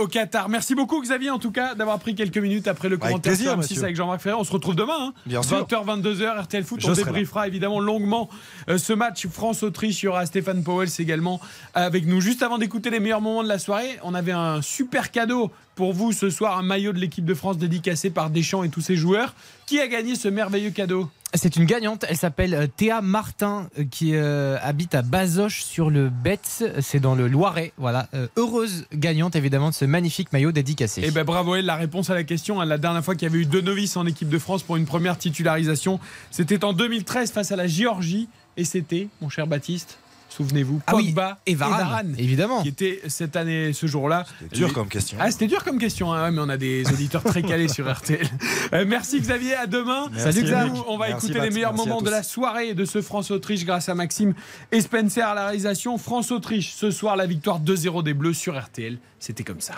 [0.00, 0.48] au Qatar.
[0.48, 3.54] Merci beaucoup Xavier en tout cas d'avoir pris quelques minutes après le Avec commentaire plaisir,
[3.54, 3.82] M6 monsieur.
[3.82, 4.36] avec Jean-Marc Ferré.
[4.38, 5.66] On se retrouve demain hein, Bien sûr.
[5.66, 6.80] 20h, 22h, RTL Foot.
[6.80, 8.28] Je on débriefera évidemment longuement
[8.68, 10.02] euh, ce match France-Autriche.
[10.02, 11.40] Il y aura Stéphane Powell également
[11.74, 12.20] avec nous.
[12.20, 15.92] Juste avant d'écouter les meilleurs moments de la soirée, on avait un super cadeau pour
[15.92, 18.96] vous ce soir, un maillot de l'équipe de France dédicacé par Deschamps et tous ses
[18.96, 19.34] joueurs.
[19.66, 21.08] Qui a gagné ce merveilleux cadeau?
[21.34, 25.90] C'est une gagnante, elle s'appelle euh, Théa Martin euh, qui euh, habite à Bazoches sur
[25.90, 27.72] le Betz, c'est dans le Loiret.
[27.76, 31.02] Voilà, heureuse gagnante évidemment de ce magnifique maillot dédicacé.
[31.04, 32.60] Eh ben bravo elle, la réponse à la question.
[32.60, 34.76] hein, la dernière fois qu'il y avait eu deux novices en équipe de France pour
[34.76, 36.00] une première titularisation,
[36.30, 38.28] c'était en 2013 face à la Géorgie.
[38.56, 39.98] Et c'était, mon cher Baptiste,
[40.38, 42.62] souvenez-vous, Ah oui, Pogba et Varane, évidemment.
[42.62, 44.24] Qui était cette année, ce jour-là.
[44.52, 45.18] dur Les- comme question.
[45.20, 48.26] Ah, c'était dur comme question, hein, mais on a des auditeurs très calés sur RTL.
[48.72, 50.06] Euh, merci Xavier, à demain.
[50.12, 50.72] Merci, Nous, Eric.
[50.86, 53.94] on va Merci, écouter les meilleurs moments de la soirée de ce France-Autriche grâce à
[53.94, 54.34] Maxime
[54.72, 55.98] et Spencer à la réalisation.
[55.98, 58.98] France-Autriche, ce soir, la victoire 2-0 des Bleus sur RTL.
[59.18, 59.74] C'était comme ça.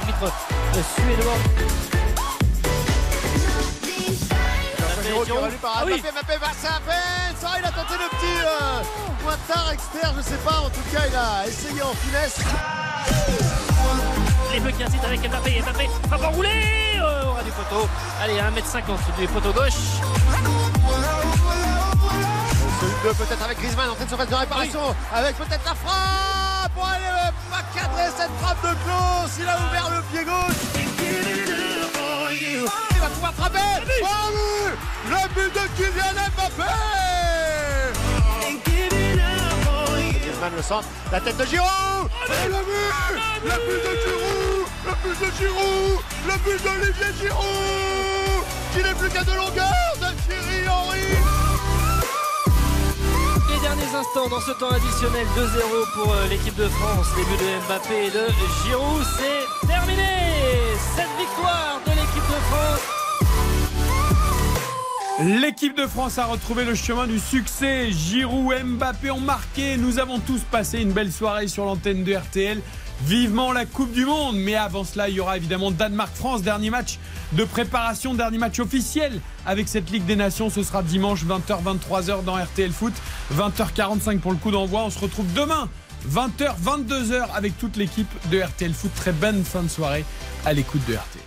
[0.00, 0.32] L'arbitre
[0.76, 1.38] euh, suédois.
[5.60, 6.00] Par Ah oui.
[6.00, 8.82] Mbappé, Mbappé va ça à peine Ça, il a tenté le petit euh,
[9.22, 12.38] pointard externe, je sais pas, en tout cas il a essayé en finesse.
[14.52, 15.62] Les Bleus qui incitent avec Mbappé.
[15.62, 17.88] Mbappé va pas rouler euh, au ras du poteau.
[18.22, 20.00] Allez, 1m50 du poteau gauche.
[22.80, 25.74] Celui de peut-être avec Griezmann en train de se faire de réparation, avec peut-être la
[25.74, 30.24] frappe pour aller euh, pas cadrer cette frappe de Klaus, il a ouvert le pied
[30.24, 30.60] gauche.
[32.30, 33.58] Il va pouvoir frapper.
[34.02, 34.70] Oh oui.
[35.08, 36.72] Le but de Kylian Mbappé.
[40.20, 42.08] Griezmann le centre, la tête de Giroud.
[42.28, 42.92] Et le but.
[43.44, 44.66] Le but de Giroud.
[44.86, 46.00] Le but de Giroud.
[46.26, 49.89] Le but d'Olivier Giroud Qui n'est plus qu'à de longueur
[53.60, 57.08] Les derniers instants dans ce temps additionnel 2-0 pour euh, l'équipe de France.
[57.14, 58.26] Début de Mbappé et de
[58.64, 60.08] Giroud, c'est terminé.
[60.96, 62.80] Cette victoire de l'équipe de France.
[65.42, 67.90] L'équipe de France a retrouvé le chemin du succès.
[67.90, 69.76] Giroud, Mbappé ont marqué.
[69.76, 72.62] Nous avons tous passé une belle soirée sur l'antenne de RTL.
[73.04, 74.36] Vivement la Coupe du Monde.
[74.36, 76.42] Mais avant cela, il y aura évidemment Danemark-France.
[76.42, 76.98] Dernier match
[77.32, 80.50] de préparation, dernier match officiel avec cette Ligue des Nations.
[80.50, 82.94] Ce sera dimanche 20h, 23h dans RTL Foot.
[83.34, 84.84] 20h45 pour le coup d'envoi.
[84.84, 85.68] On se retrouve demain
[86.08, 88.90] 20h, 22h avec toute l'équipe de RTL Foot.
[88.94, 90.04] Très bonne fin de soirée
[90.44, 91.19] à l'écoute de RTL.